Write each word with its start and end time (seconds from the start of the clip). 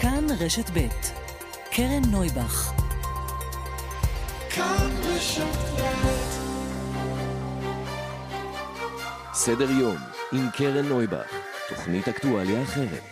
כאן 0.00 0.26
רשת 0.40 0.70
ב' 0.70 0.88
קרן 1.70 2.02
נויבך 2.10 2.72
סדר 9.32 9.70
יום 9.70 9.96
עם 10.32 10.50
קרן 10.56 10.86
נויבך, 10.86 11.26
תוכנית 11.68 12.08
אקטואליה 12.08 12.62
אחרת. 12.62 13.02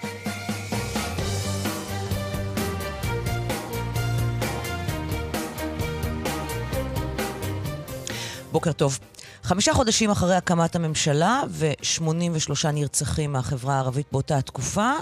בוקר 8.52 8.72
טוב. 8.72 8.98
חמישה 9.42 9.74
חודשים 9.74 10.10
אחרי 10.10 10.36
הקמת 10.36 10.76
הממשלה 10.76 11.42
ו-83 11.48 12.68
נרצחים 12.72 13.32
מהחברה 13.32 13.74
הערבית 13.74 14.06
באותה 14.12 14.38
התקופה, 14.38 14.92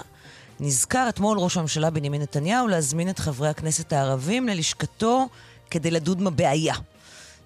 נזכר 0.59 1.09
אתמול 1.09 1.37
ראש 1.39 1.57
הממשלה 1.57 1.89
בנימין 1.89 2.21
נתניהו 2.21 2.67
להזמין 2.67 3.09
את 3.09 3.19
חברי 3.19 3.49
הכנסת 3.49 3.93
הערבים 3.93 4.47
ללשכתו 4.47 5.27
כדי 5.71 5.91
לדון 5.91 6.23
בבעיה. 6.23 6.75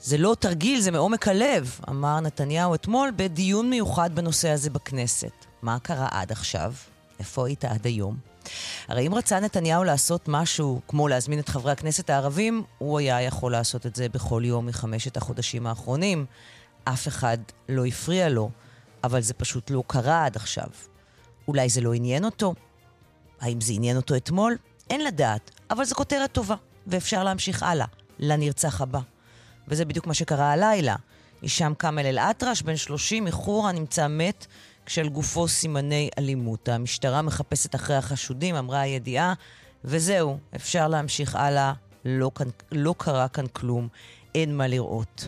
זה 0.01 0.17
לא 0.17 0.35
תרגיל, 0.39 0.81
זה 0.81 0.91
מעומק 0.91 1.27
הלב, 1.27 1.79
אמר 1.89 2.19
נתניהו 2.19 2.75
אתמול 2.75 3.11
בדיון 3.15 3.69
מיוחד 3.69 4.15
בנושא 4.15 4.49
הזה 4.49 4.69
בכנסת. 4.69 5.45
מה 5.61 5.79
קרה 5.79 6.07
עד 6.11 6.31
עכשיו? 6.31 6.73
איפה 7.19 7.47
היית 7.47 7.65
עד 7.65 7.85
היום? 7.85 8.17
הרי 8.87 9.07
אם 9.07 9.15
רצה 9.15 9.39
נתניהו 9.39 9.83
לעשות 9.83 10.27
משהו 10.27 10.81
כמו 10.87 11.07
להזמין 11.07 11.39
את 11.39 11.49
חברי 11.49 11.71
הכנסת 11.71 12.09
הערבים, 12.09 12.63
הוא 12.77 12.99
היה 12.99 13.21
יכול 13.21 13.51
לעשות 13.51 13.85
את 13.85 13.95
זה 13.95 14.09
בכל 14.09 14.41
יום 14.45 14.65
מחמשת 14.65 15.17
החודשים 15.17 15.67
האחרונים. 15.67 16.25
אף 16.83 17.07
אחד 17.07 17.37
לא 17.69 17.85
הפריע 17.85 18.29
לו, 18.29 18.49
אבל 19.03 19.21
זה 19.21 19.33
פשוט 19.33 19.69
לא 19.69 19.83
קרה 19.87 20.25
עד 20.25 20.35
עכשיו. 20.35 20.67
אולי 21.47 21.69
זה 21.69 21.81
לא 21.81 21.93
עניין 21.93 22.25
אותו? 22.25 22.53
האם 23.41 23.61
זה 23.61 23.73
עניין 23.73 23.97
אותו 23.97 24.15
אתמול? 24.15 24.57
אין 24.89 25.03
לדעת, 25.03 25.51
אבל 25.69 25.85
זו 25.85 25.95
כותרת 25.95 26.31
טובה, 26.31 26.55
ואפשר 26.87 27.23
להמשיך 27.23 27.63
הלאה, 27.63 27.85
לנרצח 28.19 28.81
הבא. 28.81 28.99
וזה 29.67 29.85
בדיוק 29.85 30.07
מה 30.07 30.13
שקרה 30.13 30.51
הלילה. 30.51 30.95
הישאם 31.41 31.75
כאמל 31.75 32.05
אל-אטרש, 32.05 32.61
בן 32.61 32.77
30 32.77 33.25
מחורה, 33.25 33.71
נמצא 33.71 34.07
מת 34.07 34.47
כשעל 34.85 35.09
גופו 35.09 35.47
סימני 35.47 36.09
אלימות. 36.17 36.69
המשטרה 36.69 37.21
מחפשת 37.21 37.75
אחרי 37.75 37.95
החשודים, 37.95 38.55
אמרה 38.55 38.79
הידיעה, 38.79 39.33
וזהו, 39.85 40.37
אפשר 40.55 40.87
להמשיך 40.87 41.35
הלאה, 41.35 41.73
לא, 42.05 42.31
כאן, 42.35 42.47
לא 42.71 42.95
קרה 42.97 43.27
כאן 43.27 43.47
כלום, 43.47 43.87
אין 44.35 44.57
מה 44.57 44.67
לראות. 44.67 45.27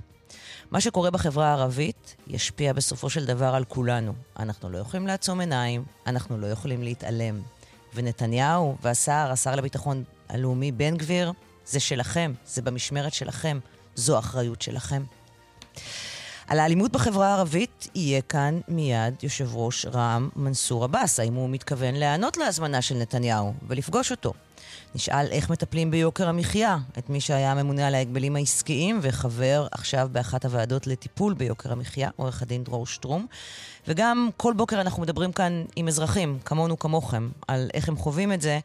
מה 0.71 0.81
שקורה 0.81 1.11
בחברה 1.11 1.47
הערבית 1.47 2.15
ישפיע 2.27 2.73
בסופו 2.73 3.09
של 3.09 3.25
דבר 3.25 3.55
על 3.55 3.63
כולנו. 3.65 4.13
אנחנו 4.39 4.69
לא 4.69 4.77
יכולים 4.77 5.07
לעצום 5.07 5.39
עיניים, 5.39 5.83
אנחנו 6.07 6.37
לא 6.37 6.47
יכולים 6.47 6.83
להתעלם. 6.83 7.41
ונתניהו 7.95 8.75
והשר, 8.81 9.29
השר 9.31 9.55
לביטחון 9.55 10.03
הלאומי 10.29 10.71
בן 10.71 10.97
גביר, 10.97 11.31
זה 11.65 11.79
שלכם, 11.79 12.33
זה 12.45 12.61
במשמרת 12.61 13.13
שלכם, 13.13 13.59
זו 13.95 14.19
אחריות 14.19 14.61
שלכם. 14.61 15.03
על 16.47 16.59
האלימות 16.59 16.91
בחברה 16.91 17.27
הערבית 17.27 17.87
יהיה 17.95 18.21
כאן 18.21 18.59
מיד 18.67 19.13
יושב 19.23 19.55
ראש 19.55 19.85
רע"מ 19.85 20.29
מנסור 20.35 20.83
עבאס, 20.83 21.19
האם 21.19 21.33
הוא 21.33 21.49
מתכוון 21.49 21.95
להיענות 21.95 22.37
להזמנה 22.37 22.81
של 22.81 22.95
נתניהו 22.95 23.53
ולפגוש 23.67 24.11
אותו. 24.11 24.33
נשאל 24.95 25.27
איך 25.31 25.49
מטפלים 25.49 25.91
ביוקר 25.91 26.29
המחיה, 26.29 26.77
את 26.97 27.09
מי 27.09 27.21
שהיה 27.21 27.51
הממונה 27.51 27.87
על 27.87 27.95
ההגבלים 27.95 28.35
העסקיים 28.35 28.99
וחבר 29.01 29.67
עכשיו 29.71 30.09
באחת 30.11 30.45
הוועדות 30.45 30.87
לטיפול 30.87 31.33
ביוקר 31.33 31.71
המחיה, 31.71 32.09
עורך 32.15 32.41
הדין 32.41 32.63
דרור 32.63 32.87
שטרום. 32.87 33.25
וגם 33.87 34.29
כל 34.37 34.53
בוקר 34.53 34.81
אנחנו 34.81 35.01
מדברים 35.01 35.31
כאן 35.31 35.63
עם 35.75 35.87
אזרחים, 35.87 36.39
כמונו 36.45 36.79
כמוכם, 36.79 37.29
על 37.47 37.69
איך 37.73 37.89
הם 37.89 37.97
חווים 37.97 38.33
את 38.33 38.41
זה. 38.41 38.59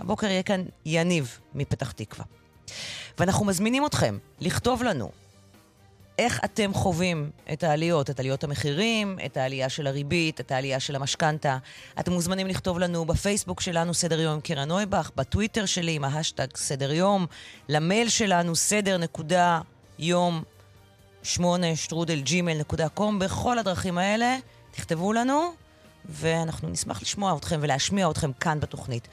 הבוקר 0.00 0.26
יהיה 0.26 0.42
כאן 0.42 0.64
יניב 0.86 1.38
מפתח 1.54 1.90
תקווה. 1.90 2.24
ואנחנו 3.18 3.44
מזמינים 3.44 3.86
אתכם 3.86 4.18
לכתוב 4.40 4.82
לנו 4.82 5.10
איך 6.18 6.40
אתם 6.44 6.74
חווים 6.74 7.30
את 7.52 7.64
העליות, 7.64 8.10
את 8.10 8.20
עליות 8.20 8.44
המחירים, 8.44 9.18
את 9.26 9.36
העלייה 9.36 9.68
של 9.68 9.86
הריבית, 9.86 10.40
את 10.40 10.52
העלייה 10.52 10.80
של 10.80 10.96
המשכנתה. 10.96 11.58
אתם 12.00 12.12
מוזמנים 12.12 12.46
לכתוב 12.46 12.78
לנו 12.78 13.04
בפייסבוק 13.04 13.60
שלנו 13.60 13.94
סדר 13.94 14.20
יום 14.20 14.34
עם 14.34 14.40
קרן 14.40 14.68
נויבך, 14.68 15.10
בטוויטר 15.16 15.66
שלי 15.66 15.92
עם 15.92 16.04
ההאשטג 16.04 16.56
סדר 16.56 16.92
יום, 16.92 17.26
למייל 17.68 18.08
שלנו 18.08 18.56
סדר 18.56 18.98
נקודה 18.98 19.60
יום 19.98 20.42
8 21.22 21.76
שטרודל 21.76 22.20
ג'ימייל 22.20 22.58
נקודה 22.58 22.88
com, 22.88 23.18
בכל 23.18 23.58
הדרכים 23.58 23.98
האלה 23.98 24.38
תכתבו 24.70 25.12
לנו, 25.12 25.61
ואנחנו 26.04 26.68
נשמח 26.68 27.02
לשמוע 27.02 27.36
אתכם 27.36 27.58
ולהשמיע 27.62 28.10
אתכם 28.10 28.32
כאן 28.32 28.60
בתוכנית. 28.60 29.08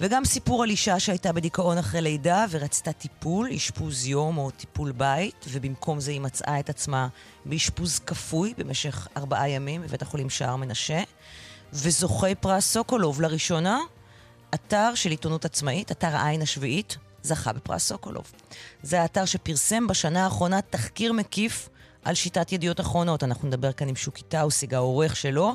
וגם 0.00 0.24
סיפור 0.24 0.62
על 0.62 0.70
אישה 0.70 1.00
שהייתה 1.00 1.32
בדיכאון 1.32 1.78
אחרי 1.78 2.00
לידה 2.00 2.44
ורצתה 2.50 2.92
טיפול, 2.92 3.50
אשפוז 3.56 4.06
יום 4.06 4.38
או 4.38 4.50
טיפול 4.50 4.92
בית, 4.92 5.44
ובמקום 5.48 6.00
זה 6.00 6.10
היא 6.10 6.20
מצאה 6.20 6.60
את 6.60 6.70
עצמה 6.70 7.08
באשפוז 7.44 7.98
כפוי 7.98 8.54
במשך 8.58 9.08
ארבעה 9.16 9.48
ימים 9.48 9.82
בבית 9.82 10.02
החולים 10.02 10.30
שער 10.30 10.56
מנשה. 10.56 11.02
וזוכי 11.72 12.34
פרס 12.34 12.72
סוקולוב 12.72 13.20
לראשונה, 13.20 13.78
אתר 14.54 14.94
של 14.94 15.10
עיתונות 15.10 15.44
עצמאית, 15.44 15.92
אתר 15.92 16.16
העין 16.16 16.42
השביעית, 16.42 16.96
זכה 17.22 17.52
בפרס 17.52 17.86
סוקולוב. 17.86 18.32
זה 18.82 19.02
האתר 19.02 19.24
שפרסם 19.24 19.86
בשנה 19.86 20.24
האחרונה 20.24 20.62
תחקיר 20.62 21.12
מקיף 21.12 21.68
על 22.04 22.14
שיטת 22.14 22.52
ידיעות 22.52 22.80
אחרונות. 22.80 23.24
אנחנו 23.24 23.48
נדבר 23.48 23.72
כאן 23.72 23.88
עם 23.88 23.96
שוקי 23.96 24.22
טאוסיג, 24.22 24.74
העורך 24.74 25.16
שלו. 25.16 25.54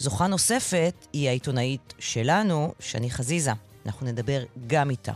זוכה 0.00 0.26
נוספת 0.26 1.06
היא 1.12 1.28
העיתונאית 1.28 1.94
שלנו, 1.98 2.74
שני 2.78 3.10
חזיזה. 3.10 3.52
אנחנו 3.86 4.06
נדבר 4.06 4.42
גם 4.66 4.90
איתה. 4.90 5.12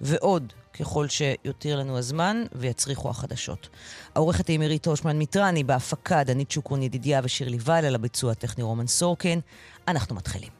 ועוד, 0.00 0.52
ככל 0.78 1.08
שיותיר 1.08 1.78
לנו 1.78 1.98
הזמן 1.98 2.44
ויצריכו 2.52 3.10
החדשות. 3.10 3.68
העורכת 4.14 4.48
היא 4.48 4.58
מירית 4.58 4.86
הושמן 4.86 5.18
מיטרני, 5.18 5.64
בהפקה 5.64 6.24
דנית 6.24 6.50
שוקרון 6.50 6.82
ידידיה 6.82 7.20
ושירלי 7.24 7.58
וייל, 7.60 7.84
על 7.84 7.94
הביצוע 7.94 8.32
הטכני 8.32 8.64
רומן 8.64 8.86
סורקין. 8.86 9.40
אנחנו 9.88 10.14
מתחילים. 10.14 10.50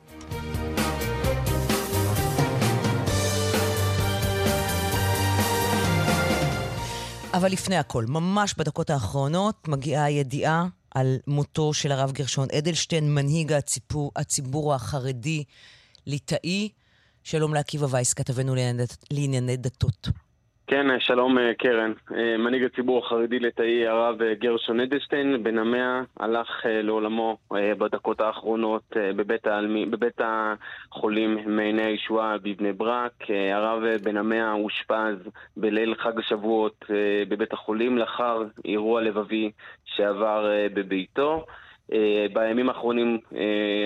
אבל 7.34 7.52
לפני 7.52 7.76
הכל, 7.76 8.04
ממש 8.08 8.54
בדקות 8.58 8.90
האחרונות 8.90 9.68
מגיעה 9.68 10.04
הידיעה 10.04 10.66
על 10.90 11.18
מותו 11.26 11.74
של 11.74 11.92
הרב 11.92 12.12
גרשון 12.12 12.48
אדלשטיין, 12.58 13.14
מנהיג 13.14 13.52
הציבור, 13.52 14.12
הציבור 14.16 14.74
החרדי 14.74 15.44
ליטאי. 16.06 16.68
שלום 17.24 17.54
לעקיבא 17.54 17.86
וייס, 17.90 18.14
כתבנו 18.14 18.54
לענייני 19.10 19.56
דתות. 19.56 20.08
כן, 20.70 21.00
שלום 21.00 21.38
קרן. 21.58 21.92
מנהיג 22.38 22.64
הציבור 22.64 22.98
החרדי 22.98 23.38
ליטאי 23.38 23.86
הרב 23.86 24.22
גרשון 24.22 24.80
אדלשטיין, 24.80 25.42
בן 25.42 25.58
המאה, 25.58 26.00
הלך 26.20 26.48
לעולמו 26.66 27.36
בדקות 27.50 28.20
האחרונות 28.20 28.82
בבית, 28.96 29.46
העלמי, 29.46 29.86
בבית 29.86 30.20
החולים 30.20 31.38
מעייני 31.46 31.82
הישועה 31.82 32.38
בבני 32.38 32.72
ברק. 32.72 33.12
הרב 33.52 33.82
בן 34.02 34.16
המאה 34.16 34.52
אושפז 34.52 35.28
בליל 35.56 35.94
חג 35.94 36.18
השבועות 36.18 36.84
בבית 37.28 37.52
החולים 37.52 37.98
לאחר 37.98 38.42
אירוע 38.64 39.02
לבבי 39.02 39.50
שעבר 39.84 40.46
בביתו. 40.74 41.44
בימים 42.32 42.68
האחרונים 42.68 43.18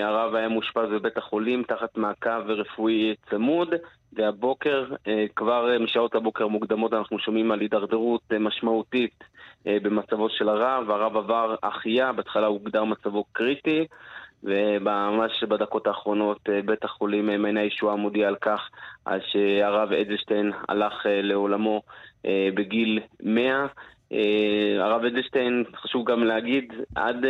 הרב 0.03 0.35
היה 0.35 0.49
מאושפז 0.49 0.89
בבית 0.91 1.17
החולים 1.17 1.63
תחת 1.63 1.97
מעקב 1.97 2.49
רפואי 2.49 3.15
צמוד 3.29 3.73
והבוקר, 4.15 4.85
uh, 4.91 5.09
כבר 5.35 5.77
משעות 5.79 6.15
הבוקר 6.15 6.47
מוקדמות 6.47 6.93
אנחנו 6.93 7.19
שומעים 7.19 7.51
על 7.51 7.59
הידרדרות 7.59 8.21
uh, 8.33 8.39
משמעותית 8.39 9.23
במצבו 9.65 10.29
של 10.29 10.49
הרב. 10.49 10.91
הרב 10.91 11.17
עבר 11.17 11.55
החייאה, 11.63 12.11
בהתחלה 12.11 12.47
הוגדר 12.47 12.83
מצבו 12.83 13.23
קריטי 13.31 13.87
וממש 14.43 15.43
בדקות 15.43 15.87
האחרונות 15.87 16.49
בית 16.65 16.83
החולים 16.83 17.25
מעייני 17.41 17.59
הישועה 17.59 17.95
מודיע 17.95 18.27
על 18.27 18.35
כך 18.35 18.69
שהרב 19.19 19.91
אדלשטיין 19.91 20.51
הלך 20.69 20.93
לעולמו 21.05 21.81
בגיל 22.53 22.99
100 23.23 23.65
Uh, 24.11 24.15
הרב 24.79 25.05
אדלשטיין, 25.05 25.63
חשוב 25.75 26.11
גם 26.11 26.23
להגיד, 26.23 26.73
עד 26.95 27.25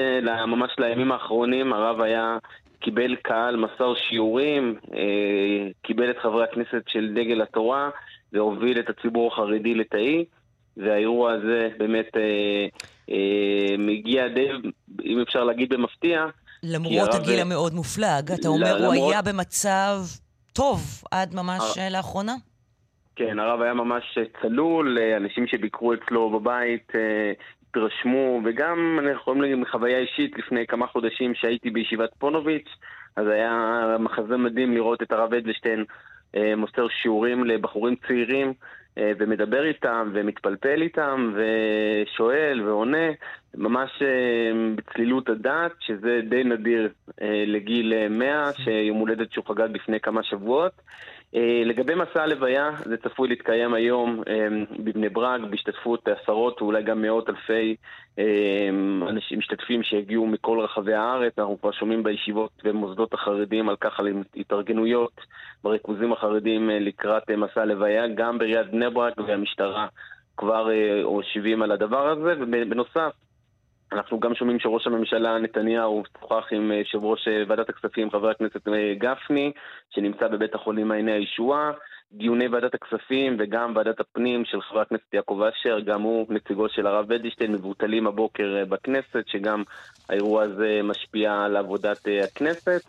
ממש 0.48 0.72
לימים 0.78 1.12
האחרונים 1.12 1.74
הרב 1.74 2.02
היה, 2.02 2.38
קיבל 2.84 3.16
קהל, 3.16 3.56
מסר 3.56 3.94
שיעורים, 3.96 4.76
uh, 4.86 4.96
קיבל 5.82 6.10
את 6.10 6.18
חברי 6.18 6.44
הכנסת 6.44 6.84
של 6.88 7.14
דגל 7.16 7.42
התורה 7.42 7.90
והוביל 8.34 8.80
את 8.80 8.90
הציבור 8.90 9.34
החרדי 9.34 9.76
לתאי, 9.76 10.26
והאירוע 10.78 11.32
הזה 11.32 11.70
באמת 11.78 12.08
uh, 12.08 13.10
uh, 13.10 13.14
מגיע 13.78 14.28
די, 14.28 14.50
אם 15.06 15.20
אפשר 15.22 15.44
להגיד 15.44 15.74
במפתיע. 15.74 16.26
למרות. 16.64 17.10
הגיל 17.14 17.40
המאוד 17.40 17.74
מופלג, 17.74 18.32
אתה 18.40 18.48
אומר, 18.48 18.78
למרות... 18.78 18.98
הוא 18.98 19.12
היה 19.12 19.22
במצב 19.22 19.98
טוב 20.54 20.80
עד 21.12 21.36
ממש 21.36 21.78
לאחרונה? 21.92 22.36
כן, 23.16 23.40
הרב 23.40 23.62
היה 23.62 23.74
ממש 23.74 24.18
צלול, 24.42 24.98
אנשים 25.18 25.48
שביקרו 25.48 25.94
אצלו 25.94 26.30
בבית 26.30 26.92
התרשמו, 27.74 28.42
וגם 28.46 29.00
אני 29.00 29.12
יכול 29.12 29.42
להגיד 29.42 29.56
מחוויה 29.58 29.98
אישית, 29.98 30.38
לפני 30.38 30.68
כמה 30.68 30.88
חודשים 30.88 31.36
שהייתי 31.36 31.70
בישיבת 31.70 32.10
פונוביץ', 32.18 32.70
אז 33.16 33.28
היה 33.28 33.98
מחזה 34.00 34.38
מדהים 34.38 34.74
לראות 34.74 35.02
את 35.02 35.12
הרב 35.12 35.34
אדלשטיין 35.34 35.86
מוסר 36.58 36.88
שיעורים 36.88 37.44
לבחורים 37.44 37.96
צעירים 38.08 38.54
ומדבר 39.00 39.66
איתם 39.66 40.10
ומתפלפל 40.14 40.82
איתם 40.82 41.34
ושואל 41.36 42.62
ועונה 42.66 43.08
ממש 43.58 43.92
בצלילות 44.76 45.30
הדעת, 45.30 45.72
שזה 45.80 46.20
די 46.30 46.44
נדיר 46.44 46.90
לגיל 47.48 48.08
100, 48.10 48.54
שיום 48.54 48.98
הולדת 48.98 49.32
שהוא 49.32 49.46
חגג 49.46 49.68
לפני 49.74 50.00
כמה 50.00 50.24
שבועות. 50.24 50.72
אה, 51.36 51.62
לגבי 51.66 51.96
מסע 51.96 52.24
הלוויה, 52.24 52.72
זה 52.86 52.98
צפוי 52.98 53.28
להתקיים 53.28 53.74
היום 53.74 54.24
אה, 54.28 54.48
בבני 54.80 55.10
ברק 55.10 55.42
בהשתתפות 55.50 56.08
עשרות 56.08 56.62
ואולי 56.62 56.84
גם 56.84 57.02
מאות 57.02 57.30
אלפי 57.30 57.76
אה, 58.20 58.70
אנשים 59.10 59.40
משתתפים 59.40 59.84
שהגיעו 59.84 60.28
מכל 60.28 60.60
רחבי 60.60 60.94
הארץ. 60.94 61.40
אנחנו 61.40 61.62
כבר 61.62 61.72
שומעים 61.72 62.04
בישיבות 62.04 62.52
ובמוסדות 62.64 63.14
החרדיים 63.14 63.70
על 63.70 63.76
כך, 63.76 64.00
על 64.00 64.08
התארגנויות 64.36 65.22
בריכוזים 65.64 66.14
החרדיים 66.14 66.70
לקראת 66.70 67.32
מסע 67.32 67.62
הלוויה, 67.62 68.08
גם 68.08 68.38
בעיריית 68.38 68.72
בני 68.72 68.90
ברק 68.90 69.14
והמשטרה 69.28 69.88
כבר 70.38 70.70
הושיבים 71.04 71.62
על 71.62 71.72
הדבר 71.72 72.10
הזה. 72.10 72.34
ובנוסף, 72.40 73.12
אנחנו 73.94 74.20
גם 74.20 74.36
שומעים 74.36 74.60
שראש 74.60 74.88
הממשלה 74.88 75.40
נתניהו 75.40 76.04
שוחח 76.22 76.46
עם 76.52 76.72
אה, 76.72 76.78
יושב 76.78 77.04
ראש 77.04 77.28
אה, 77.28 77.44
ועדת 77.48 77.70
הכספים, 77.70 78.12
חבר 78.12 78.30
הכנסת 78.30 78.68
אה, 78.68 78.94
גפני, 78.98 79.52
שנמצא 79.90 80.28
בבית 80.28 80.56
החולים 80.56 80.88
מעייני 80.88 81.12
הישועה. 81.12 81.72
דיוני 82.12 82.48
ועדת 82.48 82.74
הכספים 82.74 83.36
וגם 83.40 83.74
ועדת 83.76 84.00
הפנים 84.00 84.46
של 84.46 84.62
חבר 84.62 84.82
הכנסת 84.82 85.14
יעקב 85.14 85.42
אשר, 85.42 85.80
גם 85.80 86.02
הוא 86.02 86.26
נציגו 86.30 86.70
של 86.70 86.88
הרב 86.88 87.12
אדלשטיין, 87.12 87.52
מבוטלים 87.52 88.08
הבוקר 88.08 88.64
בכנסת, 88.70 89.24
שגם 89.28 89.64
האירוע 90.10 90.44
הזה 90.44 90.80
משפיע 90.84 91.42
על 91.42 91.58
עבודת 91.58 92.08
הכנסת. 92.24 92.82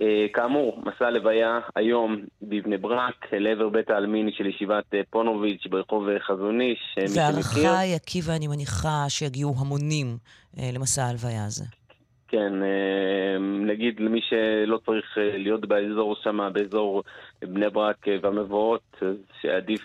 אה, 0.00 0.26
כאמור, 0.32 0.82
מסע 0.86 1.10
לוויה 1.10 1.58
היום 1.76 2.16
בבני 2.42 2.76
ברק, 2.76 3.32
לעבר 3.32 3.68
בית 3.68 3.90
העלמין 3.90 4.30
של 4.32 4.46
ישיבת 4.46 4.84
אה, 4.94 5.00
פונוביץ' 5.10 5.66
ברחוב 5.70 6.08
אה, 6.08 6.20
חזון 6.20 6.60
איש. 6.60 6.96
והערכה 7.14 7.82
עקיבא, 7.94 8.36
אני 8.36 8.48
מניחה 8.48 9.04
שיגיעו 9.08 9.54
המונים 9.58 10.16
למסע 10.74 11.02
ההלוויה 11.02 11.44
הזה. 11.44 11.64
כן, 12.28 12.52
נגיד 13.66 14.00
למי 14.00 14.20
שלא 14.28 14.78
צריך 14.86 15.04
להיות 15.16 15.68
באזור 15.68 16.16
שם, 16.22 16.48
באזור 16.52 17.02
בני 17.42 17.70
ברק 17.70 18.06
והמבואות, 18.22 19.02
שעדיף 19.40 19.84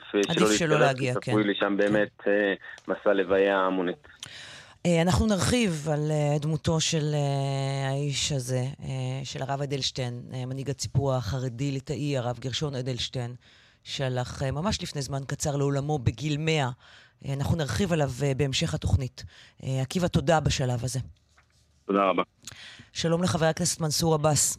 שלא 0.57 0.93
כי 0.97 1.11
צפוי 1.13 1.43
כן. 1.43 1.49
לי 1.49 1.55
שם 1.55 1.77
באמת 1.77 2.09
כן. 2.23 2.53
מסע 2.87 3.13
לוויה 3.13 3.59
המונית. 3.59 4.07
אה, 4.85 5.01
אנחנו 5.01 5.27
נרחיב 5.27 5.87
על 5.93 6.11
אה, 6.11 6.37
דמותו 6.39 6.79
של 6.79 7.13
אה, 7.13 7.89
האיש 7.89 8.31
הזה, 8.31 8.63
של 9.23 9.41
הרב 9.41 9.61
אדלשטיין, 9.61 10.21
מנהיג 10.47 10.69
הציבור 10.69 11.13
החרדי-ליטאי, 11.13 12.17
הרב 12.17 12.39
גרשון 12.39 12.75
אדלשטיין, 12.75 13.35
שהלך 13.83 14.43
ממש 14.43 14.81
לפני 14.83 15.01
זמן 15.01 15.19
קצר 15.27 15.55
לעולמו 15.55 15.99
בגיל 15.99 16.37
100. 16.37 16.69
אנחנו 17.33 17.55
נרחיב 17.55 17.93
עליו 17.93 18.09
בהמשך 18.37 18.73
התוכנית. 18.73 19.23
עקיבא, 19.81 20.07
תודה 20.07 20.39
בשלב 20.39 20.83
הזה. 20.83 20.99
תודה 21.85 22.03
רבה. 22.03 22.23
שלום 22.93 23.23
לחבר 23.23 23.45
הכנסת 23.45 23.81
מנסור 23.81 24.13
עבאס. 24.13 24.57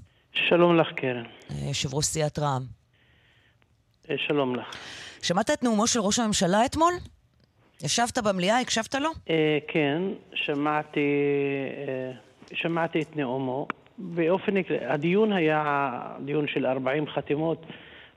שלום 0.49 0.77
לך, 0.77 0.87
קרן. 0.97 1.25
יושב 1.69 1.95
ראש 1.95 2.05
סיעת 2.05 2.39
רע"מ. 2.39 2.63
שלום 4.29 4.57
לך. 4.57 4.67
שמעת 5.23 5.51
את 5.51 5.63
נאומו 5.63 5.87
של 5.87 6.01
ראש 6.01 6.19
הממשלה 6.19 6.67
אתמול? 6.67 6.93
ישבת 7.85 8.19
במליאה, 8.19 8.61
הקשבת 8.61 8.95
לו? 8.95 9.11
אה, 9.31 9.59
כן, 9.69 10.03
שמעתי, 10.35 11.01
אה, 11.89 12.13
שמעתי 12.53 13.03
את 13.03 13.17
נאומו. 13.17 13.67
באופן, 13.99 14.53
הדיון 14.81 15.33
היה 15.33 16.01
דיון 16.25 16.47
של 16.49 16.67
40 16.67 17.07
חתימות 17.07 17.67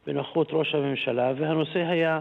בנוכחות 0.07 0.47
ראש 0.51 0.75
הממשלה, 0.75 1.33
והנושא 1.37 1.79
היה 1.79 2.19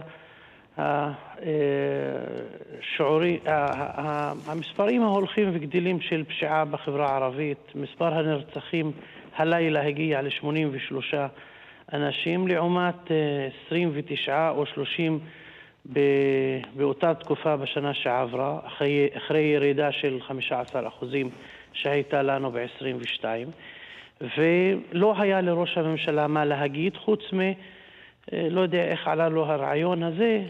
השיעורי, 2.77 3.39
אה, 3.47 4.33
המספרים 4.45 5.03
ההולכים 5.03 5.49
וגדלים 5.53 6.01
של 6.01 6.23
פשיעה 6.23 6.65
בחברה 6.65 7.11
הערבית. 7.11 7.71
מספר 7.75 8.13
הנרצחים 8.13 8.91
הלילה 9.35 9.83
הגיע 9.83 10.21
ל-83 10.21 11.15
אנשים, 11.93 12.47
לעומת 12.47 13.11
29 13.67 14.49
או 14.49 14.65
30 14.65 15.19
באותה 16.75 17.13
תקופה 17.13 17.57
בשנה 17.57 17.93
שעברה, 17.93 18.59
אחרי, 18.67 19.09
אחרי 19.17 19.41
ירידה 19.41 19.91
של 19.91 20.19
15% 20.51 21.05
שהייתה 21.73 22.21
לנו 22.21 22.51
ב-22, 22.51 23.25
ולא 24.37 25.15
היה 25.17 25.41
לראש 25.41 25.77
הממשלה 25.77 26.27
מה 26.27 26.45
להגיד 26.45 26.97
חוץ 26.97 27.19
מ... 27.33 27.39
אה, 28.33 28.47
לא 28.49 28.61
יודע 28.61 28.83
איך 28.83 29.07
עלה 29.07 29.29
לו 29.29 29.45
הרעיון 29.45 30.03
הזה, 30.03 30.43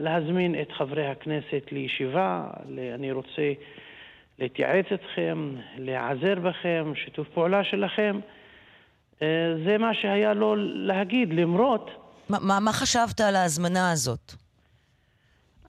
להזמין 0.00 0.60
את 0.60 0.72
חברי 0.72 1.06
הכנסת 1.06 1.72
לישיבה, 1.72 2.46
אני 2.94 3.12
רוצה 3.12 3.52
להתייעץ 4.38 4.86
אתכם, 4.94 5.54
להיעזר 5.78 6.34
בכם, 6.34 6.92
שיתוף 6.94 7.28
פעולה 7.28 7.64
שלכם. 7.64 8.20
אה, 9.22 9.26
זה 9.64 9.78
מה 9.78 9.94
שהיה 9.94 10.34
לו 10.34 10.54
להגיד, 10.58 11.32
למרות... 11.32 11.90
ما, 12.30 12.34
מה, 12.40 12.60
מה 12.60 12.72
חשבת 12.72 13.20
על 13.20 13.36
ההזמנה 13.36 13.92
הזאת? 13.92 14.41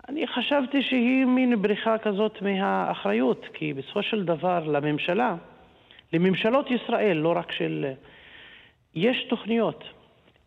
אני 0.10 0.28
חשבתי 0.28 0.82
שהיא 0.82 1.26
מין 1.26 1.62
בריחה 1.62 1.98
כזאת 1.98 2.42
מהאחריות, 2.42 3.46
כי 3.54 3.74
בסופו 3.74 4.04
של 4.04 4.26
דבר 4.26 4.64
לממשלה, 4.68 5.36
לממשלות 6.14 6.72
ישראל, 6.72 7.18
לא 7.18 7.34
רק 7.38 7.52
של... 7.52 7.86
יש 8.96 9.24
תוכניות, 9.30 9.84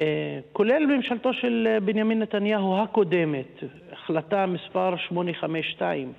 אה, 0.00 0.38
כולל 0.52 0.86
ממשלתו 0.86 1.32
של 1.32 1.78
בנימין 1.84 2.18
נתניהו 2.18 2.82
הקודמת, 2.82 3.62
החלטה 3.92 4.46
מספר 4.46 4.96
852, 4.96 6.12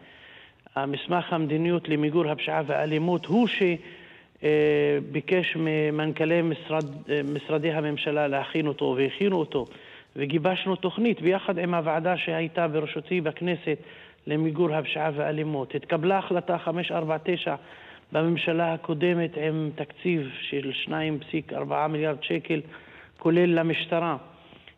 המסמך 0.75 1.33
המדיניות 1.33 1.89
למיגור 1.89 2.27
הפשיעה 2.27 2.61
והאלימות, 2.65 3.25
הוא 3.25 3.47
שביקש 4.41 5.55
ממנכ"לי 5.55 6.41
משרד, 6.41 6.85
אה, 7.09 7.21
משרדי 7.33 7.71
הממשלה 7.71 8.27
להכין 8.27 8.67
אותו 8.67 8.95
והכינו 8.97 9.35
אותו. 9.35 9.65
וגיבשנו 10.15 10.75
תוכנית 10.75 11.21
ביחד 11.21 11.57
עם 11.57 11.73
הוועדה 11.73 12.17
שהייתה 12.17 12.67
בראשותי 12.67 13.21
בכנסת 13.21 13.77
למיגור 14.27 14.73
הפשיעה 14.75 15.11
והאלימות. 15.15 15.75
התקבלה 15.75 16.17
החלטה 16.17 16.57
549 16.57 17.55
בממשלה 18.11 18.73
הקודמת 18.73 19.37
עם 19.37 19.69
תקציב 19.75 20.29
של 20.49 20.71
2.4 20.87 21.87
מיליארד 21.89 22.23
שקל, 22.23 22.61
כולל 23.17 23.59
למשטרה. 23.59 24.17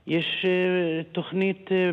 יש 0.07 0.45
אה, 0.45 1.03
תוכנית 1.11 1.69
אה, 1.71 1.91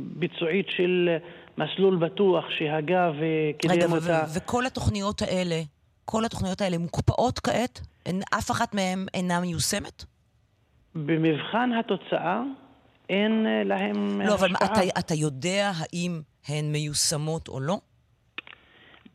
ביצועית 0.00 0.66
של 0.68 1.16
מסלול 1.58 1.96
בטוח 1.96 2.44
שהגה 2.58 3.10
וקידם 3.10 3.74
רגע, 3.74 3.86
אותה. 3.86 4.18
רגע, 4.18 4.24
וכל 4.36 4.66
התוכניות 4.66 5.22
האלה, 5.22 5.60
כל 6.04 6.24
התוכניות 6.24 6.60
האלה 6.60 6.78
מוקפאות 6.78 7.38
כעת? 7.38 7.80
אף 8.38 8.50
אחת 8.50 8.74
מהן 8.74 9.06
אינה 9.14 9.40
מיושמת? 9.40 10.04
במבחן 10.94 11.72
התוצאה 11.72 12.42
אין 13.08 13.46
אה, 13.46 13.62
להם 13.64 14.20
לא, 14.20 14.24
השפעה. 14.24 14.48
לא, 14.48 14.54
אבל 14.54 14.56
אתה, 14.64 14.80
אתה 14.98 15.14
יודע 15.14 15.70
האם 15.74 16.20
הן 16.48 16.72
מיושמות 16.72 17.48
או 17.48 17.60
לא? 17.60 17.78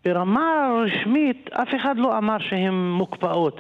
ברמה 0.05 0.69
רשמית 0.86 1.50
אף 1.53 1.67
אחד 1.81 1.98
לא 1.98 2.17
אמר 2.17 2.38
שהן 2.39 2.74
מוקפאות, 2.74 3.60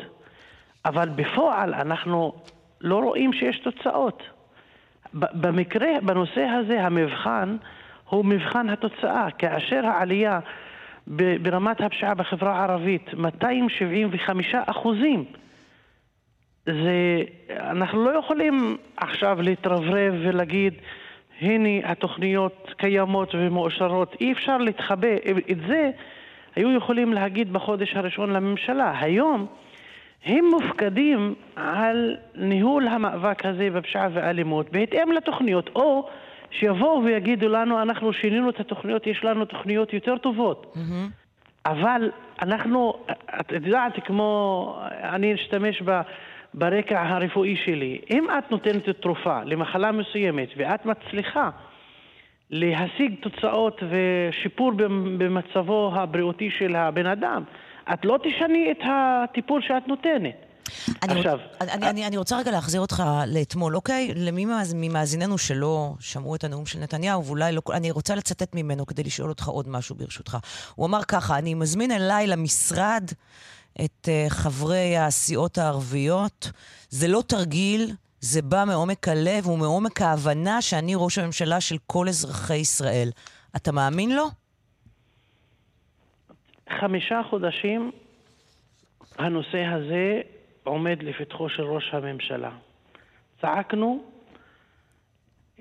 אבל 0.85 1.09
בפועל 1.09 1.73
אנחנו 1.73 2.33
לא 2.81 2.99
רואים 2.99 3.33
שיש 3.33 3.59
תוצאות. 3.59 4.23
במקרה, 5.13 5.87
בנושא 6.03 6.41
הזה 6.41 6.83
המבחן 6.83 7.57
הוא 8.09 8.25
מבחן 8.25 8.69
התוצאה. 8.69 9.31
כאשר 9.37 9.85
העלייה 9.85 10.39
ברמת 11.07 11.81
הפשיעה 11.81 12.13
בחברה 12.13 12.59
הערבית 12.59 13.13
275 13.13 14.55
אחוזים 14.55 15.25
זה, 16.67 17.23
אנחנו 17.59 18.05
לא 18.05 18.19
יכולים 18.19 18.77
עכשיו 18.97 19.41
להתרברב 19.41 20.13
ולהגיד, 20.21 20.73
הנה 21.41 21.91
התוכניות 21.91 22.73
קיימות 22.77 23.35
ומאושרות. 23.35 24.15
אי 24.21 24.31
אפשר 24.31 24.57
להתחבא. 24.57 25.15
את 25.51 25.57
זה 25.67 25.91
היו 26.55 26.71
יכולים 26.77 27.13
להגיד 27.13 27.53
בחודש 27.53 27.95
הראשון 27.95 28.29
לממשלה. 28.33 28.93
היום 28.99 29.47
הם 30.25 30.45
מופקדים 30.45 31.35
על 31.55 32.15
ניהול 32.35 32.87
המאבק 32.87 33.45
הזה 33.45 33.69
בפשיעה 33.69 34.07
ואלימות 34.13 34.71
בהתאם 34.71 35.11
לתוכניות, 35.11 35.69
או 35.75 36.09
שיבואו 36.51 37.03
ויגידו 37.03 37.49
לנו, 37.49 37.81
אנחנו 37.81 38.13
שינינו 38.13 38.49
את 38.49 38.59
התוכניות, 38.59 39.07
יש 39.07 39.23
לנו 39.23 39.45
תוכניות 39.45 39.93
יותר 39.93 40.17
טובות. 40.17 40.75
Mm-hmm. 40.75 41.11
אבל 41.65 42.11
אנחנו, 42.41 42.93
את 43.39 43.51
יודעת, 43.51 44.05
כמו, 44.05 44.79
אני 45.03 45.33
אשתמש 45.33 45.81
ב... 45.85 46.01
ברקע 46.57 47.01
הרפואי 47.01 47.55
שלי. 47.65 48.01
אם 48.09 48.27
את 48.37 48.51
נותנת 48.51 48.89
תרופה 48.89 49.43
למחלה 49.43 49.91
מסוימת 49.91 50.49
ואת 50.57 50.85
מצליחה 50.85 51.49
להשיג 52.49 53.15
תוצאות 53.21 53.81
ושיפור 53.89 54.71
במצבו 55.17 55.91
הבריאותי 55.95 56.49
של 56.59 56.75
הבן 56.75 57.05
אדם, 57.05 57.43
את 57.93 58.05
לא 58.05 58.19
תשני 58.23 58.71
את 58.71 58.83
הטיפול 58.83 59.61
שאת 59.61 59.87
נותנת. 59.87 60.35
אני, 61.03 61.13
עכשיו, 61.13 61.39
אני, 61.61 61.71
אני, 61.71 61.89
אני, 61.89 62.07
אני 62.07 62.17
רוצה 62.17 62.37
רגע 62.37 62.51
להחזיר 62.51 62.81
אותך 62.81 63.03
לאתמול, 63.27 63.75
אוקיי? 63.75 64.13
למי 64.15 64.45
ממאזיננו 64.75 65.37
שלא 65.37 65.93
שמעו 65.99 66.35
את 66.35 66.43
הנאום 66.43 66.65
של 66.65 66.79
נתניהו, 66.79 67.25
ואולי 67.25 67.51
לא... 67.51 67.61
אני 67.73 67.91
רוצה 67.91 68.15
לצטט 68.15 68.55
ממנו 68.55 68.85
כדי 68.85 69.03
לשאול 69.03 69.29
אותך 69.29 69.47
עוד 69.47 69.69
משהו 69.69 69.95
ברשותך. 69.95 70.37
הוא 70.75 70.85
אמר 70.85 71.03
ככה, 71.03 71.37
אני 71.37 71.53
מזמין 71.53 71.91
אליי 71.91 72.27
למשרד 72.27 73.03
את 73.85 74.07
uh, 74.07 74.29
חברי 74.29 74.97
הסיעות 74.97 75.57
הערביות. 75.57 76.51
זה 76.89 77.07
לא 77.07 77.21
תרגיל, 77.27 77.91
זה 78.19 78.41
בא 78.41 78.63
מעומק 78.67 79.07
הלב 79.07 79.47
ומעומק 79.47 80.01
ההבנה 80.01 80.61
שאני 80.61 80.93
ראש 80.95 81.17
הממשלה 81.17 81.61
של 81.61 81.75
כל 81.87 82.07
אזרחי 82.07 82.55
ישראל. 82.55 83.09
אתה 83.55 83.71
מאמין 83.71 84.15
לו? 84.15 84.25
חמישה 86.79 87.21
חודשים 87.29 87.91
הנושא 89.17 89.63
הזה 89.65 90.21
עומד 90.63 91.03
לפתחו 91.03 91.49
של 91.49 91.63
ראש 91.63 91.89
הממשלה. 91.93 92.51
צעקנו 93.41 94.03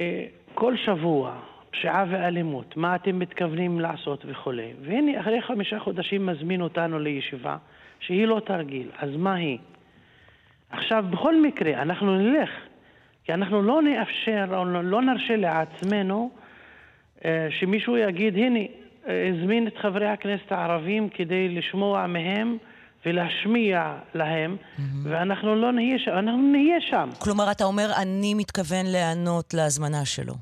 אה, 0.00 0.26
כל 0.54 0.74
שבוע, 0.76 1.40
פשיעה 1.70 2.04
ואלימות, 2.10 2.76
מה 2.76 2.94
אתם 2.94 3.18
מתכוונים 3.18 3.80
לעשות 3.80 4.24
וכולי. 4.28 4.72
והנה, 4.82 5.20
אחרי 5.20 5.42
חמישה 5.42 5.78
חודשים 5.80 6.26
מזמין 6.26 6.60
אותנו 6.60 6.98
לישיבה 6.98 7.56
שהיא 8.00 8.26
לא 8.26 8.40
תרגיל, 8.44 8.90
אז 8.98 9.10
מה 9.16 9.34
היא? 9.34 9.58
עכשיו, 10.70 11.04
בכל 11.10 11.42
מקרה, 11.42 11.82
אנחנו 11.82 12.18
נלך, 12.18 12.50
כי 13.24 13.34
אנחנו 13.34 13.62
לא 13.62 13.82
נאפשר, 13.82 14.44
או 14.56 14.64
לא 14.64 15.02
נרשה 15.02 15.36
לעצמנו 15.36 16.30
אה, 17.24 17.48
שמישהו 17.50 17.96
יגיד, 17.96 18.36
הנה, 18.36 18.60
הזמין 19.06 19.66
את 19.66 19.76
חברי 19.78 20.08
הכנסת 20.08 20.52
הערבים 20.52 21.08
כדי 21.08 21.48
לשמוע 21.48 22.06
מהם 22.06 22.56
ולהשמיע 23.06 23.94
להם, 24.14 24.56
mm-hmm. 24.56 24.80
ואנחנו 25.04 25.56
לא 25.56 25.72
נהיה 25.72 25.98
שם, 25.98 26.10
אנחנו 26.10 26.42
נהיה 26.42 26.80
שם. 26.80 27.08
כלומר, 27.18 27.50
אתה 27.50 27.64
אומר, 27.64 27.90
אני 28.02 28.34
מתכוון 28.34 28.86
להיענות 28.86 29.54
להזמנה 29.54 30.04
שלו. 30.04 30.34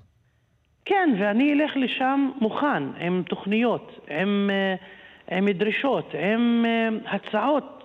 כן, 0.84 1.14
ואני 1.20 1.52
אלך 1.52 1.76
לשם 1.76 2.30
מוכן, 2.40 2.82
עם 3.00 3.22
תוכניות, 3.28 4.06
עם, 4.10 4.50
אה, 4.52 4.74
עם 5.30 5.50
דרישות, 5.50 6.14
עם 6.14 6.64
הצעות 7.06 7.84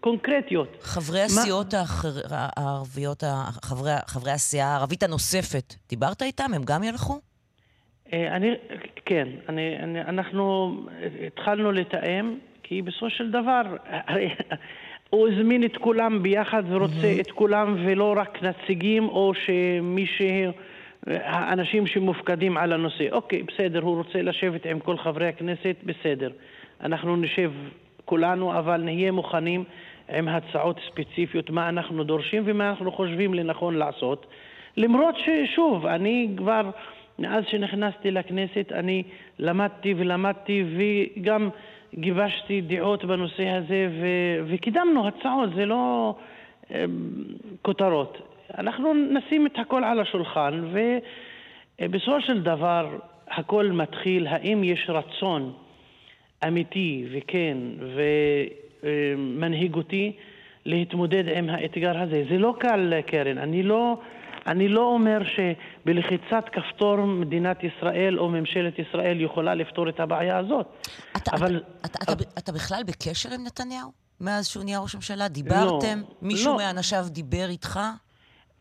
קונקרטיות. 0.00 0.76
חברי 0.80 1.20
הסיעות 1.20 1.74
מה... 1.74 2.48
הערביות, 2.56 3.22
חברי, 3.64 3.90
חברי 4.06 4.32
הסיעה 4.32 4.68
הערבית 4.68 5.02
הנוספת, 5.02 5.74
דיברת 5.88 6.22
איתם? 6.22 6.54
הם 6.54 6.62
גם 6.64 6.82
ילכו? 6.82 7.20
אה, 8.12 8.36
אני, 8.36 8.54
כן, 9.04 9.28
אני, 9.48 9.76
אני, 9.78 10.00
אנחנו 10.00 10.74
התחלנו 11.26 11.72
לתאם, 11.72 12.34
כי 12.62 12.82
בסופו 12.82 13.10
של 13.10 13.30
דבר, 13.30 13.62
הוא 15.10 15.28
הזמין 15.28 15.64
את 15.64 15.76
כולם 15.76 16.22
ביחד 16.22 16.62
ורוצה 16.68 16.94
mm-hmm. 16.94 17.20
את 17.20 17.30
כולם 17.30 17.76
ולא 17.86 18.14
רק 18.16 18.42
נציגים 18.42 19.08
או 19.08 19.32
שמי 19.34 20.06
ש... 20.06 20.22
האנשים 21.06 21.86
שמופקדים 21.86 22.56
על 22.56 22.72
הנושא. 22.72 23.10
אוקיי, 23.12 23.42
בסדר, 23.42 23.82
הוא 23.82 23.96
רוצה 23.96 24.22
לשבת 24.22 24.66
עם 24.66 24.80
כל 24.80 24.96
חברי 24.96 25.28
הכנסת, 25.28 25.76
בסדר. 25.84 26.30
אנחנו 26.80 27.16
נשב 27.16 27.52
כולנו, 28.04 28.58
אבל 28.58 28.80
נהיה 28.80 29.12
מוכנים 29.12 29.64
עם 30.08 30.28
הצעות 30.28 30.80
ספציפיות, 30.86 31.50
מה 31.50 31.68
אנחנו 31.68 32.04
דורשים 32.04 32.42
ומה 32.46 32.70
אנחנו 32.70 32.92
חושבים 32.92 33.34
לנכון 33.34 33.74
לעשות. 33.74 34.26
למרות 34.76 35.14
ששוב, 35.16 35.86
אני 35.86 36.28
כבר... 36.36 36.70
מאז 37.20 37.44
שנכנסתי 37.48 38.10
לכנסת 38.10 38.72
אני 38.72 39.02
למדתי 39.38 39.94
ולמדתי 39.96 40.64
וגם 40.76 41.48
גיבשתי 41.94 42.60
דעות 42.60 43.04
בנושא 43.04 43.48
הזה 43.48 43.88
ו- 44.00 44.52
וקידמנו 44.52 45.08
הצעות, 45.08 45.50
זה 45.54 45.66
לא 45.66 46.14
אה, 46.74 46.84
כותרות. 47.62 48.29
אנחנו 48.58 48.94
נשים 48.94 49.46
את 49.46 49.58
הכל 49.58 49.84
על 49.84 50.00
השולחן 50.00 50.64
ובסופו 51.80 52.20
של 52.20 52.42
דבר 52.42 52.98
הכל 53.28 53.70
מתחיל, 53.72 54.26
האם 54.26 54.64
יש 54.64 54.86
רצון 54.88 55.52
אמיתי 56.46 57.06
וכן 57.12 57.56
ומנהיגותי 58.82 60.16
להתמודד 60.64 61.28
עם 61.28 61.50
האתגר 61.50 61.98
הזה. 61.98 62.24
זה 62.30 62.38
לא 62.38 62.54
קל, 62.58 63.00
קרן. 63.06 63.38
אני 63.38 63.62
לא... 63.62 63.96
אני 64.46 64.68
לא 64.68 64.82
אומר 64.82 65.18
שבלחיצת 65.24 66.44
כפתור 66.52 66.96
מדינת 66.96 67.64
ישראל 67.64 68.18
או 68.18 68.28
ממשלת 68.28 68.78
ישראל 68.78 69.20
יכולה 69.20 69.54
לפתור 69.54 69.88
את 69.88 70.00
הבעיה 70.00 70.38
הזאת. 70.38 70.86
אתה, 71.16 71.30
אבל... 71.36 71.62
אתה, 71.80 71.98
אתה, 72.02 72.12
אתה, 72.12 72.24
אתה 72.38 72.52
בכלל 72.52 72.82
בקשר 72.86 73.28
עם 73.34 73.44
נתניהו? 73.46 73.90
מאז 74.20 74.48
שהוא 74.48 74.64
נהיה 74.64 74.78
ראש 74.78 74.94
הממשלה? 74.94 75.28
דיברתם? 75.28 75.98
לא, 75.98 76.14
מישהו 76.22 76.52
לא. 76.52 76.58
מאנשיו 76.58 77.04
דיבר 77.08 77.46
איתך? 77.48 77.80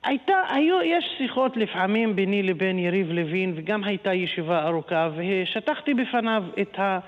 הייתה, 0.03 0.34
היו, 0.50 0.82
יש 0.82 1.06
שיחות 1.18 1.58
לפעמים 1.58 2.15
ביני 2.15 2.44
לבין 2.44 2.79
יריב 2.79 3.12
לוין, 3.12 3.53
וגם 3.58 3.84
הייתה 3.84 4.13
ישיבה 4.13 4.68
ארוכה, 4.68 5.10
ושטחתי 5.15 5.94
בפניו 5.94 6.44
את 6.62 6.79
ה... 6.79 7.00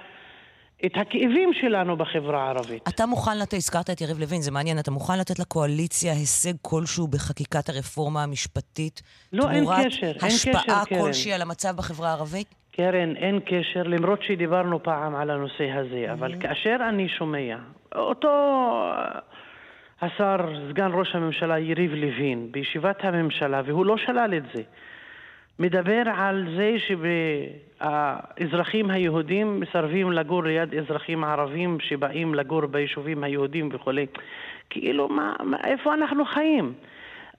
את 0.85 0.91
הכאבים 0.95 1.53
שלנו 1.53 1.97
בחברה 1.97 2.43
הערבית. 2.43 2.87
אתה 2.87 3.05
מוכן 3.05 3.37
לתת, 3.37 3.53
הזכרת 3.53 3.89
את 3.89 4.01
יריב 4.01 4.19
לוין, 4.19 4.41
זה 4.41 4.51
מעניין, 4.51 4.79
אתה 4.79 4.91
מוכן 4.91 5.19
לתת 5.19 5.39
לקואליציה 5.39 6.13
הישג 6.13 6.53
כלשהו 6.61 7.07
בחקיקת 7.07 7.69
הרפורמה 7.69 8.23
המשפטית? 8.23 9.01
לא, 9.33 9.51
אין 9.51 9.65
קשר, 9.65 10.07
אין 10.07 10.13
קשר, 10.17 10.51
קרן. 10.51 10.61
תמורת 10.63 10.81
השפעה 10.81 10.85
כלשהי 10.85 11.33
על 11.33 11.41
המצב 11.41 11.75
בחברה 11.77 12.09
הערבית? 12.09 12.55
קרן, 12.71 13.15
אין 13.15 13.39
קשר, 13.39 13.83
למרות 13.83 14.23
שדיברנו 14.23 14.83
פעם 14.83 15.15
על 15.15 15.29
הנושא 15.29 15.71
הזה, 15.73 16.05
mm-hmm. 16.07 16.13
אבל 16.13 16.41
כאשר 16.41 16.75
אני 16.89 17.09
שומע, 17.09 17.57
אותו 17.95 18.29
השר, 20.01 20.37
סגן 20.69 20.91
ראש 20.93 21.15
הממשלה 21.15 21.59
יריב 21.59 21.93
לוין, 21.93 22.47
בישיבת 22.51 23.05
הממשלה, 23.05 23.61
והוא 23.65 23.85
לא 23.85 23.97
שלל 23.97 24.33
את 24.37 24.43
זה, 24.53 24.61
מדבר 25.59 26.03
על 26.15 26.47
זה 26.55 26.75
שהאזרחים 27.79 28.89
היהודים 28.91 29.59
מסרבים 29.59 30.11
לגור 30.11 30.43
ליד 30.43 30.75
אזרחים 30.75 31.23
ערבים 31.23 31.77
שבאים 31.79 32.35
לגור 32.35 32.65
ביישובים 32.65 33.23
היהודים 33.23 33.69
וכולי. 33.71 34.05
כאילו, 34.69 35.09
מה, 35.09 35.33
מה, 35.43 35.57
איפה 35.63 35.93
אנחנו 35.93 36.25
חיים? 36.25 36.73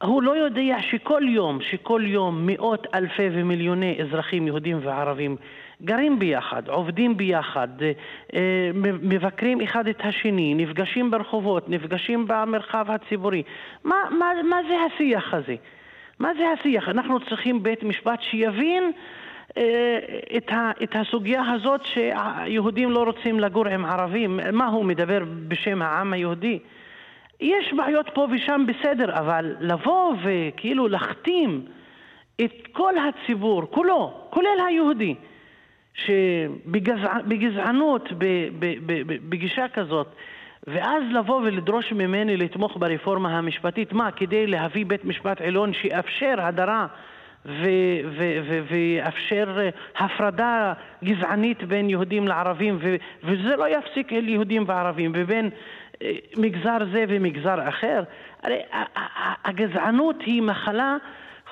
הוא 0.02 0.22
לא 0.22 0.36
יודע 0.36 0.76
שכל 0.80 1.22
יום, 1.28 1.58
שכל 1.70 2.02
יום 2.04 2.46
מאות 2.46 2.86
אלפי 2.94 3.28
ומיליוני 3.32 3.98
אזרחים 4.02 4.46
יהודים 4.46 4.78
וערבים 4.82 5.36
גרים 5.84 6.18
ביחד, 6.18 6.68
עובדים 6.68 7.16
ביחד, 7.16 7.68
אה, 8.34 8.70
מבקרים 9.02 9.60
אחד 9.60 9.88
את 9.88 10.00
השני, 10.04 10.54
נפגשים 10.54 11.10
ברחובות, 11.10 11.68
נפגשים 11.68 12.26
במרחב 12.28 12.90
הציבורי. 12.90 13.42
מה, 13.84 13.96
מה, 14.10 14.26
מה 14.44 14.56
זה 14.68 14.74
השיח 14.86 15.34
הזה? 15.34 15.54
מה 16.18 16.34
זה 16.34 16.44
השיח? 16.50 16.88
אנחנו 16.88 17.20
צריכים 17.20 17.62
בית 17.62 17.82
משפט 17.82 18.22
שיבין 18.22 18.92
אה, 19.56 19.98
את, 20.36 20.52
ה, 20.52 20.70
את 20.82 20.96
הסוגיה 20.96 21.42
הזאת 21.52 21.80
שהיהודים 21.84 22.90
לא 22.90 23.02
רוצים 23.02 23.40
לגור 23.40 23.68
עם 23.68 23.84
ערבים. 23.84 24.40
מה 24.52 24.66
הוא 24.66 24.84
מדבר 24.84 25.22
בשם 25.48 25.82
העם 25.82 26.12
היהודי? 26.12 26.58
יש 27.40 27.72
בעיות 27.72 28.10
פה 28.14 28.26
ושם 28.30 28.64
בסדר, 28.66 29.18
אבל 29.18 29.54
לבוא 29.60 30.14
וכאילו 30.22 30.88
להכתים 30.88 31.64
את 32.40 32.68
כל 32.72 32.94
הציבור, 32.98 33.62
כולו, 33.70 34.12
כולל 34.30 34.60
היהודי, 34.68 35.14
שבגזענות, 35.94 38.08
בגישה 39.28 39.68
כזאת, 39.68 40.06
ואז 40.66 41.02
לבוא 41.12 41.40
ולדרוש 41.40 41.92
ממני 41.92 42.36
לתמוך 42.36 42.76
ברפורמה 42.76 43.38
המשפטית, 43.38 43.92
מה, 43.92 44.10
כדי 44.10 44.46
להביא 44.46 44.86
בית 44.86 45.04
משפט 45.04 45.40
עליון 45.40 45.72
שיאפשר 45.72 46.34
הדרה 46.38 46.86
ויאפשר 48.68 49.58
הפרדה 49.98 50.72
גזענית 51.04 51.64
בין 51.64 51.90
יהודים 51.90 52.28
לערבים, 52.28 52.78
וזה 53.24 53.56
לא 53.56 53.68
יפסיק 53.68 54.12
אל 54.12 54.28
יהודים 54.28 54.64
וערבים, 54.66 55.12
ובין 55.14 55.50
אה, 56.02 56.12
מגזר 56.36 56.78
זה 56.92 57.04
ומגזר 57.08 57.68
אחר. 57.68 58.02
הרי 58.42 58.60
הגזענות 59.44 60.16
היא 60.26 60.42
מחלה 60.42 60.96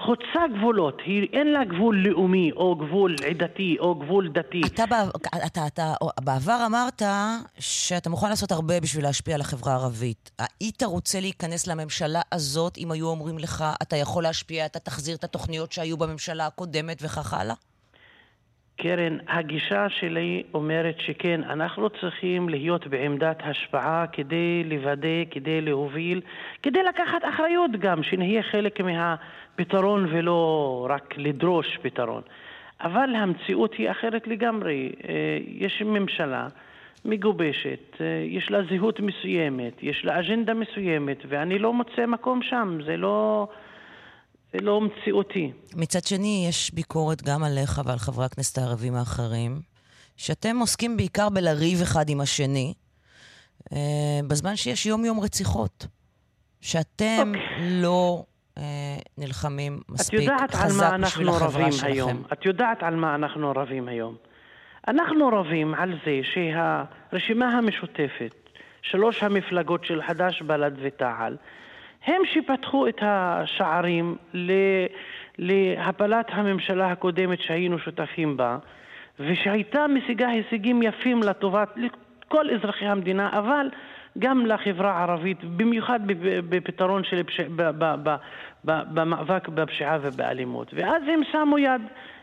חוצה 0.00 0.40
גבולות, 0.57 1.00
היא 1.04 1.28
אין 1.33 1.52
לה 1.52 1.64
גבול 1.64 1.97
לאומי 1.97 2.52
או 2.52 2.76
גבול 2.76 3.14
עדתי 3.30 3.76
או 3.80 3.95
גבול 3.95 4.28
דתי. 4.28 4.61
אתה, 4.66 4.85
אתה, 5.47 5.66
אתה 5.66 5.95
בעבר 6.25 6.59
אמרת 6.66 7.02
שאתה 7.59 8.11
מוכן 8.11 8.28
לעשות 8.28 8.52
הרבה 8.52 8.80
בשביל 8.80 9.04
להשפיע 9.04 9.35
על 9.35 9.40
החברה 9.40 9.73
הערבית. 9.73 10.30
היית 10.61 10.83
רוצה 10.83 11.21
להיכנס 11.21 11.66
לממשלה 11.66 12.21
הזאת 12.33 12.78
אם 12.78 12.90
היו 12.90 13.07
אומרים 13.07 13.38
לך, 13.38 13.64
אתה 13.83 13.97
יכול 13.97 14.23
להשפיע, 14.23 14.66
אתה 14.66 14.78
תחזיר 14.78 15.16
את 15.16 15.25
התוכניות 15.25 15.73
שהיו 15.73 15.97
בממשלה 15.97 16.47
הקודמת 16.47 17.02
וכך 17.02 17.35
הלאה? 17.35 17.54
קרן, 18.83 19.19
הגישה 19.28 19.88
שלי 19.88 20.42
אומרת 20.54 20.95
שכן, 20.99 21.40
אנחנו 21.45 21.90
צריכים 21.90 22.49
להיות 22.49 22.87
בעמדת 22.87 23.38
השפעה 23.45 24.04
כדי 24.12 24.64
לוודא, 24.64 25.25
כדי 25.30 25.61
להוביל, 25.61 26.21
כדי 26.62 26.83
לקחת 26.83 27.23
אחריות 27.35 27.71
גם, 27.80 28.02
שנהיה 28.02 28.42
חלק 28.42 28.80
מהפתרון 29.59 30.07
ולא 30.12 30.87
רק 30.90 31.14
לדרוש 31.16 31.78
פתרון. 31.83 32.23
אבל 32.80 33.14
המציאות 33.14 33.75
היא 33.75 33.90
אחרת 33.90 34.26
לגמרי. 34.26 34.92
אה, 35.09 35.38
יש 35.47 35.83
ממשלה 35.87 36.49
מגובשת, 37.04 37.97
יש 38.28 38.50
לה 38.50 38.59
זהות 38.71 39.00
מסוימת, 39.00 39.73
יש 39.83 40.04
לה 40.04 40.21
אג'נדה 40.21 40.54
מסוימת, 40.54 41.19
ואני 41.28 41.59
לא 41.59 41.73
מוצא 41.73 42.07
מקום 42.07 42.42
שם, 42.42 42.78
זה 42.87 42.97
לא... 42.97 43.49
זה 44.52 44.59
לא 44.62 44.80
מציאותי. 44.80 45.52
מצד 45.76 46.04
שני, 46.04 46.47
יש 46.49 46.75
ביקורת 46.75 47.23
גם 47.23 47.45
עליך 47.45 47.80
ועל 47.85 47.99
חברי 47.99 48.25
הכנסת 48.25 48.59
הערבים 48.59 48.95
האחרים, 48.95 49.61
שאתם 50.16 50.59
עוסקים 50.59 50.97
בעיקר 50.97 51.28
בלריב 51.28 51.83
אחד 51.83 52.09
עם 52.09 52.21
השני, 52.21 52.75
אה, 53.73 54.21
בזמן 54.28 54.57
שיש 54.57 54.87
יום-יום 54.87 55.21
רציחות. 55.21 55.87
שאתם 56.61 57.33
okay. 57.35 57.38
אוקיי. 57.38 57.80
לא 57.83 58.19
אה, 58.19 58.29
נלחמים 59.19 59.81
מספיק 59.88 60.31
חזק 60.52 60.93
בשביל 61.00 61.29
החברה 61.29 61.73
שלכם. 61.73 61.87
היום. 61.87 62.23
את 62.33 62.47
יודעת 62.47 62.83
על 62.83 62.97
מה 62.97 63.14
אנחנו 63.14 63.52
רבים 63.57 63.88
היום. 63.88 64.17
אנחנו 64.88 65.29
רבים 65.29 65.75
על 65.75 65.95
זה 66.05 66.21
שהרשימה 66.23 67.59
המשותפת, 67.59 68.35
שלוש 68.83 69.23
המפלגות 69.23 69.85
של 69.85 70.02
חד"ש, 70.02 70.43
בל"ד 70.43 70.73
ותע"ל, 70.83 71.37
הם 72.07 72.23
שפתחו 72.35 72.88
את 72.88 72.99
השערים 73.02 74.17
להפלת 75.38 76.26
הממשלה 76.29 76.90
הקודמת 76.90 77.40
שהיינו 77.40 77.79
שותפים 77.79 78.37
בה, 78.37 78.59
ושהייתה 79.21 79.87
משיגה 79.87 80.29
הישגים 80.29 80.83
יפים 80.83 81.23
לטובת 81.23 81.69
כל 82.29 82.50
אזרחי 82.50 82.87
המדינה, 82.87 83.31
אבל 83.38 83.67
גם 84.19 84.47
לחברה 84.47 84.93
הערבית, 84.93 85.45
במיוחד 85.45 86.00
בפתרון 86.49 87.05
של 87.05 87.23
פש... 87.23 87.40
במאבק 88.64 89.49
בפשיעה 89.49 89.99
ובאלימות. 90.02 90.75
ואז 90.75 91.02
הם 91.07 91.21
שמו 91.33 91.59
יד 91.59 91.83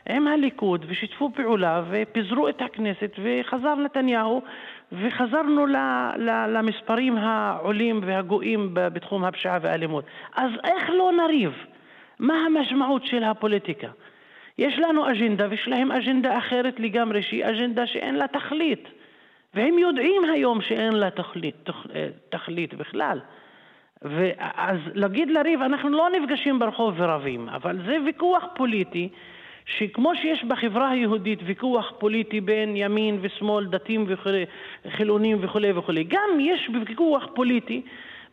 עם 0.09 0.27
הליכוד 0.27 0.85
ושיתפו 0.87 1.31
פעולה 1.35 1.83
ופיזרו 1.89 2.49
את 2.49 2.61
הכנסת 2.61 3.11
וחזר 3.23 3.75
נתניהו 3.75 4.41
וחזרנו 4.91 5.65
למספרים 6.47 7.17
העולים 7.17 8.01
והגואים 8.05 8.69
בתחום 8.73 9.23
הפשיעה 9.23 9.59
והאלימות. 9.61 10.05
אז 10.35 10.51
איך 10.63 10.89
לא 10.89 11.11
נריב? 11.17 11.51
מה 12.19 12.33
המשמעות 12.45 13.05
של 13.05 13.23
הפוליטיקה? 13.23 13.87
יש 14.57 14.79
לנו 14.79 15.11
אג'נדה 15.11 15.47
ויש 15.49 15.67
להם 15.67 15.91
אג'נדה 15.91 16.37
אחרת 16.37 16.79
לגמרי 16.79 17.23
שהיא 17.23 17.45
אג'נדה 17.45 17.87
שאין 17.87 18.15
לה 18.15 18.27
תכלית 18.27 18.87
והם 19.53 19.79
יודעים 19.79 20.21
היום 20.33 20.61
שאין 20.61 20.93
לה 20.93 21.09
תכלית, 21.09 21.69
אה, 21.95 22.07
תכלית 22.29 22.73
בכלל. 22.73 23.19
ואז 24.01 24.77
להגיד 24.93 25.29
לריב, 25.29 25.61
אנחנו 25.61 25.89
לא 25.89 26.07
נפגשים 26.09 26.59
ברחוב 26.59 26.93
ורבים, 26.97 27.49
אבל 27.49 27.79
זה 27.85 27.97
ויכוח 28.05 28.43
פוליטי 28.55 29.09
שכמו 29.65 30.15
שיש 30.15 30.43
בחברה 30.43 30.89
היהודית 30.89 31.39
ויכוח 31.45 31.93
פוליטי 31.97 32.41
בין 32.41 32.75
ימין 32.75 33.17
ושמאל, 33.21 33.65
דתיים 33.65 34.05
וחילונים 34.85 35.37
וכולי 35.41 35.71
וכולי, 35.71 36.03
גם 36.03 36.39
יש 36.39 36.69
ויכוח 36.73 37.27
פוליטי 37.33 37.81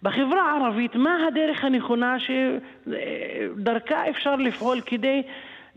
בחברה 0.03 0.43
הערבית 0.43 0.97
מה 0.97 1.27
הדרך 1.29 1.65
הנכונה 1.65 2.17
שדרכה 2.19 4.11
אפשר 4.11 4.37
לפעול 4.37 4.81
כדי 4.81 5.23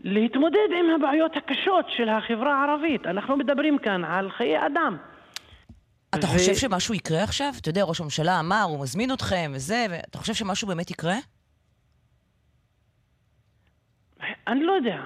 להתמודד 0.04 0.68
עם 0.78 0.90
הבעיות 0.90 1.36
הקשות 1.36 1.90
של 1.90 2.08
החברה 2.08 2.54
הערבית. 2.54 3.06
אנחנו 3.06 3.36
מדברים 3.36 3.78
כאן 3.78 4.04
על 4.04 4.30
חיי 4.30 4.66
אדם. 4.66 4.96
אתה 6.14 6.26
ו... 6.26 6.30
חושב 6.30 6.54
שמשהו 6.54 6.94
יקרה 6.94 7.22
עכשיו? 7.22 7.52
אתה 7.60 7.68
יודע, 7.68 7.82
ראש 7.82 8.00
הממשלה 8.00 8.40
אמר, 8.40 8.62
הוא 8.62 8.80
מזמין 8.80 9.12
אתכם 9.12 9.52
וזה, 9.54 9.86
ואתה 9.90 10.18
חושב 10.18 10.34
שמשהו 10.34 10.68
באמת 10.68 10.90
יקרה? 10.90 11.16
אני 14.48 14.62
לא 14.62 14.72
יודע. 14.72 14.96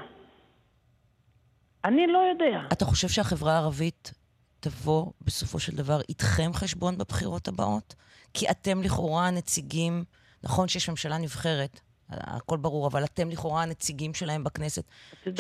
אני 1.85 2.07
לא 2.07 2.19
יודע. 2.19 2.61
אתה 2.73 2.85
חושב 2.85 3.09
שהחברה 3.09 3.53
הערבית 3.53 4.13
תבוא 4.61 5.13
בסופו 5.21 5.59
של 5.59 5.77
דבר 5.77 6.01
איתכם 6.09 6.51
חשבון 6.55 6.99
בבחירות 6.99 7.49
הבאות? 7.49 7.95
כי 8.35 8.51
אתם 8.51 8.83
לכאורה 8.83 9.27
הנציגים, 9.27 10.05
נכון 10.45 10.69
שיש 10.69 10.89
ממשלה 10.89 11.19
נבחרת, 11.19 11.81
הכל 12.11 12.57
ברור, 12.57 12.87
אבל 12.87 13.05
אתם 13.05 13.31
לכאורה 13.31 13.63
הנציגים 13.63 14.15
שלהם 14.15 14.45
בכנסת, 14.45 14.85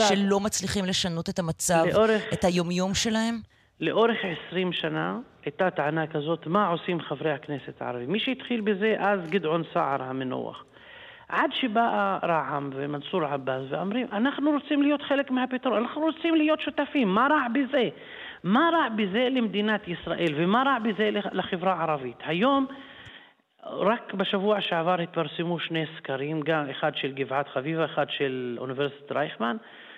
שלא 0.08 0.40
מצליחים 0.40 0.84
לשנות 0.84 1.28
את 1.28 1.38
המצב, 1.38 1.84
לאורך, 1.92 2.22
את 2.32 2.44
היומיום 2.44 2.94
שלהם? 2.94 3.40
לאורך 3.82 4.18
עשרים 4.24 4.72
שנה 4.72 5.18
הייתה 5.44 5.70
טענה 5.70 6.06
כזאת, 6.06 6.46
מה 6.46 6.68
עושים 6.68 7.00
חברי 7.00 7.32
הכנסת 7.32 7.82
הערבים? 7.82 8.12
מי 8.12 8.20
שהתחיל 8.20 8.60
בזה 8.60 8.94
אז 8.98 9.30
גדעון 9.30 9.62
סער 9.74 10.02
המנוח. 10.02 10.64
עד 11.28 11.50
שבאה 11.52 12.18
רע"מ 12.22 12.70
ומנסור 12.74 13.24
עבאס 13.24 13.62
ואומרים, 13.68 14.06
אנחנו 14.12 14.50
רוצים 14.50 14.82
להיות 14.82 15.02
חלק 15.02 15.30
מהפתרון, 15.30 15.78
אנחנו 15.78 16.00
רוצים 16.00 16.34
להיות 16.34 16.60
שותפים, 16.60 17.08
מה 17.08 17.28
רע 17.30 17.46
בזה? 17.48 17.88
מה 18.44 18.70
רע 18.72 18.88
בזה 18.88 19.28
למדינת 19.30 19.88
ישראל 19.88 20.32
ומה 20.36 20.62
רע 20.66 20.78
בזה 20.78 21.10
לחברה 21.32 21.72
הערבית? 21.72 22.16
היום, 22.24 22.66
רק 23.66 24.14
בשבוע 24.14 24.60
שעבר 24.60 25.00
התפרסמו 25.00 25.58
שני 25.58 25.84
סקרים, 25.96 26.40
גם 26.40 26.70
אחד 26.70 26.96
של 26.96 27.12
גבעת 27.12 27.48
חביבה, 27.48 27.84
אחד 27.84 28.10
של 28.10 28.56
אוניברסיטת 28.60 29.12
רייכמן, 29.12 29.56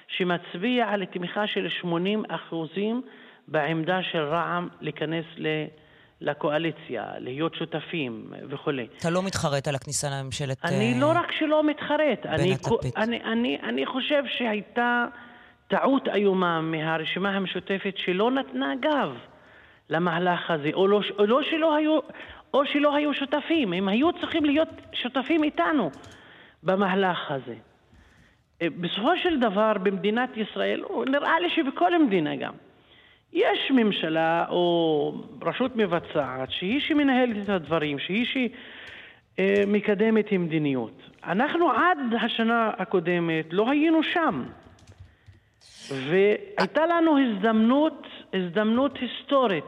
שמצביע 0.09 0.88
על 0.88 1.05
תמיכה 1.05 1.47
של 1.47 1.68
80 1.68 2.25
אחוזים 2.29 3.03
בעמדה 3.48 4.02
של 4.02 4.18
רע"מ 4.18 4.68
להיכנס 4.80 5.24
ל... 5.37 5.46
לקואליציה, 6.20 7.04
להיות 7.18 7.54
שותפים 7.54 8.33
וכולי. 8.48 8.87
אתה 8.98 9.11
לא 9.11 9.22
מתחרט 9.22 9.68
על 9.68 9.74
הכניסה 9.74 10.09
לממשלת... 10.11 10.64
אני 10.64 10.94
uh, 10.96 11.00
לא 11.00 11.12
רק 11.14 11.33
שלא 11.33 11.64
מתחרט, 11.64 12.26
אני, 12.26 12.57
אני, 12.96 13.22
אני, 13.22 13.59
אני 13.62 13.87
חושב 13.87 14.22
שהייתה 14.26 15.07
טעות 15.68 16.09
איומה 16.09 16.61
מהרשימה 16.61 17.30
המשותפת 17.30 17.94
שלא 17.96 18.30
נתנה 18.30 18.74
גב 18.80 19.11
למהלך 19.90 20.50
הזה, 20.50 20.70
או, 20.74 20.87
לא, 20.88 21.00
או, 21.18 21.26
לא 21.26 21.40
שלא 21.50 21.74
היו, 21.74 21.98
או 22.54 22.66
שלא 22.66 22.94
היו 22.94 23.14
שותפים, 23.14 23.72
הם 23.72 23.88
היו 23.88 24.12
צריכים 24.20 24.44
להיות 24.44 24.68
שותפים 24.92 25.44
איתנו 25.44 25.90
במהלך 26.62 27.30
הזה. 27.30 27.54
אה, 28.62 28.66
בסופו 28.80 29.16
של 29.22 29.40
דבר 29.40 29.72
במדינת 29.83 30.30
ישראל, 30.37 30.83
נראה 31.07 31.40
לי 31.40 31.50
שבכל 31.50 32.04
מדינה 32.04 32.37
גם, 32.37 32.52
יש 33.35 33.70
ממשלה 33.70 34.44
או 34.49 35.14
רשות 35.42 35.77
מבצעת 35.77 36.51
שהיא 36.51 36.81
שמנהלת 36.81 37.37
את 37.44 37.49
הדברים, 37.49 37.99
שהיא 37.99 38.27
שמקדמת 39.38 40.33
מדיניות. 40.33 41.03
אנחנו 41.25 41.70
עד 41.70 41.99
השנה 42.20 42.70
הקודמת 42.79 43.47
לא 43.53 43.70
היינו 43.70 44.03
שם. 44.03 44.44
והייתה 45.90 46.87
לנו 46.87 47.18
הזדמנות, 47.18 48.07
הזדמנות 48.33 48.99
היסטורית 49.01 49.64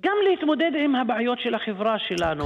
גם 0.00 0.16
להתמודד 0.30 0.70
עם 0.78 0.94
הבעיות 0.94 1.40
של 1.40 1.54
החברה 1.54 1.98
שלנו 1.98 2.44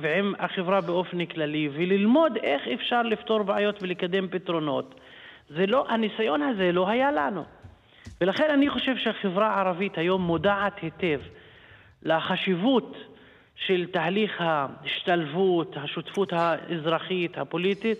ועם 0.00 0.34
החברה 0.38 0.80
באופן 0.80 1.26
כללי 1.26 1.68
וללמוד 1.72 2.36
איך 2.36 2.68
אפשר 2.68 3.02
לפתור 3.02 3.42
בעיות 3.42 3.82
ולקדם 3.82 4.28
פתרונות. 4.28 4.94
זה 5.48 5.66
לא, 5.66 5.86
הניסיון 5.88 6.42
הזה 6.42 6.72
לא 6.72 6.88
היה 6.88 7.12
לנו. 7.12 7.59
ולכן 8.20 8.50
אני 8.50 8.70
חושב 8.70 8.96
שהחברה 8.96 9.54
הערבית 9.54 9.98
היום 9.98 10.22
מודעת 10.22 10.78
היטב 10.82 11.20
לחשיבות 12.02 12.96
של 13.54 13.86
תהליך 13.86 14.40
ההשתלבות, 14.40 15.76
השותפות 15.76 16.32
האזרחית, 16.32 17.38
הפוליטית, 17.38 17.98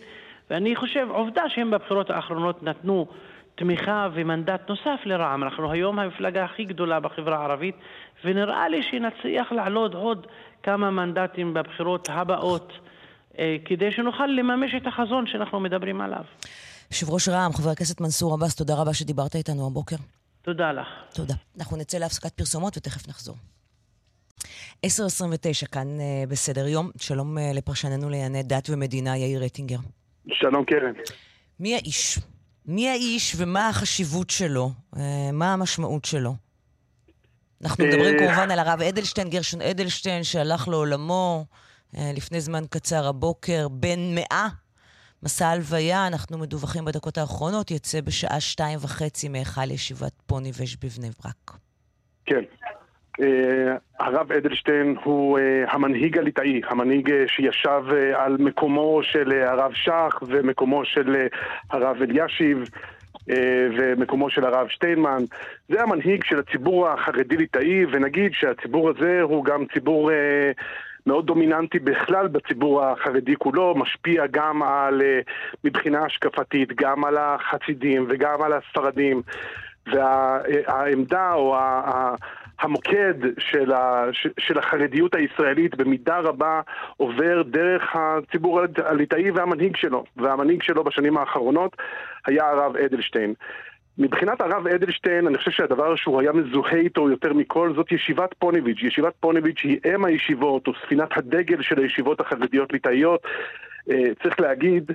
ואני 0.50 0.76
חושב, 0.76 1.06
עובדה 1.10 1.48
שהם 1.48 1.70
בבחירות 1.70 2.10
האחרונות 2.10 2.62
נתנו 2.62 3.06
תמיכה 3.54 4.08
ומנדט 4.12 4.68
נוסף 4.68 5.00
לרע"מ. 5.04 5.42
אנחנו 5.42 5.72
היום 5.72 5.98
המפלגה 5.98 6.44
הכי 6.44 6.64
גדולה 6.64 7.00
בחברה 7.00 7.38
הערבית, 7.38 7.74
ונראה 8.24 8.68
לי 8.68 8.82
שנצליח 8.82 9.52
לעלות 9.52 9.94
עוד 9.94 10.26
כמה 10.62 10.90
מנדטים 10.90 11.54
בבחירות 11.54 12.08
הבאות, 12.12 12.72
אה, 13.38 13.56
כדי 13.64 13.92
שנוכל 13.92 14.26
לממש 14.26 14.74
את 14.74 14.86
החזון 14.86 15.26
שאנחנו 15.26 15.60
מדברים 15.60 16.00
עליו. 16.00 16.24
יושב 16.90 17.10
ראש 17.10 17.28
רע"מ, 17.28 17.52
חבר 17.52 17.70
הכנסת 17.70 18.00
מנסור 18.00 18.34
עבאס, 18.34 18.54
תודה 18.54 18.74
רבה 18.74 18.94
שדיברת 18.94 19.36
איתנו 19.36 19.66
הבוקר. 19.66 19.96
תודה 20.42 20.72
לך. 20.72 20.86
תודה. 21.14 21.34
אנחנו 21.58 21.76
נצא 21.76 21.98
להפסקת 21.98 22.32
פרסומות 22.32 22.76
ותכף 22.76 23.08
נחזור. 23.08 23.36
10.29 24.86 25.66
כאן 25.72 25.86
uh, 25.98 26.30
בסדר 26.30 26.66
יום. 26.66 26.90
שלום 26.96 27.38
uh, 27.38 27.40
לפרשננו 27.54 28.10
לענייני 28.10 28.42
דת 28.42 28.70
ומדינה, 28.70 29.16
יאיר 29.16 29.44
רטינגר. 29.44 29.78
שלום 30.32 30.64
קרן. 30.64 30.92
מי 31.60 31.74
האיש? 31.74 32.18
מי 32.66 32.88
האיש 32.88 33.34
ומה 33.38 33.68
החשיבות 33.68 34.30
שלו? 34.30 34.70
Uh, 34.94 34.98
מה 35.32 35.52
המשמעות 35.52 36.04
שלו? 36.04 36.34
אנחנו 37.62 37.84
מדברים 37.84 38.18
כמובן 38.18 38.50
על 38.50 38.58
הרב 38.58 38.82
אדלשטיין, 38.82 39.30
גרשון 39.30 39.62
אדלשטיין, 39.62 40.24
שהלך 40.24 40.68
לעולמו 40.68 41.44
uh, 41.94 41.98
לפני 42.16 42.40
זמן 42.40 42.64
קצר 42.70 43.06
הבוקר, 43.06 43.68
בן 43.68 44.14
מאה 44.14 44.48
מסע 45.22 45.48
הלוויה, 45.48 46.06
אנחנו 46.06 46.38
מדווחים 46.38 46.84
בדקות 46.84 47.18
האחרונות, 47.18 47.70
יצא 47.70 48.00
בשעה 48.00 48.40
שתיים 48.40 48.78
וחצי 48.82 49.28
מהיכל 49.28 49.70
ישיבת 49.70 50.12
פוני 50.26 50.50
ושט 50.50 50.84
בבני 50.84 51.10
ברק. 51.24 51.58
כן. 52.26 52.42
Uh, 53.20 53.22
הרב 53.98 54.32
אדלשטיין 54.32 54.96
הוא 55.04 55.38
uh, 55.38 55.42
המנהיג 55.74 56.18
הליטאי, 56.18 56.60
המנהיג 56.68 57.08
uh, 57.08 57.12
שישב 57.26 57.82
על 58.14 58.36
מקומו 58.38 59.00
של 59.02 59.32
הרב 59.32 59.72
שך 59.74 60.22
ומקומו 60.22 60.84
של 60.84 61.26
הרב 61.70 61.96
אלישיב. 62.02 62.64
אה, 63.30 63.68
ומקומו 63.78 64.30
של 64.30 64.44
הרב 64.44 64.68
שטיינמן. 64.68 65.24
זה 65.68 65.82
המנהיג 65.82 66.24
של 66.24 66.38
הציבור 66.38 66.88
החרדי-ליטאי, 66.88 67.84
ונגיד 67.92 68.32
שהציבור 68.34 68.90
הזה 68.90 69.22
הוא 69.22 69.44
גם 69.44 69.64
ציבור 69.74 70.12
אה, 70.12 70.50
מאוד 71.10 71.26
דומיננטי 71.26 71.78
בכלל 71.78 72.28
בציבור 72.28 72.84
החרדי 72.84 73.36
כולו, 73.38 73.74
משפיע 73.76 74.26
גם 74.30 74.62
על, 74.62 75.02
אה, 75.02 75.20
מבחינה 75.64 76.04
השקפתית, 76.04 76.72
גם 76.72 77.04
על 77.04 77.16
החסידים 77.18 78.06
וגם 78.08 78.42
על 78.42 78.52
הספרדים. 78.52 79.22
והעמדה 79.86 81.32
או 81.32 81.56
המוקד 82.60 83.14
של, 83.38 83.72
ה, 83.72 84.04
של 84.40 84.58
החרדיות 84.58 85.14
הישראלית 85.14 85.74
במידה 85.76 86.18
רבה 86.18 86.60
עובר 86.96 87.42
דרך 87.42 87.96
הציבור 87.96 88.60
הליטאי 88.84 89.30
והמנהיג 89.30 89.76
שלו. 89.76 90.04
והמנהיג 90.16 90.62
שלו 90.62 90.84
בשנים 90.84 91.16
האחרונות 91.16 91.76
היה 92.26 92.50
הרב 92.50 92.76
אדלשטיין. 92.76 93.34
מבחינת 94.00 94.40
הרב 94.40 94.66
אדלשטיין, 94.66 95.26
אני 95.26 95.38
חושב 95.38 95.50
שהדבר 95.50 95.96
שהוא 95.96 96.20
היה 96.20 96.32
מזוהה 96.32 96.76
איתו 96.76 97.10
יותר 97.10 97.32
מכל 97.32 97.72
זאת 97.74 97.92
ישיבת 97.92 98.34
פוניביץ'. 98.38 98.82
ישיבת 98.82 99.12
פוניביץ' 99.20 99.60
היא 99.62 99.78
אם 99.94 100.04
הישיבות, 100.04 100.66
או 100.66 100.72
ספינת 100.84 101.08
הדגל 101.16 101.62
של 101.62 101.78
הישיבות 101.78 102.20
החרדיות-ליטאיות. 102.20 103.20
אה, 103.90 104.14
צריך 104.22 104.40
להגיד 104.40 104.92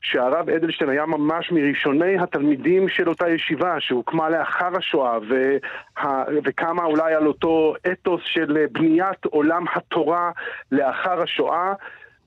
שהרב 0.00 0.50
אדלשטיין 0.50 0.90
היה 0.90 1.06
ממש 1.06 1.52
מראשוני 1.52 2.18
התלמידים 2.18 2.88
של 2.88 3.08
אותה 3.08 3.28
ישיבה 3.28 3.80
שהוקמה 3.80 4.30
לאחר 4.30 4.76
השואה 4.78 5.18
וה... 5.28 6.24
וקמה 6.44 6.84
אולי 6.84 7.14
על 7.14 7.26
אותו 7.26 7.74
אתוס 7.92 8.20
של 8.24 8.66
בניית 8.72 9.24
עולם 9.24 9.64
התורה 9.74 10.30
לאחר 10.72 11.22
השואה 11.22 11.72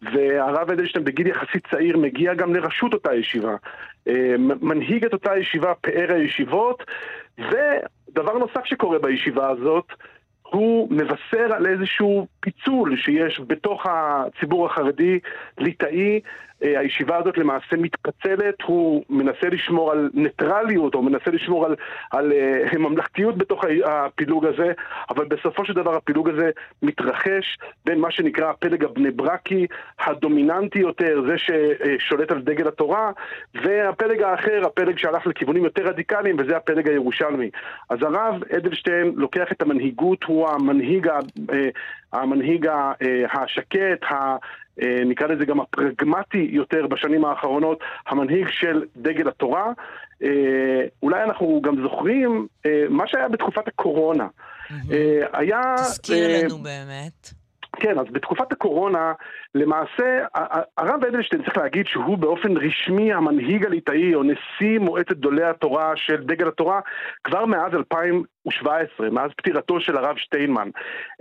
והרב 0.01 0.71
אדלשטיין 0.71 1.05
בגיל 1.05 1.27
יחסית 1.27 1.67
צעיר 1.71 1.97
מגיע 1.97 2.33
גם 2.33 2.55
לראשות 2.55 2.93
אותה 2.93 3.15
ישיבה. 3.15 3.55
אה, 4.07 4.35
מנהיג 4.37 5.05
את 5.05 5.13
אותה 5.13 5.37
ישיבה 5.37 5.73
פאר 5.81 6.13
הישיבות 6.13 6.83
ודבר 7.37 8.37
נוסף 8.37 8.65
שקורה 8.65 8.99
בישיבה 8.99 9.49
הזאת 9.49 9.85
הוא 10.41 10.87
מבשר 10.91 11.53
על 11.53 11.67
איזשהו 11.67 12.27
פיצול 12.39 12.97
שיש 12.97 13.41
בתוך 13.47 13.85
הציבור 13.89 14.65
החרדי 14.65 15.19
ליטאי 15.57 16.13
אה, 16.13 16.19
הישיבה 16.61 17.17
הזאת 17.17 17.37
למעשה 17.37 17.75
מתפצלת, 17.77 18.61
הוא 18.63 19.03
מנסה 19.09 19.49
לשמור 19.51 19.91
על 19.91 20.09
ניטרליות, 20.13 20.95
או 20.95 21.03
מנסה 21.03 21.31
לשמור 21.31 21.65
על, 21.65 21.75
על 22.11 22.31
uh, 22.31 22.77
ממלכתיות 22.77 23.37
בתוך 23.37 23.63
הפילוג 23.85 24.45
הזה, 24.45 24.73
אבל 25.09 25.25
בסופו 25.25 25.65
של 25.65 25.73
דבר 25.73 25.95
הפילוג 25.95 26.29
הזה 26.29 26.49
מתרחש 26.81 27.57
בין 27.85 27.99
מה 27.99 28.11
שנקרא 28.11 28.49
הפלג 28.49 28.83
הבני 28.83 29.11
ברקי, 29.11 29.67
הדומיננטי 29.99 30.79
יותר, 30.79 31.21
זה 31.27 31.35
ששולט 31.37 32.31
על 32.31 32.41
דגל 32.41 32.67
התורה, 32.67 33.11
והפלג 33.55 34.21
האחר, 34.21 34.61
הפלג 34.65 34.97
שהלך 34.97 35.27
לכיוונים 35.27 35.63
יותר 35.63 35.83
רדיקליים, 35.83 36.35
וזה 36.39 36.57
הפלג 36.57 36.89
הירושלמי. 36.89 37.49
אז 37.89 37.97
הרב 38.01 38.43
אדלשטיין 38.57 39.13
לוקח 39.15 39.51
את 39.51 39.61
המנהיגות, 39.61 40.23
הוא 40.23 40.49
המנהיג, 40.49 41.07
אה, 41.07 41.69
המנהיג 42.13 42.67
השקט, 43.33 44.03
אה, 44.11 44.35
נקרא 45.05 45.27
לזה 45.27 45.45
גם 45.45 45.59
הפרגמטי 45.59 46.47
יותר 46.51 46.87
בשנים 46.87 47.25
האחרונות, 47.25 47.79
המנהיג 48.07 48.47
של 48.49 48.83
דגל 48.95 49.27
התורה. 49.27 49.71
אה, 50.23 50.81
אולי 51.03 51.23
אנחנו 51.23 51.61
גם 51.63 51.81
זוכרים 51.81 52.47
אה, 52.65 52.83
מה 52.89 53.03
שהיה 53.07 53.29
בתקופת 53.29 53.67
הקורונה. 53.67 54.27
היה... 55.33 55.75
תזכיר 55.77 56.45
לנו 56.45 56.57
באמת. 56.57 57.29
כן, 57.75 57.99
אז 57.99 58.05
בתקופת 58.11 58.51
הקורונה, 58.51 59.13
למעשה, 59.55 60.25
הרב 60.77 61.03
אדלשטיין 61.03 61.43
צריך 61.43 61.57
להגיד 61.57 61.87
שהוא 61.87 62.17
באופן 62.17 62.57
רשמי 62.57 63.13
המנהיג 63.13 63.65
הליטאי 63.65 64.15
או 64.15 64.23
נשיא 64.23 64.79
מועצת 64.79 65.11
גדולי 65.11 65.43
התורה 65.43 65.91
של 65.95 66.23
דגל 66.23 66.47
התורה 66.47 66.79
כבר 67.23 67.45
מאז 67.45 67.73
2017, 67.73 69.09
מאז 69.09 69.31
פטירתו 69.37 69.79
של 69.79 69.97
הרב 69.97 70.17
שטיינמן. 70.17 70.69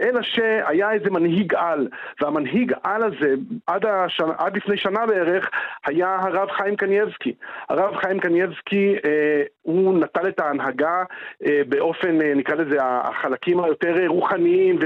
אלא 0.01 0.23
שהיה 0.23 0.93
איזה 0.93 1.11
מנהיג 1.11 1.55
על, 1.55 1.89
והמנהיג 2.21 2.73
על 2.83 3.03
הזה, 3.03 3.35
עד, 3.67 3.87
השנה, 3.87 4.33
עד 4.39 4.57
לפני 4.57 4.77
שנה 4.77 5.07
בערך, 5.07 5.51
היה 5.87 6.17
הרב 6.21 6.51
חיים 6.51 6.77
קנייבסקי. 6.77 7.35
הרב 7.69 7.97
חיים 7.97 8.21
קנייבסקי, 8.21 8.97
אה, 9.05 9.43
הוא 9.63 9.99
נטל 9.99 10.29
את 10.29 10.41
ההנהגה 10.41 11.03
אה, 11.47 11.61
באופן, 11.69 12.23
אה, 12.23 12.35
נקרא 12.35 12.55
לזה, 12.55 12.77
החלקים 12.81 13.65
היותר 13.65 14.07
רוחניים 14.07 14.79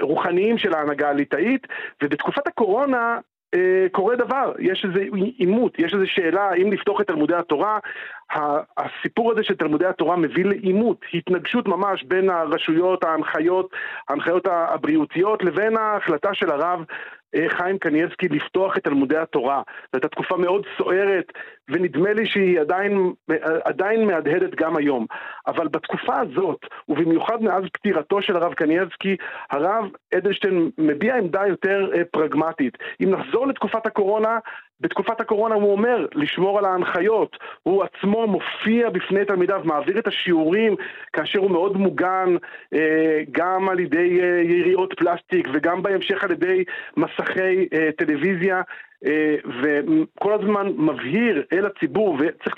ורוחניים 0.00 0.54
אה, 0.54 0.58
של 0.58 0.74
ההנהגה 0.74 1.08
הליטאית, 1.08 1.66
ובתקופת 2.02 2.29
הקורונה 2.46 3.18
אה, 3.54 3.86
קורה 3.92 4.16
דבר, 4.16 4.52
יש 4.58 4.84
איזה 4.84 5.00
עימות, 5.38 5.78
יש 5.78 5.94
איזו 5.94 6.06
שאלה 6.06 6.42
האם 6.50 6.72
לפתוח 6.72 7.00
את 7.00 7.06
תלמודי 7.06 7.34
התורה. 7.34 7.78
הסיפור 8.78 9.32
הזה 9.32 9.42
של 9.42 9.54
תלמודי 9.54 9.86
התורה 9.86 10.16
מביא 10.16 10.44
לעימות, 10.44 11.00
התנגשות 11.14 11.68
ממש 11.68 12.02
בין 12.02 12.30
הרשויות, 12.30 13.04
ההנחיות, 13.04 13.70
ההנחיות 14.08 14.46
הבריאותיות 14.46 15.44
לבין 15.44 15.76
ההחלטה 15.76 16.34
של 16.34 16.50
הרב 16.50 16.84
חיים 17.48 17.78
קניאבסקי 17.78 18.28
לפתוח 18.28 18.76
את 18.76 18.84
תלמודי 18.84 19.16
התורה. 19.16 19.62
זו 19.66 19.90
הייתה 19.92 20.08
תקופה 20.08 20.36
מאוד 20.36 20.66
סוערת, 20.78 21.32
ונדמה 21.68 22.12
לי 22.12 22.26
שהיא 22.26 22.60
עדיין, 22.60 23.12
עדיין 23.64 24.06
מהדהדת 24.06 24.54
גם 24.54 24.76
היום. 24.76 25.06
אבל 25.46 25.68
בתקופה 25.68 26.20
הזאת, 26.20 26.58
ובמיוחד 26.88 27.42
מאז 27.42 27.64
פטירתו 27.72 28.22
של 28.22 28.36
הרב 28.36 28.54
קניאבסקי, 28.54 29.16
הרב 29.50 29.84
אדלשטיין 30.14 30.70
מביע 30.78 31.16
עמדה 31.16 31.46
יותר 31.46 31.90
אה, 31.94 32.04
פרגמטית. 32.04 32.78
אם 33.02 33.10
נחזור 33.10 33.46
לתקופת 33.46 33.86
הקורונה, 33.86 34.38
בתקופת 34.80 35.20
הקורונה 35.20 35.54
הוא 35.54 35.72
אומר 35.72 36.06
לשמור 36.14 36.58
על 36.58 36.64
ההנחיות, 36.64 37.36
הוא 37.62 37.84
עצמו 37.84 38.26
מופיע 38.26 38.90
בפני 38.90 39.24
תלמידיו, 39.24 39.60
מעביר 39.64 39.98
את 39.98 40.06
השיעורים 40.06 40.74
כאשר 41.12 41.38
הוא 41.38 41.50
מאוד 41.50 41.76
מוגן 41.76 42.36
אה, 42.74 43.22
גם 43.30 43.68
על 43.68 43.80
ידי 43.80 44.20
אה, 44.20 44.42
יריעות 44.44 44.94
פלסטיק 44.98 45.48
וגם 45.52 45.82
בהמשך 45.82 46.24
על 46.24 46.30
ידי 46.30 46.64
מסכי 46.96 47.68
אה, 47.72 47.88
טלוויזיה 47.96 48.62
וכל 49.62 50.32
הזמן 50.32 50.66
מבהיר 50.76 51.44
אל 51.52 51.66
הציבור 51.66 52.18
וצריך 52.18 52.54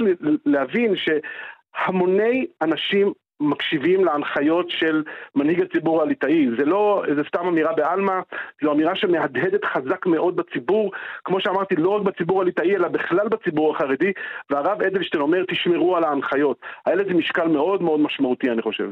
להבין 0.46 0.94
שהמוני 0.96 2.46
אנשים 2.62 3.12
מקשיבים 3.42 4.04
להנחיות 4.04 4.66
של 4.70 5.02
מנהיג 5.34 5.60
הציבור 5.60 6.02
הליטאי. 6.02 6.46
זה 6.58 6.64
לא 6.64 7.04
איזה 7.08 7.20
סתם 7.28 7.46
אמירה 7.46 7.72
בעלמא, 7.72 8.20
זו 8.62 8.72
אמירה 8.72 8.96
שמהדהדת 8.96 9.64
חזק 9.64 10.06
מאוד 10.06 10.36
בציבור, 10.36 10.92
כמו 11.24 11.40
שאמרתי, 11.40 11.76
לא 11.76 11.88
רק 11.88 12.02
בציבור 12.02 12.42
הליטאי, 12.42 12.76
אלא 12.76 12.88
בכלל 12.88 13.28
בציבור 13.28 13.76
החרדי, 13.76 14.12
והרב 14.50 14.82
אדלשטיין 14.82 15.22
אומר, 15.22 15.44
תשמרו 15.50 15.96
על 15.96 16.04
ההנחיות. 16.04 16.60
היה 16.86 16.96
לזה 16.96 17.14
משקל 17.14 17.48
מאוד 17.48 17.82
מאוד 17.82 18.00
משמעותי, 18.00 18.50
אני 18.50 18.62
חושב. 18.62 18.90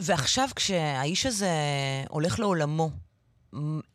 ועכשיו, 0.00 0.48
כשהאיש 0.56 1.26
הזה 1.26 1.50
הולך 2.08 2.40
לעולמו, 2.40 2.90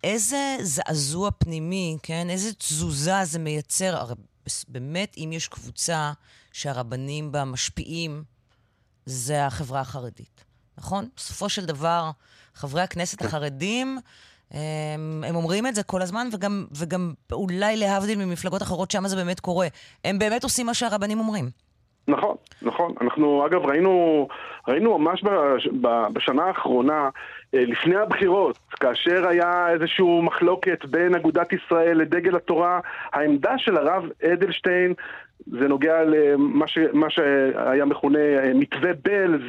איזה 0.04 0.56
זעזוע 0.60 1.32
פנימי, 1.32 1.98
כן? 2.04 2.28
איזה 2.30 2.54
תזוזה 2.54 3.24
זה 3.24 3.40
מייצר? 3.40 3.96
הרי 3.96 4.14
באמת, 4.68 5.16
אם 5.18 5.30
יש 5.34 5.48
קבוצה 5.48 6.12
שהרבנים 6.54 7.32
בה 7.32 7.46
משפיעים, 7.46 8.24
זה 9.08 9.46
החברה 9.46 9.80
החרדית, 9.80 10.46
נכון? 10.78 11.06
בסופו 11.16 11.50
של 11.50 11.66
דבר, 11.66 12.10
חברי 12.54 12.82
הכנסת 12.82 13.22
החרדים, 13.22 13.98
הם, 14.52 15.24
הם 15.28 15.36
אומרים 15.36 15.68
את 15.68 15.76
זה 15.76 15.84
כל 15.84 16.02
הזמן, 16.02 16.28
וגם, 16.34 16.66
וגם 16.80 17.14
אולי 17.32 17.78
להבדיל 17.78 18.26
ממפלגות 18.26 18.62
אחרות, 18.62 18.92
שם 18.92 19.08
זה 19.08 19.16
באמת 19.16 19.40
קורה. 19.40 19.68
הם 20.06 20.20
באמת 20.20 20.44
עושים 20.44 20.66
מה 20.66 20.74
שהרבנים 20.74 21.20
אומרים. 21.20 21.50
נכון, 22.08 22.36
נכון. 22.62 22.94
אנחנו, 23.02 23.46
אגב, 23.46 23.66
ראינו, 23.66 24.28
ראינו 24.68 24.98
ממש 24.98 25.24
בשנה 26.14 26.44
האחרונה, 26.44 27.10
אה, 27.54 27.66
לפני 27.66 27.96
הבחירות, 27.96 28.58
כאשר 28.80 29.28
היה 29.28 29.70
איזושהי 29.70 30.22
מחלוקת 30.22 30.86
בין 30.86 31.16
אגודת 31.16 31.54
ישראל 31.54 31.98
לדגל 31.98 32.36
התורה, 32.36 32.80
העמדה 33.14 33.58
של 33.58 33.78
הרב 33.78 34.04
אדלשטיין 34.34 34.94
זה 35.46 35.68
נוגע 35.68 36.04
למה 36.04 36.68
ש, 36.68 36.78
שהיה 37.10 37.86
מכונה 37.86 38.20
אה, 38.20 38.54
מתווה 38.54 38.92
בלז. 39.04 39.42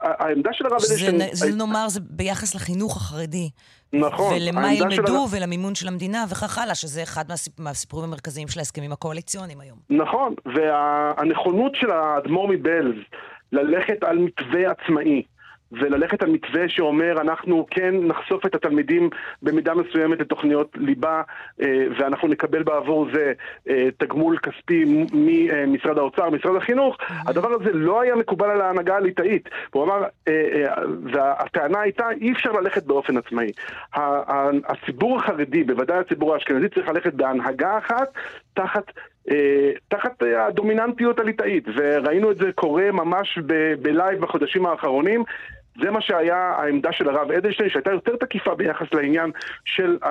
העמדה 0.00 0.50
של 0.52 0.66
הרב 0.66 0.80
אדלשטיין... 0.88 1.18
זה, 1.18 1.26
זה 1.32 1.56
נאמר, 1.56 1.88
זה 1.88 2.00
ביחס 2.10 2.54
לחינוך 2.54 2.96
החרדי. 2.96 3.50
נכון. 3.92 4.34
ולמה 4.34 4.74
ילמדו, 4.74 5.16
הרב... 5.16 5.34
ולמימון 5.36 5.74
של 5.74 5.88
המדינה, 5.88 6.24
וכך 6.30 6.58
הלאה, 6.58 6.74
שזה 6.74 7.02
אחד 7.02 7.24
מהסיפ... 7.28 7.60
מהסיפורים 7.60 8.08
המרכזיים 8.08 8.48
של 8.48 8.58
ההסכמים 8.58 8.92
הקואליציוניים 8.92 9.60
היום. 9.60 9.78
נכון, 9.90 10.34
והנכונות 10.54 11.72
של 11.74 11.90
האדמו"ר 11.90 12.48
מבלז 12.48 12.94
ללכת 13.52 14.04
על 14.04 14.18
מתווה 14.18 14.70
עצמאי, 14.70 15.22
וללכת 15.72 16.22
על 16.22 16.30
מתווה 16.30 16.68
שאומר 16.68 17.20
אנחנו 17.20 17.66
כן 17.70 17.94
נחשוף 17.94 18.46
את 18.46 18.54
התלמידים 18.54 19.10
במידה 19.42 19.74
מסוימת 19.74 20.20
לתוכניות 20.20 20.76
ליבה 20.76 21.22
אה, 21.62 21.86
ואנחנו 21.98 22.28
נקבל 22.28 22.62
בעבור 22.62 23.06
זה 23.12 23.32
אה, 23.68 23.88
תגמול 23.96 24.38
כספי 24.38 25.06
ממשרד 25.12 25.98
האוצר, 25.98 26.30
משרד 26.30 26.56
החינוך. 26.56 26.96
הדבר 27.26 27.48
הזה 27.52 27.72
לא 27.72 28.00
היה 28.00 28.14
מקובל 28.14 28.50
על 28.50 28.60
ההנהגה 28.60 28.96
הליטאית. 28.96 29.48
הוא 29.70 29.84
אמר, 29.84 30.04
אה, 30.28 30.74
והטענה 31.12 31.80
הייתה 31.80 32.04
אי 32.20 32.32
אפשר 32.32 32.52
ללכת 32.52 32.84
באופן 32.84 33.16
עצמאי. 33.16 33.52
הציבור 34.68 35.18
החרדי, 35.18 35.64
בוודאי 35.64 35.98
הציבור 35.98 36.34
האשכנזי, 36.34 36.68
צריך 36.68 36.88
ללכת 36.88 37.14
בהנהגה 37.14 37.78
אחת 37.78 38.08
תחת 38.54 38.92
תחת 39.88 40.22
הדומיננטיות 40.22 41.18
הליטאית, 41.18 41.64
וראינו 41.76 42.30
את 42.30 42.36
זה 42.36 42.52
קורה 42.54 42.92
ממש 42.92 43.38
בלייב 43.82 44.20
בחודשים 44.20 44.66
האחרונים. 44.66 45.24
זה 45.80 45.90
מה 45.90 46.00
שהיה 46.00 46.36
העמדה 46.36 46.92
של 46.92 47.08
הרב 47.08 47.30
אדלשטיין, 47.30 47.70
שהייתה 47.70 47.90
יותר 47.90 48.16
תקיפה 48.16 48.54
ביחס 48.54 48.86
לעניין 48.92 49.30
של 49.64 49.98
ה, 50.02 50.08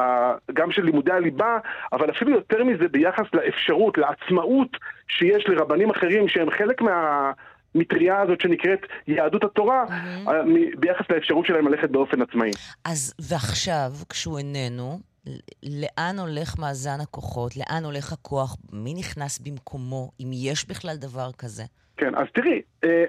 ה, 0.00 0.34
גם 0.52 0.72
של 0.72 0.84
לימודי 0.84 1.12
הליבה, 1.12 1.58
אבל 1.92 2.10
אפילו 2.10 2.30
יותר 2.30 2.64
מזה 2.64 2.88
ביחס 2.88 3.26
לאפשרות, 3.34 3.98
לעצמאות 3.98 4.68
שיש 5.08 5.48
לרבנים 5.48 5.90
אחרים 5.90 6.28
שהם 6.28 6.50
חלק 6.50 6.80
מה... 6.80 7.32
מטריה 7.74 8.20
הזאת 8.20 8.40
שנקראת 8.40 8.78
יהדות 9.06 9.44
התורה, 9.44 9.84
mm-hmm. 9.88 10.30
ביחס 10.78 11.04
לאפשרות 11.10 11.46
שלהם 11.46 11.68
ללכת 11.68 11.90
באופן 11.90 12.22
עצמאי. 12.22 12.50
אז 12.84 13.14
ועכשיו, 13.30 13.92
כשהוא 14.08 14.38
איננו, 14.38 14.98
לאן 15.62 16.18
הולך 16.18 16.58
מאזן 16.58 17.00
הכוחות? 17.02 17.52
לאן 17.56 17.84
הולך 17.84 18.12
הכוח? 18.12 18.56
מי 18.72 18.94
נכנס 18.94 19.38
במקומו? 19.38 20.10
אם 20.20 20.30
יש 20.32 20.68
בכלל 20.68 20.96
דבר 20.96 21.30
כזה? 21.38 21.62
כן, 21.96 22.14
אז 22.14 22.26
תראי, 22.34 22.62
אה, 22.84 23.04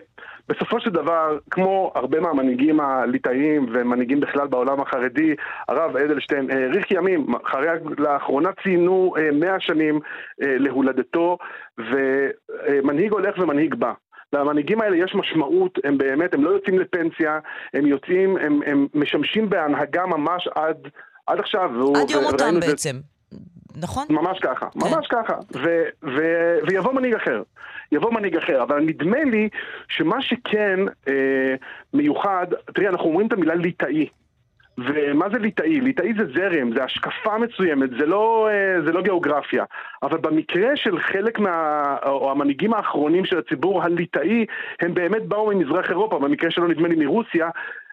בסופו 0.50 0.80
של 0.80 0.90
דבר, 0.90 1.38
כמו 1.52 1.92
הרבה 1.96 2.20
מהמנהיגים 2.20 2.80
הליטאיים 2.80 3.66
ומנהיגים 3.74 4.20
בכלל 4.20 4.48
בעולם 4.48 4.82
החרדי, 4.82 5.36
הרב 5.68 5.98
אדלשטיין 5.98 6.52
האריך 6.52 6.92
ימים, 6.92 7.26
אחרי, 7.46 7.68
לאחרונה 7.98 8.50
ציינו 8.64 9.14
אה, 9.18 9.32
מאה 9.32 9.60
שנים 9.60 10.00
אה, 10.42 10.58
להולדתו, 10.58 11.38
ומנהיג 11.78 13.12
הולך 13.12 13.38
ומנהיג 13.38 13.76
בא. 13.76 13.94
למנהיגים 14.34 14.82
האלה 14.82 14.98
יש 14.98 15.16
משמעות, 15.16 15.80
הם 15.84 15.98
באמת, 15.98 16.34
הם 16.34 16.44
לא 16.44 16.50
יוצאים 16.50 16.80
לפנסיה, 16.80 17.40
הם 17.74 17.86
יוצאים, 17.86 18.38
הם, 18.38 18.60
הם 18.66 18.88
משמשים 18.94 19.50
בהנהגה 19.50 20.06
ממש 20.06 20.48
עד, 20.56 20.78
עד 21.28 21.40
עכשיו. 21.40 21.70
עד 21.96 22.10
יום 22.10 22.24
מותם 22.24 22.60
בעצם. 22.60 22.96
נכון? 23.76 24.06
ממש 24.10 24.40
ככה, 24.40 24.70
כן. 24.70 24.80
ממש 24.80 25.08
ככה. 25.08 25.34
ו, 25.56 25.84
ו, 26.04 26.22
ויבוא 26.68 26.94
מנהיג 26.94 27.16
אחר. 27.16 27.42
יבוא 27.92 28.14
מנהיג 28.14 28.38
אחר, 28.38 28.64
אבל 28.64 28.80
נדמה 28.80 29.24
לי 29.24 29.50
שמה 29.88 30.22
שכן 30.22 30.80
אה, 31.08 31.56
מיוחד, 31.94 32.48
תראי, 32.74 32.88
אנחנו 32.88 33.06
אומרים 33.06 33.28
את 33.28 33.34
המילה 33.34 33.56
ליטאי. 33.56 34.08
ומה 34.78 35.26
זה 35.30 35.40
ליטאי? 35.40 35.82
ליטאי 35.82 36.14
זה 36.18 36.24
זרם, 36.34 36.74
זה 36.76 36.84
השקפה 36.84 37.38
מסוימת, 37.38 37.90
זה 37.90 38.06
לא, 38.06 38.50
אה, 38.52 38.82
זה 38.86 38.92
לא 38.92 39.02
גיאוגרפיה. 39.02 39.64
אבל 40.04 40.18
במקרה 40.18 40.76
של 40.76 41.00
חלק 41.00 41.40
מה... 41.40 41.84
או 42.06 42.32
המנהיגים 42.32 42.74
האחרונים 42.74 43.26
של 43.26 43.38
הציבור 43.38 43.84
הליטאי, 43.84 44.46
הם 44.82 44.94
באמת 44.94 45.26
באו 45.26 45.56
ממזרח 45.56 45.90
אירופה, 45.90 46.20
במקרה 46.20 46.52
שלו 46.52 46.68
נדמה 46.68 46.88
לי 46.88 46.96
מרוסיה, 46.96 47.50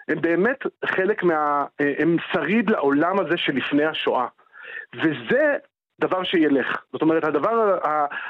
הם 0.09 0.20
באמת 0.20 0.66
חלק 0.85 1.22
מה... 1.22 1.64
אה, 1.81 1.92
הם 1.98 2.16
שריד 2.33 2.70
לעולם 2.70 3.20
הזה 3.20 3.37
שלפני 3.37 3.85
השואה. 3.85 4.26
וזה 4.94 5.57
דבר 6.02 6.24
שילך. 6.24 6.82
זאת 6.92 7.02
אומרת, 7.02 7.24
הדבר, 7.24 7.78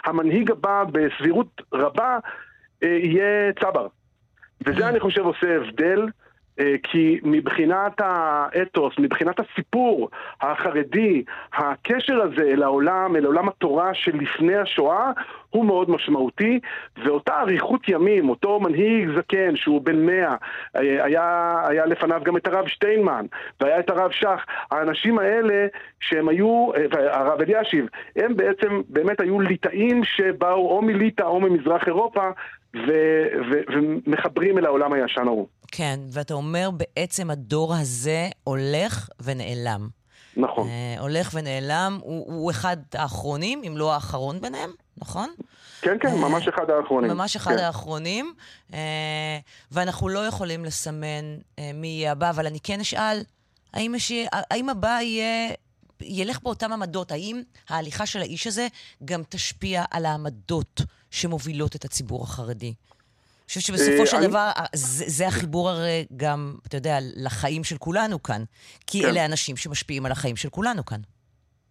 המנהיג 0.05 0.51
הבא 0.51 0.85
בסבירות 0.93 1.63
רבה 1.73 2.19
אה, 2.83 2.89
יהיה 2.89 3.53
צבר. 3.61 3.87
וזה 4.67 4.89
אני 4.89 5.01
חושב 5.01 5.21
עושה 5.21 5.57
הבדל 5.57 6.07
כי 6.83 7.21
מבחינת 7.23 7.93
האתוס, 7.99 8.95
מבחינת 8.99 9.41
הסיפור 9.41 10.09
החרדי, 10.41 11.25
הקשר 11.53 12.23
הזה 12.23 12.43
אל 12.43 12.63
העולם, 12.63 13.17
אל 13.17 13.25
עולם 13.25 13.49
התורה 13.49 13.95
של 13.95 14.17
לפני 14.17 14.57
השואה, 14.57 15.11
הוא 15.51 15.65
מאוד 15.65 15.91
משמעותי, 15.91 16.61
ואותה 17.05 17.41
אריכות 17.41 17.89
ימים, 17.89 18.29
אותו 18.29 18.61
מנהיג 18.61 19.09
זקן 19.17 19.57
שהוא 19.57 19.83
בן 19.83 20.07
מאה, 20.07 20.35
אה, 20.77 21.05
היה, 21.05 21.55
היה 21.69 21.87
לפניו 21.87 22.21
גם 22.25 22.37
את 22.37 22.47
הרב 22.47 22.67
שטיינמן, 22.67 23.27
והיה 23.61 23.79
את 23.79 23.91
הרב 23.91 24.11
שך, 24.11 24.45
האנשים 24.71 25.19
האלה 25.19 25.67
שהם 26.01 26.29
היו, 26.29 26.71
אה, 26.77 26.85
והרב 26.91 27.41
אלישיב, 27.41 27.87
הם 28.17 28.37
בעצם 28.37 28.81
באמת 28.89 29.21
היו 29.21 29.41
ליטאים 29.41 30.05
שבאו 30.05 30.71
או 30.71 30.83
מליטא 30.83 31.23
או 31.23 31.41
ממזרח 31.41 31.87
אירופה, 31.87 32.31
ו- 32.77 33.27
ו- 33.51 33.63
ומחברים 33.73 34.59
אל 34.59 34.67
העולם 34.67 34.93
הישן 34.93 35.27
ההוא. 35.27 35.47
כן, 35.73 36.01
ואתה 36.11 36.35
אומר 36.35 36.71
בעצם 36.71 37.31
הדור 37.31 37.75
הזה 37.75 38.29
הולך 38.45 39.09
ונעלם. 39.23 39.89
נכון. 40.37 40.69
Uh, 40.69 41.01
הולך 41.01 41.31
ונעלם, 41.35 41.99
הוא, 42.03 42.35
הוא 42.35 42.51
אחד 42.51 42.77
האחרונים, 42.95 43.63
אם 43.67 43.77
לא 43.77 43.95
האחרון 43.95 44.41
ביניהם, 44.41 44.71
נכון? 44.97 45.31
כן, 45.81 45.97
כן, 46.01 46.09
uh, 46.09 46.17
ממש 46.17 46.49
אחד 46.49 46.71
האחרונים. 46.71 47.11
ממש 47.11 47.37
אחד 47.37 47.57
כן. 47.57 47.59
האחרונים, 47.59 48.35
uh, 48.71 48.75
ואנחנו 49.73 50.09
לא 50.09 50.27
יכולים 50.27 50.65
לסמן 50.65 51.39
uh, 51.57 51.61
מי 51.75 51.89
יהיה 51.89 52.13
הבא, 52.13 52.31
אבל 52.31 52.47
אני 52.47 52.61
כן 52.61 52.81
אשאל, 52.81 53.23
האם, 53.75 53.95
יש, 53.95 54.13
האם 54.33 54.69
הבא 54.69 54.99
יהיה... 55.03 55.53
ילך 56.05 56.43
באותן 56.43 56.73
עמדות, 56.73 57.13
האם 57.13 57.43
ההליכה 57.69 58.07
של 58.07 58.21
האיש 58.21 58.47
הזה 58.47 58.69
גם 59.05 59.23
תשפיע 59.29 59.85
על 59.91 60.07
העמדות 60.07 60.81
שמובילות 61.11 61.77
את 61.77 61.85
הציבור 61.85 62.23
החרדי? 62.23 62.75
אני 63.43 63.49
חושבת 63.49 63.63
שבסופו 63.63 64.07
של 64.07 64.29
דבר, 64.29 64.51
זה, 64.75 65.27
החיבור 65.27 65.71
הרי 65.71 66.07
גם, 66.17 66.55
אתה 66.69 66.77
יודע, 66.77 66.99
לחיים 67.17 67.65
של 67.65 67.77
כולנו 67.77 68.23
כאן. 68.23 68.43
כי 68.87 69.03
כן. 69.03 69.09
אלה 69.09 69.25
אנשים 69.25 69.57
שמשפיעים 69.57 70.07
על 70.07 70.13
החיים 70.13 70.37
של 70.37 70.49
כולנו 70.49 70.85
כאן. 70.85 70.99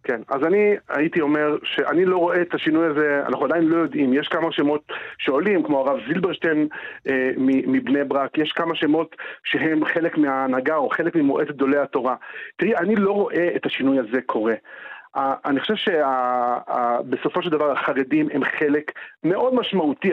כן, 0.04 0.20
אז 0.28 0.40
אני 0.46 0.74
הייתי 0.88 1.20
אומר 1.20 1.56
שאני 1.64 2.04
לא 2.04 2.16
רואה 2.16 2.42
את 2.42 2.54
השינוי 2.54 2.86
הזה, 2.86 3.22
אנחנו 3.26 3.44
עדיין 3.44 3.64
לא 3.64 3.76
יודעים, 3.76 4.14
יש 4.14 4.28
כמה 4.28 4.52
שמות 4.52 4.92
שעולים, 5.18 5.62
כמו 5.62 5.80
הרב 5.80 6.00
זילברשטיין 6.08 6.68
אה, 7.08 7.30
מבני 7.66 8.04
ברק, 8.04 8.38
יש 8.38 8.52
כמה 8.52 8.74
שמות 8.76 9.16
שהם 9.44 9.84
חלק 9.84 10.18
מההנהגה 10.18 10.76
או 10.76 10.90
חלק 10.90 11.16
ממועצת 11.16 11.50
גדולי 11.50 11.78
התורה. 11.78 12.16
תראי, 12.56 12.76
אני 12.76 12.96
לא 12.96 13.12
רואה 13.12 13.48
את 13.56 13.66
השינוי 13.66 13.98
הזה 13.98 14.20
קורה. 14.26 14.54
אני 15.16 15.60
חושב 15.60 15.74
שבסופו 15.74 17.42
של 17.42 17.50
דבר 17.50 17.72
החרדים 17.72 18.28
הם 18.32 18.44
חלק 18.44 18.92
מאוד 19.24 19.54
משמעותי 19.54 20.10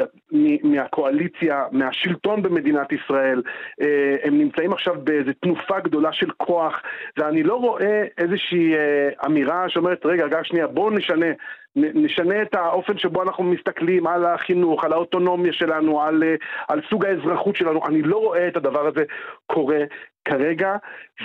מהקואליציה, 0.64 1.64
מהשלטון 1.72 2.42
במדינת 2.42 2.92
ישראל. 2.92 3.42
אה, 3.82 4.16
הם 4.24 4.38
נמצאים 4.38 4.74
עכשיו 4.74 4.96
באיזו 5.04 5.32
תנופה 5.42 5.80
גדולה 5.80 6.14
של 6.14 6.32
כוח, 6.38 6.82
ואני 7.18 7.44
לא 7.44 7.56
רואה 7.56 8.04
איזושהי 8.18 8.76
אה, 8.76 9.10
אמירה 9.26 9.70
שאומרת, 9.70 10.06
רגע, 10.06 10.26
רגע, 10.26 10.40
שנייה, 10.44 10.68
בואו 10.68 10.90
נשנה. 10.90 11.28
נשנה 11.76 12.42
את 12.42 12.56
האופן 12.56 12.98
שבו 12.98 13.24
אנחנו 13.24 13.44
מסתכלים 13.44 14.08
על 14.08 14.26
החינוך, 14.26 14.84
על 14.84 14.94
האוטונומיה 14.94 15.54
שלנו, 15.54 16.02
על, 16.02 16.24
אה, 16.24 16.36
על 16.68 16.82
סוג 16.90 17.06
האזרחות 17.06 17.56
שלנו. 17.56 17.86
אני 17.88 18.02
לא 18.02 18.18
רואה 18.18 18.48
את 18.48 18.58
הדבר 18.58 18.88
הזה 18.88 19.04
קורה 19.48 19.80
כרגע, 20.26 20.76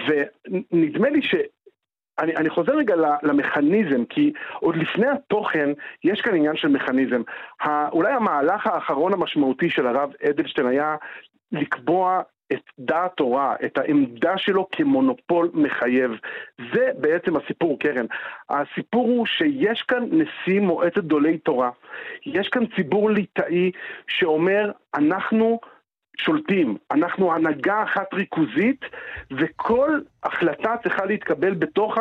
ונדמה 0.07 1.09
לי 1.09 1.23
ש... 1.23 1.35
אני, 2.19 2.37
אני 2.37 2.51
חוזר 2.51 2.73
רגע 2.73 2.95
למכניזם, 3.23 4.05
כי 4.05 4.33
עוד 4.61 4.77
לפני 4.77 5.07
התוכן, 5.07 5.71
יש 6.05 6.21
כאן 6.21 6.35
עניין 6.35 6.57
של 6.57 6.69
מכניזם. 6.69 7.23
אולי 7.93 8.13
המהלך 8.13 8.67
האחרון 8.67 9.13
המשמעותי 9.13 9.71
של 9.71 9.87
הרב 9.87 10.11
אדלשטיין 10.31 10.67
היה 10.67 10.97
לקבוע 11.53 12.21
את 12.53 12.63
דעת 12.79 13.13
תורה, 13.17 13.55
את 13.65 13.79
העמדה 13.79 14.39
שלו 14.39 14.69
כמונופול 14.73 15.51
מחייב. 15.55 16.11
זה 16.75 16.89
בעצם 16.99 17.37
הסיפור, 17.37 17.79
קרן. 17.79 18.07
הסיפור 18.51 19.07
הוא 19.07 19.27
שיש 19.27 19.83
כאן 19.83 20.05
נשיא 20.11 20.61
מועצת 20.61 20.99
גדולי 20.99 21.39
תורה. 21.39 21.71
יש 22.27 22.49
כאן 22.49 22.63
ציבור 22.77 23.11
ליטאי 23.11 23.71
שאומר, 24.09 24.71
אנחנו... 24.95 25.61
שולטים. 26.19 26.77
אנחנו 26.91 27.35
הנהגה 27.35 27.83
אחת 27.83 28.15
ריכוזית, 28.15 28.81
וכל 29.31 30.01
החלטה 30.23 30.75
צריכה 30.83 31.05
להתקבל 31.05 31.55
בתוך 31.55 31.95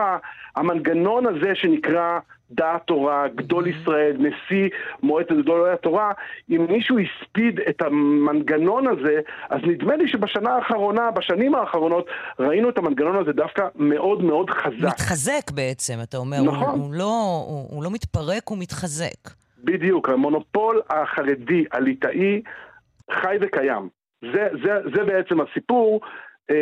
המנגנון 0.55 1.25
הזה 1.25 1.55
שנקרא 1.55 2.19
דעת 2.51 2.81
תורה, 2.85 3.27
גדול 3.35 3.67
ישראל, 3.67 4.17
נשיא 4.19 4.69
מועצת 5.03 5.31
גדולי 5.31 5.71
התורה. 5.71 6.11
אם 6.49 6.65
מישהו 6.69 6.97
הספיד 6.99 7.59
את 7.69 7.81
המנגנון 7.81 8.87
הזה, 8.87 9.19
אז 9.49 9.59
נדמה 9.63 9.95
לי 9.95 10.07
שבשנה 10.07 10.49
האחרונה, 10.55 11.11
בשנים 11.11 11.55
האחרונות, 11.55 12.07
ראינו 12.39 12.69
את 12.69 12.77
המנגנון 12.77 13.15
הזה 13.15 13.31
דווקא 13.31 13.67
מאוד 13.75 14.23
מאוד 14.23 14.49
חזק. 14.49 14.87
מתחזק 14.87 15.51
בעצם, 15.51 15.93
אתה 16.03 16.17
אומר. 16.17 16.41
נכון. 16.41 16.79
הוא, 16.79 16.85
הוא, 16.85 16.93
לא, 16.93 17.43
הוא, 17.47 17.67
הוא 17.69 17.83
לא 17.83 17.91
מתפרק, 17.91 18.47
הוא 18.49 18.57
מתחזק. 18.57 19.29
בדיוק, 19.63 20.09
המונופול 20.09 20.81
החרדי, 20.89 21.65
הליטאי, 21.71 22.41
חי 23.11 23.35
וקיים. 23.41 24.02
זה, 24.33 24.47
זה, 24.63 24.71
זה 24.95 25.03
בעצם 25.03 25.41
הסיפור. 25.41 26.01
אה, 26.51 26.55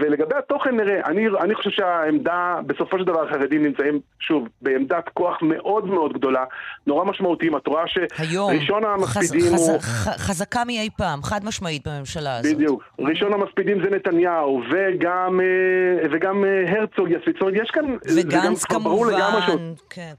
ולגבי 0.00 0.34
התוכן 0.38 0.76
נראה, 0.76 1.00
אני, 1.06 1.26
אני 1.40 1.54
חושב 1.54 1.70
שהעמדה, 1.70 2.60
בסופו 2.66 2.98
של 2.98 3.04
דבר 3.04 3.28
החרדים 3.28 3.62
נמצאים, 3.62 4.00
שוב, 4.20 4.48
בעמדת 4.62 5.08
כוח 5.14 5.38
מאוד 5.42 5.86
מאוד 5.86 6.12
גדולה, 6.12 6.44
נורא 6.86 7.04
משמעותיים. 7.04 7.56
את 7.56 7.66
רואה 7.66 7.84
שראשון 7.86 8.84
המספידים 8.84 9.52
חז, 9.52 9.68
הוא... 9.68 9.78
חז, 9.80 10.08
חזקה 10.16 10.64
מאי 10.64 10.88
פעם, 10.96 11.22
חד 11.22 11.44
משמעית 11.44 11.88
בממשלה 11.88 12.36
הזאת. 12.36 12.54
בדיוק. 12.54 12.82
ראשון 12.98 13.32
המספידים 13.32 13.84
זה 13.84 13.90
נתניהו, 13.90 14.62
וגם, 14.70 15.40
אה, 15.40 16.08
וגם 16.12 16.44
אה, 16.44 16.78
הרצוג 16.78 17.10
יספיד. 17.10 17.34
זאת 17.34 17.40
אומרת, 17.40 17.54
יש 17.62 17.70
כאן... 17.70 17.84
וגנץ 18.16 18.64
כמובן, 18.64 19.74
כן. 19.90 20.12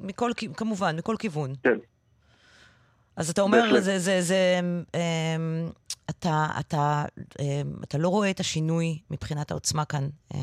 מכל, 0.00 0.30
כמובן, 0.56 0.96
מכל 0.96 1.14
כיוון. 1.18 1.52
כן. 1.62 1.78
אז 3.18 3.30
אתה 3.30 3.42
אומר, 3.42 3.60
בהחלט. 3.62 3.82
זה, 3.82 3.98
זה, 3.98 4.20
זה, 4.20 4.60
אמ, 4.94 5.66
אתה, 6.10 6.46
אתה, 6.60 7.04
אמ, 7.40 7.72
אתה 7.84 7.98
לא 7.98 8.08
רואה 8.08 8.30
את 8.30 8.40
השינוי 8.40 8.98
מבחינת 9.10 9.50
העוצמה 9.50 9.84
כאן, 9.84 10.02
אה, 10.34 10.38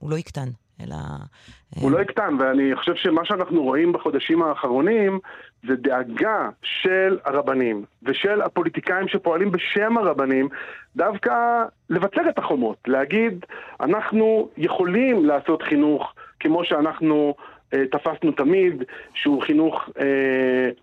הוא 0.00 0.10
לא 0.10 0.16
יקטן, 0.16 0.48
אלא... 0.80 0.94
אה, 0.94 1.82
הוא 1.82 1.90
לא 1.90 2.02
יקטן, 2.02 2.36
ואני 2.40 2.76
חושב 2.76 2.94
שמה 2.94 3.24
שאנחנו 3.24 3.62
רואים 3.62 3.92
בחודשים 3.92 4.42
האחרונים 4.42 5.18
זה 5.68 5.76
דאגה 5.76 6.48
של 6.62 7.18
הרבנים 7.24 7.84
ושל 8.02 8.42
הפוליטיקאים 8.42 9.08
שפועלים 9.08 9.50
בשם 9.50 9.98
הרבנים 9.98 10.48
דווקא 10.96 11.64
לבצר 11.90 12.28
את 12.28 12.38
החומות, 12.38 12.76
להגיד 12.86 13.44
אנחנו 13.80 14.48
יכולים 14.56 15.24
לעשות 15.24 15.62
חינוך 15.62 16.14
כמו 16.40 16.64
שאנחנו 16.64 17.34
תפסנו 17.90 18.32
תמיד, 18.32 18.82
שהוא 19.14 19.42
חינוך 19.42 19.88
אה, 19.98 20.04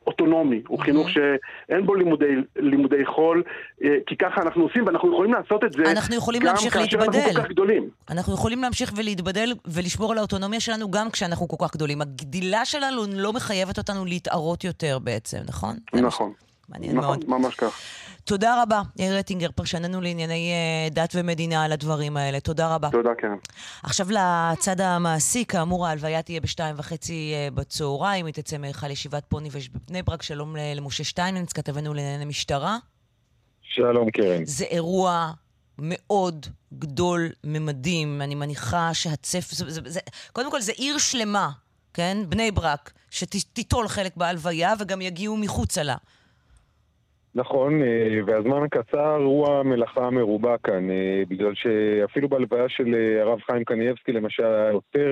אוטונומי, 0.08 0.62
הוא 0.68 0.80
חינוך 0.80 1.10
שאין 1.10 1.86
בו 1.86 1.96
לימודי, 1.96 2.36
לימודי 2.56 3.06
חול, 3.06 3.44
אה, 3.84 3.98
כי 4.06 4.18
ככה 4.18 4.42
אנחנו 4.42 4.64
עושים 4.64 4.86
ואנחנו 4.86 5.14
יכולים 5.14 5.34
לעשות 5.34 5.64
את 5.64 5.74
זה 5.74 5.92
אנחנו 5.92 6.16
יכולים 6.16 6.42
גם 6.42 6.48
להמשיך 6.48 6.74
כאשר 6.74 6.98
אנחנו 6.98 7.12
להתבדל. 7.12 7.34
כל 7.34 7.42
כך 7.42 7.50
גדולים. 7.50 7.90
אנחנו 8.10 8.34
יכולים 8.34 8.62
להמשיך 8.62 8.94
ולהתבדל 8.96 9.54
ולשמור 9.66 10.12
על 10.12 10.18
האוטונומיה 10.18 10.60
שלנו 10.60 10.92
גם 10.92 11.10
כשאנחנו 11.10 11.48
כל 11.48 11.66
כך 11.66 11.76
גדולים. 11.76 12.02
הגדילה 12.02 12.66
שלנו 12.66 13.02
לא 13.14 13.34
מחייבת 13.34 13.78
אותנו 13.78 14.06
להתערות 14.06 14.64
יותר 14.64 15.00
בעצם, 15.00 15.38
נכון? 15.48 15.76
נכון. 15.94 16.34
מעניין 16.70 16.98
נכון, 16.98 17.20
מאוד. 17.20 17.42
ממש 17.42 17.56
כך. 17.56 17.82
תודה 18.24 18.62
רבה, 18.62 18.82
יאיר 18.96 19.18
רטינגר, 19.18 19.50
פרשננו 19.56 20.02
לענייני 20.02 20.52
אה, 20.52 20.90
דת 20.92 21.14
ומדינה 21.16 21.64
על 21.64 21.72
הדברים 21.72 22.18
האלה. 22.18 22.40
תודה 22.40 22.76
רבה. 22.76 22.90
תודה, 22.92 23.16
קרן. 23.18 23.38
עכשיו 23.84 24.08
לצד 24.12 24.82
המעשי, 24.82 25.46
כאמור 25.46 25.88
ההלוויה 25.88 26.22
תהיה 26.22 26.42
בשתיים 26.42 26.76
וחצי 26.78 27.34
אה, 27.34 27.48
בצהריים, 27.54 28.26
היא 28.26 28.34
תצא 28.34 28.58
מהיכל 28.58 28.92
ישיבת 28.92 29.24
פוניבז' 29.28 29.68
בבני 29.68 30.04
ברק. 30.04 30.22
שלום 30.22 30.56
למשה 30.76 31.04
שטיינמנץ, 31.04 31.54
כתבנו 31.54 31.94
לענייני 31.94 32.26
משטרה. 32.26 32.78
שלום 33.62 34.12
קרן. 34.12 34.46
זה 34.46 34.66
אירוע 34.66 35.32
מאוד 35.80 36.46
גדול 36.74 37.30
ממדים. 37.44 38.22
אני 38.22 38.36
מניחה 38.36 38.94
שהצפ... 38.94 39.52
זה, 39.52 39.70
זה, 39.70 39.82
זה, 39.86 40.00
קודם 40.34 40.52
כל, 40.52 40.62
זה 40.62 40.72
עיר 40.72 40.98
שלמה, 40.98 41.50
כן? 41.94 42.18
בני 42.30 42.52
ברק, 42.52 42.92
שתיטול 43.12 43.88
חלק 43.88 44.18
בהלוויה 44.18 44.74
וגם 44.80 45.02
יגיעו 45.02 45.38
מחוצה 45.38 45.84
לה. 45.84 45.96
נכון, 47.38 47.82
אה, 47.82 48.20
והזמן 48.26 48.64
הקצר 48.64 49.16
הוא 49.16 49.48
המלאכה 49.48 50.06
המרובה 50.06 50.56
כאן, 50.64 50.90
אה, 50.90 51.24
בגלל 51.28 51.56
שאפילו 51.56 52.30
בהלוויה 52.30 52.70
של 52.70 52.96
אה, 52.96 53.22
הרב 53.22 53.40
חיים 53.42 53.64
קנייבסקי 53.64 54.12
למשל 54.12 54.46
היה 54.46 54.72
יותר 54.72 55.08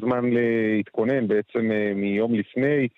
זמן 0.00 0.30
להתכונן, 0.30 1.28
בעצם 1.28 1.70
מיום 1.94 2.34
לפני. 2.34 2.88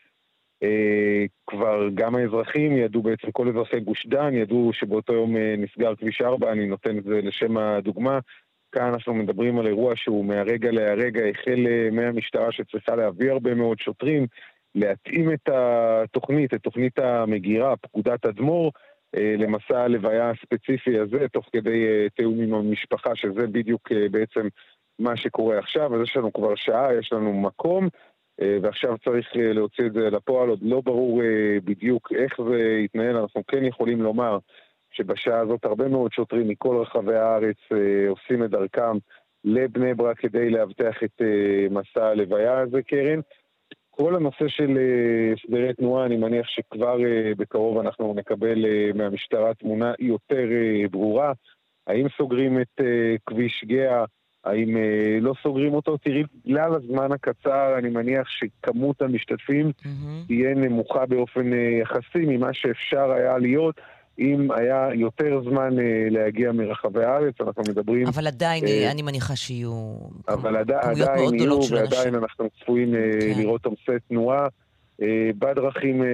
כבר 1.47 1.89
גם 1.95 2.17
האזרחים 2.17 2.77
ידעו, 2.77 3.03
בעצם 3.03 3.31
כל 3.31 3.49
אזרחי 3.49 3.81
גוש 3.81 4.07
דן 4.07 4.35
ידעו 4.35 4.71
שבאותו 4.73 5.13
יום 5.13 5.37
נסגר 5.37 5.95
כביש 5.95 6.23
4, 6.23 6.53
אני 6.53 6.67
נותן 6.67 6.99
את 6.99 7.05
זה 7.05 7.21
לשם 7.23 7.57
הדוגמה. 7.57 8.19
כאן 8.73 8.93
אנחנו 8.93 9.15
מדברים 9.15 9.59
על 9.59 9.67
אירוע 9.67 9.93
שהוא 9.97 10.25
מהרגע 10.25 10.71
להרגע 10.71 11.21
החל 11.27 11.67
מהמשטרה 11.93 12.53
שצריכה 12.53 12.97
להביא 12.97 13.31
הרבה 13.31 13.55
מאוד 13.55 13.79
שוטרים, 13.79 14.27
להתאים 14.75 15.33
את 15.33 15.49
התוכנית, 15.49 16.55
את 16.55 16.63
תוכנית 16.63 16.99
המגירה, 16.99 17.77
פקודת 17.77 18.27
אדמו"ר, 18.27 18.73
אה, 19.17 19.35
למסע 19.39 19.81
הלוויה 19.81 20.31
הספציפי 20.31 20.99
הזה, 20.99 21.29
תוך 21.33 21.49
כדי 21.53 21.87
אה, 21.87 22.07
תיאום 22.17 22.41
עם 22.41 22.55
המשפחה, 22.55 23.17
שזה 23.17 23.47
בדיוק 23.47 23.93
אה, 23.93 24.09
בעצם 24.11 24.49
מה 24.99 25.17
שקורה 25.17 25.59
עכשיו. 25.59 25.95
אז 25.95 26.01
יש 26.03 26.17
לנו 26.17 26.33
כבר 26.33 26.55
שעה, 26.55 26.95
יש 26.95 27.13
לנו 27.13 27.33
מקום, 27.33 27.89
ועכשיו 28.63 28.99
צריך 29.05 29.29
להוציא 29.35 29.87
את 29.87 29.93
זה 29.93 30.11
לפועל. 30.11 30.49
עוד 30.49 30.59
לא 30.63 30.81
ברור 30.81 31.23
בדיוק 31.65 32.13
איך 32.13 32.41
זה 32.51 32.79
יתנהל, 32.85 33.17
אנחנו 33.17 33.43
כן 33.47 33.65
יכולים 33.65 34.03
לומר 34.03 34.39
שבשעה 34.91 35.41
הזאת 35.41 35.65
הרבה 35.65 35.89
מאוד 35.89 36.13
שוטרים 36.13 36.49
מכל 36.49 36.77
רחבי 36.77 37.17
הארץ 37.17 37.57
עושים 38.09 38.45
את 38.45 38.51
דרכם 38.51 38.97
לבני 39.45 39.95
ברק 39.95 40.19
כדי 40.19 40.51
לאבטח 40.51 41.03
את 41.05 41.23
מסע 41.71 42.07
הלוויה 42.07 42.59
הזה, 42.59 42.83
קרן. 42.83 43.21
כל 44.01 44.17
הנושא 44.17 44.49
של 44.49 44.79
אה, 44.79 45.33
הסדרי 45.33 45.75
תנועה, 45.75 46.07
אני 46.07 46.17
מניח 46.17 46.47
שכבר 46.49 47.05
אה, 47.05 47.33
בקרוב 47.37 47.79
אנחנו 47.79 48.15
נקבל 48.15 48.65
אה, 48.65 48.91
מהמשטרה 48.95 49.55
תמונה 49.55 49.93
יותר 49.99 50.49
ברורה. 50.91 51.33
האם 51.87 52.07
סוגרים 52.19 52.61
את 52.61 52.81
כביש 53.27 53.65
גאה, 53.67 54.05
האם 54.45 54.77
אה, 54.77 55.19
לא 55.21 55.35
סוגרים 55.43 55.75
אותו? 55.75 55.97
תראי, 55.97 56.23
בגלל 56.45 56.75
הזמן 56.75 57.13
הקצר, 57.13 57.79
אני 57.79 57.89
מניח 57.89 58.29
שכמות 58.29 59.03
המשתתפים 59.03 59.73
מהמם. 59.85 60.23
תהיה 60.27 60.55
נמוכה 60.55 61.07
באופן 61.07 61.53
אה, 61.53 61.79
יחסי 61.83 62.27
ממה 62.27 62.53
שאפשר 62.53 63.11
היה 63.13 63.39
להיות 63.39 63.81
אם 64.21 64.49
היה 64.51 64.89
יותר 64.95 65.43
זמן 65.51 65.79
אה, 65.79 66.07
להגיע 66.11 66.53
מרחבי 66.53 67.05
הארץ. 67.05 67.35
אנחנו 67.41 67.63
מדברים... 67.69 68.07
אבל 68.07 68.27
עדיין, 68.27 68.65
אה, 68.67 68.71
אה, 68.71 68.91
אני 68.91 69.03
מניחה 69.03 69.37
שיהיו 69.37 69.95
אבל 70.29 70.57
עדי, 70.57 70.75
עדיין 70.75 71.35
יהיו, 71.35 71.61
ועדיין. 71.71 72.15
אנחנו 72.15 72.49
צפויים 72.61 72.95
אה, 72.95 73.01
כן. 73.21 73.41
לראות 73.41 73.67
עומסי 73.67 73.93
תנועה 74.09 74.49
אה, 75.03 75.31
בדרכים 75.39 76.03
אה, 76.03 76.09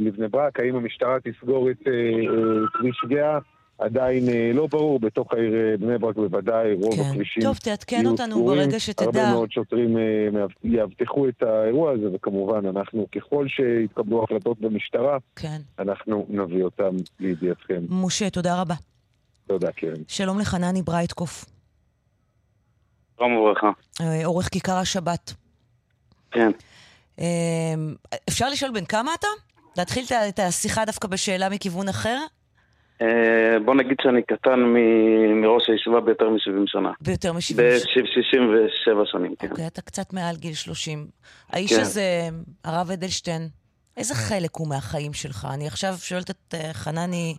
לבני 0.00 0.28
ברק. 0.28 0.60
האם 0.60 0.76
המשטרה 0.76 1.16
תסגור 1.24 1.70
את 1.70 1.76
אה, 1.86 1.92
אה, 1.92 2.66
כביש 2.72 3.04
גאה? 3.08 3.38
עדיין 3.78 4.28
אה, 4.28 4.50
לא 4.54 4.66
ברור. 4.66 5.00
בתוך 5.00 5.32
העיר 5.32 5.54
אה, 5.54 5.76
בני 5.76 5.98
ברק 5.98 6.16
בוודאי 6.16 6.74
רוב 6.74 6.94
כן. 6.96 7.02
הכבישים 7.02 7.42
טוב, 7.42 7.56
תעדכן 7.56 7.96
יהיו 7.96 8.10
אותנו 8.10 8.36
סגורים. 8.36 8.58
ברגע 8.58 8.80
שתדע. 8.80 9.04
הרבה 9.06 9.30
מאוד 9.30 9.52
שוטרים 9.52 9.98
אה, 9.98 10.02
יאבטחו 10.64 11.28
את 11.28 11.42
האירוע 11.42 11.92
הזה, 11.92 12.06
וכמובן, 12.14 12.66
אנחנו, 12.66 13.06
ככל 13.14 13.46
שיתקבלו 13.48 14.24
החלטות 14.24 14.60
במשטרה, 14.60 15.18
כן. 15.36 15.60
אנחנו 15.78 16.26
נביא 16.28 16.62
אותם 16.62 16.96
לידיעתכם. 17.20 17.82
משה, 17.88 18.30
תודה 18.30 18.60
רבה. 18.60 18.74
תודה, 19.46 19.72
קרן. 19.72 20.02
שלום 20.08 20.38
לחנני 20.38 20.82
ברייטקוף, 20.82 21.44
שלום 23.18 23.36
וברכה. 23.36 23.70
עורך 24.24 24.48
כיכר 24.48 24.76
השבת. 24.76 25.34
כן. 26.30 26.50
אפשר 28.28 28.48
לשאול 28.50 28.70
בן 28.70 28.84
כמה 28.84 29.10
אתה? 29.18 29.26
להתחיל 29.76 30.04
את 30.28 30.38
השיחה 30.38 30.84
דווקא 30.84 31.08
בשאלה 31.08 31.48
מכיוון 31.48 31.88
אחר? 31.88 32.18
אה, 33.02 33.58
בוא 33.64 33.74
נגיד 33.74 33.96
שאני 34.02 34.22
קטן 34.22 34.60
מ- 34.60 35.40
מראש 35.40 35.70
הישיבה 35.70 36.00
ביותר 36.00 36.28
מ-70 36.30 36.62
שנה. 36.66 36.92
ביותר 37.00 37.32
מ-70 37.32 37.40
שנה. 37.40 37.62
ב-67 37.62 39.04
שנים, 39.04 39.34
כן. 39.38 39.48
אוקיי, 39.50 39.66
אתה 39.66 39.82
קצת 39.82 40.12
מעל 40.12 40.36
גיל 40.36 40.54
30. 40.54 41.06
האיש 41.52 41.72
כן. 41.72 41.80
הזה, 41.80 42.28
הרב 42.64 42.90
אדלשטיין, 42.90 43.42
איזה 43.96 44.14
חלק 44.14 44.50
הוא 44.56 44.68
מהחיים 44.68 45.12
שלך? 45.12 45.46
אני 45.54 45.66
עכשיו 45.66 45.92
שואלת 45.98 46.30
את 46.30 46.54
אה, 46.54 46.72
חנני, 46.72 47.36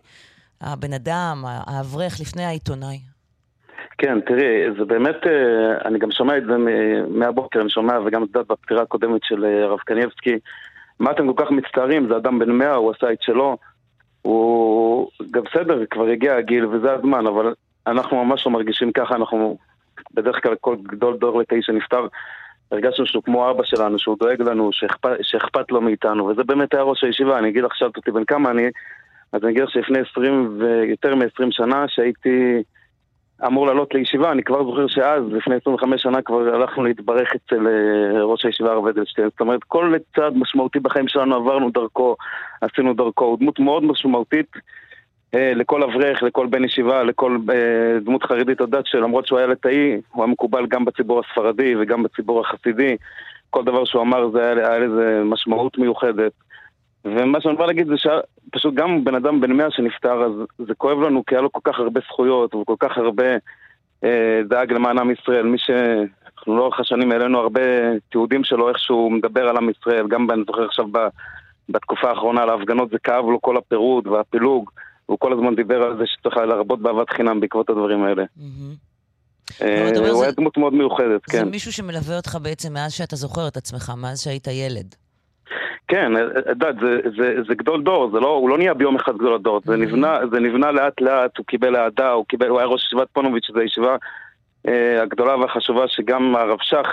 הבן 0.60 0.92
אדם, 0.92 1.44
האברך, 1.46 2.20
לפני 2.20 2.44
העיתונאי. 2.44 2.98
כן, 3.98 4.20
תראי, 4.20 4.78
זה 4.78 4.84
באמת, 4.84 5.16
אה, 5.26 5.88
אני 5.88 5.98
גם 5.98 6.10
שומע 6.10 6.36
את 6.38 6.42
זה 6.46 6.56
מהבוקר, 7.08 7.60
אני 7.60 7.70
שומע, 7.70 7.98
וגם 8.06 8.22
את 8.22 8.28
יודעת 8.28 8.46
בפטירה 8.46 8.82
הקודמת 8.82 9.20
של 9.24 9.44
הרב 9.44 9.78
קנייבסקי, 9.78 10.38
מה 11.00 11.10
אתם 11.10 11.32
כל 11.32 11.44
כך 11.44 11.50
מצטערים, 11.50 12.08
זה 12.08 12.16
אדם 12.16 12.38
בן 12.38 12.50
מאה, 12.50 12.74
הוא 12.74 12.92
עשה 12.96 13.12
את 13.12 13.22
שלו, 13.22 13.56
הוא 14.22 15.08
גם 15.30 15.42
בסדר, 15.42 15.86
כבר 15.86 16.06
הגיע 16.06 16.36
הגיל 16.36 16.66
וזה 16.66 16.92
הזמן, 16.92 17.26
אבל 17.26 17.54
אנחנו 17.86 18.24
ממש 18.24 18.46
לא 18.46 18.52
מרגישים 18.52 18.92
ככה, 18.92 19.14
אנחנו 19.14 19.58
בדרך 20.14 20.42
כלל 20.42 20.54
כל 20.60 20.76
גדול 20.82 21.16
דור 21.16 21.40
לתאי 21.40 21.62
שנפטר, 21.62 22.06
הרגשנו 22.72 23.06
שהוא 23.06 23.22
כמו 23.22 23.50
אבא 23.50 23.64
שלנו, 23.64 23.98
שהוא 23.98 24.16
דואג 24.18 24.42
לנו, 24.42 24.72
שאכפת, 24.72 25.10
שאכפת 25.22 25.70
לו 25.70 25.80
מאיתנו, 25.80 26.26
וזה 26.26 26.44
באמת 26.44 26.74
היה 26.74 26.82
ראש 26.82 27.04
הישיבה, 27.04 27.38
אני 27.38 27.48
אגיד 27.48 27.64
לך, 27.64 27.76
שאלת 27.76 27.96
אותי 27.96 28.10
בן 28.10 28.24
כמה 28.24 28.50
אני, 28.50 28.66
אז 29.32 29.44
אני 29.44 29.52
אגיד 29.52 29.62
לך 29.62 29.70
שלפני 29.70 29.98
20 30.10 30.58
ויותר 30.58 31.14
מ-20 31.14 31.46
שנה, 31.50 31.84
שהייתי 31.88 32.62
אמור 33.46 33.66
לעלות 33.66 33.94
לישיבה, 33.94 34.32
אני 34.32 34.42
כבר 34.42 34.64
זוכר 34.64 34.86
שאז, 34.86 35.22
לפני 35.30 35.54
25 35.54 36.02
שנה, 36.02 36.22
כבר 36.22 36.54
הלכנו 36.54 36.84
להתברך 36.84 37.28
אצל 37.36 37.66
אה, 37.66 38.22
ראש 38.22 38.44
הישיבה 38.44 38.72
הרב 38.72 38.86
אדלשטיין. 38.86 39.28
זאת 39.30 39.40
אומרת, 39.40 39.64
כל 39.64 39.94
צעד 40.16 40.36
משמעותי 40.36 40.80
בחיים 40.80 41.08
שלנו 41.08 41.36
עברנו 41.36 41.70
דרכו, 41.70 42.16
עשינו 42.60 42.94
דרכו. 42.94 43.24
הוא 43.24 43.38
דמות 43.38 43.58
מאוד 43.60 43.84
משמעותית 43.84 44.50
אה, 45.34 45.52
לכל 45.54 45.82
אברך, 45.82 46.22
לכל 46.22 46.46
בן 46.46 46.64
ישיבה, 46.64 47.02
לכל 47.02 47.38
אה, 47.50 48.00
דמות 48.00 48.22
חרדית 48.22 48.60
הדת, 48.60 48.86
שלמרות 48.86 49.26
שהוא 49.26 49.38
היה 49.38 49.48
ליטאי, 49.48 50.00
הוא 50.12 50.24
היה 50.24 50.32
מקובל 50.32 50.66
גם 50.66 50.84
בציבור 50.84 51.20
הספרדי 51.20 51.74
וגם 51.80 52.02
בציבור 52.02 52.40
החסידי. 52.40 52.96
כל 53.50 53.64
דבר 53.64 53.84
שהוא 53.84 54.02
אמר 54.02 54.30
זה 54.30 54.66
היה 54.66 54.78
לזה 54.78 55.22
משמעות 55.24 55.78
מיוחדת. 55.78 56.32
ומה 57.16 57.40
שאני 57.40 57.56
בא 57.56 57.66
להגיד 57.66 57.86
זה 57.86 57.94
שפשוט 57.96 58.74
גם 58.74 59.04
בן 59.04 59.14
אדם 59.14 59.40
בן 59.40 59.52
מאה 59.52 59.70
שנפטר, 59.70 60.22
אז 60.24 60.32
זה 60.66 60.74
כואב 60.74 60.98
לנו 61.00 61.22
כי 61.26 61.34
היה 61.34 61.42
לו 61.42 61.52
כל 61.52 61.60
כך 61.64 61.78
הרבה 61.78 62.00
זכויות 62.12 62.54
וכל 62.54 62.74
כך 62.78 62.98
הרבה 62.98 63.24
אה, 64.04 64.40
דאג 64.48 64.72
למען 64.72 64.98
עם 64.98 65.10
ישראל. 65.10 65.46
מי 65.46 65.58
ש... 65.58 65.70
אנחנו 66.38 66.56
לאורך 66.56 66.80
השנים 66.80 67.12
העלינו 67.12 67.38
הרבה 67.38 67.60
תיעודים 68.10 68.44
שלו, 68.44 68.68
איך 68.68 68.78
שהוא 68.78 69.12
מדבר 69.12 69.48
על 69.48 69.56
עם 69.56 69.70
ישראל, 69.70 70.08
גם 70.08 70.30
אני 70.30 70.42
זוכר 70.46 70.64
עכשיו 70.64 70.84
ב, 70.92 70.98
בתקופה 71.68 72.10
האחרונה 72.10 72.42
על 72.42 72.50
ההפגנות, 72.50 72.90
זה 72.90 72.98
כאב 72.98 73.24
לו 73.24 73.40
כל 73.40 73.56
הפירוד 73.56 74.06
והפילוג, 74.06 74.70
הוא 75.06 75.18
כל 75.20 75.32
הזמן 75.32 75.54
דיבר 75.54 75.82
על 75.82 75.96
זה 75.98 76.04
שצריך 76.06 76.36
להרבות 76.36 76.82
באהבת 76.82 77.10
חינם 77.10 77.40
בעקבות 77.40 77.70
הדברים 77.70 78.04
האלה. 78.04 78.24
אה, 79.62 79.88
הוא 79.98 80.14
זה- 80.14 80.22
היה 80.22 80.32
דמות 80.32 80.56
מאוד 80.58 80.74
מיוחדת, 80.74 81.20
זה 81.30 81.38
כן. 81.38 81.48
מישהו 81.48 81.72
שמלווה 81.72 82.16
אותך 82.16 82.38
בעצם 82.42 82.72
מאז 82.72 82.92
שאתה 82.92 83.16
זוכר 83.16 83.48
את 83.48 83.56
עצמך, 83.56 83.92
מאז 83.96 84.20
שהיית 84.22 84.46
ילד. 84.46 84.94
כן, 85.88 86.12
את 86.16 86.46
יודעת, 86.46 86.74
זה, 86.80 87.00
זה, 87.16 87.34
זה 87.48 87.54
גדול 87.54 87.82
דור, 87.82 88.10
זה 88.10 88.20
לא, 88.20 88.28
הוא 88.28 88.48
לא 88.48 88.58
נהיה 88.58 88.74
ביום 88.74 88.96
אחד 88.96 89.16
גדול 89.16 89.34
הדור, 89.34 89.60
זה 89.64 89.76
נבנה, 89.76 90.18
זה 90.32 90.40
נבנה 90.40 90.72
לאט 90.72 91.00
לאט, 91.00 91.38
הוא 91.38 91.46
קיבל 91.46 91.76
אהדה, 91.76 92.10
הוא 92.10 92.24
קיבל, 92.28 92.48
הוא 92.48 92.58
היה 92.58 92.66
ראש 92.66 92.86
ישיבת 92.86 93.08
פונוביץ', 93.12 93.50
זו 93.52 93.60
הישיבה 93.60 93.96
אה, 94.68 95.02
הגדולה 95.02 95.36
והחשובה 95.36 95.88
שגם 95.88 96.36
הרב 96.36 96.58
שך, 96.62 96.86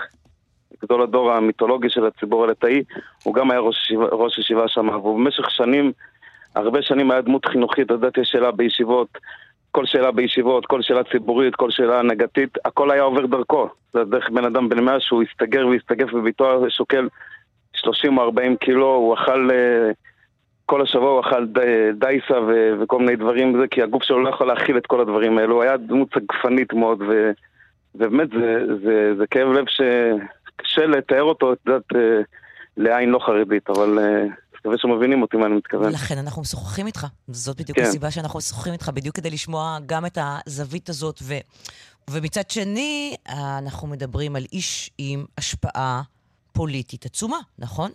גדול 0.83 1.01
הדור 1.01 1.31
המיתולוגי 1.31 1.89
של 1.89 2.05
הציבור 2.05 2.43
הליטאי, 2.43 2.83
הוא 3.23 3.33
גם 3.33 3.51
היה 3.51 3.59
ראש 3.59 3.91
ראש 4.11 4.37
ישיבה 4.37 4.67
שם, 4.67 4.89
והוא 4.89 5.19
במשך 5.19 5.51
שנים, 5.51 5.91
הרבה 6.55 6.81
שנים 6.81 7.11
היה 7.11 7.21
דמות 7.21 7.45
חינוכית, 7.45 7.85
את 7.85 7.91
יודעת, 7.91 8.17
יש 8.17 8.27
שאלה 8.27 8.51
בישיבות, 8.51 9.17
כל 9.71 9.85
שאלה 9.85 10.11
בישיבות, 10.11 10.65
כל 10.65 10.81
שאלה 10.81 11.03
ציבורית, 11.03 11.55
כל 11.55 11.71
שאלה 11.71 11.99
הנהגתית, 11.99 12.57
הכל 12.65 12.91
היה 12.91 13.03
עובר 13.03 13.25
דרכו. 13.25 13.69
זה 13.93 14.03
דרך 14.03 14.29
בן 14.29 14.45
אדם 14.45 14.69
בן 14.69 14.83
מאה 14.83 14.99
שהוא 14.99 15.23
הסתגר 15.23 15.67
והסתגף 15.67 16.13
בביתו, 16.13 16.69
שוקל 16.69 17.07
30 17.85 18.17
או 18.17 18.23
40 18.23 18.55
קילו, 18.57 18.95
הוא 18.95 19.13
אכל... 19.13 19.49
אה, 19.51 19.91
כל 20.65 20.81
השבוע 20.81 21.11
הוא 21.11 21.21
אכל 21.21 21.45
דייסה 21.99 22.39
ו, 22.47 22.73
וכל 22.81 22.99
מיני 22.99 23.15
דברים, 23.15 23.59
זה, 23.61 23.67
כי 23.67 23.81
הגוף 23.81 24.03
שלו 24.03 24.23
לא 24.23 24.29
יכול 24.29 24.47
להכיל 24.47 24.77
את 24.77 24.85
כל 24.87 25.01
הדברים 25.01 25.37
האלו. 25.37 25.55
הוא 25.55 25.63
היה 25.63 25.77
דמות 25.77 26.07
סגפנית 26.13 26.73
מאוד, 26.73 27.01
ו, 27.01 27.31
ובאמת 27.95 28.29
זה, 28.29 28.57
זה, 28.83 29.13
זה 29.17 29.27
כאב 29.27 29.47
לב 29.47 29.65
שקשה 29.67 30.85
לתאר 30.85 31.23
אותו, 31.23 31.53
את 31.53 31.57
יודעת, 31.65 31.83
אה, 31.95 32.21
לעין 32.77 33.09
לא 33.09 33.19
חרדית, 33.19 33.69
אבל 33.69 33.99
אה, 33.99 34.25
מקווה 34.59 34.77
שמבינים 34.77 35.21
אותי 35.21 35.37
מה 35.37 35.45
אני 35.45 35.55
מתכוון. 35.55 35.91
לכן 35.91 36.17
אנחנו 36.17 36.41
משוחחים 36.41 36.87
איתך. 36.87 37.07
זאת 37.27 37.61
בדיוק 37.61 37.77
כן. 37.77 37.83
הסיבה 37.83 38.11
שאנחנו 38.11 38.39
משוחחים 38.39 38.73
איתך, 38.73 38.89
בדיוק 38.89 39.15
כדי 39.15 39.29
לשמוע 39.29 39.77
גם 39.85 40.05
את 40.05 40.17
הזווית 40.21 40.89
הזאת. 40.89 41.19
ו... 41.23 41.33
ומצד 42.09 42.49
שני, 42.49 43.15
אנחנו 43.57 43.87
מדברים 43.87 44.35
על 44.35 44.43
איש 44.53 44.89
עם 44.97 45.25
השפעה 45.37 46.01
פוליטית 46.55 47.05
עצומה, 47.05 47.37
נכון? 47.59 47.91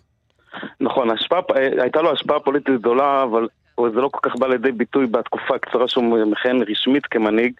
נכון, 0.80 1.11
השפעה, 1.11 1.40
הייתה 1.82 2.02
לו 2.02 2.12
השפעה 2.12 2.40
פוליטית 2.40 2.74
גדולה, 2.74 3.22
אבל 3.22 3.48
זה 3.76 4.00
לא 4.00 4.08
כל 4.12 4.30
כך 4.30 4.36
בא 4.36 4.46
לידי 4.46 4.72
ביטוי 4.72 5.06
בתקופה 5.06 5.54
הקצרה 5.54 5.88
שהוא 5.88 6.26
מכהן 6.26 6.62
רשמית 6.68 7.06
כמנהיג. 7.06 7.52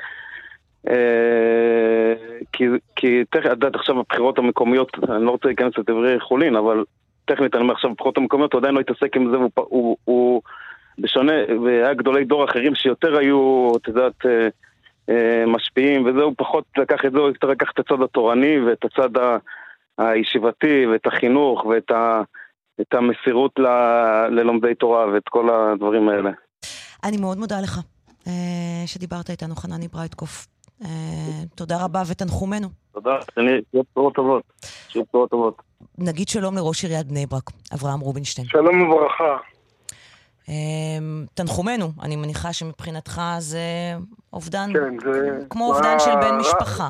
אה, 0.89 2.15
כי, 2.53 2.65
כי 2.97 3.25
תכף, 3.31 3.47
את 3.47 3.51
יודעת, 3.51 3.75
עכשיו 3.75 4.01
הבחירות 4.01 4.39
המקומיות, 4.39 4.91
אני 5.09 5.25
לא 5.25 5.31
רוצה 5.31 5.49
להיכנס 5.49 5.79
לדברי 5.79 6.21
חולין, 6.21 6.57
אבל 6.57 6.85
טכנית 7.25 7.55
אני 7.55 7.63
אומר 7.63 7.75
עכשיו 7.75 7.91
בבחירות 7.91 8.19
המקומיות, 8.19 8.53
הוא 8.53 8.59
עדיין 8.59 8.75
לא 8.75 8.81
התעסק 8.81 9.17
עם 9.17 9.31
זה, 9.31 9.37
הוא, 9.37 9.51
הוא, 9.55 9.97
הוא 10.05 10.43
בשונה, 10.99 11.33
והיה 11.65 11.95
גדולי 11.95 12.25
דור 12.25 12.45
אחרים 12.45 12.75
שיותר 12.75 13.17
היו, 13.17 13.73
את 13.77 13.89
יודעת, 13.89 14.27
אה, 14.27 14.49
אה, 15.09 15.45
משפיעים, 15.47 16.07
וזה, 16.07 16.23
הוא 16.23 16.35
פחות 16.37 16.65
לקח 16.77 17.05
את 17.05 17.13
זה, 17.13 17.19
הוא 17.19 17.29
יותר 17.29 17.47
לקח 17.47 17.71
את 17.75 17.79
הצד 17.79 18.03
התורני 18.03 18.61
ואת 18.61 18.85
הצד 18.85 19.17
ה... 19.17 19.37
הישיבתי 20.01 20.87
ואת 20.87 21.07
החינוך 21.07 21.65
ואת 21.65 21.91
ה, 21.91 22.23
את 22.81 22.95
המסירות 22.95 23.59
ל, 23.59 23.67
ללומדי 24.31 24.75
תורה 24.75 25.07
ואת 25.13 25.29
כל 25.29 25.51
הדברים 25.51 26.09
האלה. 26.09 26.31
אני 27.05 27.17
מאוד 27.17 27.39
מודה 27.39 27.61
לך 27.61 27.81
uh, 28.25 28.29
שדיברת 28.87 29.31
איתנו, 29.31 29.55
חנני 29.55 29.89
ברייטקוף. 29.89 30.47
Uh, 30.83 30.87
תודה 31.55 31.85
רבה 31.85 32.03
ותנחומנו. 32.07 32.69
תודה, 32.93 33.17
שיהיו 33.35 33.83
בשורות 33.91 34.15
טובות. 34.15 34.43
שיהיו 34.89 35.05
בשורות 35.09 35.31
טובות. 35.31 35.63
נגיד 35.99 36.29
שלום 36.29 36.57
לראש 36.57 36.85
עיריית 36.85 37.07
בני 37.07 37.27
ברק, 37.27 37.51
אברהם 37.75 38.01
רובינשטיין. 38.01 38.47
שלום 38.49 38.83
וברכה. 38.83 39.37
Uh, 40.47 40.51
תנחומנו, 41.35 41.89
אני 42.03 42.17
מניחה 42.17 42.53
שמבחינתך 42.53 43.21
זה 43.39 43.61
אובדן, 44.33 44.71
כן, 44.73 45.13
זה... 45.13 45.39
כמו 45.51 45.75
אובדן 45.75 45.99
של 45.99 46.15
בן 46.21 46.35
משפחה. 46.41 46.89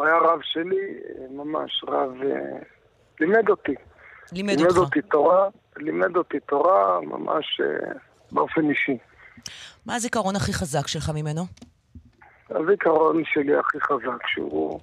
הוא 0.00 0.06
היה 0.06 0.16
רב 0.16 0.40
שלי, 0.42 1.00
ממש 1.30 1.84
רב, 1.88 2.12
לימד 3.20 3.48
אותי. 3.48 3.74
לימד, 4.32 4.50
לימד 4.58 4.70
אותך. 4.70 4.78
אותי 4.78 5.02
תורה, 5.02 5.48
לימד 5.76 6.16
אותי 6.16 6.40
תורה 6.40 7.00
ממש 7.00 7.60
באופן 8.32 8.70
אישי. 8.70 8.98
מה 9.86 9.94
הזיכרון 9.94 10.36
הכי 10.36 10.52
חזק 10.52 10.86
שלך 10.86 11.10
ממנו? 11.14 11.42
הזיכרון 12.50 13.22
שלי 13.24 13.56
הכי 13.56 13.80
חזק, 13.80 14.26
שהוא 14.26 14.80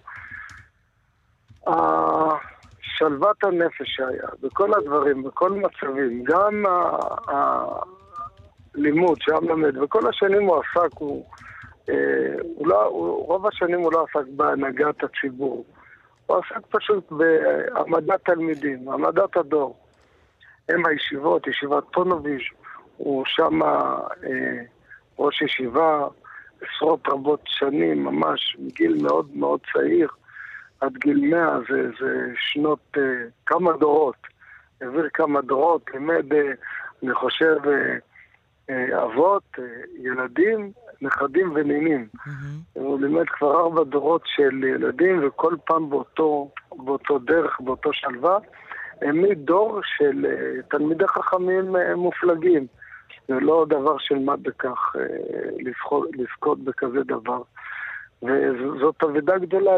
שלוות 2.81 3.43
הנפש 3.43 3.95
שהיה, 3.95 4.29
בכל 4.41 4.73
הדברים, 4.73 5.23
בכל 5.23 5.51
מצבים, 5.51 6.23
גם 6.23 6.63
הלימוד 8.75 9.17
שהיה 9.21 9.39
מלמד, 9.39 9.77
וכל 9.77 10.09
השנים 10.09 10.47
הוא 10.47 10.55
עסק, 10.57 10.93
הוא... 10.97 11.25
הוא 12.55 12.67
לא, 12.67 12.85
הוא, 12.85 13.25
רוב 13.25 13.47
השנים 13.47 13.79
הוא 13.79 13.93
לא 13.93 14.05
עסק 14.09 14.27
בהנהגת 14.27 15.03
הציבור. 15.03 15.65
הוא 16.25 16.37
עסק 16.37 16.65
פשוט 16.69 17.11
בהעמדת 17.11 18.25
תלמידים, 18.25 18.89
העמדת 18.89 19.37
הדור. 19.37 19.77
הם 20.69 20.85
הישיבות, 20.85 21.47
ישיבת 21.47 21.83
פונוביץ', 21.93 22.51
הוא 22.97 23.23
שם 23.25 23.63
אה, 23.63 24.63
ראש 25.19 25.41
ישיבה 25.41 26.07
עשרות 26.61 27.07
רבות 27.07 27.41
שנים, 27.45 28.03
ממש 28.03 28.57
מגיל 28.59 29.03
מאוד 29.03 29.29
מאוד 29.35 29.59
צעיר, 29.73 30.09
עד 30.81 30.97
גיל 30.97 31.29
מאה, 31.29 31.57
זה, 31.69 31.89
זה 31.99 32.31
שנות, 32.35 32.79
אה, 32.97 33.01
כמה 33.45 33.71
דורות. 33.77 34.27
העביר 34.81 35.09
כמה 35.13 35.41
דורות, 35.41 35.89
לימד, 35.93 36.33
אה, 36.33 36.51
אני 37.03 37.13
חושב, 37.13 37.57
אה, 37.67 37.97
אה, 38.69 39.03
אבות, 39.03 39.43
אה, 39.59 39.63
ילדים, 39.97 40.71
נכדים 41.01 41.51
ונינים. 41.55 42.07
Mm-hmm. 42.15 42.29
הוא 42.73 42.99
לימד 42.99 43.25
כבר 43.29 43.59
ארבע 43.59 43.83
דורות 43.83 44.21
של 44.25 44.63
ילדים, 44.63 45.27
וכל 45.27 45.55
פעם 45.65 45.89
באותו, 45.89 46.51
באותו 46.71 47.19
דרך, 47.19 47.59
באותו 47.59 47.89
שלווה, 47.93 48.37
העמיד 49.01 49.45
דור 49.45 49.79
של 49.83 50.25
uh, 50.25 50.65
תלמידי 50.69 51.07
חכמים 51.07 51.75
uh, 51.75 51.95
מופלגים. 51.95 52.67
זה 53.27 53.33
לא 53.33 53.65
דבר 53.69 53.97
של 53.99 54.19
מה 54.19 54.35
בכך 54.35 54.95
uh, 54.95 54.99
לזכות, 55.59 56.09
לזכות 56.13 56.59
בכזה 56.59 57.03
דבר. 57.03 57.41
וזאת 58.23 59.03
אבדה 59.03 59.37
גדולה 59.37 59.77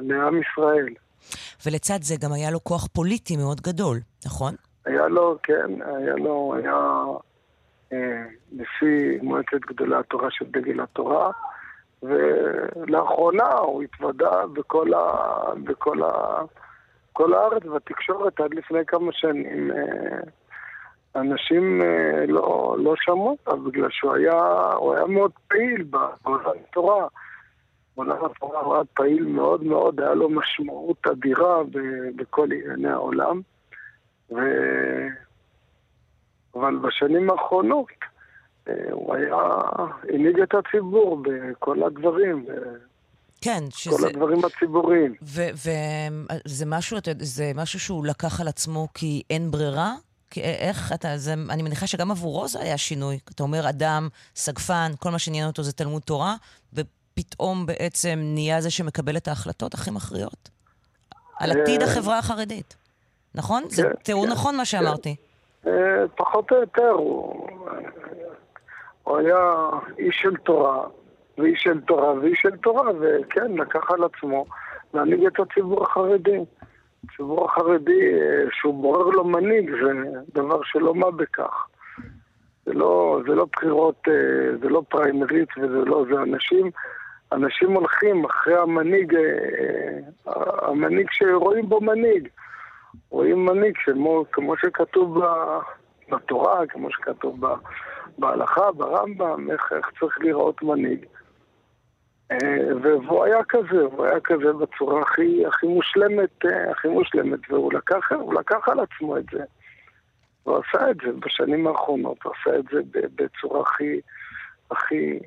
לעם 0.00 0.40
ישראל. 0.42 0.88
ולצד 1.66 1.98
זה 2.02 2.14
גם 2.22 2.32
היה 2.32 2.50
לו 2.50 2.64
כוח 2.64 2.86
פוליטי 2.86 3.36
מאוד 3.36 3.60
גדול, 3.60 3.98
נכון? 4.26 4.54
היה 4.86 5.08
לו, 5.08 5.36
כן, 5.42 5.82
היה 5.82 6.16
לו, 6.16 6.54
היה... 6.56 7.04
נשיא 8.52 9.18
מועצת 9.22 9.60
גדולי 9.66 9.96
התורה 9.96 10.30
של 10.30 10.44
דגל 10.50 10.80
התורה, 10.80 11.30
ולאחרונה 12.02 13.52
הוא 13.52 13.82
התוודה 13.82 14.46
בכל, 14.52 14.94
ה... 14.94 15.00
בכל 15.64 16.02
ה... 16.02 16.42
כל 17.12 17.34
הארץ 17.34 17.62
בתקשורת 17.62 18.40
עד 18.40 18.54
לפני 18.54 18.86
כמה 18.86 19.12
שנים. 19.12 19.70
אנשים 21.16 21.82
לא, 22.28 22.76
לא 22.78 22.94
שמעו 22.96 23.30
אותה 23.30 23.56
בגלל 23.56 23.88
שהוא 23.90 24.14
היה, 24.14 24.72
הוא 24.76 24.94
היה 24.94 25.06
מאוד 25.06 25.32
פעיל 25.48 25.82
בעולם 25.82 26.52
התורה. 26.70 27.06
בעולם 27.96 28.24
התורה 28.24 28.60
הוא 28.60 28.74
היה 28.74 28.84
פעיל 28.94 29.24
מאוד 29.24 29.64
מאוד, 29.64 30.00
היה 30.00 30.14
לו 30.14 30.28
משמעות 30.28 31.06
אדירה 31.06 31.62
בכל 32.16 32.48
ענייני 32.52 32.90
העולם. 32.90 33.40
אבל 36.60 36.76
בשנים 36.76 37.30
האחרונות 37.30 37.86
הוא 38.90 39.14
היה, 39.14 39.36
הנהיג 40.14 40.40
את 40.40 40.54
הציבור 40.54 41.22
בכל 41.22 41.82
הדברים. 41.82 42.46
כן, 43.40 43.64
שזה... 43.70 43.96
כל 43.96 44.06
הדברים 44.06 44.44
הציבוריים. 44.44 45.14
וזה 45.22 46.66
משהו, 46.66 46.98
זה 47.18 47.52
משהו 47.54 47.80
שהוא 47.80 48.06
לקח 48.06 48.40
על 48.40 48.48
עצמו 48.48 48.88
כי 48.94 49.22
אין 49.30 49.50
ברירה? 49.50 49.94
כי 50.30 50.42
איך 50.42 50.92
אתה, 50.92 51.18
זה, 51.18 51.34
אני 51.50 51.62
מניחה 51.62 51.86
שגם 51.86 52.10
עבורו 52.10 52.48
זה 52.48 52.60
היה 52.60 52.78
שינוי. 52.78 53.18
אתה 53.34 53.42
אומר, 53.42 53.68
אדם, 53.68 54.08
סגפן, 54.36 54.92
כל 54.98 55.10
מה 55.10 55.18
שעניין 55.18 55.46
אותו 55.46 55.62
זה 55.62 55.72
תלמוד 55.72 56.02
תורה, 56.02 56.36
ופתאום 56.72 57.66
בעצם 57.66 58.18
נהיה 58.22 58.60
זה 58.60 58.70
שמקבל 58.70 59.16
את 59.16 59.28
ההחלטות 59.28 59.74
הכי 59.74 59.90
מכריעות. 59.90 60.48
על 61.38 61.50
עתיד 61.50 61.82
החברה 61.82 62.18
החרדית. 62.18 62.76
נכון? 63.34 63.62
זה 63.68 63.82
תיאור 64.02 64.26
נכון 64.26 64.56
מה 64.56 64.64
שאמרתי. 64.64 65.16
פחות 66.16 66.52
או 66.52 66.56
יותר, 66.56 66.90
הוא, 66.90 67.48
הוא 69.02 69.18
היה 69.18 69.68
איש 69.98 70.16
של 70.22 70.36
תורה, 70.36 70.86
ואיש 71.38 71.62
של 71.62 71.80
תורה 71.80 72.12
ואיש 72.12 72.38
של 72.42 72.56
תורה, 72.56 72.90
וכן, 73.00 73.52
לקח 73.52 73.90
על 73.90 74.04
עצמו 74.04 74.46
להנהיג 74.94 75.26
את 75.26 75.40
הציבור 75.40 75.82
החרדי. 75.82 76.38
הציבור 77.04 77.44
החרדי, 77.44 78.12
שהוא 78.50 78.82
בורר 78.82 79.06
לו 79.06 79.24
מנהיג, 79.24 79.70
זה 79.70 79.92
דבר 80.34 80.60
שלא 80.62 80.94
מה 80.94 81.10
בכך. 81.10 81.66
זה 82.66 82.74
לא, 82.74 83.20
זה 83.26 83.34
לא 83.34 83.46
בחירות, 83.52 84.08
זה 84.62 84.68
לא 84.68 84.82
פריימריז 84.88 85.48
וזה 85.58 85.78
לא, 85.84 86.04
זה 86.10 86.22
אנשים, 86.22 86.70
אנשים 87.32 87.72
הולכים 87.72 88.24
אחרי 88.24 88.58
המנהיג, 88.58 89.14
המנהיג 90.62 91.06
שרואים 91.10 91.68
בו 91.68 91.80
מנהיג. 91.80 92.28
רואים 93.10 93.44
מנהיג 93.44 93.76
כמו, 93.76 94.24
כמו 94.32 94.56
שכתוב 94.56 95.18
בתורה, 96.10 96.66
כמו 96.66 96.90
שכתוב 96.90 97.40
בהלכה, 98.18 98.72
ברמב"ם, 98.72 99.50
איך, 99.50 99.72
איך 99.72 99.90
צריך 100.00 100.18
לראות 100.20 100.62
מנהיג. 100.62 101.06
והוא 102.82 103.24
היה 103.24 103.44
כזה, 103.48 103.80
הוא 103.80 104.04
היה 104.04 104.20
כזה 104.20 104.52
בצורה 104.52 105.02
הכי, 105.02 105.46
הכי 105.46 105.66
מושלמת, 105.66 106.44
הכי 106.70 106.88
מושלמת, 106.88 107.50
והוא 107.50 107.72
לקח, 107.72 108.12
לקח 108.38 108.68
על 108.68 108.80
עצמו 108.80 109.18
את 109.18 109.24
זה. 109.32 109.44
הוא 110.42 110.56
עשה 110.56 110.90
את 110.90 110.96
זה 110.96 111.12
בשנים 111.12 111.66
האחרונות, 111.66 112.18
הוא 112.24 112.32
עשה 112.40 112.58
את 112.58 112.64
זה 112.72 112.80
בצורה 113.14 113.60
הכי, 113.60 114.00
הכי, 114.70 115.18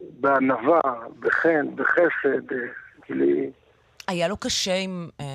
בענווה, 0.00 0.80
בחן, 1.20 1.66
בחסד, 1.76 2.54
בלי... 3.08 3.50
היה 4.08 4.28
לו 4.28 4.36
קשה 4.36 4.74
עם 4.74 5.08
אה, 5.20 5.26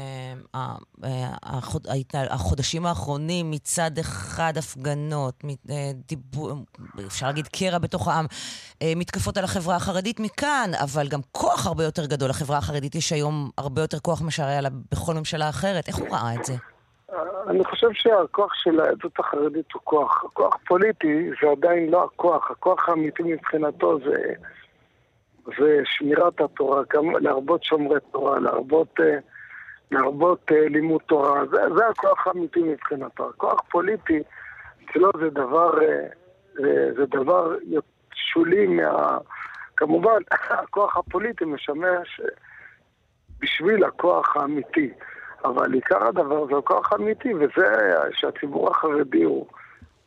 אה, 1.04 1.28
החוד, 1.44 1.88
החודשים 2.30 2.86
האחרונים, 2.86 3.52
מצד 3.52 3.92
אחד 4.00 4.54
הפגנות, 4.58 5.44
אה, 5.70 5.92
דיבור, 6.08 6.52
אפשר 7.08 7.26
להגיד 7.26 7.48
קרע 7.48 7.78
בתוך 7.78 8.08
העם, 8.08 8.26
אה, 8.82 8.94
מתקפות 8.96 9.38
על 9.38 9.44
החברה 9.44 9.76
החרדית 9.76 10.20
מכאן, 10.20 10.72
אבל 10.84 11.08
גם 11.08 11.20
כוח 11.32 11.68
הרבה 11.68 11.84
יותר 11.84 12.06
גדול. 12.06 12.30
לחברה 12.30 12.58
החרדית 12.58 12.96
יש 12.96 13.12
היום 13.12 13.50
הרבה 13.58 13.82
יותר 13.82 14.00
כוח 14.00 14.22
מאשר 14.22 14.44
היה 14.44 14.62
לה 14.62 14.70
בכל 14.92 15.14
ממשלה 15.14 15.50
אחרת. 15.50 15.88
איך 15.88 15.96
הוא 15.96 16.08
ראה 16.12 16.36
את 16.36 16.46
זה? 16.46 16.54
אני 17.50 17.64
חושב 17.64 17.88
שהכוח 17.94 18.54
של 18.64 18.80
העדות 18.80 19.20
החרדית 19.20 19.72
הוא 19.74 19.82
כוח. 19.84 20.24
כוח 20.34 20.58
פוליטי 20.68 21.30
זה 21.42 21.50
עדיין 21.52 21.90
לא 21.90 22.04
הכוח. 22.04 22.52
הכוח 22.52 22.90
האמיתי 22.90 23.24
מבחינתו 23.24 24.00
זה... 24.00 24.34
ושמירת 25.48 26.42
התורה, 26.42 26.82
להרבות 27.22 27.64
שומרי 27.64 28.00
תורה, 28.12 28.40
להרבות, 28.40 29.00
אה, 29.00 29.18
להרבות 29.92 30.52
אה, 30.52 30.70
לימוד 30.70 31.02
תורה, 31.06 31.46
זה, 31.46 31.58
זה 31.76 31.88
הכוח 31.88 32.28
האמיתי 32.28 32.64
מבחינתו. 32.64 33.30
הכוח 33.30 33.62
פוליטי, 33.72 34.20
אצלו 34.86 35.10
זה 35.20 35.30
דבר, 35.30 35.82
אה, 35.82 36.08
זה 36.98 37.06
דבר 37.06 37.56
שולי 38.14 38.68
מה... 38.68 39.18
כמובן, 39.78 40.22
הכוח 40.64 40.98
הפוליטי 40.98 41.46
משמש 41.46 42.22
בשביל 43.40 43.84
הכוח 43.84 44.38
האמיתי. 44.38 44.92
אבל 45.46 45.74
עיקר 45.74 46.08
הדבר 46.08 46.46
זה 46.46 46.58
הכוח 46.58 46.94
האמיתי, 46.94 47.34
וזה 47.34 47.68
שהציבור 48.12 48.70
החרדי 48.70 49.24
הוא 49.24 49.48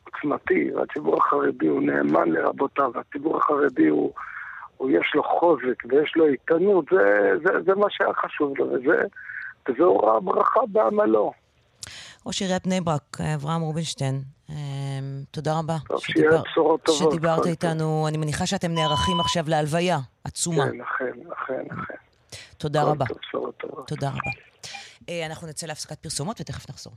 עוצמתי, 0.03 0.71
והציבור 0.75 1.17
החרדי 1.17 1.67
הוא 1.67 1.81
נאמן 1.81 2.31
לרבותיו, 2.31 2.91
והציבור 2.93 3.37
החרדי 3.37 3.87
הוא... 3.87 4.13
או 4.81 4.89
יש 4.89 5.11
לו 5.15 5.23
חוזק 5.23 5.83
ויש 5.89 6.13
לו 6.15 6.25
איתנות, 6.27 6.85
זה, 6.91 7.31
זה, 7.43 7.61
זה 7.65 7.75
מה 7.75 7.87
שהיה 7.89 8.13
חשוב 8.13 8.53
לו, 8.57 8.65
וזה, 8.65 9.01
וזה 9.69 9.83
הוראה 9.83 10.19
ברכה 10.19 10.59
בעמלו. 10.71 11.31
ראש 12.25 12.41
עיריית 12.41 12.67
בני 12.67 12.81
ברק, 12.81 13.21
אברהם 13.35 13.61
רובינשטיין, 13.61 14.21
אמ, 14.49 14.55
תודה 15.31 15.59
רבה. 15.59 15.77
טוב, 15.87 15.99
שדיבר, 15.99 16.29
שיהיה 16.29 16.41
בשורות 16.41 16.83
טובות. 16.83 17.11
שדיברת 17.11 17.45
איתנו, 17.45 18.05
אני 18.07 18.17
מניחה 18.17 18.45
שאתם 18.45 18.71
נערכים 18.71 19.19
עכשיו 19.19 19.43
להלוויה 19.47 19.97
עצומה. 20.23 20.63
כן, 20.63 20.81
אכן, 20.81 21.19
אכן, 21.33 21.63
אכן. 21.71 22.00
תודה 22.57 22.83
רבה. 22.83 23.05
תודה 23.87 24.09
רבה. 24.09 24.31
אה, 25.09 25.25
אנחנו 25.25 25.47
נצא 25.47 25.67
להפסקת 25.67 25.99
פרסומות 25.99 26.41
ותכף 26.41 26.69
נחזור. 26.69 26.93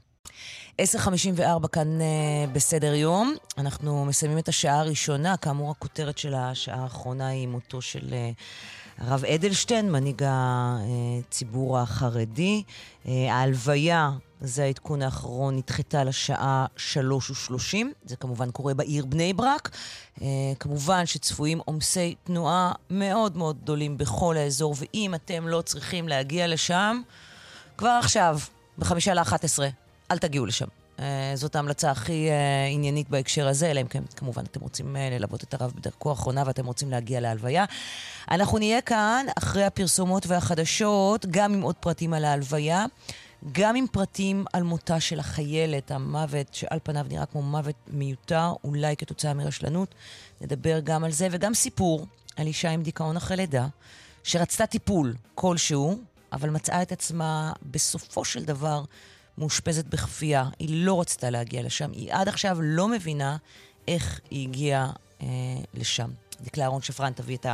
10.54 0.83 1.69
כאן 1.69 1.99
uh, 2.01 2.51
בסדר 2.53 2.95
יום. 2.95 3.35
אנחנו 3.59 4.05
מסיימים 4.05 4.39
את 4.39 4.49
השעה 4.49 4.81
הראשונה. 4.81 5.37
כאמור, 5.37 5.71
הכותרת 5.71 6.19
של 6.19 6.35
השעה 6.35 6.83
האחרונה 6.83 7.29
היא 7.29 7.49
מותו 7.49 7.83
של 7.83 8.09
uh, 8.09 8.41
הרב 8.99 9.25
אדלשטיין, 9.25 9.93
מנהיג 9.93 10.23
הציבור 10.29 11.79
החרדי. 11.79 12.63
Uh, 13.05 13.09
ההלוויה, 13.31 14.11
זה 14.41 14.65
העדכון 14.65 15.03
האחרון, 15.03 15.57
נדחתה 15.57 16.05
לשעה 16.05 16.67
3.30. 16.77 17.77
זה 18.05 18.17
כמובן 18.17 18.51
קורה 18.51 18.75
בעיר 18.75 19.07
בני 19.07 19.33
ברק. 19.33 19.71
Uh, 20.19 20.23
כמובן 20.61 21.07
שצפויים 21.07 21.61
עומסי 21.65 22.15
תנועה 22.25 22.73
מאוד 22.91 23.37
מאוד 23.37 23.59
גדולים 23.63 23.99
בכל 23.99 24.37
האזור, 24.37 24.75
ואם 24.79 25.15
אתם 25.15 25.49
לא 25.49 25.63
צריכים 25.63 26.09
להגיע 26.09 26.47
לשם, 26.47 27.01
כבר 27.77 27.99
עכשיו, 28.03 28.39
בחמישה 28.79 29.15
לאחת 29.15 29.45
עשרה, 29.45 29.69
אל 30.11 30.19
תגיעו 30.19 30.47
לשם. 30.47 30.84
Uh, 30.97 31.01
זאת 31.35 31.57
ההמלצה 31.57 31.91
הכי 31.91 32.29
uh, 32.29 32.75
עניינית 32.75 33.11
בהקשר 33.11 33.49
הזה, 33.49 33.71
אלא 33.71 33.81
אם 33.81 33.87
כן, 33.87 34.03
כמובן, 34.17 34.43
אתם 34.45 34.61
רוצים 34.61 34.97
uh, 34.97 34.99
ללוות 35.19 35.43
את 35.43 35.55
הרב 35.55 35.73
בדרכו 35.77 36.11
האחרונה 36.11 36.43
ואתם 36.47 36.67
רוצים 36.67 36.91
להגיע 36.91 37.21
להלוויה. 37.21 37.65
אנחנו 38.31 38.59
נהיה 38.59 38.81
כאן 38.81 39.27
אחרי 39.39 39.65
הפרסומות 39.65 40.27
והחדשות, 40.27 41.27
גם 41.27 41.55
עם 41.55 41.63
עוד 41.63 41.75
פרטים 41.75 42.15
על 42.15 42.25
ההלוויה, 42.25 42.87
גם 43.53 43.77
עם 43.77 43.87
פרטים 43.93 44.45
על 44.53 44.63
מותה 44.63 45.01
של 45.01 45.21
החיילת, 45.21 45.91
המוות 45.91 46.55
שעל 46.55 46.79
פניו 46.83 47.07
נראה 47.09 47.27
כמו 47.27 47.43
מוות 47.43 47.77
מיותר, 47.89 48.53
אולי 48.65 48.97
כתוצאה 48.97 49.35
מרשלנות. 49.35 49.95
נדבר 50.41 50.81
גם 50.81 51.05
על 51.05 51.11
זה, 51.11 51.29
וגם 51.31 51.55
סיפור 51.55 52.07
על 52.37 52.47
אישה 52.47 52.71
עם 52.71 52.83
דיכאון 52.83 53.17
אחרי 53.17 53.37
לידה, 53.37 53.67
שרצתה 54.23 54.67
טיפול 54.67 55.15
כלשהו, 55.35 55.99
אבל 56.33 56.51
מצאה 56.51 56.83
את 56.83 56.93
עצמה 56.93 57.53
בסופו 57.63 58.25
של 58.25 58.45
דבר 58.45 58.85
מאושפזת 59.39 59.85
בכפייה. 59.85 60.49
היא 60.59 60.85
לא 60.87 61.01
רצתה 61.01 61.31
להגיע 61.31 61.63
לשם. 61.63 61.91
היא 61.93 62.13
עד 62.13 62.29
עכשיו 62.29 62.57
לא 62.61 62.89
מבינה 62.89 63.37
איך 63.89 64.21
היא 64.31 64.49
הגיעה 64.49 64.91
אה, 65.23 65.27
לשם. 65.75 66.11
דקלה 66.41 66.65
אהרון 66.65 66.83
שפרן 66.83 67.13
תביא 67.13 67.37
את 67.37 67.47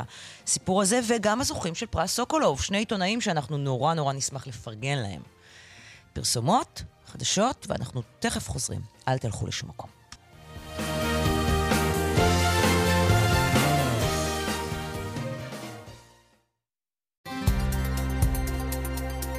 הסיפור 0.47 0.83
הזה, 0.83 1.01
וגם 1.09 1.41
הזוכים 1.41 1.75
של 1.75 1.87
פרס 1.87 2.15
סוקולוב, 2.15 2.61
שני 2.61 2.79
עיתונאים 2.79 3.21
שאנחנו 3.21 3.59
נורא 3.59 3.95
נורא 3.95 4.13
נשמח 4.13 4.47
לפרגן 4.47 4.99
להם. 4.99 5.23
פרסומות, 6.13 6.83
חדשות, 7.07 7.67
ואנחנו 7.69 8.03
תכף 8.19 8.49
חוזרים. 8.49 8.81
אל 9.09 9.19
תלכו 9.19 9.47
לשום 9.47 9.69
מקום. 9.69 9.91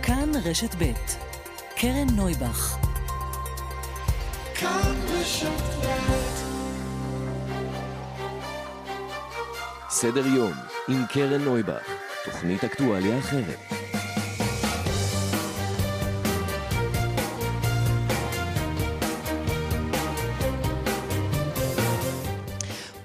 כאן 0.03 0.31
רשת 0.45 0.75
ב' 0.79 1.30
קרן 1.81 2.07
נויבך. 2.15 2.77
סדר 9.89 10.25
יום 10.25 10.51
עם 10.87 11.05
קרן 11.09 11.41
נויבך, 11.41 11.83
תוכנית 12.25 12.63
אקטואליה 12.63 13.19
אחרת. 13.19 13.59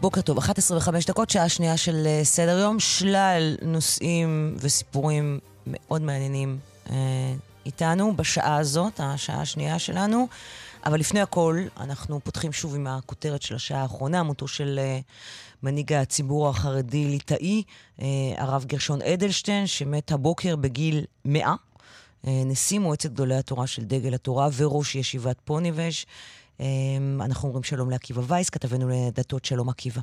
בוקר 0.00 0.20
טוב, 0.20 0.38
11 0.38 0.78
ו-5 0.78 1.06
דקות, 1.06 1.30
שעה 1.30 1.48
שנייה 1.48 1.76
של 1.76 2.06
אה, 2.06 2.20
סדר 2.24 2.58
יום, 2.58 2.80
שלל 2.80 3.56
נושאים 3.62 4.56
וסיפורים 4.60 5.38
מאוד 5.66 6.02
מעניינים 6.02 6.58
אה, 6.90 6.94
איתנו 7.66 8.16
בשעה 8.16 8.56
הזאת, 8.56 9.00
השעה 9.00 9.40
השנייה 9.40 9.78
שלנו. 9.78 10.28
אבל 10.86 11.00
לפני 11.00 11.20
הכל, 11.20 11.62
אנחנו 11.80 12.20
פותחים 12.24 12.52
שוב 12.52 12.74
עם 12.74 12.86
הכותרת 12.86 13.42
של 13.42 13.54
השעה 13.54 13.82
האחרונה, 13.82 14.22
מותו 14.22 14.48
של 14.48 14.80
uh, 14.82 15.04
מנהיג 15.62 15.92
הציבור 15.92 16.48
החרדי-ליטאי, 16.48 17.62
uh, 17.98 18.02
הרב 18.36 18.64
גרשון 18.64 19.02
אדלשטיין, 19.02 19.66
שמת 19.66 20.12
הבוקר 20.12 20.56
בגיל 20.56 21.04
100. 21.24 21.54
Uh, 21.54 22.28
נשיא 22.46 22.78
מועצת 22.78 23.10
גדולי 23.10 23.36
התורה 23.36 23.66
של 23.66 23.84
דגל 23.84 24.14
התורה 24.14 24.48
וראש 24.56 24.94
ישיבת 24.94 25.36
פוניבז'. 25.44 26.04
אנחנו 27.20 27.48
אומרים 27.48 27.62
שלום 27.62 27.90
לעקיבא 27.90 28.22
וייס, 28.26 28.50
כתבנו 28.50 28.88
לדתות 28.88 29.44
שלום 29.44 29.68
עקיבא. 29.68 30.00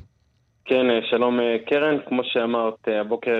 כן, 0.66 0.90
אה, 0.90 0.98
שלום 1.10 1.40
אה, 1.40 1.56
קרן. 1.66 1.98
כמו 2.08 2.24
שאמרת, 2.24 2.88
אה, 2.88 3.00
הבוקר 3.00 3.36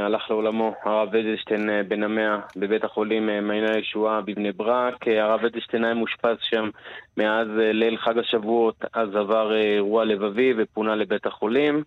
הלך 0.00 0.30
לעולמו 0.30 0.74
הרב 0.84 1.08
אדלשטיין 1.14 1.70
בן 1.88 2.02
המאה 2.02 2.38
בבית 2.56 2.84
החולים 2.84 3.26
מעייני 3.26 3.70
הישועה 3.74 4.20
בבני 4.20 4.52
ברק. 4.52 5.08
הרב 5.08 5.44
אדלשטיין 5.44 5.84
היה 5.84 5.94
מאושפז 5.94 6.36
שם 6.40 6.70
מאז 7.16 7.48
ליל 7.56 7.96
חג 7.96 8.18
השבועות, 8.18 8.84
אז 8.92 9.08
עבר 9.16 9.56
אירוע 9.56 10.04
לבבי 10.04 10.54
ופונה 10.58 10.94
לבית 10.96 11.26
החולים. 11.26 11.82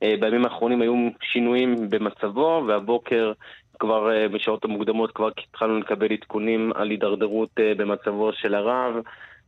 בימים 0.00 0.44
האחרונים 0.44 0.82
היו 0.82 0.94
שינויים 1.22 1.90
במצבו, 1.90 2.64
והבוקר 2.68 3.32
כבר 3.78 4.10
בשעות 4.32 4.64
המוקדמות 4.64 5.10
כבר 5.10 5.28
התחלנו 5.50 5.78
לקבל 5.78 6.12
עדכונים 6.12 6.72
על 6.74 6.90
הידרדרות 6.90 7.50
במצבו 7.76 8.32
של 8.32 8.54
הרב. 8.54 8.94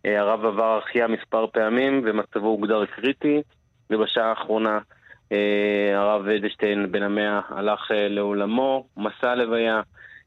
הרב 0.05 0.45
עבר 0.45 0.79
החייאה 0.79 1.09
מספר 1.09 1.47
פעמים 1.47 2.03
ומצבו 2.05 2.47
הוגדר 2.47 2.87
קריטי. 2.87 3.43
ובשעה 3.91 4.29
האחרונה 4.31 4.79
אה, 5.33 5.99
הרב 5.99 6.29
אדלשטיין 6.29 6.93
בן 6.93 7.03
המאה 7.03 7.41
הלך 7.49 7.91
אה, 7.91 8.09
לעולמו. 8.09 8.87
מסע 8.97 9.31
הלוויה 9.31 9.81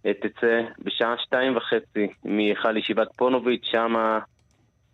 אה, 0.05 0.13
תצא 0.13 0.61
בשעה 0.79 1.15
שתיים 1.17 1.57
וחצי 1.57 2.07
מהיכל 2.25 2.77
ישיבת 2.77 3.07
פונוביץ', 3.15 3.65
שם 3.71 4.19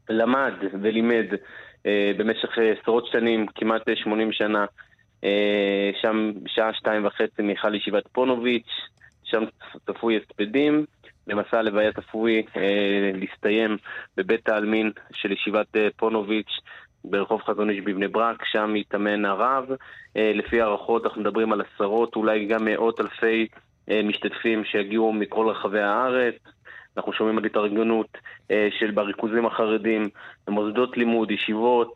למד 0.10 0.54
ולימד 0.82 1.26
במשך 2.18 2.50
עשרות 2.58 3.08
שנים, 3.12 3.48
כמעט 3.56 3.82
80 3.96 4.32
שנה, 4.32 4.66
שם 6.02 6.32
בשעה 6.44 6.74
שתיים 6.74 7.06
וחצי 7.06 7.42
מהיכל 7.42 7.76
ישיבת 7.76 8.08
פונוביץ', 8.08 8.70
שם 9.24 9.44
צפוי 9.86 10.18
הספדים. 10.18 10.86
במסע 11.28 11.60
הלוויה 11.60 11.92
צפוי 11.94 12.44
אה, 12.58 13.12
להסתיים 13.14 13.78
בבית 14.18 14.50
העלמין 14.50 14.92
של 15.14 15.32
ישיבת 15.32 15.76
אה, 15.76 15.88
פונוביץ' 15.98 16.52
ברחוב 17.04 17.42
חזון 17.42 17.70
איש 17.70 17.80
בבני 17.80 18.08
ברק, 18.08 18.46
שם 18.46 18.76
יתאמן 18.76 19.26
הרב. 19.26 19.66
אה, 20.18 20.32
לפי 20.36 20.62
הערכות 20.62 21.06
אנחנו 21.06 21.22
מדברים 21.22 21.54
על 21.54 21.62
עשרות, 21.62 22.16
אולי 22.16 22.46
גם 22.46 22.66
מאות 22.66 23.00
אלפי 23.00 23.48
אה, 23.92 24.02
משתתפים 24.04 24.64
שיגיעו 24.66 25.14
מכל 25.14 25.50
רחבי 25.50 25.82
הארץ. 25.82 26.36
אנחנו 26.98 27.14
שומעים 27.14 27.38
על 27.38 27.46
התארגנות 27.46 28.18
אה, 28.52 28.68
של 28.80 28.92
בריכוזים 28.92 29.46
החרדים, 29.46 30.10
מוסדות 30.48 30.98
לימוד, 30.98 31.32
ישיבות, 31.32 31.94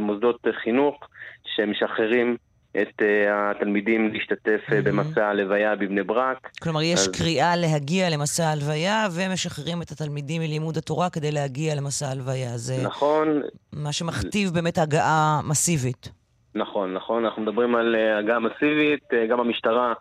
מוסדות 0.00 0.46
חינוך, 0.62 1.08
שמשחררים 1.44 2.36
את 2.82 3.02
uh, 3.02 3.04
התלמידים 3.30 4.12
להשתתף 4.12 4.60
mm-hmm. 4.68 4.74
במסע 4.84 5.26
הלוויה 5.26 5.76
בבני 5.76 6.02
ברק. 6.02 6.50
כלומר, 6.62 6.82
יש 6.82 7.00
אז... 7.00 7.08
קריאה 7.08 7.56
להגיע 7.56 8.10
למסע 8.10 8.48
הלוויה, 8.48 9.06
ומשחררים 9.12 9.82
את 9.82 9.90
התלמידים 9.90 10.42
מלימוד 10.42 10.76
התורה 10.76 11.10
כדי 11.10 11.32
להגיע 11.32 11.74
למסע 11.74 12.06
הלוויה. 12.08 12.56
זה 12.56 12.86
נכון. 12.86 13.42
מה 13.72 13.92
שמכתיב 13.92 14.50
באמת 14.50 14.78
הגעה 14.78 15.40
מסיבית. 15.48 16.08
נכון, 16.54 16.94
נכון. 16.94 17.24
אנחנו 17.24 17.42
מדברים 17.42 17.74
על 17.74 17.94
uh, 17.94 18.18
הגעה 18.18 18.38
מסיבית, 18.40 19.04
גם 19.30 19.40
המשטרה 19.40 19.94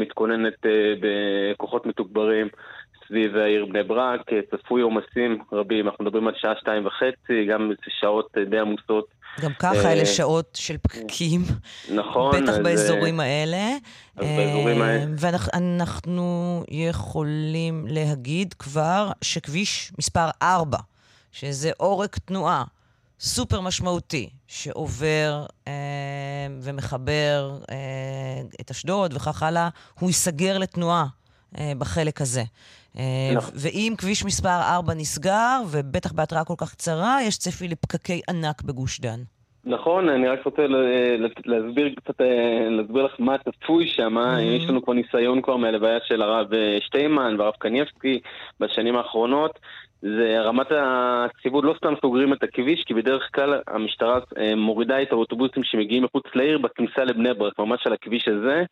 מתכוננת 0.00 0.66
בכוחות 1.00 1.86
מתוגברים. 1.86 2.48
סביב 3.08 3.36
העיר 3.36 3.66
בני 3.66 3.82
ברק, 3.82 4.20
צפוי 4.50 4.82
עומסים 4.82 5.38
רבים, 5.52 5.88
אנחנו 5.88 6.04
מדברים 6.04 6.28
על 6.28 6.34
שעה 6.36 6.52
שתיים 6.60 6.86
וחצי, 6.86 7.46
גם 7.50 7.72
שעות 8.00 8.34
די 8.50 8.58
עמוסות 8.58 9.18
גם 9.40 9.52
ככה 9.58 9.92
אלה 9.92 10.00
אה, 10.00 10.06
שעות 10.06 10.58
של 10.60 10.76
פקקים. 10.78 11.40
נכון. 11.94 12.42
בטח 12.42 12.52
באזורים 12.62 13.20
האלה. 13.20 13.70
אז 14.16 14.26
באזורים 14.36 14.82
האלה. 14.82 15.02
אה, 15.02 15.06
ואנחנו 15.18 16.64
יכולים 16.68 17.86
להגיד 17.88 18.54
כבר 18.54 19.10
שכביש 19.22 19.92
מספר 19.98 20.28
4, 20.42 20.78
שזה 21.32 21.70
עורק 21.76 22.18
תנועה 22.18 22.64
סופר 23.20 23.60
משמעותי, 23.60 24.28
שעובר 24.46 25.46
אה, 25.68 25.72
ומחבר 26.62 27.58
אה, 27.70 27.76
את 28.60 28.70
אשדוד 28.70 29.14
וכך 29.14 29.42
הלאה, 29.42 29.68
הוא 30.00 30.08
ייסגר 30.08 30.58
לתנועה 30.58 31.06
אה, 31.58 31.72
בחלק 31.78 32.20
הזה. 32.20 32.42
אה, 32.98 33.02
נכון. 33.36 33.54
ואם 33.54 33.94
כביש 33.98 34.24
מספר 34.24 34.60
4 34.76 34.94
נסגר, 34.94 35.60
ובטח 35.70 36.12
בהתראה 36.12 36.44
כל 36.44 36.54
כך 36.58 36.72
קצרה, 36.72 37.18
יש 37.22 37.38
צפי 37.38 37.68
לפקקי 37.68 38.20
ענק 38.28 38.62
בגוש 38.62 39.00
דן. 39.00 39.20
נכון, 39.64 40.08
אני 40.08 40.28
רק 40.28 40.44
רוצה 40.44 40.62
להסביר 41.44 41.94
קצת, 41.96 42.20
אה, 42.20 42.68
להסביר 42.70 43.04
לך 43.04 43.14
מה 43.18 43.36
צפוי 43.38 43.86
שם. 43.86 44.18
Mm-hmm. 44.18 44.40
יש 44.40 44.68
לנו 44.68 44.82
כבר 44.82 44.92
ניסיון 44.92 45.42
כבר 45.42 45.56
מהלוויה 45.56 45.98
של 46.04 46.22
הרב 46.22 46.54
אה, 46.54 46.78
שטיימן 46.80 47.36
והרב 47.38 47.54
קניבסקי 47.58 48.20
בשנים 48.60 48.96
האחרונות. 48.96 49.58
זה 50.02 50.40
רמת 50.40 50.66
הציבור, 50.70 51.64
לא 51.64 51.74
סתם 51.76 51.94
סוגרים 52.02 52.32
את 52.32 52.42
הכביש, 52.42 52.84
כי 52.86 52.94
בדרך 52.94 53.22
כלל 53.34 53.60
המשטרה 53.66 54.18
מורידה 54.56 55.02
את 55.02 55.12
האוטובוסים 55.12 55.64
שמגיעים 55.64 56.04
מחוץ 56.04 56.24
לעיר 56.34 56.58
בכניסה 56.58 57.04
לבני 57.04 57.34
ברק, 57.34 57.58
ממש 57.58 57.86
על 57.86 57.92
הכביש 57.92 58.28
הזה. 58.28 58.64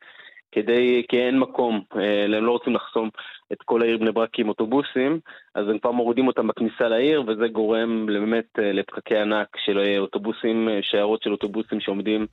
כדי, 0.57 1.03
כי 1.09 1.19
אין 1.19 1.39
מקום, 1.39 1.81
אה, 1.97 2.25
הם 2.25 2.45
לא 2.45 2.51
רוצים 2.51 2.75
לחסום 2.75 3.11
את 3.53 3.63
כל 3.65 3.83
העיר 3.83 3.99
בני 3.99 4.13
ברק 4.13 4.39
עם 4.39 4.49
אוטובוסים, 4.49 5.21
אז 5.55 5.69
הם 5.69 5.79
כבר 5.79 5.91
מורידים 5.91 6.27
אותם 6.27 6.47
בכניסה 6.47 6.89
לעיר, 6.89 7.23
וזה 7.27 7.49
גורם 7.49 8.07
באמת 8.07 8.59
אה, 8.59 8.73
לפקקי 8.73 9.17
ענק 9.17 9.49
של 9.65 9.79
אה, 9.79 9.99
אוטובוסים, 9.99 10.69
שיירות 10.83 11.23
של 11.23 11.33
אוטובוסים 11.33 11.81
שעומדים 11.81 12.27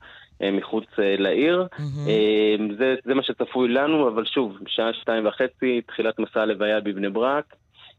מחוץ 0.52 0.84
לעיר. 0.98 1.66
Mm-hmm. 1.72 2.76
זה, 2.78 2.94
זה 3.04 3.14
מה 3.14 3.22
שצפוי 3.22 3.68
לנו, 3.68 4.08
אבל 4.08 4.24
שוב, 4.24 4.58
שעה 4.66 4.92
שתיים 4.92 5.26
וחצי, 5.26 5.80
תחילת 5.86 6.18
מסע 6.18 6.42
הלוויה 6.42 6.80
בבני 6.80 7.08
ברק. 7.10 7.54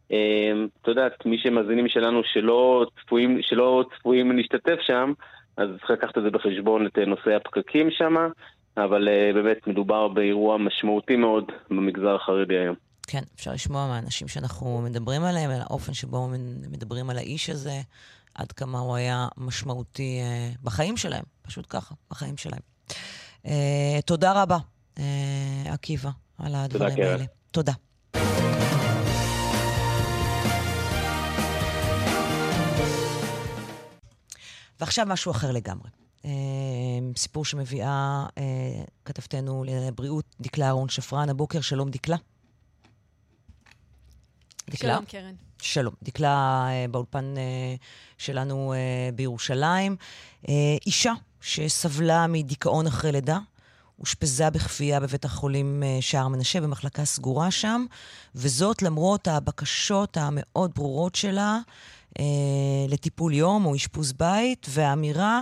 אתה 0.08 0.92
יודע, 0.92 1.08
מי 1.26 1.38
שמאזינים 1.38 1.88
שלנו 1.88 2.22
שלא 2.24 2.86
צפויים, 3.02 3.42
שלא 3.42 3.86
צפויים 3.98 4.38
להשתתף 4.38 4.80
שם, 4.82 5.14
אז 5.58 5.70
צריך 5.80 5.92
לקחת 5.92 6.18
את 6.18 6.24
זה 6.24 6.30
בחשבון, 6.30 6.86
את 6.86 6.98
נושא 6.98 7.36
הפקקים 7.36 7.92
שם. 7.92 8.16
אבל 8.78 9.08
uh, 9.08 9.34
באמת 9.36 9.68
מדובר 9.68 10.08
באירוע 10.08 10.58
משמעותי 10.58 11.16
מאוד 11.16 11.52
במגזר 11.70 12.16
החרדי 12.16 12.54
היום. 12.58 12.76
כן, 13.08 13.22
אפשר 13.36 13.54
לשמוע 13.54 13.88
מהאנשים 13.88 14.28
שאנחנו 14.28 14.82
מדברים 14.82 15.24
עליהם, 15.24 15.52
על 15.52 15.62
האופן 15.62 15.94
שבו 15.94 16.28
מדברים 16.72 17.10
על 17.10 17.18
האיש 17.18 17.50
הזה, 17.50 17.82
עד 18.36 18.52
כמה 18.52 18.80
הוא 18.80 18.96
היה 18.96 19.28
משמעותי 19.38 20.20
uh, 20.22 20.58
בחיים 20.64 20.98
שלהם, 20.98 21.24
פשוט 21.42 21.66
ככה, 21.70 21.96
בחיים 22.10 22.38
שלהם. 22.38 22.62
Uh, 23.46 23.50
תודה 24.06 24.44
רבה, 24.44 24.58
עקיבא, 25.66 26.10
על 26.38 26.56
הדברים 26.56 26.96
תודה, 26.96 27.12
האלה. 27.12 27.26
תודה. 27.52 27.74
ועכשיו 34.80 35.06
משהו 35.10 35.32
אחר 35.32 35.52
לגמרי. 35.52 36.05
אה, 36.26 36.32
סיפור 37.18 37.46
שמביאה 37.46 38.26
אה, 38.38 38.44
כתבתנו 39.06 39.64
לבריאות, 39.68 40.26
דקלה 40.42 40.66
אהרון 40.66 40.90
שפרן. 40.90 41.30
הבוקר, 41.30 41.62
שלום 41.62 41.90
דקלה. 41.90 42.18
דקלה? 44.70 44.94
שלום, 44.94 45.06
קרן. 45.06 45.34
שלום. 45.62 45.94
דקלה 46.04 46.66
אה, 46.70 46.86
באולפן 46.92 47.34
שלנו 48.18 48.74
בירושלים. 49.16 49.96
אישה 50.86 51.14
שסבלה 51.42 52.28
מדיכאון 52.28 52.88
אחרי 52.88 53.12
לידה, 53.12 53.40
אושפזה 54.00 54.50
בכפייה 54.50 55.00
בבית 55.00 55.26
החולים 55.26 55.84
שער 56.02 56.28
מנשה, 56.28 56.62
במחלקה 56.62 57.06
סגורה 57.06 57.52
שם, 57.52 57.86
וזאת 58.36 58.82
למרות 58.82 59.28
הבקשות 59.28 60.18
המאוד 60.18 60.72
ברורות 60.76 61.16
שלה 61.16 61.60
אה, 62.20 62.86
לטיפול 62.88 63.34
יום 63.34 63.66
או 63.66 63.76
אשפוז 63.76 64.14
בית, 64.14 64.68
והאמירה 64.70 65.42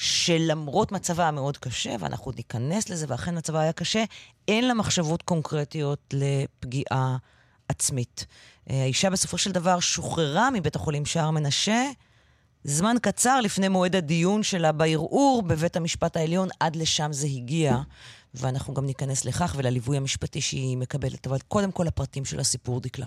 שלמרות 0.00 0.92
מצבה 0.92 1.28
המאוד 1.28 1.56
קשה, 1.56 1.96
ואנחנו 2.00 2.24
עוד 2.24 2.36
ניכנס 2.36 2.88
לזה, 2.88 3.06
ואכן 3.08 3.38
מצבה 3.38 3.60
היה 3.60 3.72
קשה, 3.72 4.04
אין 4.48 4.68
לה 4.68 4.74
מחשבות 4.74 5.22
קונקרטיות 5.22 6.14
לפגיעה 6.14 7.16
עצמית. 7.68 8.26
אה, 8.70 8.82
האישה 8.82 9.10
בסופו 9.10 9.38
של 9.38 9.52
דבר 9.52 9.80
שוחררה 9.80 10.50
מבית 10.50 10.76
החולים 10.76 11.06
שער 11.06 11.30
מנשה, 11.30 11.90
זמן 12.64 12.96
קצר 13.02 13.40
לפני 13.40 13.68
מועד 13.68 13.96
הדיון 13.96 14.42
שלה 14.42 14.72
בערעור 14.72 15.42
בבית 15.42 15.76
המשפט 15.76 16.16
העליון, 16.16 16.48
עד 16.60 16.76
לשם 16.76 17.12
זה 17.12 17.26
הגיע. 17.26 17.76
ואנחנו 18.34 18.74
גם 18.74 18.86
ניכנס 18.86 19.24
לכך 19.24 19.54
ולליווי 19.58 19.96
המשפטי 19.96 20.40
שהיא 20.40 20.76
מקבלת. 20.76 21.26
אבל 21.26 21.38
קודם 21.48 21.72
כל 21.72 21.88
הפרטים 21.88 22.24
של 22.24 22.40
הסיפור, 22.40 22.80
דקלה. 22.80 23.06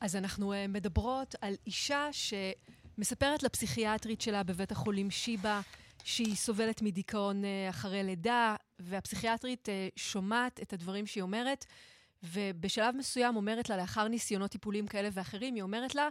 אז 0.00 0.16
אנחנו 0.16 0.52
uh, 0.52 0.56
מדברות 0.68 1.34
על 1.40 1.54
אישה 1.66 2.08
שמספרת 2.12 3.42
לפסיכיאטרית 3.42 4.20
שלה 4.20 4.42
בבית 4.42 4.72
החולים 4.72 5.10
שיבא 5.10 5.60
שהיא 6.04 6.36
סובלת 6.36 6.82
מדיכאון 6.82 7.42
uh, 7.44 7.70
אחרי 7.70 8.02
לידה, 8.02 8.56
והפסיכיאטרית 8.78 9.68
uh, 9.68 10.00
שומעת 10.00 10.60
את 10.62 10.72
הדברים 10.72 11.06
שהיא 11.06 11.22
אומרת, 11.22 11.64
ובשלב 12.22 12.96
מסוים 12.96 13.36
אומרת 13.36 13.68
לה, 13.68 13.76
לאחר 13.76 14.08
ניסיונות 14.08 14.50
טיפולים 14.50 14.86
כאלה 14.86 15.08
ואחרים, 15.12 15.54
היא 15.54 15.62
אומרת 15.62 15.94
לה, 15.94 16.08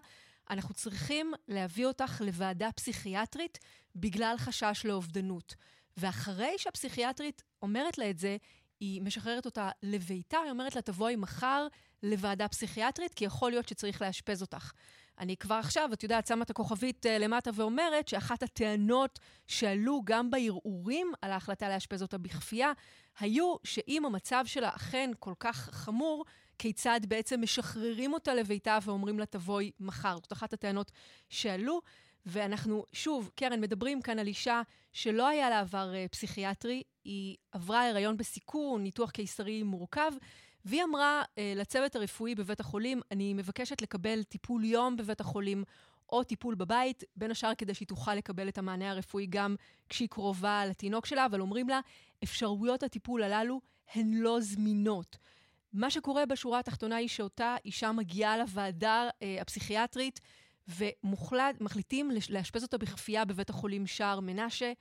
אנחנו 0.50 0.74
צריכים 0.74 1.34
להביא 1.48 1.86
אותך 1.86 2.22
לוועדה 2.26 2.72
פסיכיאטרית 2.72 3.60
בגלל 3.96 4.36
חשש 4.38 4.82
לאובדנות. 4.86 5.56
ואחרי 5.98 6.54
שהפסיכיאטרית 6.58 7.44
אומרת 7.62 7.98
לה 7.98 8.10
את 8.10 8.18
זה, 8.18 8.38
היא 8.80 9.02
משחררת 9.02 9.46
אותה 9.46 9.70
לביתה, 9.84 10.38
היא 10.38 10.52
אומרת 10.52 10.76
לה, 10.76 10.82
תבואי 10.82 11.16
מחר 11.16 11.68
לוועדה 12.04 12.48
פסיכיאטרית, 12.48 13.14
כי 13.14 13.26
יכול 13.26 13.52
להיות 13.52 13.68
שצריך 13.68 14.02
לאשפז 14.02 14.42
אותך. 14.42 14.72
אני 15.20 15.38
כבר 15.38 15.56
עכשיו, 15.56 15.90
את 15.94 16.04
יודעת, 16.04 16.28
שמה 16.28 16.44
את 16.44 16.50
הכוכבית 16.50 17.06
uh, 17.06 17.10
למטה 17.10 17.52
ואומרת 17.54 18.08
שאחת 18.08 18.44
הטענות 18.44 19.20
שעלו 19.48 20.02
גם 20.06 20.32
בערעורים 20.32 21.12
על 21.22 21.32
ההחלטה 21.32 21.70
לאשפז 21.70 22.02
אותה 22.02 22.18
בכפייה, 22.18 22.72
היו 23.20 23.56
שאם 23.64 24.06
המצב 24.06 24.44
שלה 24.48 24.70
אכן 24.70 25.12
כל 25.20 25.34
כך 25.40 25.70
חמור, 25.72 26.26
כיצד 26.60 27.00
בעצם 27.08 27.42
משחררים 27.42 28.14
אותה 28.14 28.34
לביתה 28.34 28.78
ואומרים 28.82 29.20
לה 29.20 29.26
תבואי 29.26 29.72
מחר. 29.80 30.16
זאת 30.16 30.34
אחת 30.34 30.54
הטענות 30.54 30.92
שעלו. 31.30 31.82
ואנחנו, 32.30 32.86
שוב, 32.94 33.32
קרן, 33.36 33.62
מדברים 33.62 34.02
כאן 34.02 34.20
על 34.20 34.28
אישה 34.28 34.62
שלא 34.94 35.28
היה 35.28 35.50
לה 35.50 35.60
עבר 35.60 35.94
uh, 35.94 36.10
פסיכיאטרי, 36.12 36.84
היא 37.04 37.36
עברה 37.52 37.90
הריון 37.90 38.18
בסיכון, 38.18 38.84
ניתוח 38.84 39.12
קיסרי 39.12 39.64
מורכב, 39.64 40.12
והיא 40.68 40.84
אמרה 40.84 41.24
uh, 41.24 41.40
לצוות 41.56 41.96
הרפואי 41.96 42.36
בבית 42.36 42.60
החולים, 42.60 43.02
אני 43.12 43.34
מבקשת 43.34 43.82
לקבל 43.82 44.24
טיפול 44.24 44.64
יום 44.64 44.98
בבית 44.98 45.22
החולים 45.22 45.64
או 46.10 46.24
טיפול 46.24 46.56
בבית, 46.56 47.04
בין 47.16 47.32
השאר 47.32 47.56
כדי 47.58 47.74
שהיא 47.74 47.88
תוכל 47.88 48.16
לקבל 48.16 48.48
את 48.48 48.58
המענה 48.58 48.92
הרפואי 48.92 49.26
גם 49.30 49.56
כשהיא 49.90 50.10
קרובה 50.10 50.66
לתינוק 50.66 51.06
שלה, 51.06 51.26
אבל 51.26 51.42
אומרים 51.42 51.70
לה, 51.70 51.80
אפשרויות 52.24 52.84
הטיפול 52.84 53.24
הללו 53.24 53.62
הן 53.94 54.14
לא 54.14 54.38
זמינות. 54.42 55.18
מה 55.74 55.92
שקורה 55.92 56.26
בשורה 56.26 56.60
התחתונה 56.60 56.96
היא 56.96 57.08
שאותה 57.08 57.56
אישה 57.66 57.92
מגיעה 57.92 58.38
לוועדה 58.38 59.10
uh, 59.10 59.42
הפסיכיאטרית, 59.42 60.20
ומחליטים 60.68 62.12
לאשפז 62.30 62.64
אותה 62.64 62.78
בכפייה 62.78 63.26
בבית 63.26 63.50
החולים 63.50 63.88
שער 63.88 64.20
מנשה. 64.20 64.72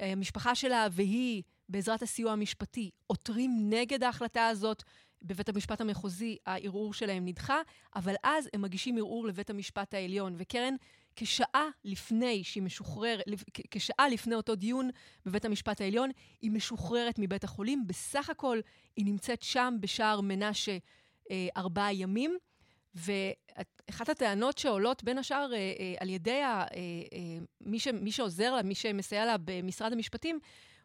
המשפחה 0.00 0.54
שלה 0.54 0.86
והיא, 0.90 1.42
בעזרת 1.68 2.02
הסיוע 2.02 2.32
המשפטי, 2.32 2.90
עותרים 3.06 3.70
נגד 3.70 4.02
ההחלטה 4.02 4.46
הזאת. 4.46 4.82
בבית 5.22 5.48
המשפט 5.48 5.80
המחוזי 5.80 6.36
הערעור 6.46 6.94
שלהם 6.94 7.24
נדחה, 7.24 7.60
אבל 7.96 8.14
אז 8.22 8.48
הם 8.52 8.62
מגישים 8.62 8.96
ערעור 8.96 9.26
לבית 9.26 9.50
המשפט 9.50 9.94
העליון. 9.94 10.34
וקרן, 10.38 10.74
כשעה 11.16 11.68
לפני 11.84 12.44
שהיא 12.44 12.62
משוחררת, 12.62 13.24
כשעה 13.70 14.08
לפני 14.08 14.34
אותו 14.34 14.54
דיון 14.54 14.90
בבית 15.26 15.44
המשפט 15.44 15.80
העליון, 15.80 16.10
היא 16.40 16.50
משוחררת 16.50 17.14
מבית 17.18 17.44
החולים. 17.44 17.86
בסך 17.86 18.30
הכל 18.30 18.60
היא 18.96 19.04
נמצאת 19.04 19.42
שם 19.42 19.76
בשער 19.80 20.20
מנשה 20.20 20.78
אה, 21.30 21.48
ארבעה 21.56 21.94
ימים. 21.94 22.38
ואחת 22.94 24.08
הטענות 24.08 24.58
שעולות 24.58 25.04
בין 25.04 25.18
השאר 25.18 25.50
על 26.00 26.08
ידי 26.08 26.40
מי, 27.60 27.78
ש, 27.78 27.88
מי 27.88 28.12
שעוזר 28.12 28.54
לה, 28.54 28.62
מי 28.62 28.74
שמסייע 28.74 29.26
לה 29.26 29.36
במשרד 29.44 29.92
המשפטים, 29.92 30.38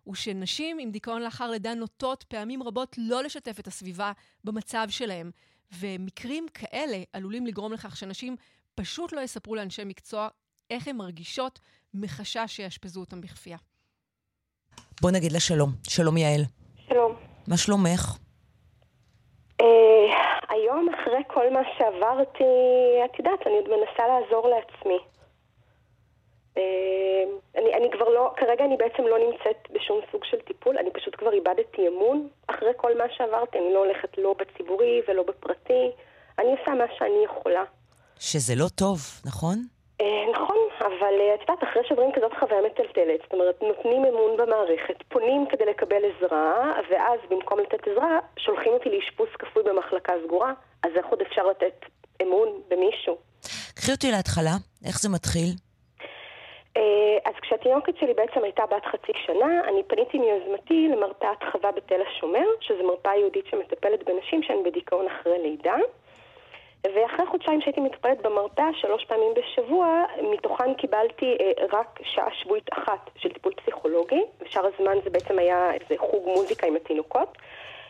הוא 0.06 0.16
שנשים 0.16 0.80
עם 0.80 0.91
דיכאון 0.91 1.22
לאחר 1.22 1.49
לידה 1.49 1.74
נוטות 1.74 2.24
פעמים 2.24 2.64
רבות 2.64 2.95
לא 2.97 3.24
לשתף 3.24 3.60
את 3.60 3.68
הסביבה 3.68 4.12
במצב 4.43 4.86
שלהם. 4.89 5.32
ומקרים 5.80 6.45
כאלה 6.53 6.97
עלולים 7.14 7.45
לגרום 7.45 7.74
לכך 7.74 7.97
שנשים 7.97 8.36
פשוט 8.76 9.14
לא 9.14 9.22
יספרו 9.22 9.56
לאנשי 9.56 9.84
מקצוע 9.86 10.28
איך 10.72 10.88
הן 10.88 10.95
מרגישות 10.95 11.60
מחשש 11.93 12.45
שיאשפזו 12.47 12.99
אותם 12.99 13.22
בכפייה. 13.22 13.58
בוא 15.01 15.12
נגיד 15.12 15.32
לה 15.32 15.39
שלום. 15.39 15.70
שלום 15.89 16.18
יעל. 16.18 16.41
שלום. 16.88 17.16
מה 17.47 17.58
שלומך? 17.58 18.18
Uh, 19.62 19.66
היום, 20.49 20.88
אחרי 20.89 21.24
כל 21.28 21.53
מה 21.53 21.60
שעברתי, 21.78 22.43
את 23.06 23.20
יודעת, 23.20 23.47
אני 23.47 23.56
עוד 23.56 23.68
מנסה 23.70 24.03
לעזור 24.08 24.49
לעצמי. 24.49 24.99
Uh, 26.56 26.60
אני, 27.58 27.74
אני 27.74 27.91
כבר 27.91 28.10
לא, 28.10 28.34
כרגע 28.38 28.66
אני 28.66 28.78
בעצם 28.78 29.03
לא 29.03 29.18
נמצאת 29.18 29.68
בשום 29.72 29.99
סוג 30.12 30.24
של 30.24 30.38
טיפול, 30.39 30.78
אני 30.78 30.91
פשוט 30.91 31.16
כבר 31.16 31.34
איבדתי 31.34 31.88
אמון 31.88 32.28
אחרי 32.47 32.72
כל 32.78 32.97
מה 32.97 33.03
שעברתי, 33.18 33.58
אני 33.58 33.74
לא 33.74 33.80
הולכת 33.80 34.18
לא 34.18 34.36
בציבורי 34.39 35.01
ולא 35.08 35.24
בפרטי, 35.24 35.91
אני 36.39 36.51
עושה 36.60 36.72
מה 36.72 36.86
שאני 36.97 37.24
יכולה. 37.26 37.64
שזה 38.20 38.53
לא 38.56 38.66
טוב, 38.76 38.99
נכון? 39.26 39.56
אה, 40.01 40.26
נכון, 40.34 40.58
אבל 40.80 41.16
אה, 41.22 41.36
את 41.36 41.39
יודעת, 41.41 41.64
אחרי 41.64 41.82
שעוברים 41.88 42.12
כזאת 42.16 42.32
חוויה 42.39 42.62
מטלטלת, 42.62 43.20
זאת 43.24 43.34
אומרת, 43.34 43.62
נותנים 43.62 44.06
אמון 44.06 44.38
במערכת, 44.38 44.97
פונים 45.10 45.45
כדי 45.51 45.66
לקבל 45.66 46.01
עזרה, 46.10 46.74
ואז 46.91 47.20
במקום 47.30 47.60
לתת 47.60 47.88
עזרה, 47.88 48.20
שולחים 48.39 48.72
אותי 48.74 48.89
לאשפוז 48.89 49.30
כפוי 49.39 49.64
במחלקה 49.64 50.14
סגורה, 50.26 50.53
אז 50.84 50.91
איך 50.97 51.06
עוד 51.06 51.22
אפשר 51.22 51.47
לתת 51.47 51.86
אמון 52.22 52.49
במישהו? 52.70 53.18
קחי 53.76 53.91
אותי 53.91 54.12
להתחלה, 54.12 54.56
איך 54.86 54.99
זה 54.99 55.10
מתחיל? 55.10 55.49
אה, 56.78 57.18
אז 57.26 57.34
כשהתינוקת 57.42 57.98
שלי 57.98 58.14
בעצם 58.14 58.44
הייתה 58.44 58.66
בת 58.66 58.86
חצי 58.86 59.12
שנה, 59.26 59.62
אני 59.68 59.84
פניתי 59.84 60.18
מיוזמתי 60.18 60.88
למרפאת 60.88 61.44
חווה 61.52 61.72
בתל 61.72 62.02
השומר, 62.02 62.46
שזו 62.62 62.84
מרפאה 62.84 63.16
יהודית 63.16 63.46
שמטפלת 63.46 64.10
בנשים 64.10 64.44
שהן 64.44 64.64
בדיכאון 64.64 65.06
אחרי 65.08 65.40
לידה. 65.40 65.76
ואחרי 66.94 67.26
חודשיים 67.26 67.62
שהייתי 67.62 67.82
מטופלת 67.82 68.22
במרפאה 68.22 68.70
שלוש 68.74 69.06
פעמים 69.06 69.34
בשבוע, 69.34 70.04
מתוכן 70.34 70.74
קיבלתי 70.74 71.38
אה, 71.42 71.52
רק 71.72 72.00
שעה 72.04 72.34
שבועית 72.34 72.74
אחת 72.74 73.10
של 73.16 73.30
טיפול 73.30 73.54
פסיכולוגי, 73.54 74.22
ושאר 74.42 74.66
הזמן 74.66 74.98
זה 75.04 75.10
בעצם 75.10 75.40
היה 75.40 75.74
איזה 75.74 75.96
חוג 75.98 76.26
מוזיקה 76.26 76.68
עם 76.68 76.76
התינוקות. 76.76 77.38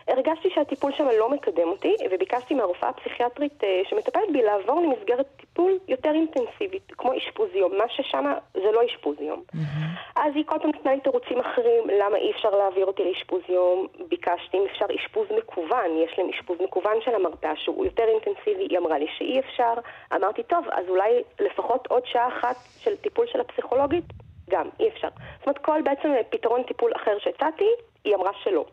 הרגשתי 0.08 0.50
שהטיפול 0.54 0.92
שם 0.92 1.08
לא 1.18 1.30
מקדם 1.30 1.68
אותי, 1.68 1.94
וביקשתי 2.10 2.54
מהרופאה 2.54 2.88
הפסיכיאטרית 2.88 3.64
אה, 3.64 3.82
שמטפלת 3.88 4.32
בי 4.32 4.42
לעבור 4.42 4.80
למסגרת 4.80 5.26
טיפול 5.36 5.78
יותר 5.88 6.10
אינטנסיבית, 6.14 6.92
כמו 6.98 7.12
אשפוז 7.18 7.48
יום, 7.54 7.78
מה 7.78 7.84
ששם 7.88 8.32
זה 8.54 8.70
לא 8.72 8.80
אשפוז 8.86 9.16
יום. 9.20 9.42
Mm-hmm. 9.54 9.96
אז 10.16 10.32
היא 10.34 10.44
כל 10.46 10.58
פעם 10.58 10.70
נתנה 10.70 10.94
לי 10.94 11.00
תירוצים 11.00 11.40
אחרים, 11.40 11.84
למה 12.00 12.16
אי 12.16 12.30
אפשר 12.30 12.50
להעביר 12.50 12.86
אותי 12.86 13.02
לאשפוז 13.04 13.42
יום, 13.48 13.86
ביקשתי 14.08 14.56
אם 14.56 14.64
אפשר 14.70 14.86
אשפוז 14.94 15.26
מקוון, 15.38 15.90
יש 16.04 16.18
להם 16.18 16.28
אשפוז 16.28 16.58
מקוון 16.60 16.96
של 17.04 17.14
המרפאה 17.14 17.56
שהוא 17.56 17.84
יותר 17.84 18.04
אינטנסיבי, 18.08 18.66
היא 18.70 18.78
אמרה 18.78 18.98
לי 18.98 19.06
שאי 19.18 19.40
אפשר, 19.40 19.74
אמרתי 20.14 20.42
טוב, 20.42 20.64
אז 20.72 20.88
אולי 20.88 21.22
לפחות 21.40 21.86
עוד 21.86 22.02
שעה 22.06 22.28
אחת 22.28 22.56
של 22.78 22.96
טיפול 22.96 23.26
של 23.26 23.40
הפסיכולוגית, 23.40 24.04
גם, 24.50 24.68
אי 24.80 24.88
אפשר. 24.88 25.08
זאת 25.38 25.46
אומרת, 25.46 25.58
כל 25.58 25.82
בעצם 25.84 26.08
פתרון 26.30 26.62
טיפול 26.62 26.92
אחר 26.96 27.18
שהצעתי, 27.18 27.68
היא 28.04 28.14
אמרה 28.14 28.30
שלא. 28.42 28.64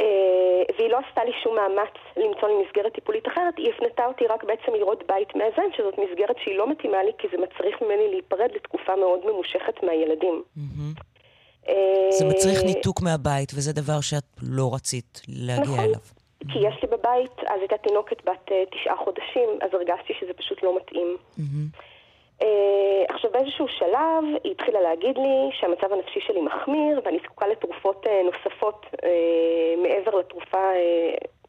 אה, 0.00 0.62
והיא 0.78 0.90
לא 0.90 0.98
עשתה 1.08 1.24
לי 1.24 1.32
שום 1.42 1.56
מאמץ 1.56 1.94
למצוא 2.16 2.48
לי 2.48 2.54
מסגרת 2.64 2.92
טיפולית 2.94 3.28
אחרת, 3.28 3.54
היא 3.56 3.70
הפנתה 3.72 4.06
אותי 4.06 4.26
רק 4.26 4.44
בעצם 4.44 4.72
לראות 4.74 5.04
בית 5.08 5.36
מאזן, 5.36 5.68
שזאת 5.76 5.94
מסגרת 5.98 6.36
שהיא 6.44 6.58
לא 6.58 6.70
מתאימה 6.70 7.04
לי, 7.04 7.12
כי 7.18 7.28
זה 7.32 7.36
מצריך 7.38 7.82
ממני 7.82 8.08
להיפרד 8.10 8.50
לתקופה 8.54 8.96
מאוד 8.96 9.20
ממושכת 9.26 9.82
מהילדים. 9.82 10.42
אה, 11.68 11.74
זה 12.10 12.24
מצריך 12.24 12.62
ניתוק 12.64 13.02
מהבית, 13.02 13.52
וזה 13.54 13.72
דבר 13.72 14.00
שאת 14.00 14.24
לא 14.42 14.74
רצית 14.74 15.20
להגיע 15.28 15.64
נכון, 15.64 15.78
אליו. 15.78 16.00
כי 16.52 16.58
יש 16.58 16.82
לי 16.82 16.88
בבית, 16.88 17.38
אז 17.46 17.60
הייתה 17.60 17.76
תינוקת 17.76 18.24
בת 18.24 18.52
אה, 18.52 18.62
תשעה 18.70 18.96
חודשים, 18.96 19.48
אז 19.62 19.70
הרגשתי 19.74 20.12
שזה 20.20 20.32
פשוט 20.32 20.62
לא 20.62 20.76
מתאים. 20.76 21.16
Uh, 22.42 22.44
עכשיו 23.08 23.30
באיזשהו 23.30 23.68
שלב 23.68 24.24
היא 24.44 24.52
התחילה 24.52 24.80
להגיד 24.80 25.18
לי 25.18 25.50
שהמצב 25.52 25.92
הנפשי 25.92 26.20
שלי 26.20 26.40
מחמיר 26.40 27.00
ואני 27.04 27.18
זקוקה 27.24 27.46
לתרופות 27.46 28.06
uh, 28.06 28.10
נוספות 28.24 28.86
uh, 28.94 29.06
מעבר 29.82 30.18
לתרופה 30.18 30.70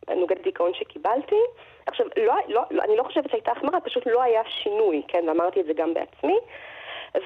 uh, 0.08 0.14
נוגדת 0.16 0.44
דיכאון 0.44 0.74
שקיבלתי. 0.74 1.36
עכשיו, 1.86 2.06
לא, 2.18 2.36
לא, 2.48 2.62
לא, 2.72 2.84
אני 2.84 2.98
לא 2.98 3.04
חושבת 3.04 3.30
שהייתה 3.30 3.52
החמרה, 3.52 3.80
פשוט 3.80 4.06
לא 4.06 4.22
היה 4.22 4.42
שינוי, 4.64 5.02
כן, 5.08 5.24
ואמרתי 5.28 5.62
את 5.62 5.66
זה 5.66 5.74
גם 5.74 5.94
בעצמי. 5.94 6.38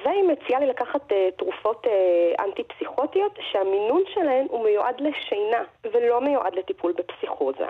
והיא 0.04 0.24
מציעה 0.24 0.60
לי 0.60 0.66
לקחת 0.66 1.12
uh, 1.12 1.14
תרופות 1.36 1.86
uh, 1.86 2.42
אנטי-פסיכוטיות 2.44 3.38
שהמינון 3.50 4.02
שלהן 4.14 4.46
הוא 4.50 4.64
מיועד 4.64 5.00
לשינה 5.00 5.62
ולא 5.92 6.20
מיועד 6.20 6.54
לטיפול 6.54 6.92
בפסיכוזה. 6.92 7.66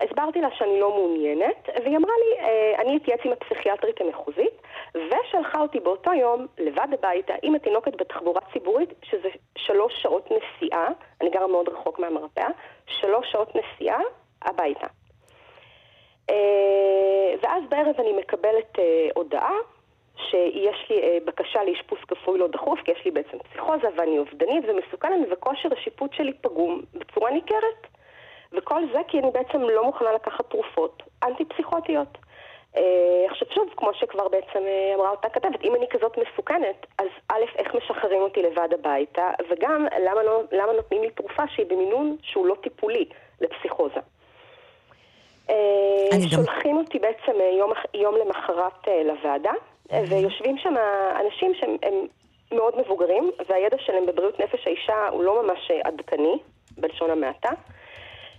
הסברתי 0.00 0.40
לה 0.40 0.48
שאני 0.54 0.80
לא 0.80 0.90
מעוניינת, 0.90 1.68
והיא 1.84 1.96
אמרה 1.96 2.12
לי, 2.24 2.40
אה, 2.40 2.82
אני 2.82 2.96
אתייעץ 2.96 3.20
עם 3.24 3.32
הפסיכיאטרית 3.32 4.00
המחוזית, 4.00 4.62
ושלחה 4.94 5.60
אותי 5.60 5.80
באותו 5.80 6.12
יום 6.12 6.46
לבד 6.58 6.88
הביתה 6.92 7.34
עם 7.42 7.54
התינוקת 7.54 8.00
בתחבורה 8.00 8.40
ציבורית, 8.52 8.88
שזה 9.02 9.28
שלוש 9.58 9.92
שעות 10.02 10.28
נסיעה, 10.30 10.88
אני 11.20 11.30
גרה 11.30 11.46
מאוד 11.46 11.68
רחוק 11.68 11.98
מהמרפאה, 11.98 12.48
שלוש 12.86 13.32
שעות 13.32 13.52
נסיעה 13.56 14.00
הביתה. 14.42 14.86
אה, 16.30 17.34
ואז 17.42 17.62
בערב 17.68 17.94
אני 17.98 18.12
מקבלת 18.12 18.78
אה, 18.78 19.08
הודעה 19.14 19.54
שיש 20.16 20.90
לי 20.90 21.20
בקשה 21.24 21.64
לאשפוז 21.64 21.98
כפוי 22.08 22.38
לא 22.38 22.48
דחוף, 22.48 22.80
כי 22.84 22.92
יש 22.92 23.04
לי 23.04 23.10
בעצם 23.10 23.38
פסיכוזה 23.38 23.88
ואני 23.96 24.18
אובדנית 24.18 24.64
ומסוכנת, 24.68 25.28
וכושר 25.30 25.68
השיפוט 25.78 26.12
שלי 26.12 26.32
פגום 26.40 26.82
בצורה 26.94 27.30
ניכרת. 27.30 27.86
וכל 28.52 28.82
זה 28.92 28.98
כי 29.08 29.18
אני 29.18 29.30
בעצם 29.30 29.62
לא 29.62 29.84
מוכנה 29.84 30.12
לקחת 30.12 30.50
תרופות 30.50 31.02
אנטי-פסיכוטיות. 31.24 32.18
אה, 32.76 33.26
עכשיו 33.30 33.48
שוב, 33.54 33.68
כמו 33.76 33.94
שכבר 33.94 34.28
בעצם 34.28 34.58
אה, 34.66 34.94
אמרה 34.94 35.10
אותה 35.10 35.28
כתבת, 35.28 35.64
אם 35.64 35.74
אני 35.74 35.86
כזאת 35.90 36.18
מסוכנת, 36.18 36.86
אז 36.98 37.06
א', 37.28 37.44
איך 37.58 37.74
משחררים 37.74 38.20
אותי 38.20 38.42
לבד 38.42 38.68
הביתה, 38.72 39.30
וגם 39.50 39.86
למה, 40.04 40.22
לא, 40.22 40.42
למה 40.52 40.72
נותנים 40.72 41.02
לי 41.02 41.10
תרופה 41.10 41.42
שהיא 41.48 41.66
במינון 41.66 42.16
שהוא 42.22 42.46
לא 42.46 42.54
טיפולי 42.62 43.04
לפסיכוזה. 43.40 44.00
אה, 45.50 45.56
שולחים 46.30 46.76
גם... 46.76 46.78
אותי 46.78 46.98
בעצם 46.98 47.32
יום, 47.58 47.72
יום 47.94 48.14
למחרת 48.14 48.88
לוועדה, 49.04 49.52
ויושבים 50.08 50.58
שם 50.58 50.74
אנשים 51.20 51.54
שהם 51.54 52.06
מאוד 52.52 52.78
מבוגרים, 52.80 53.30
והידע 53.48 53.76
שלהם 53.78 54.06
בבריאות 54.06 54.40
נפש 54.40 54.66
האישה 54.66 55.08
הוא 55.08 55.24
לא 55.24 55.42
ממש 55.42 55.70
עדכני, 55.84 56.38
בלשון 56.78 57.10
המעטה. 57.10 57.50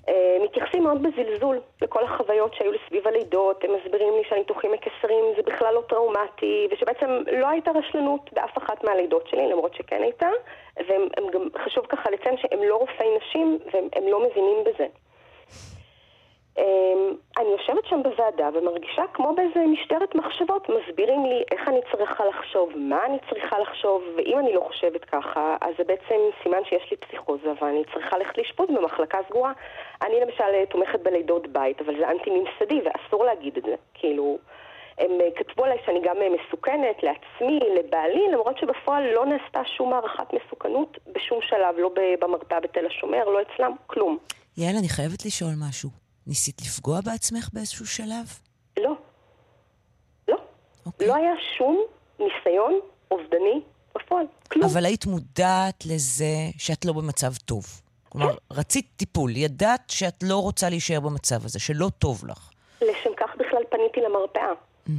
אה, 0.09 0.37
מתייחסים 0.43 0.83
מאוד 0.83 1.03
בזלזול 1.03 1.59
לכל 1.81 2.03
החוויות 2.03 2.53
שהיו 2.53 2.71
לי 2.71 2.77
סביב 2.87 3.07
הלידות, 3.07 3.63
הם 3.63 3.69
מסבירים 3.75 4.13
לי 4.17 4.23
שהניתוחים 4.29 4.71
מקסרים 4.71 5.25
זה 5.35 5.41
בכלל 5.41 5.73
לא 5.73 5.83
טראומטי, 5.89 6.67
ושבעצם 6.71 7.23
לא 7.39 7.49
הייתה 7.49 7.71
רשלנות 7.71 8.33
באף 8.33 8.57
אחת 8.57 8.83
מהלידות 8.83 9.27
שלי, 9.27 9.47
למרות 9.49 9.73
שכן 9.73 10.03
הייתה, 10.03 10.29
והם 10.87 11.29
גם, 11.33 11.41
חשוב 11.65 11.85
ככה 11.85 12.09
לציין 12.11 12.37
שהם 12.37 12.59
לא 12.63 12.75
רופאי 12.75 13.17
נשים, 13.17 13.59
והם 13.73 14.07
לא 14.07 14.19
מבינים 14.29 14.57
בזה. 14.65 14.85
אמ, 16.57 17.15
אני 17.37 17.49
יושבת 17.49 17.85
שם 17.85 18.03
בוועדה 18.03 18.49
ומרגישה 18.53 19.03
כמו 19.13 19.35
באיזה 19.35 19.59
משטרת 19.67 20.15
מחשבות, 20.15 20.69
מסבירים 20.69 21.25
לי 21.25 21.43
איך 21.51 21.67
אני 21.67 21.79
צריכה 21.91 22.25
לחשוב, 22.25 22.69
מה 22.75 23.05
אני 23.05 23.17
צריכה 23.29 23.59
לחשוב, 23.59 24.03
ואם 24.17 24.39
אני 24.39 24.53
לא 24.53 24.63
חושבת 24.67 25.05
ככה, 25.05 25.55
אז 25.61 25.73
זה 25.77 25.83
בעצם 25.83 26.19
סימן 26.43 26.63
שיש 26.69 26.91
לי 26.91 26.97
פסיכוזה 26.97 27.51
ואני 27.61 27.83
צריכה 27.93 28.17
ללכת 28.17 28.37
לאשפוז 28.37 28.67
במחלקה 28.69 29.17
סגורה. 29.29 29.51
אני 30.01 30.15
למשל 30.21 30.65
תומכת 30.69 30.99
בלידות 31.03 31.47
בית, 31.47 31.81
אבל 31.81 31.93
זה 31.99 32.09
אנטי-ממסדי 32.11 32.81
ואסור 32.85 33.25
להגיד 33.25 33.57
את 33.57 33.63
זה. 33.63 33.75
כאילו, 33.93 34.37
הם 34.97 35.11
כתבו 35.35 35.63
עליי 35.65 35.77
שאני 35.85 35.99
גם 36.03 36.15
מסוכנת 36.35 37.03
לעצמי, 37.03 37.59
לבעלי, 37.79 38.27
למרות 38.33 38.57
שבפועל 38.57 39.03
לא 39.15 39.25
נעשתה 39.25 39.61
שום 39.77 39.93
הערכת 39.93 40.27
מסוכנות 40.33 40.97
בשום 41.15 41.39
שלב, 41.41 41.75
לא 41.77 41.91
במרפאה 42.19 42.59
בתל 42.59 42.85
השומר, 42.85 43.23
לא 43.29 43.39
אצלם, 43.41 43.71
כלום. 43.87 44.17
יעל, 44.57 44.75
אני 44.79 44.89
חייבת 44.89 45.25
לשאול 45.25 45.51
משהו. 45.69 46.00
ניסית 46.27 46.61
לפגוע 46.61 47.01
בעצמך 47.01 47.49
באיזשהו 47.53 47.87
שלב? 47.87 48.25
לא. 48.79 48.95
לא. 50.27 50.35
Okay. 50.35 50.39
אוקיי. 50.85 51.07
לא 51.07 51.15
היה 51.15 51.33
שום 51.57 51.85
ניסיון 52.19 52.79
אובדני 53.11 53.61
בפועל. 53.95 54.25
כלום. 54.51 54.65
אבל 54.65 54.85
היית 54.85 55.05
מודעת 55.05 55.85
לזה 55.85 56.33
שאת 56.57 56.85
לא 56.85 56.93
במצב 56.93 57.31
טוב. 57.45 57.65
כלומר, 58.09 58.31
כן. 58.31 58.37
רצית 58.51 58.87
טיפול, 58.97 59.35
ידעת 59.35 59.89
שאת 59.89 60.23
לא 60.23 60.37
רוצה 60.41 60.69
להישאר 60.69 60.99
במצב 60.99 61.45
הזה, 61.45 61.59
שלא 61.59 61.87
טוב 61.99 62.25
לך. 62.25 62.49
לשם 62.81 63.09
כך 63.17 63.35
בכלל 63.37 63.63
פניתי 63.69 64.01
למרפאה. 64.01 64.51
Mm-hmm. 64.87 64.91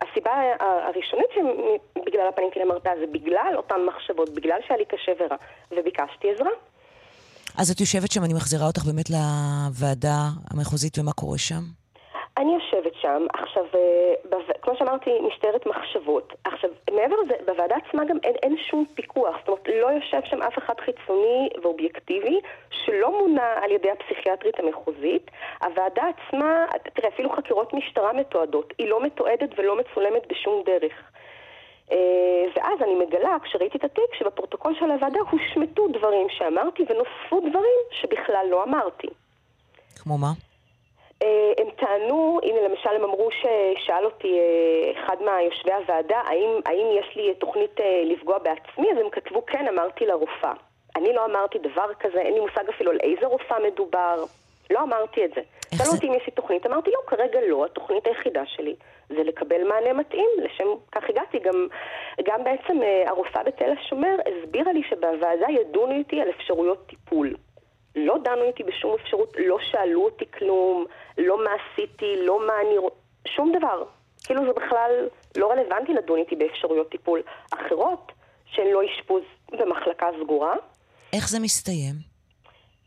הסיבה 0.00 0.32
הראשונית 0.58 1.26
שבגללה 1.34 2.32
פניתי 2.32 2.58
למרפאה 2.58 2.92
זה 3.00 3.06
בגלל 3.06 3.52
אותן 3.56 3.80
מחשבות, 3.86 4.28
בגלל 4.34 4.58
שהיה 4.66 4.78
לי 4.78 4.84
קשה 4.84 5.12
ורע, 5.20 5.36
וביקשתי 5.70 6.30
עזרה. 6.30 6.50
אז 7.58 7.70
את 7.70 7.80
יושבת 7.80 8.12
שם, 8.12 8.24
אני 8.24 8.34
מחזירה 8.34 8.66
אותך 8.66 8.82
באמת 8.84 9.10
לוועדה 9.10 10.18
המחוזית, 10.50 10.98
ומה 10.98 11.12
קורה 11.12 11.38
שם? 11.38 11.62
אני 12.38 12.54
יושבת 12.54 12.94
שם, 13.02 13.26
עכשיו, 13.32 13.64
אה, 13.74 14.14
בו... 14.30 14.36
כמו 14.62 14.76
שאמרתי, 14.78 15.10
משטרת 15.20 15.66
מחשבות. 15.66 16.32
עכשיו, 16.44 16.70
מעבר 16.90 17.16
לזה, 17.24 17.34
בוועדה 17.46 17.76
עצמה 17.76 18.04
גם 18.04 18.16
אין, 18.24 18.34
אין 18.42 18.56
שום 18.70 18.84
פיקוח, 18.94 19.36
זאת 19.38 19.48
אומרת, 19.48 19.68
לא 19.68 19.86
יושב 19.86 20.20
שם 20.24 20.42
אף 20.42 20.58
אחד 20.58 20.74
חיצוני 20.80 21.48
ואובייקטיבי 21.62 22.40
שלא 22.70 23.18
מונה 23.18 23.52
על 23.62 23.70
ידי 23.70 23.90
הפסיכיאטרית 23.90 24.58
המחוזית. 24.58 25.30
הוועדה 25.64 26.02
עצמה, 26.12 26.64
תראה, 26.94 27.08
אפילו 27.08 27.30
חקירות 27.30 27.74
משטרה 27.74 28.12
מתועדות, 28.12 28.72
היא 28.78 28.88
לא 28.88 29.02
מתועדת 29.02 29.58
ולא 29.58 29.78
מצולמת 29.78 30.22
בשום 30.30 30.62
דרך. 30.66 30.92
אה, 31.92 32.44
ואז 32.56 32.82
אני 32.82 32.94
מגלה, 32.94 33.36
כשראיתי 33.42 33.78
את 33.78 33.84
התיק, 33.84 34.14
שבפרוטוקול 34.18 34.74
של 34.78 34.90
הוועדה 34.90 35.20
הושמטו 35.30 35.88
דברים 35.88 36.26
שאמרתי 36.30 36.82
ונוספו 36.82 37.40
דברים 37.50 37.78
שבכלל 37.90 38.46
לא 38.50 38.64
אמרתי. 38.64 39.06
כמו 40.02 40.18
מה? 40.18 40.32
אה, 41.22 41.52
הם 41.58 41.66
טענו, 41.76 42.40
הנה 42.42 42.68
למשל 42.68 42.88
הם 42.88 43.04
אמרו 43.04 43.28
ששאל 43.30 44.04
אותי 44.04 44.38
אה, 44.38 44.92
אחד 45.02 45.16
מהיושבי 45.24 45.72
הוועדה, 45.72 46.18
האם, 46.18 46.50
האם 46.66 46.86
יש 46.98 47.16
לי 47.16 47.34
תוכנית 47.34 47.80
לפגוע 48.04 48.38
בעצמי? 48.38 48.92
אז 48.92 48.98
הם 48.98 49.10
כתבו 49.10 49.46
כן, 49.46 49.68
אמרתי 49.68 50.06
לרופאה. 50.06 50.52
אני 50.96 51.12
לא 51.12 51.24
אמרתי 51.24 51.58
דבר 51.58 51.94
כזה, 52.00 52.18
אין 52.20 52.34
לי 52.34 52.40
מושג 52.40 52.68
אפילו 52.68 52.90
על 52.90 52.98
איזה 53.02 53.26
רופאה 53.26 53.58
מדובר. 53.66 54.24
לא 54.70 54.82
אמרתי 54.82 55.24
את 55.24 55.30
זה. 55.34 55.40
שאלו 55.76 55.90
אותי 55.90 56.06
אם 56.08 56.14
יש 56.14 56.22
לי 56.26 56.32
תוכנית, 56.32 56.66
אמרתי 56.66 56.90
לא, 56.90 56.98
כרגע 57.06 57.38
לא, 57.48 57.64
התוכנית 57.64 58.06
היחידה 58.06 58.42
שלי 58.46 58.74
זה 59.08 59.22
לקבל 59.24 59.68
מענה 59.68 59.92
מתאים, 59.92 60.28
לשם 60.38 60.64
כך 60.92 61.02
הגעתי. 61.08 61.38
גם, 61.38 61.66
גם 62.24 62.44
בעצם 62.44 62.82
אה, 62.82 63.10
הרופאה 63.10 63.42
בתל 63.42 63.70
השומר 63.78 64.16
הסבירה 64.26 64.72
לי 64.72 64.82
שבוועדה 64.90 65.46
ידונו 65.60 65.92
איתי 65.92 66.20
על 66.20 66.30
אפשרויות 66.30 66.86
טיפול. 66.86 67.34
לא 67.96 68.18
דנו 68.24 68.42
איתי 68.42 68.62
בשום 68.62 68.94
אפשרות, 68.94 69.36
לא 69.38 69.58
שאלו 69.60 70.04
אותי 70.04 70.24
כלום, 70.38 70.84
לא 71.18 71.44
מה 71.44 71.50
עשיתי, 71.50 72.16
לא 72.16 72.46
מה 72.46 72.52
אני... 72.60 72.76
שום 73.28 73.52
דבר. 73.58 73.84
כאילו 74.24 74.42
זה 74.46 74.52
בכלל 74.52 75.08
לא 75.36 75.50
רלוונטי 75.50 75.92
לדון 75.92 76.18
איתי 76.18 76.36
באפשרויות 76.36 76.90
טיפול 76.90 77.22
אחרות, 77.50 78.12
שהן 78.46 78.66
לא 78.66 78.80
אשפוז 78.84 79.22
במחלקה 79.52 80.06
סגורה. 80.22 80.54
איך 81.12 81.28
זה 81.28 81.40
מסתיים? 81.40 82.13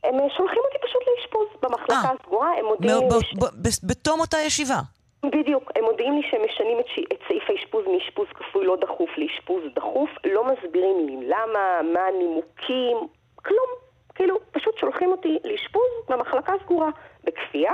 הם 0.03 0.19
אה, 0.19 0.29
שולחים 0.37 0.61
אותי 0.65 0.87
פשוט 0.87 1.01
לאשפוז 1.07 1.47
במחלקה 1.61 1.93
אה. 1.93 2.13
הסגורה, 2.21 2.51
הם 2.59 2.65
מודיעים 2.65 3.09
לי... 3.11 3.71
ש... 3.71 3.79
בתום 3.83 4.19
אותה 4.19 4.37
ישיבה. 4.45 4.79
בדיוק, 5.25 5.71
הם 5.75 5.83
מודיעים 5.83 6.13
לי 6.13 6.21
שהם 6.31 6.41
משנים 6.45 6.79
את, 6.79 6.87
ש... 6.87 6.99
את 7.13 7.19
סעיף 7.27 7.43
האשפוז 7.49 7.85
מאשפוז 7.87 8.27
כפוי 8.33 8.65
לא 8.65 8.77
דחוף 8.81 9.09
לאשפוז 9.17 9.63
דחוף, 9.75 10.09
לא 10.25 10.43
מסבירים 10.43 11.07
לי 11.07 11.27
למה, 11.27 11.81
מה 11.93 11.99
הנימוקים, 11.99 12.97
כלום. 13.35 13.69
כאילו, 14.15 14.39
פשוט 14.51 14.77
שולחים 14.77 15.11
אותי 15.11 15.37
לאשפוז 15.43 15.89
במחלקה 16.09 16.53
סגורה, 16.63 16.89
בכפייה. 17.23 17.71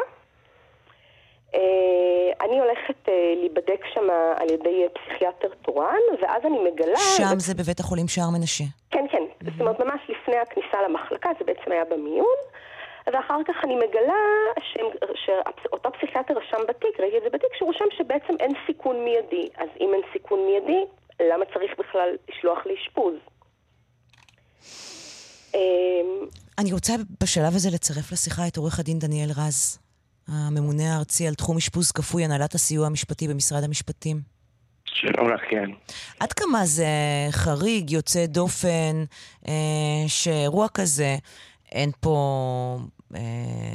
אה, 1.55 2.45
אני 2.45 2.59
הולכת 2.59 3.09
להיבדק 3.39 3.81
שם 3.93 4.07
על 4.35 4.49
ידי 4.49 4.85
פסיכיאטר 4.93 5.47
תורן, 5.61 6.03
ואז 6.21 6.41
אני 6.45 6.59
מגלה... 6.59 6.97
שם 7.17 7.39
זה 7.39 7.53
בבית 7.53 7.79
החולים 7.79 8.07
שער 8.07 8.29
מנשה. 8.29 8.63
כן, 8.91 9.05
כן. 9.11 9.17
Mm-hmm. 9.17 9.51
זאת 9.51 9.61
אומרת, 9.61 9.79
ממש 9.79 10.01
לפני 10.09 10.37
הכניסה 10.37 10.77
למחלקה, 10.87 11.29
זה 11.39 11.45
בעצם 11.45 11.71
היה 11.71 11.85
במיון. 11.85 12.37
ואחר 13.07 13.39
כך 13.47 13.55
אני 13.63 13.75
מגלה 13.75 14.23
שאותו 15.15 15.89
פסיכיאטר 15.91 16.33
רשם 16.33 16.57
בתיק, 16.69 16.99
ראיתי 16.99 17.17
את 17.17 17.23
זה 17.23 17.29
בתיק, 17.29 17.49
שהוא 17.57 17.69
רשם 17.69 17.85
שבעצם 17.97 18.33
אין 18.39 18.51
סיכון 18.67 19.05
מיידי. 19.05 19.49
אז 19.57 19.69
אם 19.79 19.89
אין 19.93 20.01
סיכון 20.13 20.39
מיידי, 20.45 20.85
למה 21.21 21.45
צריך 21.53 21.71
בכלל 21.79 22.09
לשלוח 22.29 22.59
לאשפוז? 22.65 23.15
אמ, 25.55 26.25
אני 26.57 26.73
רוצה 26.73 26.93
בשלב 27.21 27.55
הזה 27.55 27.69
לצרף 27.73 28.11
לשיחה 28.11 28.47
את 28.47 28.57
עורך 28.57 28.79
הדין 28.79 28.99
דניאל 28.99 29.29
רז, 29.29 29.79
הממונה 30.27 30.95
הארצי 30.95 31.27
על 31.27 31.35
תחום 31.35 31.57
אשפוז 31.57 31.91
כפוי, 31.91 32.25
הנהלת 32.25 32.55
הסיוע 32.55 32.87
המשפטי 32.87 33.27
במשרד 33.27 33.63
המשפטים. 33.63 34.21
שלום 34.85 35.29
לך, 35.33 35.41
כן. 35.49 35.69
עד 36.19 36.33
כמה 36.33 36.65
זה 36.65 36.87
חריג, 37.31 37.91
יוצא 37.91 38.25
דופן, 38.25 39.03
אה, 39.47 39.53
שאירוע 40.07 40.67
כזה, 40.73 41.17
אין 41.71 41.91
פה 41.99 42.79
אה, 43.15 43.21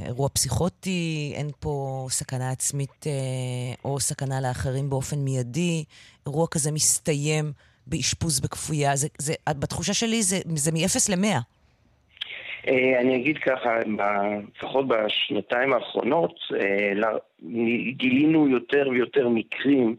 אירוע 0.07 0.29
פסיכוטי, 0.29 1.33
אין 1.35 1.51
פה 1.61 2.07
סכנה 2.11 2.51
עצמית 2.51 3.07
אה, 3.07 3.13
או 3.85 4.01
סכנה 4.01 4.41
לאחרים 4.41 4.91
באופן 4.91 5.19
מיידי, 5.19 5.85
אירוע 6.27 6.47
כזה 6.51 6.73
מסתיים 6.73 7.53
באשפוז 7.87 8.41
בכפויה. 8.41 8.97
זה, 8.97 9.09
זה, 9.19 9.35
בתחושה 9.49 9.95
שלי 9.95 10.23
זה, 10.23 10.41
זה 10.57 10.73
מ-0 10.73 11.17
ל-100. 11.17 11.58
אה, 12.69 13.01
אני 13.01 13.16
אגיד 13.16 13.39
ככה, 13.39 13.79
לפחות 14.57 14.89
בשנתיים 14.89 15.73
האחרונות 15.73 16.35
אה, 16.55 17.12
גילינו 17.91 18.49
יותר 18.49 18.89
ויותר 18.91 19.29
מקרים 19.29 19.97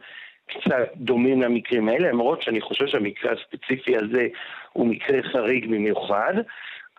קצת 0.48 0.90
דומים 0.96 1.42
למקרים 1.42 1.90
האלה, 1.90 2.10
למרות 2.10 2.42
שאני 2.42 2.62
חושב 2.62 2.88
שהמקרה 2.88 3.32
הספציפי 3.32 3.98
הזה 3.98 4.28
הוא 4.74 4.88
מקרה 4.88 5.22
חריג 5.24 5.66
במיוחד, 5.66 6.34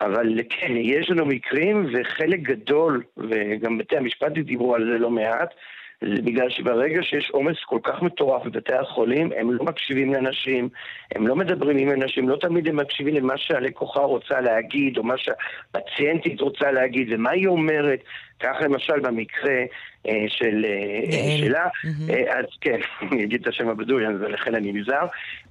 אבל 0.01 0.39
כן, 0.49 0.71
יש 0.77 1.09
לנו 1.09 1.25
מקרים 1.25 1.85
וחלק 1.93 2.39
גדול, 2.39 3.03
וגם 3.17 3.77
בתי 3.77 3.97
המשפט 3.97 4.31
דיברו 4.31 4.75
על 4.75 4.85
זה 4.85 4.99
לא 4.99 5.09
מעט, 5.09 5.53
זה 6.01 6.21
בגלל 6.21 6.49
שברגע 6.49 7.03
שיש 7.03 7.29
עומס 7.29 7.57
כל 7.65 7.79
כך 7.83 8.01
מטורף 8.01 8.45
בבתי 8.45 8.73
החולים, 8.73 9.29
הם 9.37 9.51
לא 9.51 9.65
מקשיבים 9.65 10.13
לאנשים, 10.13 10.69
הם 11.15 11.27
לא 11.27 11.35
מדברים 11.35 11.77
עם 11.77 12.01
אנשים, 12.01 12.29
לא 12.29 12.35
תמיד 12.35 12.67
הם 12.67 12.75
מקשיבים 12.75 13.15
למה 13.15 13.37
שהלקוחה 13.37 13.99
רוצה 13.99 14.41
להגיד, 14.41 14.97
או 14.97 15.03
מה 15.03 15.15
שהפציינטית 15.17 16.41
רוצה 16.41 16.71
להגיד, 16.71 17.07
ומה 17.11 17.29
היא 17.29 17.47
אומרת. 17.47 17.99
כך 18.39 18.55
למשל 18.61 18.99
במקרה 18.99 19.59
אה, 20.07 20.25
של, 20.27 20.65
אה, 20.65 21.37
שלה. 21.37 21.67
אה, 22.09 22.39
אז 22.39 22.45
כן, 22.61 22.79
אני 23.11 23.23
אגיד 23.23 23.41
את 23.41 23.47
השם 23.47 23.69
הבדוי, 23.69 24.07
ולכן 24.07 24.55
אני 24.55 24.73
נזהר. 24.73 25.07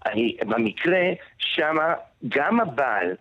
אני, 0.07 0.37
במקרה, 0.47 1.01
שמה 1.39 1.95
גם 2.29 2.61
הבעל 2.61 3.15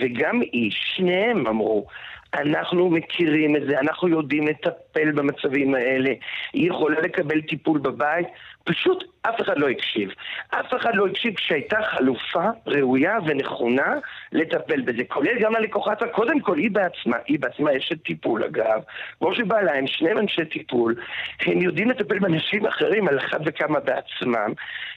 וגם 0.00 0.42
איש, 0.42 0.92
שניהם 0.96 1.46
אמרו, 1.46 1.86
אנחנו 2.34 2.90
מכירים 2.90 3.56
את 3.56 3.62
זה, 3.68 3.80
אנחנו 3.80 4.08
יודעים 4.08 4.48
לטפל 4.48 5.12
במצבים 5.12 5.74
האלה. 5.74 6.10
היא 6.52 6.68
יכולה 6.70 7.00
לקבל 7.00 7.40
טיפול 7.40 7.78
בבית, 7.78 8.26
פשוט 8.64 9.13
אף 9.28 9.40
אחד 9.40 9.58
לא 9.58 9.68
הקשיב. 9.68 10.10
אף 10.50 10.74
אחד 10.76 10.94
לא 10.94 11.06
הקשיב 11.06 11.34
כשהייתה 11.34 11.78
חלופה 11.82 12.48
ראויה 12.66 13.18
ונכונה 13.26 13.94
לטפל 14.32 14.80
בזה. 14.80 15.04
כולל 15.08 15.38
גם 15.40 15.52
ללקוחת, 15.52 16.02
קודם 16.12 16.40
כל 16.40 16.58
היא 16.58 16.70
בעצמה, 16.70 17.16
היא 17.26 17.38
בעצמה 17.40 17.76
אשת 17.76 18.02
טיפול 18.04 18.44
אגב. 18.44 18.82
כמו 19.18 19.34
שבעלה 19.34 19.74
הם 19.74 19.86
שניהם 19.86 20.18
אנשי 20.18 20.44
טיפול, 20.44 20.94
הם 21.40 21.62
יודעים 21.62 21.90
לטפל 21.90 22.18
באנשים 22.18 22.66
אחרים 22.66 23.08
על 23.08 23.18
אחת 23.18 23.40
וכמה 23.46 23.80
בעצמם, 23.80 24.52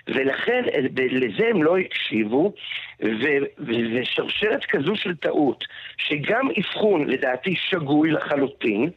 ולכן 0.07 0.63
לזה 0.95 1.47
הם 1.49 1.63
לא 1.63 1.77
הקשיבו, 1.77 2.53
וזה 2.99 3.99
שרשרת 4.03 4.65
כזו 4.65 4.95
של 4.95 5.15
טעות, 5.15 5.63
שגם 5.97 6.47
אבחון 6.59 7.09
לדעתי 7.09 7.55
שגוי 7.55 8.11
לחלוטין, 8.11 8.89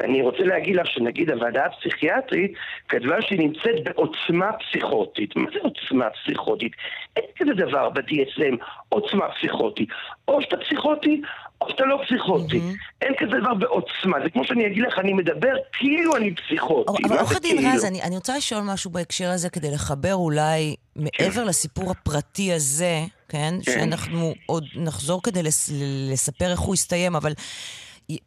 אני 0.00 0.22
רוצה 0.22 0.42
להגיד 0.42 0.76
לך 0.76 0.86
שנגיד 0.86 1.30
הוועדה 1.30 1.64
הפסיכיאטרית 1.64 2.52
כתבה 2.88 3.22
שהיא 3.22 3.38
נמצאת 3.38 3.84
בעוצמה 3.84 4.50
פסיכוטית. 4.52 5.36
מה 5.36 5.50
זה 5.52 5.58
עוצמה 5.62 6.04
פסיכוטית? 6.10 6.72
אין 7.16 7.24
כזה 7.38 7.52
דבר 7.54 7.88
ב-DSM 7.90 8.56
עוצמה 8.88 9.24
פסיכוטית. 9.28 9.88
או 10.28 10.42
שאתה 10.42 10.56
פסיכוטי 10.56 11.20
או 11.60 11.70
שאתה 11.70 11.84
לא 11.84 12.00
פסיכוטי. 12.06 12.56
Mm-hmm. 12.56 13.02
אין 13.02 13.14
כזה 13.18 13.40
דבר 13.40 13.54
בעוצמה. 13.54 14.18
זה 14.24 14.30
כמו 14.30 14.44
שאני 14.44 14.66
אגיד 14.66 14.82
לך, 14.82 14.98
אני 14.98 15.12
מדבר 15.12 15.54
כאילו 15.72 16.16
אני 16.16 16.34
פסיכוטי. 16.34 17.02
אבל 17.08 17.18
עורך 17.18 17.36
הדין 17.36 17.56
כאילו? 17.56 17.74
רז, 17.74 17.84
אני, 17.84 18.02
אני 18.02 18.14
רוצה 18.16 18.36
לשאול 18.36 18.60
משהו 18.60 18.90
בהקשר 18.90 19.30
הזה 19.30 19.50
כדי 19.50 19.70
לחבר 19.70 20.14
אולי 20.14 20.76
מעבר 20.96 21.42
כן. 21.42 21.46
לסיפור 21.46 21.90
הפרטי 21.90 22.52
הזה, 22.52 23.00
כן? 23.28 23.54
כן? 23.64 23.72
שאנחנו 23.72 24.34
עוד 24.46 24.64
נחזור 24.76 25.22
כדי 25.22 25.42
לס, 25.42 25.70
לספר 26.12 26.50
איך 26.50 26.60
הוא 26.60 26.74
יסתיים, 26.74 27.16
אבל... 27.16 27.32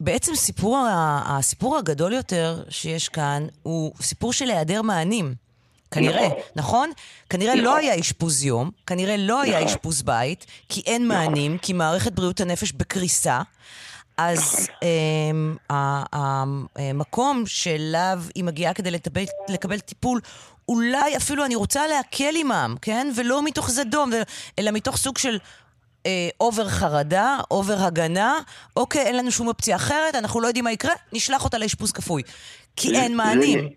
בעצם 0.00 0.34
סיפור, 0.34 0.86
הסיפור 1.24 1.76
הגדול 1.76 2.12
יותר 2.12 2.62
שיש 2.68 3.08
כאן 3.08 3.46
הוא 3.62 3.92
סיפור 4.00 4.32
של 4.32 4.50
היעדר 4.50 4.82
מענים. 4.82 5.34
כנראה, 5.90 6.28
נכון? 6.28 6.38
נכון? 6.56 6.90
כנראה 7.30 7.52
נכון. 7.52 7.64
לא 7.64 7.76
היה 7.76 8.00
אשפוז 8.00 8.44
יום, 8.44 8.70
כנראה 8.86 9.16
לא 9.16 9.42
היה 9.42 9.58
נכון. 9.58 9.68
אשפוז 9.68 10.02
בית, 10.02 10.46
כי 10.68 10.82
אין 10.86 11.08
נכון. 11.08 11.24
מענים, 11.24 11.58
כי 11.58 11.72
מערכת 11.72 12.12
בריאות 12.12 12.40
הנפש 12.40 12.72
בקריסה. 12.72 13.42
אז 14.16 14.38
נכון. 14.38 14.88
אמ, 15.70 16.66
המקום 16.76 17.46
שאליו 17.46 18.22
היא 18.34 18.44
מגיעה 18.44 18.74
כדי 18.74 18.90
לטבל, 18.90 19.24
לקבל 19.48 19.80
טיפול, 19.80 20.20
אולי 20.68 21.16
אפילו 21.16 21.44
אני 21.44 21.54
רוצה 21.54 21.86
להקל 21.86 22.34
עמם, 22.36 22.74
כן? 22.82 23.12
ולא 23.16 23.42
מתוך 23.42 23.70
זדון, 23.70 24.10
אלא 24.58 24.70
מתוך 24.70 24.96
סוג 24.96 25.18
של 25.18 25.38
over 26.40 26.64
חרדה, 26.68 27.38
over 27.50 27.76
הגנה, 27.86 28.34
אוקיי, 28.76 29.02
אין 29.02 29.16
לנו 29.16 29.30
שום 29.30 29.48
אופציה 29.48 29.76
אחרת, 29.76 30.14
אנחנו 30.14 30.40
לא 30.40 30.46
יודעים 30.46 30.64
מה 30.64 30.72
יקרה, 30.72 30.92
נשלח 31.12 31.44
אותה 31.44 31.58
לאשפוז 31.58 31.92
כפוי. 31.92 32.22
כי 32.76 32.96
אין 32.96 33.16
מענים. 33.16 33.68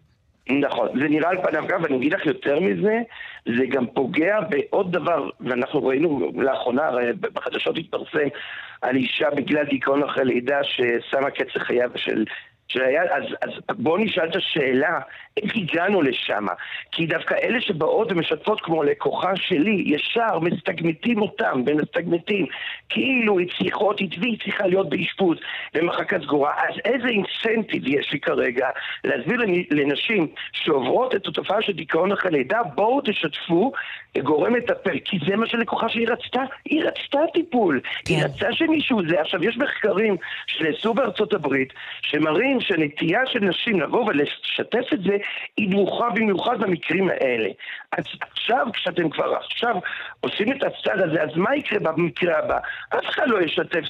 נכון, 0.50 0.88
זה 1.00 1.08
נראה 1.10 1.30
על 1.30 1.38
פניו 1.44 1.64
ככה, 1.70 1.84
ואני 1.84 1.98
אגיד 1.98 2.14
לך 2.14 2.26
יותר 2.26 2.60
מזה, 2.60 3.02
זה 3.46 3.66
גם 3.70 3.88
פוגע 3.88 4.40
בעוד 4.50 4.92
דבר, 4.92 5.30
ואנחנו 5.40 5.86
ראינו 5.86 6.32
לאחרונה, 6.36 6.90
בחדשות 7.20 7.78
התפרסם 7.78 8.28
על 8.82 8.96
אישה 8.96 9.30
בגלל 9.30 9.66
דיכאון 9.66 10.04
אחרי 10.04 10.26
לידה 10.26 10.60
ששמה 10.64 11.30
קץ 11.30 11.56
לחייו 11.56 11.90
של 11.96 12.26
שהיה, 12.68 13.04
אז, 13.04 13.24
אז 13.42 13.50
בואו 13.78 13.98
נשאל 13.98 14.30
את 14.30 14.36
השאלה, 14.36 15.00
איך 15.38 15.56
הגענו 15.56 16.02
לשם? 16.02 16.46
כי 16.92 17.06
דווקא 17.06 17.36
אלה 17.44 17.62
שבאות 17.62 18.12
ומשתפות 18.12 18.62
כמו 18.62 18.84
לקוחה 18.84 19.36
שלי, 19.36 19.84
ישר 19.86 20.40
מסתגמטים 20.40 21.22
אותם 21.22 21.62
ומסתגמטים, 21.66 22.46
כאילו 22.90 23.40
היא 23.40 23.48
צריכה, 23.58 23.86
היא 24.00 24.40
צריכה 24.44 24.68
להיות 24.68 24.90
באשפוז 24.90 25.38
במחלקה 25.74 26.20
סגורה, 26.20 26.54
אז 26.58 26.76
איזה 26.86 27.08
אינסנטיב 27.08 27.88
יש 27.88 28.12
לי 28.12 28.20
כרגע 28.20 28.70
להסביר 29.04 29.40
לנשים 29.72 30.28
שעוברות 30.52 31.16
את 31.16 31.28
התופעה 31.28 31.62
של 31.62 31.74
דיכאון 31.74 32.12
אחרי 32.12 32.32
לידה, 32.32 32.64
בואו 32.76 33.02
תשתפו 33.02 33.72
גורם 34.22 34.54
מטפל, 34.54 35.00
כי 35.06 35.18
זה 35.28 35.36
מה 35.36 35.48
שלקוחה 35.48 35.90
שלי 35.90 36.06
רצתה, 36.06 36.42
היא 36.66 36.84
רצתה 36.84 37.20
טיפול, 37.34 37.82
כן. 38.06 38.14
היא 38.14 38.24
רצתה 38.24 38.48
שמישהו 38.52 39.02
זה. 39.10 39.22
עכשיו, 39.22 39.44
יש 39.44 39.58
מחקרים 39.58 40.16
שנעשו 40.48 40.94
בארצות 40.94 41.34
הברית, 41.34 41.74
שמראים 42.02 42.62
שהנטייה 42.62 43.20
של 43.26 43.40
נשים 43.40 43.80
לבוא 43.82 44.06
ולשתף 44.06 44.94
את 44.94 45.04
זה, 45.04 45.18
היא 45.58 45.70
נמוכה 45.70 46.10
במיוחד 46.10 46.60
במקרים 46.60 47.10
האלה. 47.10 47.50
אז 47.92 48.04
עכשיו, 48.32 48.68
כשאתם 48.74 49.10
כבר 49.10 49.36
עכשיו 49.36 49.76
עושים 50.20 50.52
את 50.52 50.64
הצד 50.64 51.00
הזה, 51.00 51.24
אז 51.24 51.30
מה 51.36 51.56
יקרה 51.56 51.80
במקרה 51.80 52.40
הבא? 52.40 52.58
אף 52.90 53.06
אחד 53.10 53.24
לא 53.28 53.42
ישתף 53.42 53.84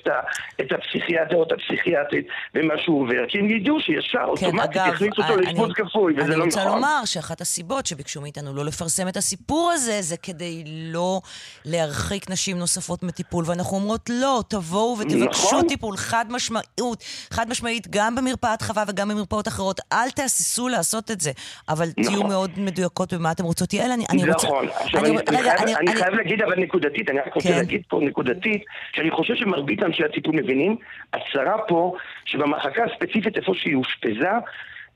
את 0.62 0.72
הפסיכיאטר 0.72 1.36
או 1.36 1.44
את 1.44 1.52
הפסיכיאטרית 1.52 2.28
במה 2.54 2.74
שהוא 2.78 3.02
עובר, 3.02 3.28
כי 3.28 3.40
הם 3.40 3.50
ידעו 3.50 3.80
שישר 3.80 4.20
כן, 4.20 4.46
אוטומטית 4.46 4.82
יכניס 4.94 5.14
אותו 5.18 5.36
לאשפוז 5.36 5.74
כפוי, 5.74 6.14
וזה 6.14 6.22
לא 6.22 6.28
נכון. 6.28 6.42
אני 6.42 6.46
רוצה 6.46 6.66
לומר 6.66 7.02
שאחת 7.06 7.42
הסיבות 7.42 7.86
שביקשו 7.86 8.22
מאיתנו 8.22 8.54
לא 8.54 8.66
לפרסם 8.66 9.08
את 9.08 9.18
הסיפור 9.18 9.72
הזה, 9.74 10.02
זה 10.02 10.18
כדי 10.18 10.64
לא 10.68 11.22
להרחיק 11.66 12.30
נשים 12.30 12.58
נוספות 12.58 13.04
מטיפול, 13.04 13.44
ואנחנו 13.48 13.78
אומרות 13.78 14.10
לא, 14.10 14.44
תבואו 14.50 14.98
ותבקשו 15.00 15.48
נכון. 15.48 15.68
טיפול 15.68 15.98
חד 15.98 16.26
משמעיות, 16.30 17.04
חד 17.32 17.50
משמעית, 17.50 17.88
גם 17.90 18.16
במרפאת 18.16 18.62
חווה 18.62 18.84
וגם 18.88 19.10
במרפאות 19.10 19.48
אחרות. 19.48 19.80
אל 19.94 20.10
תהססו 20.10 20.68
לעשות 20.68 21.12
את 21.12 21.20
זה, 21.24 21.32
אבל 21.70 21.86
נכון. 21.98 22.04
תהיו 22.04 22.24
מאוד 22.28 22.52
מדויקות 22.58 23.14
במה 23.14 23.32
אתם 23.32 23.44
רוצות. 23.44 23.74
יעל, 23.74 23.92
אני, 23.92 24.04
אני 24.10 24.30
רוצה... 24.30 24.48
נכון. 24.48 24.68
עכשיו, 24.68 25.06
אני, 25.06 25.10
אני, 25.10 25.38
רגע, 25.38 25.54
אני, 25.54 25.76
אני, 25.76 25.92
אני 25.92 25.96
חייב 25.96 26.14
להגיד 26.14 26.42
אבל 26.42 26.60
נקודתית, 26.60 27.10
אני 27.10 27.20
רק 27.20 27.34
רוצה 27.34 27.50
כן. 27.50 27.56
להגיד 27.56 27.82
פה 27.88 28.00
נקודתית, 28.04 28.64
שאני 28.96 29.12
חושב 29.12 29.36
שמרבית 29.36 29.84
אנשי 29.84 30.04
הטיפול 30.06 30.36
מבינים, 30.36 30.76
הצרה 31.14 31.58
פה, 31.68 31.96
שבמחלקה 32.26 32.84
הספציפית 32.84 33.38
איפה 33.38 33.52
שהיא 33.56 33.76
אושפזה, 33.76 34.30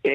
אה, 0.06 0.12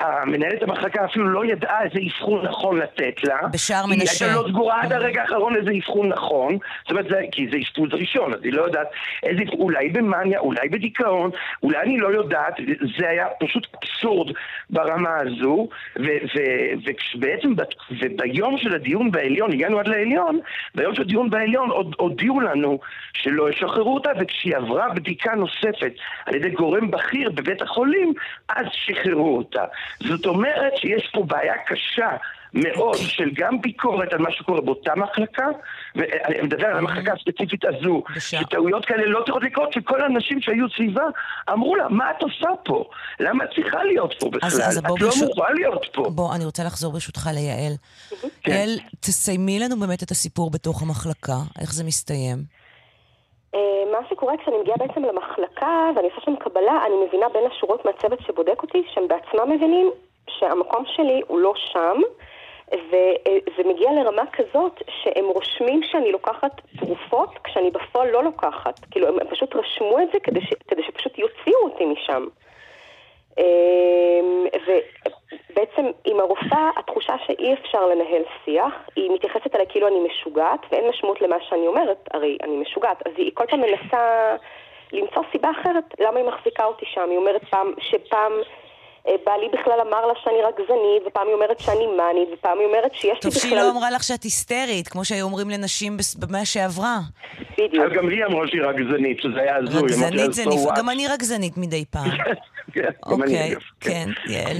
המנהלת 0.00 0.62
המחלקה 0.62 1.04
אפילו 1.04 1.28
לא 1.28 1.44
ידעה 1.44 1.82
איזה 1.84 1.98
אבחון 2.06 2.44
נכון 2.46 2.78
לתת 2.78 3.24
לה. 3.24 3.36
בשער 3.52 3.86
מנשה. 3.86 4.24
היא 4.24 4.32
הייתה 4.32 4.42
לא 4.42 4.48
סגורה 4.48 4.82
עד 4.82 4.92
הרגע 4.92 5.22
האחרון 5.22 5.56
איזה 5.56 5.70
אבחון 5.78 6.08
נכון. 6.08 6.58
זאת 6.82 6.90
אומרת, 6.90 7.06
זה, 7.08 7.20
כי 7.32 7.48
זה 7.52 7.58
אשפוז 7.58 7.88
ראשון, 7.92 8.34
אז 8.34 8.40
היא 8.42 8.52
לא 8.52 8.62
יודעת 8.62 8.88
איזה, 9.22 9.42
אולי 9.52 9.88
במאניה, 9.88 10.38
אולי 10.38 10.68
בדיכאון, 10.68 11.30
אולי 11.62 11.78
אני 11.78 11.98
לא 11.98 12.08
יודעת, 12.08 12.54
זה 12.98 13.08
היה 13.08 13.26
פשוט 13.40 13.66
אבסורד 13.82 14.32
ברמה 14.70 15.16
הזו, 15.16 15.68
ובעצם 15.96 17.52
וביום 17.90 18.58
של 18.58 18.74
הדיון 18.74 19.10
בעליון, 19.10 19.52
הגענו 19.52 19.78
עד 19.78 19.88
לעליון, 19.88 20.40
ביום 20.74 20.94
של 20.94 21.02
הדיון 21.02 21.30
בעליון 21.30 21.70
עוד 21.70 21.94
הודיעו 21.98 22.40
לנו 22.40 22.78
שלא 23.12 23.50
ישחררו 23.50 23.94
אותה, 23.94 24.10
וכשהיא 24.20 24.56
עברה 24.56 24.88
בדיקה 24.94 25.34
נוספת 25.34 25.92
על 26.26 26.34
ידי 26.34 26.50
גורם 26.50 26.90
בכיר 26.90 27.30
בבית 27.30 27.62
החולים, 27.62 28.12
אז 28.48 28.66
שחררו 28.72 29.36
אותה. 29.36 29.47
זאת 30.08 30.26
אומרת 30.26 30.76
שיש 30.76 31.10
פה 31.12 31.22
בעיה 31.22 31.54
קשה 31.66 32.08
מאוד 32.54 32.96
של 32.96 33.30
גם 33.34 33.60
ביקורת 33.60 34.12
על 34.12 34.18
מה 34.18 34.32
שקורה 34.32 34.60
באותה 34.60 34.94
מחלקה, 34.94 35.46
ואני 35.96 36.42
מדבר 36.42 36.66
על 36.66 36.76
המחלקה 36.76 37.12
הספציפית 37.12 37.64
הזו, 37.64 38.02
שטעויות 38.18 38.84
כאלה 38.84 39.06
לא 39.06 39.22
צריכות 39.24 39.42
לקרות, 39.42 39.72
שכל 39.72 40.02
האנשים 40.02 40.40
שהיו 40.40 40.66
סביבה 40.76 41.04
אמרו 41.52 41.76
לה, 41.76 41.88
מה 41.88 42.10
את 42.10 42.22
עושה 42.22 42.48
פה? 42.64 42.84
למה 43.20 43.44
את 43.44 43.48
צריכה 43.54 43.84
להיות 43.84 44.14
פה 44.20 44.30
בכלל? 44.30 44.48
אז, 44.48 44.60
אז 44.60 44.78
את 44.78 44.84
לא 44.84 44.94
ברשות... 44.94 45.28
מוכרחה 45.28 45.52
להיות 45.52 45.86
פה. 45.92 46.10
בוא, 46.10 46.34
אני 46.34 46.44
רוצה 46.44 46.64
לחזור 46.64 46.92
ברשותך 46.92 47.30
ליעל. 47.34 47.72
כן. 48.42 48.50
יעל, 48.50 48.78
תסיימי 49.00 49.58
לנו 49.58 49.80
באמת 49.80 50.02
את 50.02 50.10
הסיפור 50.10 50.50
בתוך 50.50 50.82
המחלקה, 50.82 51.36
איך 51.60 51.72
זה 51.72 51.84
מסתיים. 51.84 52.57
אה, 53.54 53.82
מה 53.92 53.98
שקורה 54.08 54.36
כשאני 54.36 54.58
מגיעה 54.58 54.76
בעצם 54.76 55.04
למחלקה 55.04 55.90
ואני 55.96 56.08
עושה 56.08 56.20
שם 56.20 56.36
קבלה, 56.36 56.86
אני 56.86 56.94
מבינה 57.06 57.28
בין 57.28 57.46
השורות 57.46 57.84
מהצוות 57.84 58.20
שבודק 58.20 58.62
אותי, 58.62 58.82
שהם 58.94 59.08
בעצמם 59.08 59.50
מבינים 59.50 59.90
שהמקום 60.30 60.84
שלי 60.86 61.22
הוא 61.26 61.38
לא 61.38 61.52
שם, 61.56 62.00
וזה 62.72 63.68
מגיע 63.68 63.90
לרמה 63.92 64.22
כזאת 64.32 64.82
שהם 64.88 65.24
רושמים 65.24 65.80
שאני 65.82 66.12
לוקחת 66.12 66.60
תרופות 66.78 67.30
כשאני 67.44 67.70
בפועל 67.70 68.10
לא 68.10 68.24
לוקחת. 68.24 68.78
כאילו, 68.90 69.08
הם 69.08 69.28
פשוט 69.30 69.56
רשמו 69.56 70.00
את 70.00 70.08
זה 70.12 70.20
כדי, 70.20 70.40
ש, 70.40 70.52
כדי 70.68 70.82
שפשוט 70.82 71.18
יוציאו 71.18 71.60
אותי 71.64 71.84
משם. 71.84 72.26
אמ, 73.38 74.46
ובעצם 74.66 75.86
עם 76.04 76.20
הרופאה 76.20 76.70
התחושה 76.76 77.14
שאי 77.26 77.54
אפשר 77.54 77.86
לנהל 77.86 78.22
שיח, 78.44 78.74
היא 78.96 79.10
מתייחסת 79.10 79.54
אליי 79.54 79.66
כאילו 79.68 79.88
אני 79.88 80.00
משוגעת, 80.08 80.60
ואין 80.70 80.88
משמעות 80.88 81.20
למה 81.20 81.36
שאני 81.40 81.66
אומרת, 81.66 82.08
הרי 82.12 82.38
אני 82.42 82.56
משוגעת, 82.56 83.06
אז 83.06 83.12
היא 83.16 83.30
כל 83.34 83.44
פעם 83.50 83.60
מנסה 83.60 84.36
למצוא 84.92 85.22
סיבה 85.32 85.50
אחרת 85.50 85.84
למה 86.00 86.18
היא 86.18 86.28
מחזיקה 86.28 86.64
אותי 86.64 86.86
שם. 86.86 87.10
היא 87.10 87.18
אומרת 87.18 87.44
פעם, 87.44 87.72
שפעם... 87.80 88.32
אה, 89.08 89.14
בעלי 89.26 89.48
בכלל 89.48 89.80
אמר 89.80 90.06
לה 90.06 90.14
שאני 90.22 90.42
רגזנית, 90.42 91.02
ופעם 91.06 91.26
היא 91.26 91.34
אומרת 91.34 91.60
שאני 91.60 91.86
מאנית, 91.86 92.28
ופעם 92.32 92.58
היא 92.58 92.66
אומרת 92.66 92.94
שיש 92.94 93.04
לי 93.04 93.10
בכלל... 93.12 93.30
טוב 93.30 93.32
שהיא 93.32 93.56
לא 93.56 93.70
אמרה 93.70 93.90
לך 93.90 94.02
שאת 94.02 94.22
היסטרית, 94.22 94.88
כמו 94.88 95.04
שהיו 95.04 95.24
אומרים 95.24 95.50
לנשים 95.50 95.96
במאה 96.18 96.44
שעברה. 96.44 96.96
בדיוק. 97.58 97.92
גם 97.92 98.08
לי 98.08 98.24
אמרו 98.24 98.48
שהיא 98.48 98.62
רגזנית, 98.62 99.20
שזה 99.20 99.40
היה 99.40 99.56
הזוי. 99.56 99.82
רגזנית 99.82 100.32
זה 100.32 100.42
נפלא, 100.46 100.72
גם 100.78 100.90
אני 100.90 101.06
רגזנית 101.08 101.56
מדי 101.56 101.84
פעם. 101.84 102.10
כן, 102.74 102.90
גם 103.10 103.22
אני 103.22 103.32
אוקיי, 103.32 103.54
כן, 103.80 104.08
יעל. 104.28 104.56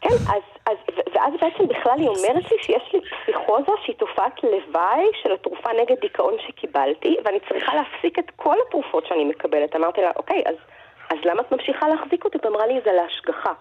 כן, 0.00 0.08
אז, 0.08 0.42
אז, 0.66 0.76
ואז 1.14 1.32
בעצם 1.40 1.68
בכלל 1.68 1.98
היא 1.98 2.08
אומרת 2.08 2.50
לי 2.50 2.56
שיש 2.62 2.82
לי 2.94 3.00
פסיכוזה 3.00 3.72
שהיא 3.84 3.96
תופעת 3.96 4.42
לוואי 4.42 5.04
של 5.22 5.32
התרופה 5.32 5.70
נגד 5.82 6.00
דיכאון 6.00 6.34
שקיבלתי, 6.46 7.16
ואני 7.24 7.38
צריכה 7.48 7.72
להפסיק 7.74 8.18
את 8.18 8.30
כל 8.36 8.56
התרופות 8.66 9.06
שאני 9.06 9.24
מקבלת. 9.24 9.76
אמרתי 9.76 10.00
לה, 10.00 10.10
אוקיי, 10.16 10.42
אז, 10.46 10.54
אז 11.10 11.18
למה 11.24 11.40
את 11.40 11.52
ממשיכה 11.52 11.88
להחזיק 11.88 12.24
אותי? 12.24 12.38
ואמרה 12.44 12.66
לי, 12.66 12.80
זה 12.84 12.90
להשגחה. 12.92 13.52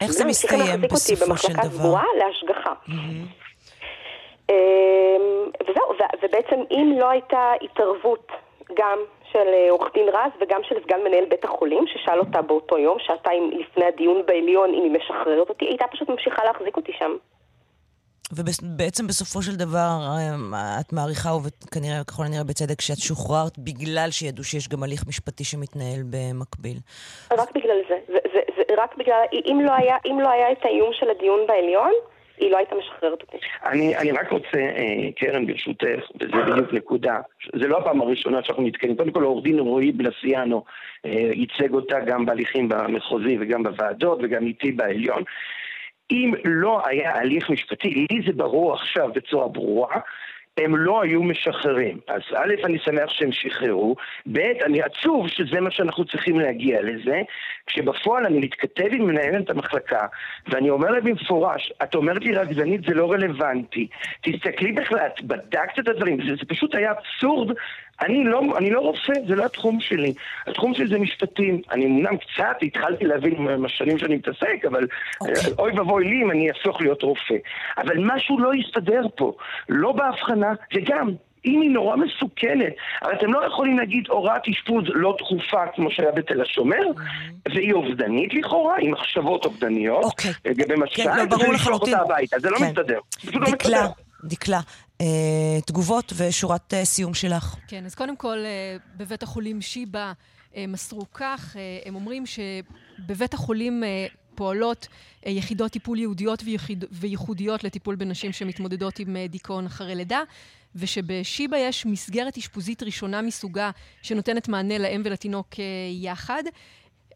איך 0.00 0.10
זה 0.10 0.24
מסתיים 0.24 0.80
בסופו 0.80 1.36
של 1.36 1.52
דבר? 1.52 1.68
סגורה 1.68 2.04
להשגחה. 2.18 2.72
אמ, 4.50 4.54
וזהו, 5.62 6.08
ובעצם 6.22 6.60
אם 6.70 6.96
לא 6.98 7.10
הייתה 7.10 7.52
התערבות 7.62 8.32
גם 8.78 8.98
של 9.32 9.48
אה, 9.54 9.70
עורך 9.70 9.92
דין 9.94 10.08
רז 10.08 10.32
וגם 10.40 10.60
של 10.68 10.74
סגן 10.84 11.00
מנהל 11.04 11.24
בית 11.24 11.44
החולים, 11.44 11.84
ששאל 11.86 12.18
אותה 12.18 12.42
באותו 12.42 12.78
יום, 12.78 12.98
שעתיים 13.00 13.50
לפני 13.50 13.84
הדיון 13.84 14.22
בעליון, 14.26 14.74
אם 14.74 14.82
היא 14.82 14.90
משחררת 14.90 15.48
אותי, 15.48 15.64
היא 15.64 15.70
הייתה 15.70 15.84
פשוט 15.92 16.08
ממשיכה 16.08 16.44
להחזיק 16.44 16.76
אותי 16.76 16.92
שם. 16.98 17.16
ובעצם 18.32 19.06
בסופו 19.06 19.42
של 19.42 19.56
דבר 19.56 19.88
אה, 20.54 20.80
את 20.80 20.92
מעריכה, 20.92 21.30
וכנראה, 21.44 22.04
ככל 22.04 22.22
הנראה 22.24 22.44
בצדק, 22.44 22.80
שאת 22.80 22.98
שוחררת 22.98 23.58
בגלל 23.58 24.10
שידעו 24.10 24.44
שיש 24.44 24.68
גם 24.68 24.82
הליך 24.82 25.04
משפטי 25.08 25.44
שמתנהל 25.44 26.02
במקביל. 26.10 26.78
רק 27.32 27.50
בגלל. 27.54 27.76
זה, 27.88 27.98
זה, 28.08 28.40
זה 28.55 28.55
רק 28.78 28.96
בגלל, 28.96 29.22
אם 29.32 29.60
לא, 29.64 29.72
היה, 29.72 29.96
אם 30.06 30.20
לא 30.20 30.30
היה 30.30 30.52
את 30.52 30.64
האיום 30.64 30.92
של 30.92 31.10
הדיון 31.10 31.40
בעליון, 31.48 31.92
היא 32.38 32.50
לא 32.50 32.56
הייתה 32.56 32.74
משחררת 32.74 33.22
אותי. 33.22 33.36
אני, 33.64 33.96
אני 33.96 34.12
רק 34.12 34.30
רוצה, 34.30 34.58
אה, 34.58 35.12
קרן, 35.16 35.46
ברשותך, 35.46 36.10
וזה 36.20 36.32
בדיוק 36.32 36.72
נקודה, 36.72 37.20
זה 37.56 37.68
לא 37.68 37.78
הפעם 37.78 38.00
הראשונה 38.00 38.42
שאנחנו 38.42 38.62
נתקנים. 38.62 38.96
קודם 38.96 39.10
כל, 39.10 39.22
עורך 39.22 39.44
דין 39.44 39.58
רועי 39.58 39.92
בלסיאנו 39.92 40.64
אה, 41.06 41.30
ייצג 41.32 41.74
אותה 41.74 42.00
גם 42.00 42.26
בהליכים 42.26 42.68
במחוזי 42.68 43.36
וגם 43.40 43.62
בוועדות 43.62 44.18
וגם 44.22 44.46
איתי 44.46 44.72
בעליון. 44.72 45.22
אם 46.10 46.32
לא 46.44 46.82
היה 46.86 47.16
הליך 47.16 47.50
משפטי, 47.50 47.88
לי 47.88 48.22
זה 48.26 48.32
ברור 48.32 48.74
עכשיו 48.74 49.08
בצורה 49.14 49.48
ברורה, 49.48 49.96
הם 50.58 50.76
לא 50.76 51.02
היו 51.02 51.22
משחררים. 51.22 51.98
אז 52.08 52.22
א', 52.34 52.54
אני 52.64 52.78
שמח 52.78 53.10
שהם 53.10 53.32
שחררו, 53.32 53.96
ב', 54.32 54.38
אני 54.38 54.82
עצוב 54.82 55.28
שזה 55.28 55.60
מה 55.60 55.70
שאנחנו 55.70 56.04
צריכים 56.04 56.40
להגיע 56.40 56.82
לזה, 56.82 57.22
כשבפועל 57.66 58.26
אני 58.26 58.38
מתכתב 58.38 58.86
עם 58.92 59.06
מנהלת 59.06 59.50
המחלקה, 59.50 60.06
ואני 60.48 60.70
אומר 60.70 60.90
לה 60.90 61.00
במפורש, 61.00 61.72
את 61.82 61.94
אומרת 61.94 62.24
לי 62.24 62.32
רגזנית 62.32 62.80
זה 62.88 62.94
לא 62.94 63.12
רלוונטי, 63.12 63.88
תסתכלי 64.20 64.72
בכלל, 64.72 65.06
את 65.06 65.22
בדקת 65.22 65.78
את 65.78 65.88
הדברים, 65.88 66.16
זה, 66.16 66.34
זה 66.34 66.46
פשוט 66.48 66.74
היה 66.74 66.92
אבסורד 66.92 67.56
אני 68.00 68.24
לא, 68.24 68.42
אני 68.58 68.70
לא 68.70 68.80
רופא, 68.80 69.12
זה 69.28 69.34
לא 69.34 69.44
התחום 69.44 69.80
שלי. 69.80 70.14
התחום 70.46 70.74
שלי 70.74 70.86
זה 70.86 70.98
משפטים. 70.98 71.60
אני 71.70 71.86
אמנם 71.86 72.16
קצת 72.16 72.56
התחלתי 72.62 73.04
להבין 73.04 73.34
עם 73.36 73.64
השנים 73.64 73.98
שאני 73.98 74.16
מתעסק, 74.16 74.64
אבל 74.68 74.82
okay. 74.84 75.20
אוקיי. 75.20 75.52
אוי 75.58 75.72
ואבוי 75.72 76.04
לי 76.04 76.22
אם 76.22 76.30
אני 76.30 76.48
אהפוך 76.48 76.80
להיות 76.80 77.02
רופא. 77.02 77.34
אבל 77.78 77.96
משהו 77.98 78.38
לא 78.38 78.54
יסתדר 78.54 79.02
פה. 79.16 79.32
לא 79.68 79.92
בהבחנה, 79.92 80.52
וגם, 80.74 81.10
אם 81.44 81.60
היא 81.60 81.70
נורא 81.70 81.96
מסוכנת, 81.96 82.72
הרי 83.02 83.14
אתם 83.14 83.32
לא 83.32 83.46
יכולים 83.46 83.78
להגיד 83.78 84.04
הוראת 84.08 84.48
אשפוז 84.48 84.84
לא 84.94 85.16
דחופה 85.18 85.66
כמו 85.74 85.90
שהיה 85.90 86.12
בתל 86.12 86.42
השומר, 86.42 86.76
mm-hmm. 86.76 87.52
והיא 87.54 87.72
אובדנית 87.72 88.34
לכאורה, 88.34 88.76
עם 88.80 88.90
מחשבות 88.90 89.44
אובדניות, 89.44 90.04
אוקיי. 90.04 90.32
לגבי 90.44 90.74
משל, 90.76 91.02
כן, 91.02 91.16
לא, 91.16 91.24
ברור 91.24 91.52
לחלוטין. 91.52 91.94
זה 92.36 92.50
לא 92.50 92.58
כן. 92.58 92.64
מסתדר. 92.64 92.98
דקלה, 93.24 93.82
לא. 93.82 93.88
דקלה, 94.24 94.56
אה, 94.56 94.62
תגובות 95.66 96.12
ושורת 96.16 96.74
אה, 96.74 96.84
סיום 96.84 97.14
שלך. 97.14 97.56
כן, 97.68 97.84
אז 97.84 97.94
קודם 97.94 98.16
כל, 98.16 98.38
אה, 98.38 98.76
בבית 98.96 99.22
החולים 99.22 99.60
שיבא 99.60 100.12
מסרו 100.68 101.06
כך, 101.14 101.56
הם 101.84 101.94
אומרים 101.94 102.24
שבבית 102.26 103.34
החולים 103.34 103.82
פועלות 104.34 104.88
יחידות 105.26 105.72
טיפול 105.72 105.98
ייעודיות 105.98 106.42
וייחודיות 106.92 107.64
לטיפול 107.64 107.94
בנשים 107.96 108.32
שמתמודדות 108.32 108.98
עם 108.98 109.16
דיכאון 109.28 109.66
אחרי 109.66 109.94
לידה. 109.94 110.22
ושבשיבא 110.74 111.56
יש 111.56 111.86
מסגרת 111.86 112.38
אשפוזית 112.38 112.82
ראשונה 112.82 113.22
מסוגה 113.22 113.70
שנותנת 114.02 114.48
מענה 114.48 114.78
לאם 114.78 115.02
ולתינוק 115.04 115.48
יחד. 115.92 116.42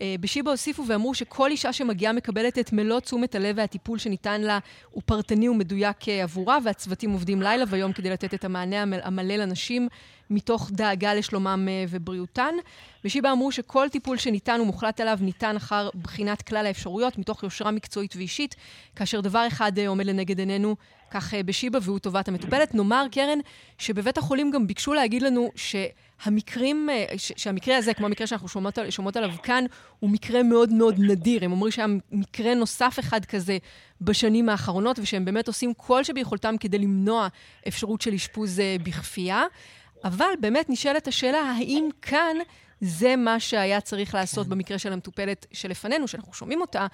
אה, 0.01 0.14
בשיבא 0.20 0.51
הוסיפו 0.51 0.86
ואמרו 0.86 1.14
שכל 1.14 1.51
אישה 1.51 1.72
שמגיעה 1.72 2.12
מקבלת 2.12 2.59
את 2.59 2.72
מלוא 2.72 3.01
תשומת 3.01 3.34
הלב 3.34 3.55
והטיפול 3.59 3.98
שניתן 3.98 4.40
לה 4.40 4.59
הוא 4.90 5.03
פרטני 5.07 5.48
ומדויק 5.48 6.09
אה, 6.09 6.22
עבורה, 6.22 6.59
והצוותים 6.64 7.11
עובדים 7.11 7.42
לילה 7.42 7.64
ויום 7.68 7.92
כדי 7.92 8.11
לתת 8.11 8.34
את 8.34 8.44
המענה 8.44 8.82
המלא 8.82 9.36
לנשים 9.36 9.88
מתוך 10.30 10.70
דאגה 10.72 11.14
לשלומם 11.14 11.68
אה, 11.70 11.84
ובריאותן. 11.88 12.55
בשיבא 13.05 13.32
אמרו 13.32 13.53
שכל 13.53 13.88
טיפול 13.88 14.16
שניתן 14.16 14.61
ומוחלט 14.61 15.01
עליו 15.01 15.18
ניתן 15.20 15.57
אחר 15.57 15.90
בחינת 16.03 16.42
כלל 16.42 16.66
האפשרויות, 16.66 17.18
מתוך 17.18 17.42
יושרה 17.42 17.70
מקצועית 17.70 18.16
ואישית, 18.16 18.57
כאשר 18.96 19.20
דבר 19.20 19.46
אחד 19.46 19.78
עומד 19.78 20.07
לנגד 20.07 20.38
עינינו, 20.38 20.76
כך 21.11 21.34
בשיבא, 21.34 21.78
והוא 21.82 21.98
טובת 21.98 22.28
המטופלת. 22.28 22.74
נאמר, 22.74 23.07
קרן, 23.12 23.38
שבבית 23.78 24.18
החולים 24.18 24.51
גם 24.51 24.66
ביקשו 24.66 24.94
להגיד 24.94 25.22
לנו 25.22 25.51
ש... 25.57 25.76
המקרים, 26.24 26.90
אה, 26.90 27.04
שהמקרה 27.16 27.76
הזה, 27.76 27.94
כמו 27.94 28.06
המקרה 28.06 28.26
שאנחנו 28.26 28.48
שומעות, 28.48 28.78
שומעות 28.90 29.16
עליו 29.16 29.30
כאן, 29.42 29.64
הוא 29.98 30.10
מקרה 30.10 30.42
מאוד 30.42 30.72
מאוד 30.72 30.94
נדיר. 30.98 31.44
הם 31.44 31.52
אומרים 31.52 31.72
שהיה 31.72 31.86
מקרה 32.12 32.54
נוסף 32.54 32.96
אחד 32.98 33.24
כזה 33.24 33.58
בשנים 34.00 34.48
האחרונות, 34.48 34.98
ושהם 34.98 35.24
באמת 35.24 35.48
עושים 35.48 35.74
כל 35.74 36.04
שביכולתם 36.04 36.54
כדי 36.60 36.78
למנוע 36.78 37.28
אפשרות 37.68 38.00
של 38.00 38.14
אשפוז 38.14 38.60
אה, 38.60 38.76
בכפייה. 38.82 39.44
אבל 40.04 40.30
באמת 40.40 40.70
נשאלת 40.70 41.08
השאלה, 41.08 41.38
האם 41.38 41.88
כאן 42.02 42.36
זה 42.80 43.16
מה 43.16 43.40
שהיה 43.40 43.80
צריך 43.80 44.14
לעשות 44.14 44.46
כן. 44.46 44.50
במקרה 44.50 44.78
של 44.78 44.92
המטופלת 44.92 45.46
שלפנינו, 45.52 46.08
שאנחנו 46.08 46.32
שומעים 46.32 46.60
אותה, 46.60 46.86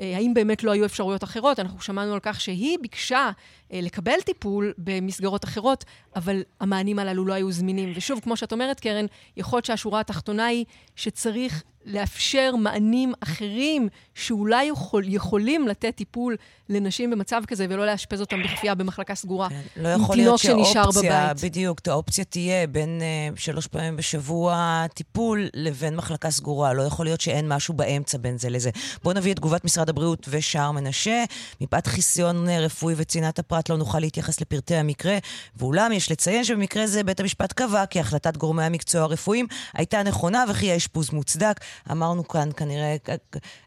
האם 0.00 0.34
באמת 0.34 0.64
לא 0.64 0.70
היו 0.70 0.84
אפשרויות 0.84 1.24
אחרות? 1.24 1.60
אנחנו 1.60 1.80
שמענו 1.80 2.14
על 2.14 2.20
כך 2.22 2.40
שהיא 2.40 2.78
ביקשה 2.82 3.30
אה, 3.72 3.80
לקבל 3.82 4.20
טיפול 4.24 4.72
במסגרות 4.78 5.44
אחרות, 5.44 5.84
אבל 6.16 6.42
המענים 6.60 6.98
הללו 6.98 7.24
לא 7.24 7.32
היו 7.32 7.52
זמינים. 7.52 7.92
ושוב, 7.96 8.20
כמו 8.20 8.36
שאת 8.36 8.52
אומרת, 8.52 8.80
קרן, 8.80 9.06
יכול 9.36 9.56
להיות 9.56 9.64
שהשורה 9.64 10.00
התחתונה 10.00 10.46
היא 10.46 10.64
שצריך 10.96 11.62
לאפשר 11.86 12.56
מענים 12.56 13.12
אחרים 13.20 13.88
שאולי 14.14 14.64
יכול, 14.64 15.04
יכולים 15.06 15.68
לתת 15.68 15.94
טיפול 15.96 16.36
לנשים 16.68 17.10
במצב 17.10 17.42
כזה, 17.46 17.66
ולא 17.70 17.86
לאשפז 17.86 18.20
אותם 18.20 18.42
בכפייה 18.42 18.74
במחלקה 18.74 19.14
סגורה. 19.14 19.48
כן, 19.48 19.60
לא 19.76 19.88
יכול 19.88 20.16
להיות 20.16 20.38
שאופציה, 20.38 21.32
בדיוק, 21.42 21.88
האופציה 21.88 22.24
תהיה 22.24 22.66
בין 22.66 23.00
uh, 23.00 23.40
שלוש 23.40 23.66
פעמים 23.66 23.96
בשבוע 23.96 24.86
טיפול 24.94 25.48
לבין 25.54 25.96
מחלקה 25.96 26.30
סגורה. 26.30 26.72
לא 26.72 26.82
יכול 26.82 27.06
להיות 27.06 27.20
שאין 27.20 27.48
משהו 27.48 27.74
באמצע 27.74 28.18
בין 28.18 28.38
זה 28.38 28.50
לזה. 28.50 28.70
בואו 29.02 29.16
נביא 29.16 29.32
את 29.32 29.36
תגובת 29.36 29.64
משרד 29.64 29.83
הבריאות 29.88 30.26
ושער 30.30 30.72
מנשה. 30.72 31.24
מפאת 31.60 31.86
חיסיון 31.86 32.48
רפואי 32.48 32.94
וצנעת 32.96 33.38
הפרט 33.38 33.68
לא 33.70 33.76
נוכל 33.76 33.98
להתייחס 33.98 34.40
לפרטי 34.40 34.76
המקרה, 34.76 35.18
ואולם 35.56 35.92
יש 35.92 36.10
לציין 36.10 36.44
שבמקרה 36.44 36.86
זה 36.86 37.04
בית 37.04 37.20
המשפט 37.20 37.52
קבע 37.52 37.86
כי 37.86 38.00
החלטת 38.00 38.36
גורמי 38.36 38.62
המקצוע 38.62 39.02
הרפואיים 39.02 39.46
הייתה 39.74 40.02
נכונה 40.02 40.44
וכי 40.50 40.72
האשפוז 40.72 41.10
מוצדק. 41.10 41.60
אמרנו 41.90 42.28
כאן 42.28 42.48
כנראה 42.56 42.96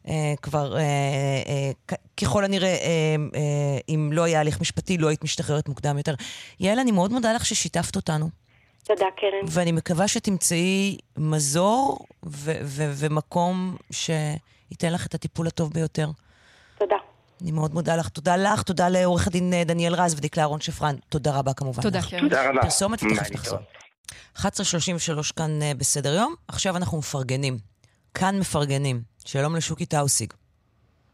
אה, 0.08 0.34
כבר, 0.42 0.78
אה, 0.78 0.82
אה, 0.82 1.96
ככל 2.18 2.46
הנראה, 2.46 2.78
אם 3.90 4.10
לא 4.14 4.24
היה 4.24 4.40
הליך 4.40 4.62
משפטי, 4.62 4.98
לא 4.98 5.08
היית 5.08 5.24
משתחררת 5.24 5.70
מוקדם 5.70 5.98
יותר. 5.98 6.16
יעל, 6.60 6.80
אני 6.80 6.92
מאוד 6.92 7.12
מודה 7.12 7.34
לך 7.34 7.46
ששיתפת 7.46 7.96
אותנו. 7.96 8.30
תודה, 8.84 9.06
קרן. 9.18 9.46
ואני 9.48 9.72
מקווה 9.72 10.08
שתמצאי 10.08 10.98
מזור 11.18 12.06
ו- 12.26 12.60
ו- 12.64 12.92
ומקום 12.96 13.76
שייתן 14.70 14.94
לך 14.94 15.06
את 15.06 15.14
הטיפול 15.16 15.48
הטוב 15.48 15.74
ביותר. 15.74 16.10
תודה. 16.80 16.96
אני 17.42 17.52
מאוד 17.52 17.74
מודה 17.74 17.96
לך. 17.96 18.10
תודה 18.10 18.36
לך, 18.38 18.62
תודה 18.62 18.90
לעורך 18.90 19.28
הדין 19.28 19.54
דניאל 19.66 19.96
רז 19.96 20.14
ודקלה 20.14 20.44
אהרון 20.44 20.62
שפרן. 20.62 20.96
תודה 21.10 21.38
רבה 21.38 21.54
כמובן. 21.54 21.82
תודה, 21.84 22.02
קרן. 22.02 22.20
תודה 22.20 22.50
רבה. 22.50 22.62
פרסומת 22.62 23.04
ותכף 23.04 23.32
נחזור. 23.32 23.60
11.33 24.38 24.44
כאן 25.36 25.60
בסדר 25.78 26.14
יום, 26.14 26.36
עכשיו 26.48 26.78
אנחנו 26.78 26.98
מפרגנים. 26.98 27.58
כאן 28.14 28.40
מפרגנים. 28.40 29.02
שלום 29.26 29.56
לשוקי 29.56 29.86
טאוסיג. 29.86 30.34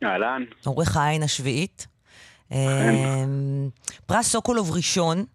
אהלן. 0.03 0.43
עורך 0.65 0.97
העין 0.97 1.23
השביעית. 1.23 1.87
אמ, 2.51 3.69
פרס 4.05 4.27
סוקולוב 4.27 4.71
ראשון 4.71 5.25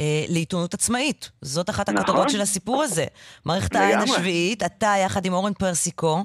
אה, 0.00 0.24
לעיתונות 0.28 0.74
עצמאית. 0.74 1.30
זאת 1.42 1.70
אחת 1.70 1.88
הכותרות 1.88 2.16
נכון. 2.16 2.28
של 2.28 2.40
הסיפור 2.40 2.82
הזה. 2.82 3.04
מערכת 3.44 3.76
העין 3.76 3.98
השביעית, 3.98 4.62
אתה 4.62 4.94
יחד 5.04 5.26
עם 5.26 5.32
אורן 5.32 5.52
פרסיקו 5.52 6.16
אה, 6.16 6.22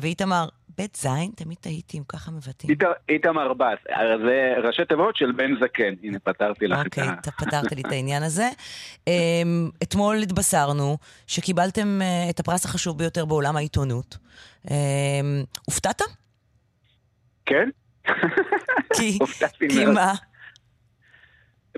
ואיתמר 0.00 0.48
בית 0.78 0.96
זין, 0.96 1.30
תמיד 1.36 1.58
טעיתי 1.60 1.98
אם 1.98 2.02
ככה 2.08 2.30
מבטאים. 2.30 2.78
איתמר 3.08 3.52
בס, 3.52 3.78
זה 4.26 4.54
ראשי 4.64 4.84
תיבות 4.84 5.16
של 5.16 5.32
בן 5.32 5.54
זקן. 5.60 5.94
הנה, 6.02 6.18
פתרתי 6.18 6.66
לך 6.66 6.78
את 6.86 6.98
ה... 6.98 7.02
אוקיי, 7.02 7.18
אתה 7.20 7.30
פתרת 7.30 7.72
לי 7.72 7.82
את 7.86 7.92
העניין 7.92 8.22
הזה. 8.22 8.48
אמ, 9.06 9.70
אתמול 9.82 10.16
התבשרנו 10.22 10.96
שקיבלתם 11.26 12.02
אה, 12.02 12.30
את 12.30 12.40
הפרס 12.40 12.64
החשוב 12.64 12.98
ביותר 12.98 13.24
בעולם 13.24 13.56
העיתונות. 13.56 14.18
הופתעת? 15.66 16.02
כן. 17.46 17.68
כי 18.94 19.18
מה? 19.94 20.12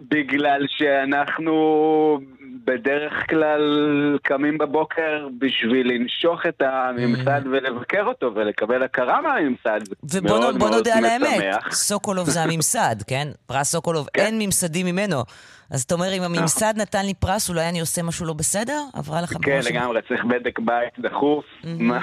בגלל 0.00 0.66
שאנחנו 0.68 1.52
בדרך 2.70 3.12
כלל 3.30 4.18
קמים 4.22 4.58
בבוקר 4.58 5.28
בשביל 5.38 5.92
לנשוך 5.92 6.46
את 6.48 6.62
הממסד 6.62 7.42
mm. 7.44 7.48
ולבקר 7.48 8.02
אותו 8.02 8.30
ולקבל 8.34 8.82
הכרה 8.82 9.20
מהממסד. 9.20 9.80
ובוא 10.02 10.70
נודה 10.70 10.98
על 10.98 11.04
האמת, 11.04 11.44
סוקולוב 11.70 12.30
זה 12.30 12.42
הממסד, 12.42 12.96
כן? 13.08 13.28
פרס 13.46 13.70
סוקולוב, 13.70 14.08
כן. 14.14 14.20
אין 14.22 14.38
ממסדי 14.38 14.82
ממנו. 14.82 15.22
אז 15.70 15.82
אתה 15.82 15.94
אומר, 15.94 16.12
אם 16.12 16.22
הממסד 16.22 16.74
נתן 16.76 17.06
לי 17.06 17.14
פרס, 17.14 17.48
אולי 17.48 17.68
אני 17.68 17.80
עושה 17.80 18.02
משהו 18.02 18.26
לא 18.26 18.32
בסדר? 18.32 18.82
עברה 18.92 19.22
לך 19.22 19.32
כן, 19.42 19.60
לגמרי, 19.64 20.00
צריך 20.08 20.24
בדק 20.24 20.58
בית 20.58 20.98
דחוף. 20.98 21.44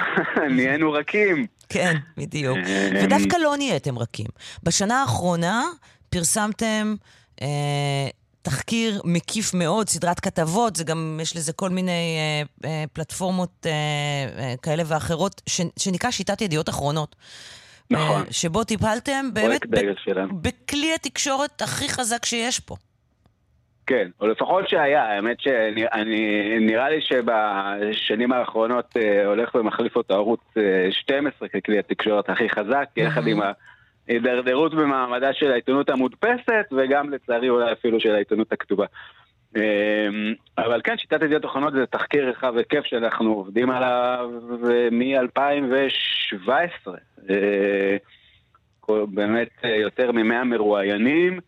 נהיינו 0.56 0.92
רכים. 0.92 1.46
כן, 1.68 1.94
בדיוק. 2.16 2.58
אה, 2.66 2.90
ודווקא 3.02 3.36
לא 3.36 3.54
נהייתם 3.56 3.98
רכים. 3.98 4.26
בשנה 4.62 5.00
האחרונה 5.00 5.62
פרסמתם 6.10 6.94
אה, 7.42 8.08
תחקיר 8.48 9.00
מקיף 9.04 9.54
מאוד, 9.54 9.88
סדרת 9.88 10.20
כתבות, 10.20 10.76
זה 10.76 10.84
גם, 10.84 11.18
יש 11.22 11.36
לזה 11.36 11.52
כל 11.52 11.70
מיני 11.70 12.16
אה, 12.18 12.68
אה, 12.68 12.84
פלטפורמות 12.92 13.66
אה, 13.66 13.70
אה, 14.38 14.54
כאלה 14.62 14.82
ואחרות, 14.86 15.42
ש, 15.46 15.60
שנקרא 15.78 16.10
שיטת 16.10 16.40
ידיעות 16.40 16.68
אחרונות. 16.68 17.16
נכון. 17.90 18.20
אה, 18.20 18.32
שבו 18.32 18.64
טיפלתם 18.64 19.26
באמת 19.32 19.60
בכלי 20.42 20.94
התקשורת 20.94 21.62
הכי 21.62 21.88
חזק 21.88 22.24
שיש 22.24 22.60
פה. 22.60 22.76
כן, 23.86 24.08
או 24.20 24.26
לפחות 24.26 24.68
שהיה, 24.68 25.04
האמת 25.04 25.40
שנראה 25.40 26.90
לי 26.90 27.00
שבשנים 27.00 28.32
האחרונות 28.32 28.96
אה, 28.96 29.26
הולך 29.26 29.54
ומחליף 29.54 29.96
אותו 29.96 30.14
ערוץ 30.14 30.40
אה, 30.56 30.88
12 30.90 31.48
ככלי 31.48 31.78
התקשורת 31.78 32.30
הכי 32.30 32.48
חזק, 32.48 32.88
יחד 32.96 33.26
עם 33.26 33.42
ה... 33.42 33.52
הידרדרות 34.08 34.74
במעמדה 34.74 35.32
של 35.32 35.52
העיתונות 35.52 35.90
המודפסת, 35.90 36.66
וגם 36.76 37.10
לצערי 37.10 37.48
אולי 37.48 37.72
אפילו 37.72 38.00
של 38.00 38.14
העיתונות 38.14 38.52
הכתובה. 38.52 38.86
אמ, 39.56 39.62
אבל 40.58 40.80
כן, 40.84 40.98
שיטת 40.98 41.22
ידיעות 41.22 41.44
אחרונות 41.44 41.72
זה 41.72 41.86
תחקיר 41.86 42.28
רחב 42.28 42.56
היקף 42.56 42.84
שאנחנו 42.84 43.32
עובדים 43.32 43.70
עליו 43.70 44.30
מ-2017. 44.90 46.88
אה, 47.30 47.96
באמת 49.06 49.48
אה, 49.64 49.76
יותר 49.76 50.12
מ-100 50.12 50.44
מרואיינים, 50.44 51.40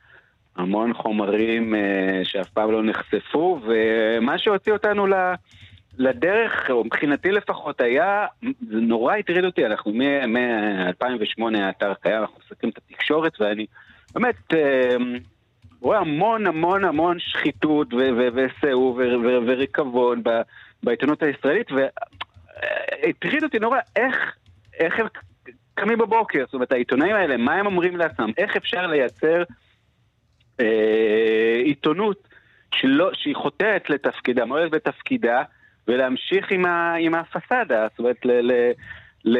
המון 0.57 0.95
חומרים 0.95 1.75
אה, 1.75 2.21
שאף 2.25 2.49
פעם 2.49 2.71
לא 2.73 2.83
נחשפו, 2.83 3.61
ומה 3.65 4.39
שהוציא 4.39 4.73
אותנו 4.73 5.07
ל... 5.07 5.11
לה... 5.11 5.35
לדרך, 6.01 6.71
או 6.71 6.85
מבחינתי 6.85 7.31
לפחות, 7.31 7.81
היה, 7.81 8.27
זה 8.43 8.77
נורא 8.81 9.17
הטריד 9.17 9.45
אותי, 9.45 9.67
אנחנו 9.67 9.93
מ-2008 9.93 11.59
האתר 11.59 11.95
קיים, 11.95 12.21
אנחנו 12.21 12.39
מסתכלים 12.45 12.73
את 12.73 12.79
התקשורת, 12.79 13.41
ואני 13.41 13.67
באמת 14.15 14.55
אה, 14.55 14.97
רואה 15.81 15.99
המון 15.99 16.47
המון 16.47 16.85
המון 16.85 17.19
שחיתות 17.19 17.89
וסיאוב 18.35 19.01
וריקבון 19.47 20.23
בעיתונות 20.83 21.23
הישראלית, 21.23 21.67
והטריד 21.73 23.43
אותי 23.45 23.59
נורא 23.59 23.79
איך, 23.97 24.37
איך 24.75 25.01
הם 25.01 25.07
קמים 25.75 25.99
בבוקר, 25.99 26.45
זאת 26.45 26.55
אומרת, 26.55 26.73
העיתונאים 26.73 27.17
האלה, 27.17 27.37
מה 27.37 27.55
הם 27.55 27.67
אומרים 27.67 27.97
לעצמם, 27.97 28.31
איך 28.39 28.57
אפשר 28.57 28.87
לייצר 28.87 29.43
אה, 30.61 31.61
עיתונות 31.65 32.29
שלא, 32.75 33.11
שהיא 33.15 33.37
חוטאת 33.37 33.91
לתפקידה, 33.91 34.45
מועלת 34.45 34.71
בתפקידה, 34.71 35.43
ולהמשיך 35.89 36.51
עם, 36.51 36.67
ה, 36.67 36.95
עם 36.95 37.15
הפסאדה, 37.15 37.87
זאת 37.91 37.99
אומרת, 37.99 38.25
ל, 38.25 38.31
ל, 38.31 38.53
ל, 39.25 39.39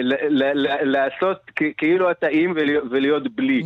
ל, 0.00 0.14
ל, 0.28 0.44
ל, 0.54 0.84
לעשות 0.84 1.50
כאילו 1.76 2.10
אתה 2.10 2.26
עם 2.30 2.54
ולהיות 2.90 3.34
בלי. 3.34 3.62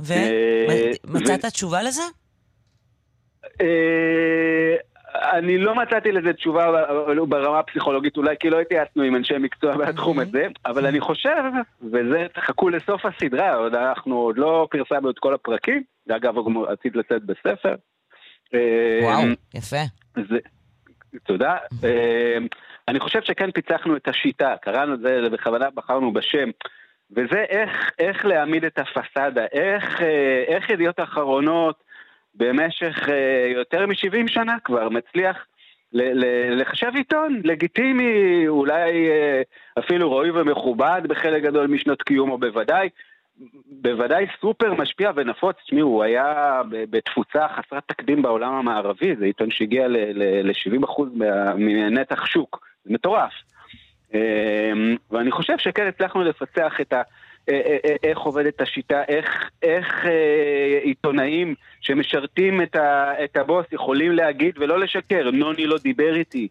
ומצאת 0.00 1.44
תשובה 1.44 1.82
לזה? 1.82 2.02
אה, 3.60 4.76
אני 5.38 5.58
לא 5.58 5.74
מצאתי 5.74 6.12
לזה 6.12 6.32
תשובה 6.32 6.84
ברמה 7.28 7.58
הפסיכולוגית, 7.58 8.16
אולי 8.16 8.36
כי 8.40 8.50
לא 8.50 8.60
התייעצנו 8.60 9.02
עם 9.02 9.16
אנשי 9.16 9.38
מקצוע 9.38 9.76
בתחום 9.76 10.18
הזה, 10.18 10.46
אבל 10.66 10.86
אני 10.86 11.00
חושב, 11.00 11.42
וזה, 11.92 12.26
תחכו 12.34 12.68
לסוף 12.68 13.02
הסדרה, 13.06 13.54
עוד 13.54 13.74
אנחנו 13.74 14.16
עוד 14.16 14.38
לא 14.38 14.68
פרסמנו 14.70 15.10
את 15.10 15.18
כל 15.18 15.34
הפרקים, 15.34 15.82
זה 16.06 16.16
אגב 16.16 16.34
עתיד 16.68 16.96
לצאת 16.96 17.22
בספר. 17.24 17.74
וואו, 19.02 19.22
יפה. 19.54 19.82
תודה. 21.24 21.56
אני 22.88 23.00
חושב 23.00 23.22
שכן 23.22 23.50
פיצחנו 23.50 23.96
את 23.96 24.08
השיטה, 24.08 24.54
קראנו 24.62 24.94
את 24.94 25.00
זה, 25.00 25.30
בכוונה 25.32 25.70
בחרנו 25.74 26.12
בשם. 26.12 26.50
וזה 27.10 27.44
איך, 27.48 27.90
איך 27.98 28.24
להעמיד 28.24 28.64
את 28.64 28.78
הפסאדה, 28.78 29.44
איך, 29.52 30.00
איך 30.46 30.70
ידיעות 30.70 31.00
אחרונות 31.00 31.84
במשך 32.34 33.08
יותר 33.54 33.86
מ-70 33.86 34.28
שנה 34.28 34.56
כבר 34.64 34.88
מצליח 34.88 35.46
לחשב 35.92 36.90
עיתון 36.94 37.40
לגיטימי, 37.44 38.44
אולי 38.48 39.08
אפילו 39.78 40.12
ראוי 40.12 40.30
ומכובד 40.30 41.02
בחלק 41.08 41.42
גדול 41.42 41.66
משנות 41.66 42.02
קיומו 42.02 42.38
בוודאי, 42.38 42.88
בוודאי 43.66 44.26
סופר 44.40 44.74
משפיע 44.74 45.10
ונפוץ, 45.16 45.56
תשמעו, 45.64 45.88
הוא 45.88 46.02
היה 46.02 46.62
בתפוצה 46.70 47.46
חסרת 47.48 47.82
תקדים 47.86 48.22
בעולם 48.22 48.54
המערבי, 48.54 49.16
זה 49.16 49.24
עיתון 49.24 49.50
שהגיע 49.50 49.88
ל-70% 49.88 51.02
מנתח 51.56 52.26
שוק, 52.26 52.66
זה 52.84 52.92
מטורף. 52.94 53.32
ואני 55.10 55.30
חושב 55.30 55.58
שכן 55.58 55.86
הצלחנו 55.86 56.24
לפצח 56.24 56.80
את 56.80 56.92
ה... 56.92 57.02
איך 58.02 58.18
עובדת 58.18 58.60
השיטה, 58.60 59.02
איך, 59.08 59.50
איך 59.62 60.04
עיתונאים 60.82 61.54
שמשרתים 61.80 62.62
את, 62.62 62.76
ה, 62.76 63.12
את 63.24 63.36
הבוס 63.36 63.66
יכולים 63.72 64.12
להגיד 64.12 64.58
ולא 64.58 64.78
לשקר, 64.80 65.30
נוני 65.30 65.66
לא 65.66 65.78
דיבר 65.78 66.14
איתי, 66.16 66.48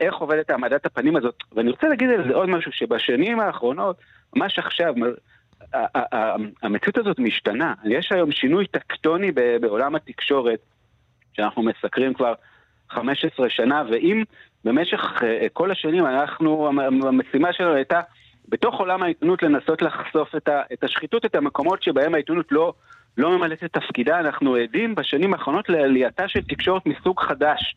איך 0.00 0.14
עובדת 0.14 0.50
העמדת 0.50 0.86
הפנים 0.86 1.16
הזאת. 1.16 1.34
ואני 1.52 1.70
רוצה 1.70 1.88
להגיד 1.88 2.10
על 2.10 2.28
זה 2.28 2.34
עוד 2.34 2.48
משהו, 2.48 2.72
שבשנים 2.72 3.40
האחרונות, 3.40 3.96
ממש 4.36 4.58
עכשיו, 4.58 4.94
המציאות 6.62 6.98
הזאת 6.98 7.18
משתנה. 7.18 7.74
יש 7.84 8.12
היום 8.12 8.32
שינוי 8.32 8.66
טקטוני 8.66 9.32
בעולם 9.60 9.94
התקשורת, 9.94 10.58
שאנחנו 11.32 11.62
מסקרים 11.62 12.14
כבר 12.14 12.34
15 12.90 13.50
שנה, 13.50 13.82
ואם 13.90 14.22
במשך 14.64 15.22
כל 15.52 15.70
השנים 15.70 16.06
אנחנו, 16.06 16.68
המשימה 17.08 17.52
שלנו 17.52 17.74
הייתה 17.74 18.00
בתוך 18.48 18.80
עולם 18.80 19.02
העיתונות 19.02 19.42
לנסות 19.42 19.82
לחשוף 19.82 20.34
את 20.72 20.84
השחיתות, 20.84 21.24
את 21.24 21.34
המקומות 21.34 21.82
שבהם 21.82 22.14
העיתונות 22.14 22.52
לא, 22.52 22.72
לא 23.18 23.38
ממלאת 23.38 23.64
את 23.64 23.72
תפקידה. 23.72 24.20
אנחנו 24.20 24.54
עדים 24.54 24.94
בשנים 24.94 25.34
האחרונות 25.34 25.68
לעלייתה 25.68 26.28
של 26.28 26.40
תקשורת 26.42 26.82
מסוג 26.86 27.20
חדש. 27.20 27.76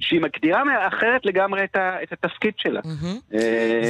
שהיא 0.00 0.20
מגדירה 0.20 0.62
אחרת 0.88 1.26
לגמרי 1.26 1.64
את, 1.64 1.76
ה, 1.76 2.02
את 2.02 2.12
התפקיד 2.12 2.52
שלה. 2.56 2.80
Mm-hmm. 2.80 3.36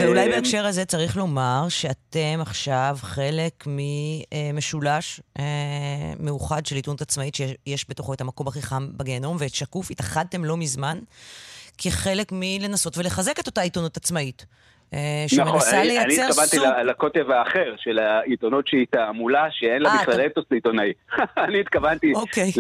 ואולי 0.03 0.29
בהקשר 0.29 0.67
הזה 0.67 0.85
צריך 0.85 1.17
לומר 1.17 1.67
שאתם 1.69 2.39
עכשיו 2.41 2.97
חלק 3.01 3.67
ממשולש 3.67 5.21
מאוחד 6.21 6.67
של 6.67 6.77
עיתונות 6.77 7.01
עצמאית, 7.01 7.35
שיש 7.35 7.87
בתוכו 7.89 8.15
את 8.15 8.21
המקום 8.21 8.49
הכי 8.49 8.63
חם 8.63 8.89
בגיהנום, 8.97 9.37
ואת 9.41 9.55
שקוף 9.55 9.91
התאחדתם 9.91 10.45
לא 10.45 10.57
מזמן 10.57 10.99
כחלק 11.79 12.29
מלנסות 12.33 12.99
ולחזק 12.99 13.41
את 13.41 13.47
אותה 13.47 13.61
עיתונות 13.61 13.97
עצמאית. 13.97 14.47
שמנסה 15.27 15.43
נכון, 15.43 15.61
לייצר 15.87 16.05
אני 16.05 16.29
התכוונתי 16.29 16.57
סוג... 16.57 16.67
לקוטב 16.85 17.31
האחר 17.31 17.75
של 17.77 17.99
העיתונות 17.99 18.69
שהיא 18.69 18.87
תעמולה, 18.91 19.47
שאין 19.51 19.83
לה 19.83 19.91
בכלל 20.03 20.27
אתוס 20.27 20.45
לעיתונאי. 20.51 20.93
אני 21.45 21.61
התכוונתי 21.61 22.13
אוקיי. 22.15 22.53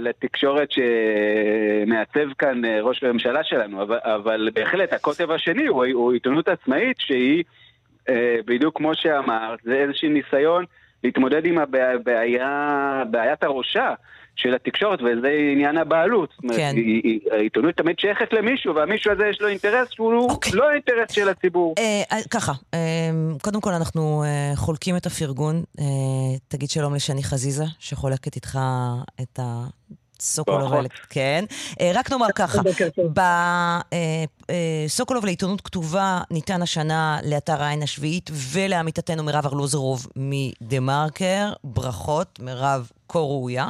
לתקשורת 0.00 0.68
שמעצב 0.70 2.32
כאן 2.38 2.62
ראש 2.82 3.04
הממשלה 3.04 3.44
שלנו, 3.44 3.82
אבל 4.02 4.48
בהחלט 4.54 4.92
הקוטב 4.92 5.30
השני 5.30 5.66
הוא 5.66 6.12
עיתונות 6.12 6.48
עצמאית 6.48 6.96
שהיא, 7.00 7.44
בדיוק 8.46 8.76
כמו 8.76 8.94
שאמרת, 8.94 9.58
זה 9.64 9.74
איזשהו 9.74 10.08
ניסיון 10.08 10.64
להתמודד 11.04 11.44
עם 11.44 11.58
בעיית 13.10 13.42
הראשה. 13.42 13.94
של 14.40 14.54
התקשורת, 14.54 14.98
וזה 15.02 15.28
עניין 15.52 15.76
הבעלות. 15.76 16.34
כן. 16.56 16.74
העיתונות 17.30 17.74
תמיד 17.74 17.98
שייכת 17.98 18.32
למישהו, 18.32 18.74
והמישהו 18.74 19.12
הזה 19.12 19.26
יש 19.26 19.40
לו 19.40 19.48
אינטרס 19.48 19.88
שהוא 19.90 20.30
אוקיי. 20.30 20.52
לא 20.52 20.70
האינטרס 20.70 21.10
של 21.10 21.28
הציבור. 21.28 21.74
אה, 21.78 22.18
ככה, 22.30 22.52
אה, 22.74 22.78
קודם 23.42 23.60
כל 23.60 23.72
אנחנו 23.72 24.22
אה, 24.24 24.52
חולקים 24.56 24.96
את 24.96 25.06
הפרגון. 25.06 25.62
אה, 25.78 25.84
תגיד 26.48 26.70
שלום 26.70 26.94
לשני 26.94 27.22
חזיזה, 27.22 27.64
שחולקת 27.78 28.36
איתך 28.36 28.58
את 29.20 29.38
ה... 29.38 29.64
סוקולוב, 30.20 30.72
כן. 31.10 31.44
אה, 31.80 31.90
רק 31.94 32.10
נאמר 32.10 32.26
ככה, 32.34 32.62
בסוקולוב 34.86 35.24
אה, 35.24 35.26
לעיתונות 35.26 35.60
כתובה 35.60 36.20
ניתן 36.30 36.62
השנה 36.62 37.18
לאתר 37.24 37.62
העין 37.62 37.82
השביעית 37.82 38.30
ולעמיתתנו 38.32 39.22
מירב 39.22 39.46
ארלוזרוב 39.46 40.06
מדה 40.16 40.80
מרקר. 40.80 41.52
ברכות, 41.64 42.38
מירב 42.42 42.90
כה 43.08 43.18
ראויה. 43.18 43.68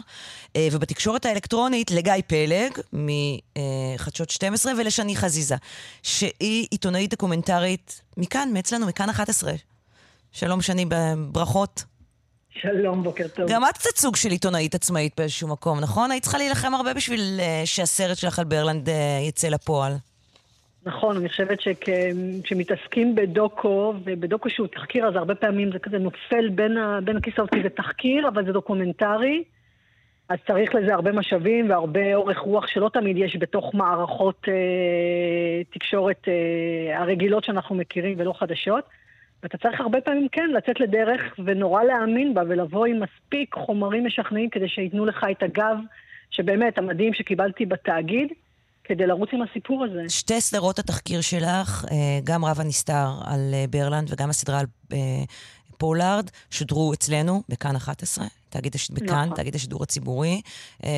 אה, 0.56 0.68
ובתקשורת 0.72 1.26
האלקטרונית 1.26 1.90
לגיא 1.90 2.12
פלג 2.26 2.70
מחדשות 2.92 4.30
12 4.30 4.72
ולשני 4.78 5.16
חזיזה, 5.16 5.56
שהיא 6.02 6.66
עיתונאית 6.70 7.10
דוקומנטרית 7.10 8.02
מכאן, 8.16 8.48
מאצלנו, 8.52 8.86
מכאן 8.86 9.10
11. 9.10 9.52
שלום 10.32 10.62
שני, 10.62 10.86
ברכות. 11.32 11.84
שלום, 12.62 13.02
בוקר 13.02 13.28
טוב. 13.28 13.50
גם 13.50 13.62
את 13.70 13.78
קצת 13.78 13.96
סוג 13.96 14.16
של 14.16 14.28
עיתונאית 14.28 14.74
עצמאית 14.74 15.12
באיזשהו 15.16 15.48
מקום, 15.48 15.80
נכון? 15.80 16.10
היית 16.10 16.22
צריכה 16.22 16.38
להילחם 16.38 16.74
הרבה 16.74 16.94
בשביל 16.94 17.20
uh, 17.20 17.66
שהסרט 17.66 18.16
שלך 18.16 18.38
על 18.38 18.44
ברלנד 18.44 18.88
uh, 18.88 18.92
יצא 19.28 19.48
לפועל. 19.48 19.92
נכון, 20.86 21.16
אני 21.16 21.28
חושבת 21.28 21.58
שכשמתעסקים 21.60 23.14
בדוקו, 23.14 23.94
ובדוקו 24.04 24.50
שהוא 24.50 24.66
תחקיר, 24.66 25.08
אז 25.08 25.16
הרבה 25.16 25.34
פעמים 25.34 25.72
זה 25.72 25.78
כזה 25.78 25.98
נופל 25.98 26.48
בין, 26.48 26.76
ה, 26.76 26.98
בין 27.04 27.16
הכיסאות, 27.16 27.50
כי 27.50 27.62
זה 27.62 27.68
תחקיר, 27.68 28.28
אבל 28.28 28.46
זה 28.46 28.52
דוקומנטרי. 28.52 29.44
אז 30.28 30.38
צריך 30.46 30.74
לזה 30.74 30.94
הרבה 30.94 31.12
משאבים 31.12 31.70
והרבה 31.70 32.14
אורך 32.14 32.38
רוח 32.38 32.66
שלא 32.66 32.90
תמיד 32.92 33.16
יש 33.18 33.36
בתוך 33.36 33.74
מערכות 33.74 34.44
אה, 34.48 35.64
תקשורת 35.70 36.28
אה, 36.28 36.98
הרגילות 37.00 37.44
שאנחנו 37.44 37.74
מכירים 37.74 38.14
ולא 38.18 38.32
חדשות. 38.38 38.84
ואתה 39.42 39.58
צריך 39.58 39.80
הרבה 39.80 40.00
פעמים, 40.00 40.28
כן, 40.32 40.50
לצאת 40.50 40.80
לדרך 40.80 41.20
ונורא 41.44 41.82
להאמין 41.82 42.34
בה 42.34 42.42
ולבוא 42.48 42.86
עם 42.86 43.00
מספיק 43.00 43.54
חומרים 43.54 44.06
משכנעים 44.06 44.50
כדי 44.50 44.68
שייתנו 44.68 45.06
לך 45.06 45.26
את 45.30 45.42
הגב, 45.42 45.76
שבאמת, 46.30 46.78
המדהים 46.78 47.14
שקיבלתי 47.14 47.66
בתאגיד, 47.66 48.28
כדי 48.84 49.06
לרוץ 49.06 49.28
עם 49.32 49.42
הסיפור 49.42 49.84
הזה. 49.84 50.08
שתי 50.08 50.40
סדרות 50.40 50.78
התחקיר 50.78 51.20
שלך, 51.20 51.84
אה, 51.90 51.96
גם 52.24 52.44
רב 52.44 52.60
הנסתר 52.60 53.08
על 53.24 53.50
אה, 53.54 53.64
ברלנד 53.70 54.12
וגם 54.12 54.30
הסדרה 54.30 54.58
על 54.60 54.66
אה, 54.92 54.98
פולארד, 55.78 56.30
שודרו 56.50 56.92
אצלנו 56.92 57.42
בכאן 57.48 57.76
11, 57.76 58.24
תאגיד 58.48 58.74
הש... 58.74 58.90
בכאן, 58.90 59.24
נכון. 59.24 59.36
תאגיד 59.36 59.54
השידור 59.54 59.82
הציבורי, 59.82 60.40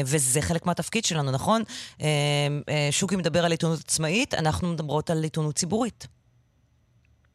וזה 0.07 0.43
חלק 0.43 0.67
מהתפקיד 0.67 1.05
שלנו, 1.05 1.31
נכון? 1.31 1.63
שוקי 2.91 3.17
מדבר 3.17 3.45
על 3.45 3.51
עיתונות 3.51 3.79
עצמאית, 3.79 4.35
אנחנו 4.35 4.69
מדברות 4.69 5.11
על 5.11 5.23
עיתונות 5.23 5.55
ציבורית. 5.55 6.07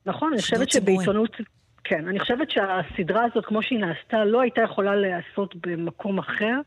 נכון, 0.08 0.34
אני 0.34 0.42
חושבת 0.42 0.70
שבעיתונות... 0.70 1.38
כן, 1.84 2.08
אני 2.08 2.20
חושבת 2.20 2.52
שהסדרה 2.52 3.24
הזאת, 3.24 3.46
כמו 3.46 3.64
שהיא 3.64 3.80
נעשתה, 3.80 4.26
לא 4.26 4.42
הייתה 4.42 4.62
יכולה 4.62 4.96
להיעשות 4.96 5.56
במקום 5.56 6.20
אחר, 6.20 6.60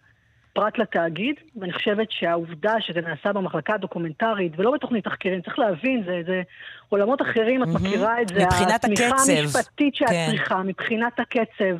פרט 0.52 0.78
לתאגיד, 0.78 1.34
ואני 1.56 1.72
חושבת 1.72 2.10
שהעובדה 2.10 2.74
שזה 2.80 3.00
נעשה 3.00 3.32
במחלקה 3.32 3.74
הדוקומנטרית, 3.74 4.52
ולא 4.56 4.70
בתוכנית 4.70 5.04
תחקירים, 5.04 5.40
צריך 5.42 5.58
להבין, 5.58 6.02
זה, 6.06 6.20
זה 6.26 6.42
עולמות 6.88 7.22
אחרים, 7.22 7.62
את 7.62 7.68
מכירה 7.68 8.22
את 8.22 8.28
זה, 8.28 8.44
מבחינת 8.44 8.84
הקצב. 8.84 9.02
התמיכה 9.02 9.32
המשפטית 9.40 9.94
שאת 9.94 10.08
כן. 10.08 10.26
צריכה, 10.30 10.62
מבחינת 10.62 11.20
הקצב. 11.20 11.76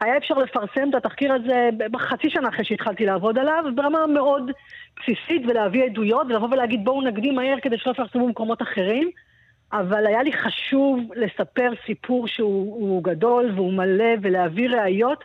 היה 0.00 0.16
אפשר 0.16 0.34
לפרסם 0.34 0.90
את 0.90 0.94
התחקיר 0.94 1.32
הזה 1.32 1.68
בחצי 1.90 2.30
שנה 2.30 2.48
אחרי 2.48 2.64
שהתחלתי 2.64 3.06
לעבוד 3.06 3.38
עליו, 3.38 3.64
ברמה 3.74 4.06
מאוד 4.06 4.50
בסיסית, 4.96 5.42
ולהביא 5.48 5.84
עדויות, 5.84 6.26
ולבוא 6.26 6.48
ולהגיד 6.50 6.84
בואו 6.84 7.02
נקדים 7.02 7.34
מהר 7.34 7.56
כדי 7.62 7.78
שלא 7.78 7.92
יפרסמו 7.92 8.26
במקומות 8.26 8.62
אחרים. 8.62 9.10
אבל 9.72 10.06
היה 10.06 10.22
לי 10.22 10.32
חשוב 10.32 11.00
לספר 11.16 11.70
סיפור 11.86 12.28
שהוא 12.28 13.02
גדול 13.02 13.52
והוא 13.54 13.72
מלא 13.72 14.14
ולהביא 14.22 14.68
ראיות. 14.68 15.24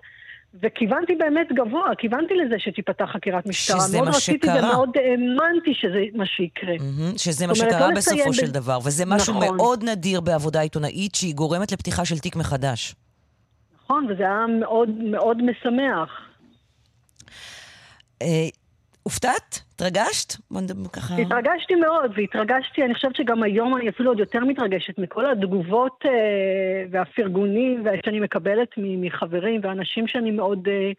וכיוונתי 0.63 1.15
באמת 1.15 1.47
גבוה, 1.51 1.95
כיוונתי 1.97 2.34
לזה 2.34 2.55
שתיפתח 2.59 3.05
חקירת 3.13 3.45
משטרה. 3.45 3.80
שזה 3.80 4.01
מה 4.01 4.13
שקרה. 4.13 4.61
מאוד 4.61 4.63
רציתי 4.63 4.65
ומאוד 4.65 4.89
האמנתי 4.97 5.73
שזה 5.73 6.03
מה 6.13 6.26
שיקרה. 6.26 6.76
Mm-hmm, 6.76 7.18
שזה 7.18 7.47
מה 7.47 7.55
שקרה 7.55 7.88
לא 7.88 7.95
בסופו 7.95 8.30
ב... 8.30 8.34
של 8.34 8.51
דבר, 8.51 8.80
וזה 8.85 9.05
משהו 9.05 9.34
נכון. 9.34 9.57
מאוד 9.57 9.84
נדיר 9.84 10.22
בעבודה 10.22 10.61
עיתונאית, 10.61 11.15
שהיא 11.15 11.35
גורמת 11.35 11.72
לפתיחה 11.72 12.05
של 12.05 12.19
תיק 12.19 12.35
מחדש. 12.35 12.95
נכון, 13.84 14.07
וזה 14.09 14.23
היה 14.23 14.45
מאוד 14.59 14.89
מאוד 14.89 15.38
משמח. 15.43 16.09
אה, 19.02 19.03
הופתעת? 19.03 19.61
התרגשת? 19.76 20.34
בוא 20.52 20.61
נדבר 20.61 20.90
ככה... 20.90 21.15
התרגשתי 21.18 21.76
מאוד, 21.76 22.11
והתרגשתי, 22.15 22.84
אני 22.84 22.94
חושבת 22.94 23.15
שגם 23.15 23.44
היום 23.44 23.78
אני 23.78 23.90
אפילו 23.90 24.11
עוד 24.11 24.19
יותר 24.19 24.40
מתרגשת 24.40 24.98
מכל 24.98 25.32
התגובות 25.32 26.03
אה, 26.06 26.11
והפרגונים 26.91 27.84
שאני 28.06 28.19
מקבלת 28.19 28.69
מחברים 28.78 29.61
ואנשים 29.64 30.07
שאני 30.07 30.32
מאוד 30.32 30.68
אה, 30.68 30.91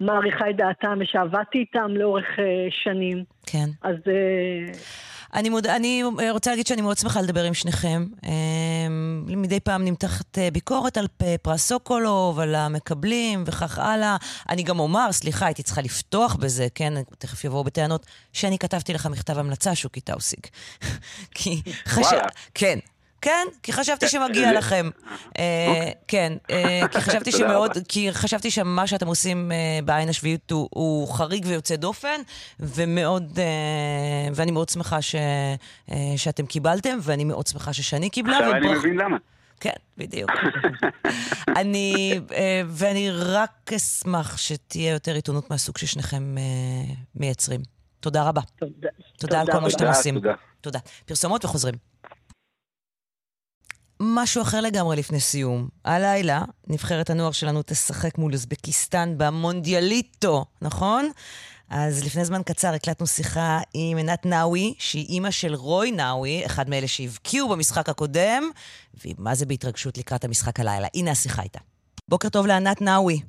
מעריכה 0.00 0.50
את 0.50 0.56
דעתם 0.56 0.98
ושעבדתי 1.00 1.58
איתם 1.58 1.90
לאורך 1.90 2.26
uh, 2.36 2.40
שנים. 2.70 3.24
כן. 3.46 3.66
אז... 3.82 3.96
Uh, 3.96 5.09
אני, 5.34 5.48
מוד... 5.48 5.66
אני 5.66 6.02
רוצה 6.30 6.50
להגיד 6.50 6.66
שאני 6.66 6.82
מאוד 6.82 6.98
שמחה 6.98 7.20
לדבר 7.20 7.42
עם 7.44 7.54
שניכם. 7.54 8.06
מדי 9.26 9.60
פעם 9.60 9.84
נמתחת 9.84 10.38
ביקורת 10.52 10.96
על 10.96 11.06
פרס 11.42 11.66
סוקולוב, 11.66 12.38
על 12.38 12.54
המקבלים 12.54 13.44
וכך 13.46 13.78
הלאה. 13.78 14.16
אני 14.48 14.62
גם 14.62 14.78
אומר, 14.78 15.12
סליחה, 15.12 15.46
הייתי 15.46 15.62
צריכה 15.62 15.82
לפתוח 15.82 16.34
בזה, 16.34 16.66
כן, 16.74 16.94
תכף 17.18 17.44
יבואו 17.44 17.64
בטענות, 17.64 18.06
שאני 18.32 18.58
כתבתי 18.58 18.92
לך 18.92 19.06
מכתב 19.06 19.38
המלצה, 19.38 19.74
שוקי 19.74 20.00
טאוסיק. 20.00 20.48
כי 21.34 21.62
חשב... 21.86 22.18
כן. 22.54 22.78
כן, 23.22 23.46
כי 23.62 23.72
חשבתי 23.72 24.08
שמגיע 24.08 24.52
לכם. 24.52 24.90
אה, 25.38 25.66
אוקיי. 25.68 25.92
כן, 26.08 26.32
אה, 26.50 26.88
כי 26.92 27.00
חשבתי 27.10 27.32
שמאוד, 27.32 27.70
כי 27.88 28.12
חשבתי 28.12 28.50
שמה 28.50 28.86
שאתם 28.86 29.06
עושים 29.06 29.52
אה, 29.52 29.78
בעין 29.84 30.08
השביעית 30.08 30.50
הוא 30.50 31.08
חריג 31.08 31.44
ויוצא 31.46 31.76
דופן, 31.76 32.20
ומאוד, 32.60 33.38
ואני 34.34 34.50
מאוד 34.50 34.68
שמחה 34.68 34.98
שאתם 36.16 36.46
קיבלתם, 36.46 36.98
ואני 37.02 37.24
מאוד 37.24 37.46
שמחה 37.46 37.72
ששני 37.72 38.10
קיבלה. 38.10 38.38
עכשיו 38.38 38.52
אני 38.52 38.68
מבין 38.68 38.96
למה. 38.96 39.16
כן, 39.60 39.70
בדיוק. 39.98 40.30
אני, 41.60 42.20
ואני 42.68 43.10
רק 43.10 43.72
אשמח 43.76 44.36
שתהיה 44.36 44.92
יותר 44.92 45.14
עיתונות 45.14 45.50
מהסוג 45.50 45.78
ששניכם 45.78 46.34
מייצרים. 47.14 47.60
תודה 48.00 48.22
רבה. 48.22 48.40
תודה. 48.58 48.88
תודה 49.18 49.40
על 49.40 49.46
כל 49.52 49.58
מה 49.58 49.70
שאתם 49.70 49.86
עושים. 49.86 50.14
תודה. 50.14 50.34
תודה. 50.60 50.78
פרסומות 51.06 51.44
וחוזרים. 51.44 51.89
משהו 54.02 54.42
אחר 54.42 54.60
לגמרי 54.60 54.96
לפני 54.96 55.20
סיום. 55.20 55.68
הלילה, 55.84 56.44
נבחרת 56.66 57.10
הנוער 57.10 57.32
שלנו 57.32 57.62
תשחק 57.66 58.18
מול 58.18 58.32
אוזבקיסטן 58.32 59.14
במונדיאליטו, 59.16 60.44
נכון? 60.62 61.10
אז 61.70 62.04
לפני 62.04 62.24
זמן 62.24 62.42
קצר 62.42 62.74
הקלטנו 62.74 63.06
שיחה 63.06 63.60
עם 63.74 63.96
עינת 63.96 64.26
נאווי, 64.26 64.74
שהיא 64.78 65.06
אימא 65.08 65.30
של 65.30 65.54
רוי 65.54 65.90
נאווי, 65.92 66.46
אחד 66.46 66.68
מאלה 66.68 66.88
שהבקיעו 66.88 67.48
במשחק 67.48 67.88
הקודם, 67.88 68.42
והיא 68.94 69.14
מה 69.18 69.34
זה 69.34 69.46
בהתרגשות 69.46 69.98
לקראת 69.98 70.24
המשחק 70.24 70.60
הלילה. 70.60 70.88
הנה 70.94 71.10
השיחה 71.10 71.42
איתה. 71.42 71.58
בוקר 72.08 72.28
טוב 72.28 72.46
לענת 72.46 72.80
נאווי. 72.80 73.20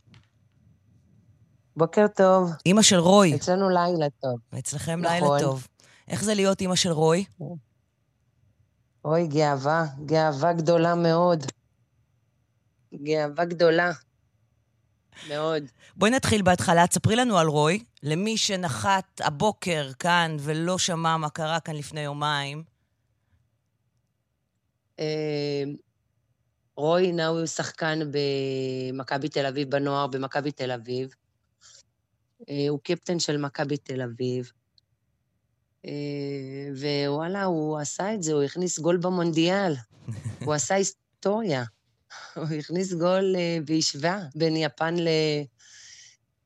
בוקר 1.78 2.06
טוב. 2.16 2.52
אימא 2.66 2.82
של 2.82 3.00
רוי. 3.00 3.36
אצלנו 3.36 3.70
לילה 3.70 4.08
טוב. 4.22 4.40
אצלכם 4.60 5.00
נכון. 5.02 5.14
לילה 5.14 5.40
טוב. 5.40 5.68
איך 6.08 6.24
זה 6.24 6.34
להיות 6.34 6.62
אימא 6.62 6.76
של 6.76 6.92
רוי? 6.92 7.26
אוי, 9.06 9.28
גאווה, 9.28 9.86
גאווה 10.06 10.54
גדולה 10.54 10.96
מאוד. 10.96 11.46
גאווה 12.94 13.46
גדולה. 13.46 13.92
מאוד. 15.30 15.64
בואי 15.96 16.12
נתחיל 16.12 16.42
בהתחלה. 16.42 16.88
תספרי 16.88 17.16
לנו 17.16 17.38
על 17.38 17.48
רוי, 17.48 17.84
למי 18.04 18.38
שנחת 18.38 19.22
הבוקר 19.24 19.92
כאן 20.00 20.38
ולא 20.40 20.78
שמע 20.78 21.18
מה 21.18 21.30
קרה 21.30 21.60
כאן 21.60 21.76
לפני 21.76 22.02
יומיים. 22.02 22.64
אה, 25.00 25.64
רוי 26.76 27.12
נאווי 27.12 27.40
הוא 27.40 27.48
שחקן 27.48 28.00
במכבי 28.12 29.30
תל 29.30 29.46
אביב, 29.46 29.70
בנוער 29.70 30.08
במכבי 30.08 30.52
תל 30.52 30.72
אביב. 30.72 31.10
אה, 32.50 32.66
הוא 32.70 32.80
קפטן 32.84 33.20
של 33.20 33.38
מכבי 33.38 33.78
תל 33.78 34.02
אביב. 34.02 34.52
אה, 35.86 35.92
ווואלה, 37.08 37.44
הוא 37.44 37.80
עשה 37.80 38.14
את 38.14 38.24
זה, 38.24 38.34
הוא 38.34 38.44
הכניס 38.44 38.80
גול 38.80 38.98
במונדיאל. 38.98 39.74
הוא 40.46 40.54
עשה 40.54 40.76
היסטוריה. 40.76 41.64
הוא 42.36 42.46
הכניס 42.60 42.94
גול 42.94 43.36
אה, 43.36 43.58
והשווה 43.68 44.20
בין 44.36 44.56
יפן 44.56 44.96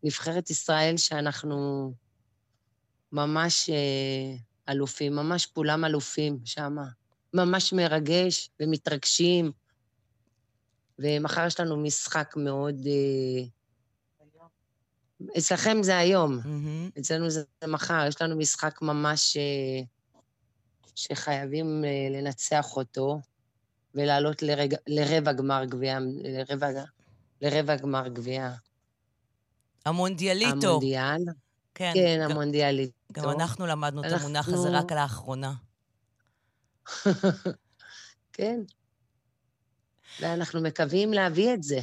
לנבחרת 0.04 0.50
ישראל, 0.50 0.98
שאנחנו 0.98 1.94
ממש 3.12 3.70
אה, 3.70 4.36
אלופים, 4.74 5.16
ממש 5.16 5.46
כולם 5.46 5.86
אלופים 5.86 6.40
שם. 6.46 6.76
ממש 7.34 7.74
מרגש 7.74 8.50
ומתרגשים. 8.60 9.52
ומחר 11.00 11.46
יש 11.48 11.60
לנו 11.60 11.78
משחק 11.78 12.34
מאוד... 12.38 12.88
אצלכם 15.38 15.84
זה 15.84 15.98
היום, 15.98 16.40
mm-hmm. 16.40 17.00
אצלנו 17.00 17.30
זה 17.30 17.44
מחר. 17.68 18.06
יש 18.08 18.22
לנו 18.22 18.38
משחק 18.38 18.82
ממש 18.82 19.38
אה, 19.38 19.84
שחייבים 20.96 21.86
אה, 21.86 22.20
לנצח 22.20 22.76
אותו 22.76 23.20
ולעלות 23.96 24.42
לרג... 24.42 24.76
לרבע 24.88 25.34
גמר 25.34 25.66
גביע, 25.66 26.00
לרבע, 26.24 26.68
לרבע 27.42 27.76
גמר 27.76 28.08
גביע. 28.08 28.52
המונדיאליטו. 29.86 30.68
המונדיאל. 30.68 31.22
כן, 31.76 31.92
כן 31.94 32.20
גם, 32.24 32.32
המונדיאליטו. 32.32 32.94
גם 33.12 33.30
אנחנו 33.30 33.66
למדנו 33.66 34.04
אנחנו... 34.04 34.16
את 34.18 34.22
המונח 34.22 34.50
הזה 34.50 34.70
רק 34.70 34.92
לאחרונה. 34.92 35.54
כן. 38.34 38.60
ואנחנו 40.22 40.62
מקווים 40.62 41.14
להביא 41.14 41.54
את 41.54 41.64
זה. 41.64 41.80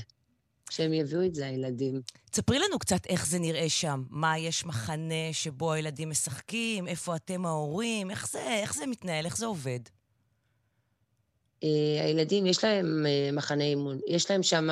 שהם 0.70 0.92
יביאו 0.92 1.26
את 1.26 1.34
זה, 1.34 1.46
הילדים. 1.46 2.00
תספרי 2.32 2.58
לנו 2.58 2.78
קצת 2.78 3.06
איך 3.06 3.26
זה 3.26 3.38
נראה 3.38 3.68
שם. 3.68 4.02
מה, 4.10 4.38
יש 4.38 4.66
מחנה 4.66 5.32
שבו 5.32 5.72
הילדים 5.72 6.10
משחקים? 6.10 6.88
איפה 6.88 7.16
אתם 7.16 7.46
ההורים? 7.46 8.10
איך 8.10 8.28
זה, 8.28 8.58
איך 8.62 8.74
זה 8.74 8.86
מתנהל? 8.86 9.24
איך 9.24 9.36
זה 9.36 9.46
עובד? 9.46 9.80
Uh, 11.64 11.66
הילדים, 12.04 12.46
יש 12.46 12.64
להם 12.64 13.06
uh, 13.06 13.36
מחנה 13.36 13.64
אימון. 13.64 13.98
יש 14.08 14.30
להם 14.30 14.42
שם 14.42 14.68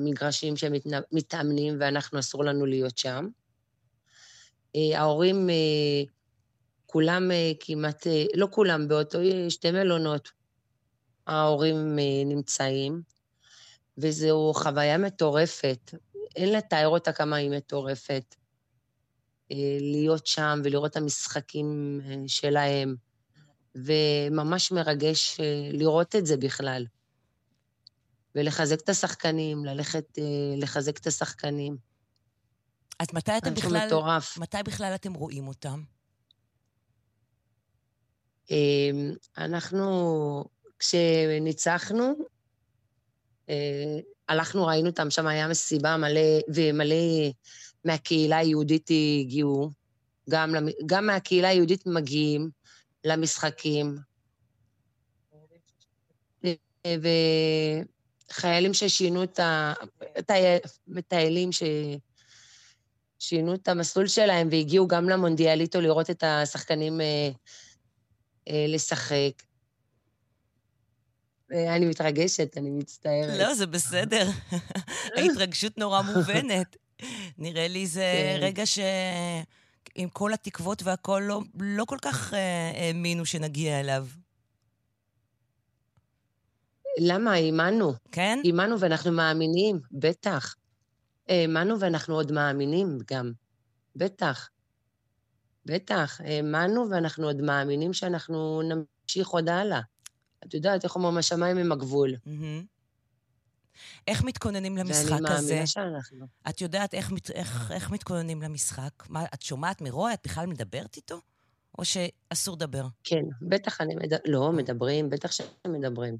מגרשים 0.00 0.56
שהם 0.56 0.72
מתאמנים, 1.12 1.76
ואנחנו, 1.80 2.18
אסור 2.18 2.44
לנו 2.44 2.66
להיות 2.66 2.98
שם. 2.98 3.28
Uh, 4.76 4.96
ההורים, 4.96 5.48
כולם 6.86 7.30
כמעט, 7.60 8.06
לא 8.34 8.48
כולם, 8.50 8.88
באותו 8.88 9.18
שתי 9.48 9.70
מלונות 9.70 10.28
ההורים 11.26 11.98
נמצאים. 12.26 13.02
וזו 13.98 14.52
חוויה 14.54 14.98
מטורפת. 14.98 15.94
אין 16.36 16.52
לתאר 16.52 16.88
אותה 16.88 17.12
כמה 17.12 17.36
היא 17.36 17.50
מטורפת. 17.50 18.34
אה, 19.52 19.78
להיות 19.80 20.26
שם 20.26 20.60
ולראות 20.64 20.90
את 20.90 20.96
המשחקים 20.96 22.00
אה, 22.04 22.14
שלהם, 22.26 22.96
וממש 23.74 24.72
מרגש 24.72 25.40
אה, 25.40 25.70
לראות 25.72 26.16
את 26.16 26.26
זה 26.26 26.36
בכלל. 26.36 26.86
ולחזק 28.34 28.80
את 28.80 28.88
השחקנים, 28.88 29.64
ללכת 29.64 30.18
לחזק 30.56 30.98
את 30.98 31.06
השחקנים. 31.06 31.76
אז 32.98 33.06
מתי 33.12 33.32
אתם 33.38 33.54
בכלל... 33.54 33.86
מטורף. 33.86 34.38
מתי 34.38 34.56
בכלל 34.64 34.92
אתם 34.94 35.14
רואים 35.14 35.48
אותם? 35.48 35.82
אנחנו, 39.38 40.44
כשניצחנו, 40.78 42.14
הלכנו, 44.28 44.66
ראינו 44.66 44.88
אותם, 44.88 45.10
שם 45.10 45.26
היה 45.26 45.48
מסיבה 45.48 45.96
מלא, 45.96 46.20
ומלא 46.54 47.30
מהקהילה 47.84 48.36
היהודית 48.36 48.90
הגיעו. 49.20 49.70
גם, 50.30 50.54
גם 50.86 51.06
מהקהילה 51.06 51.48
היהודית 51.48 51.86
מגיעים 51.86 52.50
למשחקים. 53.04 53.96
וחיילים 58.30 58.74
ששינו 58.74 59.22
את 59.22 59.40
ה... 59.40 59.72
מטיילים 60.88 61.50
ששינו 63.18 63.54
את 63.54 63.68
המסלול 63.68 64.06
שלהם 64.06 64.48
והגיעו 64.50 64.88
גם 64.88 65.08
למונדיאליטו 65.08 65.80
לראות 65.80 66.10
את 66.10 66.24
השחקנים 66.26 67.00
אה, 67.00 67.30
אה, 68.48 68.64
לשחק. 68.68 69.42
אני 71.52 71.86
מתרגשת, 71.86 72.54
אני 72.56 72.70
מצטערת. 72.70 73.38
לא, 73.38 73.54
זה 73.54 73.66
בסדר. 73.66 74.28
ההתרגשות 75.16 75.78
נורא 75.78 76.02
מובנת. 76.02 76.76
נראה 77.38 77.68
לי 77.68 77.86
זה 77.86 78.36
כן. 78.36 78.38
רגע 78.40 78.66
ש... 78.66 78.78
עם 79.94 80.08
כל 80.08 80.32
התקוות 80.32 80.82
והכול 80.82 81.22
לא, 81.22 81.40
לא 81.60 81.84
כל 81.84 81.98
כך 82.02 82.34
אה, 82.34 82.72
האמינו 82.74 83.26
שנגיע 83.26 83.80
אליו. 83.80 84.06
למה? 87.00 87.32
האמנו. 87.32 87.92
כן? 88.12 88.38
האמנו 88.44 88.80
ואנחנו 88.80 89.12
מאמינים, 89.12 89.80
בטח. 89.92 90.54
האמנו 91.28 91.80
ואנחנו 91.80 92.14
עוד 92.14 92.32
מאמינים 92.32 92.98
גם. 93.12 93.32
בטח. 93.96 94.48
בטח. 95.66 96.20
האמנו 96.24 96.90
ואנחנו 96.90 97.26
עוד 97.26 97.40
מאמינים 97.40 97.92
שאנחנו 97.92 98.62
נמשיך 98.62 99.28
עוד 99.28 99.48
הלאה. 99.48 99.80
את 100.46 100.54
יודעת, 100.54 100.84
איך 100.84 100.96
אומרים, 100.96 101.16
השמיים 101.16 101.58
הם 101.58 101.72
הגבול. 101.72 102.14
איך 104.06 104.24
מתכוננים 104.24 104.76
למשחק 104.76 105.02
הזה? 105.02 105.12
ואני 105.12 105.22
מאמינה 105.22 105.66
שאנחנו. 105.66 106.26
את 106.48 106.60
יודעת 106.60 106.94
איך, 106.94 107.12
איך, 107.34 107.70
איך 107.70 107.90
מתכוננים 107.90 108.42
למשחק? 108.42 108.90
מה, 109.08 109.24
את 109.34 109.42
שומעת 109.42 109.80
מרוי? 109.80 110.14
את 110.14 110.20
בכלל 110.24 110.46
מדברת 110.46 110.96
איתו? 110.96 111.20
או 111.78 111.84
שאסור 111.84 112.56
לדבר? 112.56 112.86
כן, 113.04 113.24
בטח 113.42 113.80
אני 113.80 113.94
מדבר... 113.94 114.16
לא, 114.26 114.52
מדברים, 114.52 115.10
בטח 115.10 115.30
שמדברים. 115.32 116.16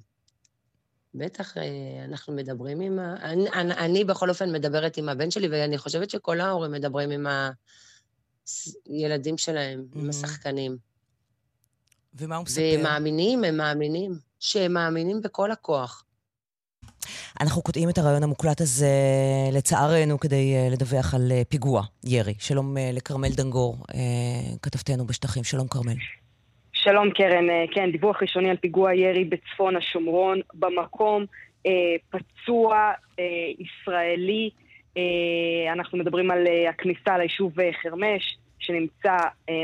בטח, 1.15 1.57
אה, 1.57 2.05
אנחנו 2.05 2.33
מדברים 2.33 2.81
עם 2.81 2.99
ה... 2.99 3.17
אני, 3.23 3.51
אני, 3.51 3.75
אני 3.75 4.05
בכל 4.05 4.29
אופן 4.31 4.53
מדברת 4.53 4.97
עם 4.97 5.09
הבן 5.09 5.31
שלי, 5.31 5.49
ואני 5.49 5.79
חושבת 5.79 6.11
שכל 6.11 6.41
ההורים 6.41 6.73
מדברים 6.73 7.11
עם 7.11 7.27
הילדים 8.87 9.39
שלהם, 9.39 9.87
עם 9.95 10.11
השחקנים. 10.11 10.77
ומה 12.15 12.37
הוא 12.37 12.45
מספר? 12.45 12.63
והם 12.63 12.83
מאמינים, 12.83 13.45
הם 13.45 13.57
מאמינים, 13.57 14.13
שהם 14.41 14.73
מאמינים 14.73 15.21
בכל 15.23 15.51
הכוח. 15.51 16.05
אנחנו 17.41 17.63
קוטעים 17.63 17.89
את 17.89 17.99
הרעיון 17.99 18.23
המוקלט 18.23 18.61
הזה, 18.61 18.87
לצערנו, 19.53 20.21
כדי 20.21 20.55
אה, 20.55 20.69
לדווח 20.73 21.15
על 21.15 21.33
אה, 21.33 21.43
פיגוע 21.49 21.83
ירי. 22.05 22.35
שלום 22.39 22.77
אה, 22.77 22.91
לכרמל 22.93 23.29
דנגור, 23.29 23.77
כתבתנו 24.63 25.07
בשטחים. 25.07 25.45
שלום, 25.45 25.69
כרמל. 25.69 25.95
שלום, 26.73 27.11
קרן. 27.11 27.47
כן, 27.75 27.91
דיווח 27.93 28.23
ראשוני 28.23 28.51
על 28.51 28.57
פיגוע 28.57 28.95
ירי 28.95 29.25
בצפון 29.25 29.77
השומרון. 29.77 30.41
במקום 30.55 31.25
פצוע 32.11 32.93
ישראלי. 33.59 34.51
אנחנו 35.73 35.99
מדברים 35.99 36.31
על 36.31 36.45
הכניסה 36.69 37.19
ליישוב 37.19 37.53
חרמש, 37.83 38.39
שנמצא 38.59 39.17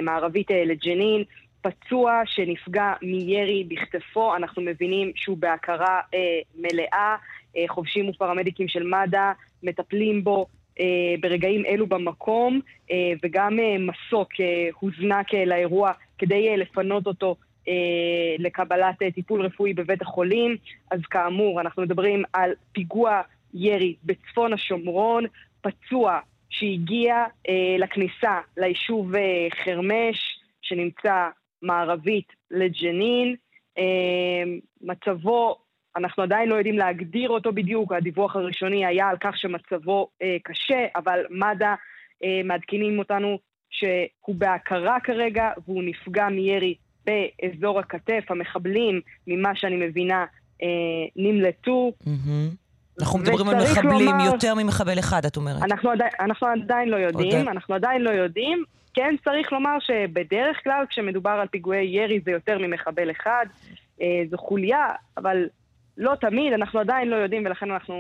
מערבית 0.03 0.51
לג'נין. 0.51 1.25
פצוע 1.63 2.23
שנפגע 2.25 2.93
מירי 3.03 3.65
בכתפו, 3.69 4.37
אנחנו 4.37 4.63
מבינים 4.63 5.13
שהוא 5.15 5.37
בהכרה 5.37 6.01
אה, 6.15 6.41
מלאה. 6.55 7.17
אה, 7.57 7.65
חובשים 7.69 8.09
ופרמדיקים 8.09 8.69
של 8.69 8.83
מד"א 8.83 9.33
מטפלים 9.63 10.25
בו 10.25 10.47
אה, 10.81 11.15
ברגעים 11.21 11.65
אלו 11.67 11.87
במקום, 11.87 12.61
אה, 12.91 13.13
וגם 13.23 13.61
אה, 13.61 13.77
מסוק 13.79 14.29
אה, 14.41 14.69
הוזנק 14.81 15.35
אה, 15.35 15.45
לאירוע 15.45 15.93
כדי 16.19 16.49
אה, 16.49 16.57
לפנות 16.57 17.07
אותו 17.07 17.37
אה, 17.69 17.75
לקבלת 18.39 19.03
אה, 19.03 19.11
טיפול 19.11 19.43
רפואי 19.43 19.75
בבית 19.75 20.03
החולים. 20.03 20.57
אז 20.91 21.01
כאמור, 21.11 21.61
אנחנו 21.61 21.83
מדברים 21.83 22.23
על 22.33 22.53
פיגוע 22.73 23.21
ירי 23.55 23.95
בצפון 24.05 24.53
השומרון, 24.53 25.25
פצוע 25.61 26.19
שהגיע 26.51 27.25
אה, 27.49 27.77
לכניסה 27.79 28.41
ליישוב 28.57 29.17
אה, 29.17 29.49
חרמש, 29.65 30.41
שנמצא 30.63 31.29
מערבית 31.63 32.33
לג'נין. 32.51 33.37
אה, 33.79 34.53
מצבו, 34.81 35.57
אנחנו 35.97 36.23
עדיין 36.23 36.49
לא 36.49 36.55
יודעים 36.55 36.79
להגדיר 36.79 37.31
אותו 37.31 37.53
בדיוק, 37.53 37.93
הדיווח 37.93 38.37
הראשוני 38.37 38.87
היה 38.87 39.09
על 39.09 39.17
כך 39.21 39.37
שמצבו 39.37 40.09
אה, 40.23 40.37
קשה, 40.43 40.87
אבל 40.97 41.21
מד"א 41.31 41.75
אה, 42.25 42.41
מעדכנים 42.45 42.99
אותנו 42.99 43.39
שהוא 43.71 44.35
בהכרה 44.35 45.01
כרגע 45.01 45.51
והוא 45.67 45.83
נפגע 45.83 46.29
מירי 46.29 46.75
באזור 47.07 47.79
הכתף. 47.79 48.25
המחבלים, 48.29 49.01
ממה 49.27 49.55
שאני 49.55 49.77
מבינה, 49.77 50.25
נמלטו. 51.17 51.93
אנחנו 53.01 53.19
מדברים 53.19 53.49
על 53.49 53.57
מחבלים, 53.57 54.09
לומר, 54.09 54.25
יותר 54.25 54.55
ממחבל 54.55 54.99
אחד, 54.99 55.25
את 55.25 55.37
אומרת. 55.37 55.63
אנחנו, 55.63 55.91
עדי, 55.91 56.05
אנחנו 56.21 56.47
עדיין 56.47 56.89
לא 56.89 56.97
יודעים, 56.97 57.49
אנחנו 57.49 57.75
עדיין 57.75 58.03
לא 58.03 58.11
יודעים. 58.11 58.65
כן 58.95 59.15
צריך 59.25 59.53
לומר 59.53 59.79
שבדרך 59.81 60.65
כלל 60.65 60.85
כשמדובר 60.89 61.31
על 61.31 61.49
פיגועי 61.49 61.87
ירי 61.87 62.21
זה 62.21 62.31
יותר 62.31 62.59
ממחבל 62.59 63.11
אחד, 63.11 63.47
אה, 64.01 64.23
זו 64.31 64.39
חוליה, 64.39 64.87
אבל 65.17 65.49
לא 65.97 66.15
תמיד, 66.15 66.53
אנחנו 66.53 66.81
עדיין 66.81 67.09
לא 67.09 67.17
יודעים 67.17 67.47
ולכן 67.47 67.71
אנחנו 67.71 67.95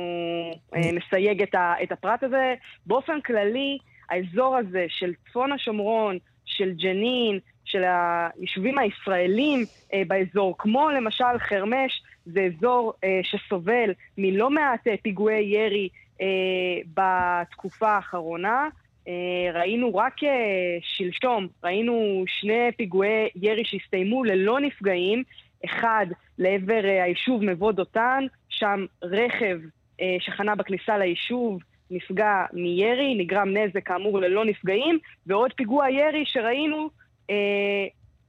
אה, 0.77 0.93
נסייג 0.93 1.43
את, 1.43 1.55
ה, 1.55 1.75
את 1.83 1.93
הפרט 1.93 2.23
הזה. 2.23 2.55
באופן 2.87 3.21
כללי, 3.21 3.79
האזור 4.11 4.57
הזה 4.57 4.87
של 4.89 5.13
צפון 5.29 5.53
השומרון, 5.53 6.19
של 6.45 6.73
ג'נין, 6.73 7.39
של 7.65 7.83
היישובים 7.85 8.79
הישראלים 8.79 9.65
אה, 9.95 10.03
באזור, 10.07 10.55
כמו 10.59 10.91
למשל 10.91 11.39
חרמש, 11.39 12.03
זה 12.27 12.41
אזור 12.41 12.93
אה, 13.05 13.21
שסובל 13.23 13.91
מלא 14.19 14.51
מעט 14.51 14.87
אה, 14.87 14.95
פיגועי 15.03 15.43
ירי 15.43 15.89
אה, 16.21 16.27
בתקופה 16.95 17.89
האחרונה. 17.89 18.69
אה, 19.09 19.61
ראינו 19.61 19.95
רק 19.95 20.25
אה, 20.25 20.29
שלשום, 20.83 21.47
ראינו 21.65 22.25
שני 22.27 22.73
פיגועי 22.77 23.29
ירי 23.37 23.65
שהסתיימו 23.65 24.25
ללא 24.25 24.61
נפגעים, 24.61 25.23
אחד 25.65 26.07
לעבר 26.39 26.85
אה, 26.85 27.05
היישוב 27.05 27.45
מבוא 27.45 27.73
דותן, 27.73 28.27
שם 28.49 28.87
רכב 29.03 29.59
שחנה 30.19 30.55
בכניסה 30.55 30.99
ליישוב 30.99 31.59
נפגע 31.91 32.45
מירי, 32.53 33.15
נגרם 33.15 33.57
נזק 33.57 33.87
כאמור 33.87 34.19
ללא 34.19 34.45
נפגעים, 34.45 34.99
ועוד 35.27 35.53
פיגוע 35.53 35.91
ירי 35.91 36.25
שראינו 36.27 36.91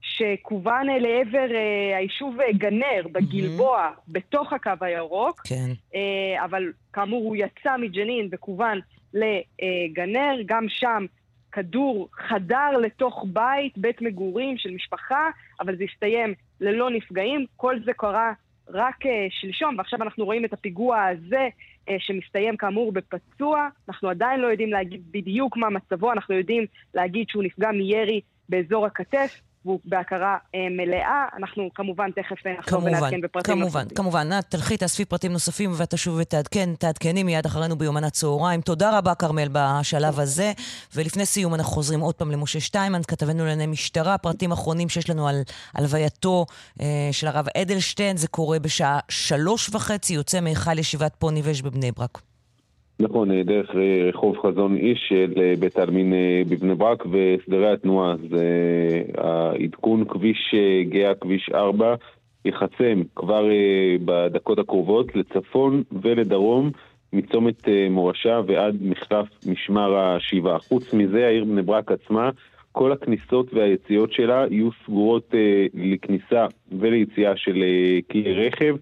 שכוון 0.02 0.88
לעבר 0.88 1.48
היישוב 1.96 2.38
גנר 2.58 3.08
בגלבוע, 3.12 3.90
mm-hmm. 3.90 4.02
בתוך 4.08 4.54
הקו 4.54 4.72
הירוק, 4.82 5.42
כן. 5.48 5.98
אבל 6.44 6.72
כאמור 6.94 7.24
הוא 7.24 7.36
יצא 7.36 7.78
מג'נין 7.78 8.30
וכוון 8.32 8.80
לגנר, 9.14 10.36
גם 10.46 10.66
שם 10.70 11.06
כדור 11.52 12.10
חדר 12.14 12.78
לתוך 12.82 13.26
בית, 13.34 13.78
בית 13.78 14.02
מגורים 14.02 14.58
של 14.58 14.72
משפחה, 14.72 15.30
אבל 15.60 15.76
זה 15.76 15.84
הסתיים 15.84 16.34
ללא 16.62 16.90
נפגעים. 16.90 17.46
כל 17.58 17.76
זה 17.86 17.94
קרה 17.94 18.34
רק 18.68 19.06
uh, 19.06 19.10
שלשום, 19.30 19.78
ועכשיו 19.78 20.02
אנחנו 20.02 20.26
רואים 20.26 20.46
את 20.46 20.54
הפיגוע 20.54 21.06
הזה 21.06 21.48
uh, 21.90 21.92
שמסתיים 22.00 22.58
כאמור 22.58 22.92
בפצוע. 22.92 23.68
אנחנו 23.90 24.10
עדיין 24.10 24.40
לא 24.40 24.48
יודעים 24.48 24.70
להגיד 24.70 25.02
בדיוק 25.12 25.58
מה 25.58 25.70
מצבו, 25.70 26.12
אנחנו 26.12 26.36
יודעים 26.36 26.66
להגיד 26.94 27.30
שהוא 27.30 27.44
נפגע 27.44 27.72
מירי 27.72 28.22
באזור 28.50 28.86
הכתף. 28.86 29.42
והוא 29.66 29.80
בהכרה 29.86 30.38
אה, 30.56 30.60
מלאה. 30.70 31.26
אנחנו 31.38 31.70
כמובן 31.76 32.12
תכף 32.12 32.48
נחזור 32.60 32.84
ונעדכן 32.84 33.22
בפרטים 33.22 33.54
כמובן, 33.54 33.80
נוספים. 33.80 33.96
כמובן, 33.96 34.22
כמובן. 34.22 34.42
תלכי, 34.42 34.78
תאספי 34.78 35.06
פרטים 35.06 35.32
נוספים 35.32 35.72
ואת 35.78 35.90
תשוב 35.90 36.18
ותעדכן, 36.22 36.70
תעדכני 36.80 37.24
מיד 37.24 37.46
אחרינו 37.46 37.78
ביומן 37.78 38.04
הצהריים. 38.04 38.62
תודה 38.62 38.98
רבה, 38.98 39.16
כרמל, 39.16 39.48
בשלב 39.52 40.20
הזה. 40.20 40.52
ולפני 40.96 41.26
סיום 41.26 41.56
אנחנו 41.56 41.72
חוזרים 41.72 42.00
עוד 42.00 42.16
פעם 42.16 42.32
למשה 42.32 42.60
שטיימן, 42.60 43.02
כתבנו 43.08 43.46
לענייני 43.46 43.68
משטרה. 43.68 44.18
פרטים 44.18 44.52
אחרונים 44.52 44.90
שיש 44.90 45.10
לנו 45.10 45.28
על 45.28 45.42
הלווייתו 45.74 46.46
אה, 46.82 47.10
של 47.12 47.28
הרב 47.28 47.46
אדלשטיין. 47.58 48.18
זה 48.18 48.28
קורה 48.28 48.60
בשעה 48.60 49.00
שלוש 49.10 49.70
וחצי, 49.70 50.14
יוצא 50.14 50.42
מהיכל 50.42 50.80
ישיבת 50.80 51.16
פוניבז' 51.20 51.62
בבני 51.62 51.92
ברק. 51.92 52.31
נכון, 53.02 53.32
אה, 53.32 53.44
דרך 53.44 53.76
אה, 53.76 54.10
רחוב 54.10 54.38
חזון 54.38 54.76
איש 54.76 55.00
של 55.10 55.34
אה, 55.38 55.54
בית 55.60 55.78
העלמין 55.78 56.14
בבני 56.50 56.76
ברק 56.76 57.06
והסדרי 57.06 57.74
התנועה. 57.74 58.16
זה 58.30 58.46
העדכון 59.18 60.06
כביש 60.06 60.56
גאה, 60.90 61.16
כביש 61.16 61.50
4, 61.54 61.96
ייחסם 62.46 63.02
כבר 63.16 63.46
בדקות 64.06 64.60
הקרובות 64.60 65.16
לצפון 65.16 65.84
ולדרום 66.02 66.72
מצומת 67.14 67.68
מורשה 67.90 68.42
ועד 68.48 68.78
מחלף 68.82 69.28
משמר 69.48 69.96
השבעה. 69.98 70.60
חוץ 70.60 70.94
מזה, 70.94 71.26
העיר 71.26 71.44
בני 71.44 71.62
ברק 71.62 71.92
עצמה, 71.92 72.30
כל 72.72 72.92
הכניסות 72.92 73.54
והיציאות 73.54 74.14
שלה 74.14 74.46
יהיו 74.50 74.70
סגורות 74.86 75.34
לכניסה 75.74 76.46
וליציאה 76.80 77.38
של 77.38 77.64
כלי 78.12 78.34
רכב. 78.34 78.76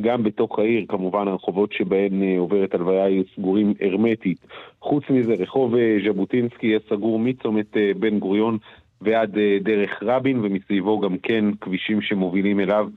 גם 0.00 0.22
בתוך 0.22 0.58
העיר, 0.58 0.84
כמובן 0.88 1.28
הרחובות 1.28 1.72
שבהן 1.72 2.22
אה, 2.22 2.38
עוברת 2.38 2.74
הלוויה 2.74 3.08
יהיו 3.08 3.22
סגורים 3.36 3.74
הרמטית. 3.80 4.38
חוץ 4.80 5.04
מזה, 5.10 5.34
רחוב 5.34 5.74
אה, 5.74 5.96
ז'בוטינסקי 6.06 6.66
יהיה 6.66 6.78
סגור 6.88 7.18
מצומת 7.18 7.76
אה, 7.76 7.90
בן 7.96 8.18
גוריון 8.18 8.58
ועד 9.00 9.38
דרך 9.60 10.02
רבין, 10.02 10.40
ומסביבו 10.42 11.00
גם 11.00 11.18
כן 11.18 11.44
כבישים 11.60 12.02
שמובילים 12.02 12.60
אליו 12.60 12.88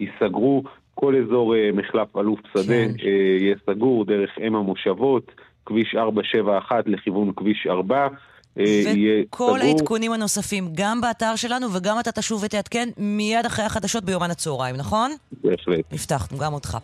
ייסגרו. 0.00 0.62
כל 0.94 1.16
אזור 1.16 1.54
מחלף 1.72 2.16
אלוף 2.16 2.40
שדה 2.52 2.62
כן. 2.64 3.08
יהיה 3.40 3.54
סגור, 3.66 4.04
דרך 4.04 4.38
אם 4.46 4.54
המושבות, 4.56 5.32
כביש 5.66 5.94
471 5.94 6.88
לכיוון 6.88 7.32
כביש 7.36 7.66
4. 7.66 8.08
אה, 8.58 8.64
יהיה 8.64 9.22
סגור. 9.34 9.50
וכל 9.50 9.60
העדכונים 9.60 10.12
הנוספים, 10.12 10.68
גם 10.72 11.00
באתר 11.00 11.36
שלנו 11.36 11.72
וגם 11.72 12.00
אתה 12.00 12.12
תשוב 12.12 12.42
ותעדכן 12.42 12.88
מיד 12.96 13.46
אחרי 13.46 13.64
החדשות 13.64 14.04
ביומן 14.04 14.30
הצהריים, 14.30 14.76
נכון? 14.76 15.14
בהחלט. 15.44 15.84
הבטחנו, 15.92 16.38
גם 16.38 16.54
אותך. 16.54 16.78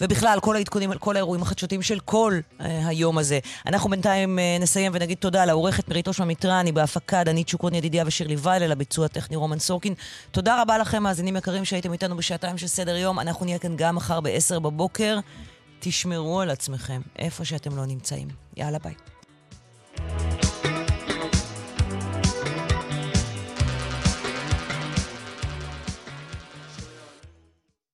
ובכלל, 0.00 0.38
כל 0.42 0.56
העדכונים 0.56 0.90
על 0.90 0.98
כל 0.98 1.16
האירועים 1.16 1.42
החדשותיים 1.42 1.82
של 1.82 2.00
כל 2.00 2.38
uh, 2.58 2.62
היום 2.62 3.18
הזה. 3.18 3.38
אנחנו 3.66 3.90
בינתיים 3.90 4.38
uh, 4.38 4.62
נסיים 4.62 4.92
ונגיד 4.94 5.18
תודה 5.18 5.44
לעורכת 5.44 5.88
מירית 5.88 6.08
אושמה 6.08 6.26
מיטרני, 6.26 6.72
בהפקה 6.72 7.24
דנית 7.24 7.48
שוקרון 7.48 7.74
ידידיה 7.74 8.04
ושירלי 8.06 8.36
ויילל, 8.38 8.72
הביצוע 8.72 9.04
הטכני 9.04 9.36
רומן 9.36 9.58
סורקין. 9.58 9.94
תודה 10.30 10.62
רבה 10.62 10.78
לכם, 10.78 11.02
מאזינים 11.02 11.36
יקרים, 11.36 11.64
שהייתם 11.64 11.92
איתנו 11.92 12.16
בשעתיים 12.16 12.58
של 12.58 12.66
סדר 12.66 12.96
יום. 12.96 13.20
אנחנו 13.20 13.44
נהיה 13.44 13.58
כאן 13.58 13.76
גם 13.76 13.96
מחר 13.96 14.20
ב-10 14.20 14.58
בבוקר. 14.58 15.18
תשמרו 15.80 16.40
על 16.40 16.50
עצמכם, 16.50 17.00
איפה 17.18 17.44
שאתם 17.44 17.76
לא 17.76 17.86
נמצאים. 17.86 18.28
יאללה 18.56 18.78
ביי. 18.78 18.94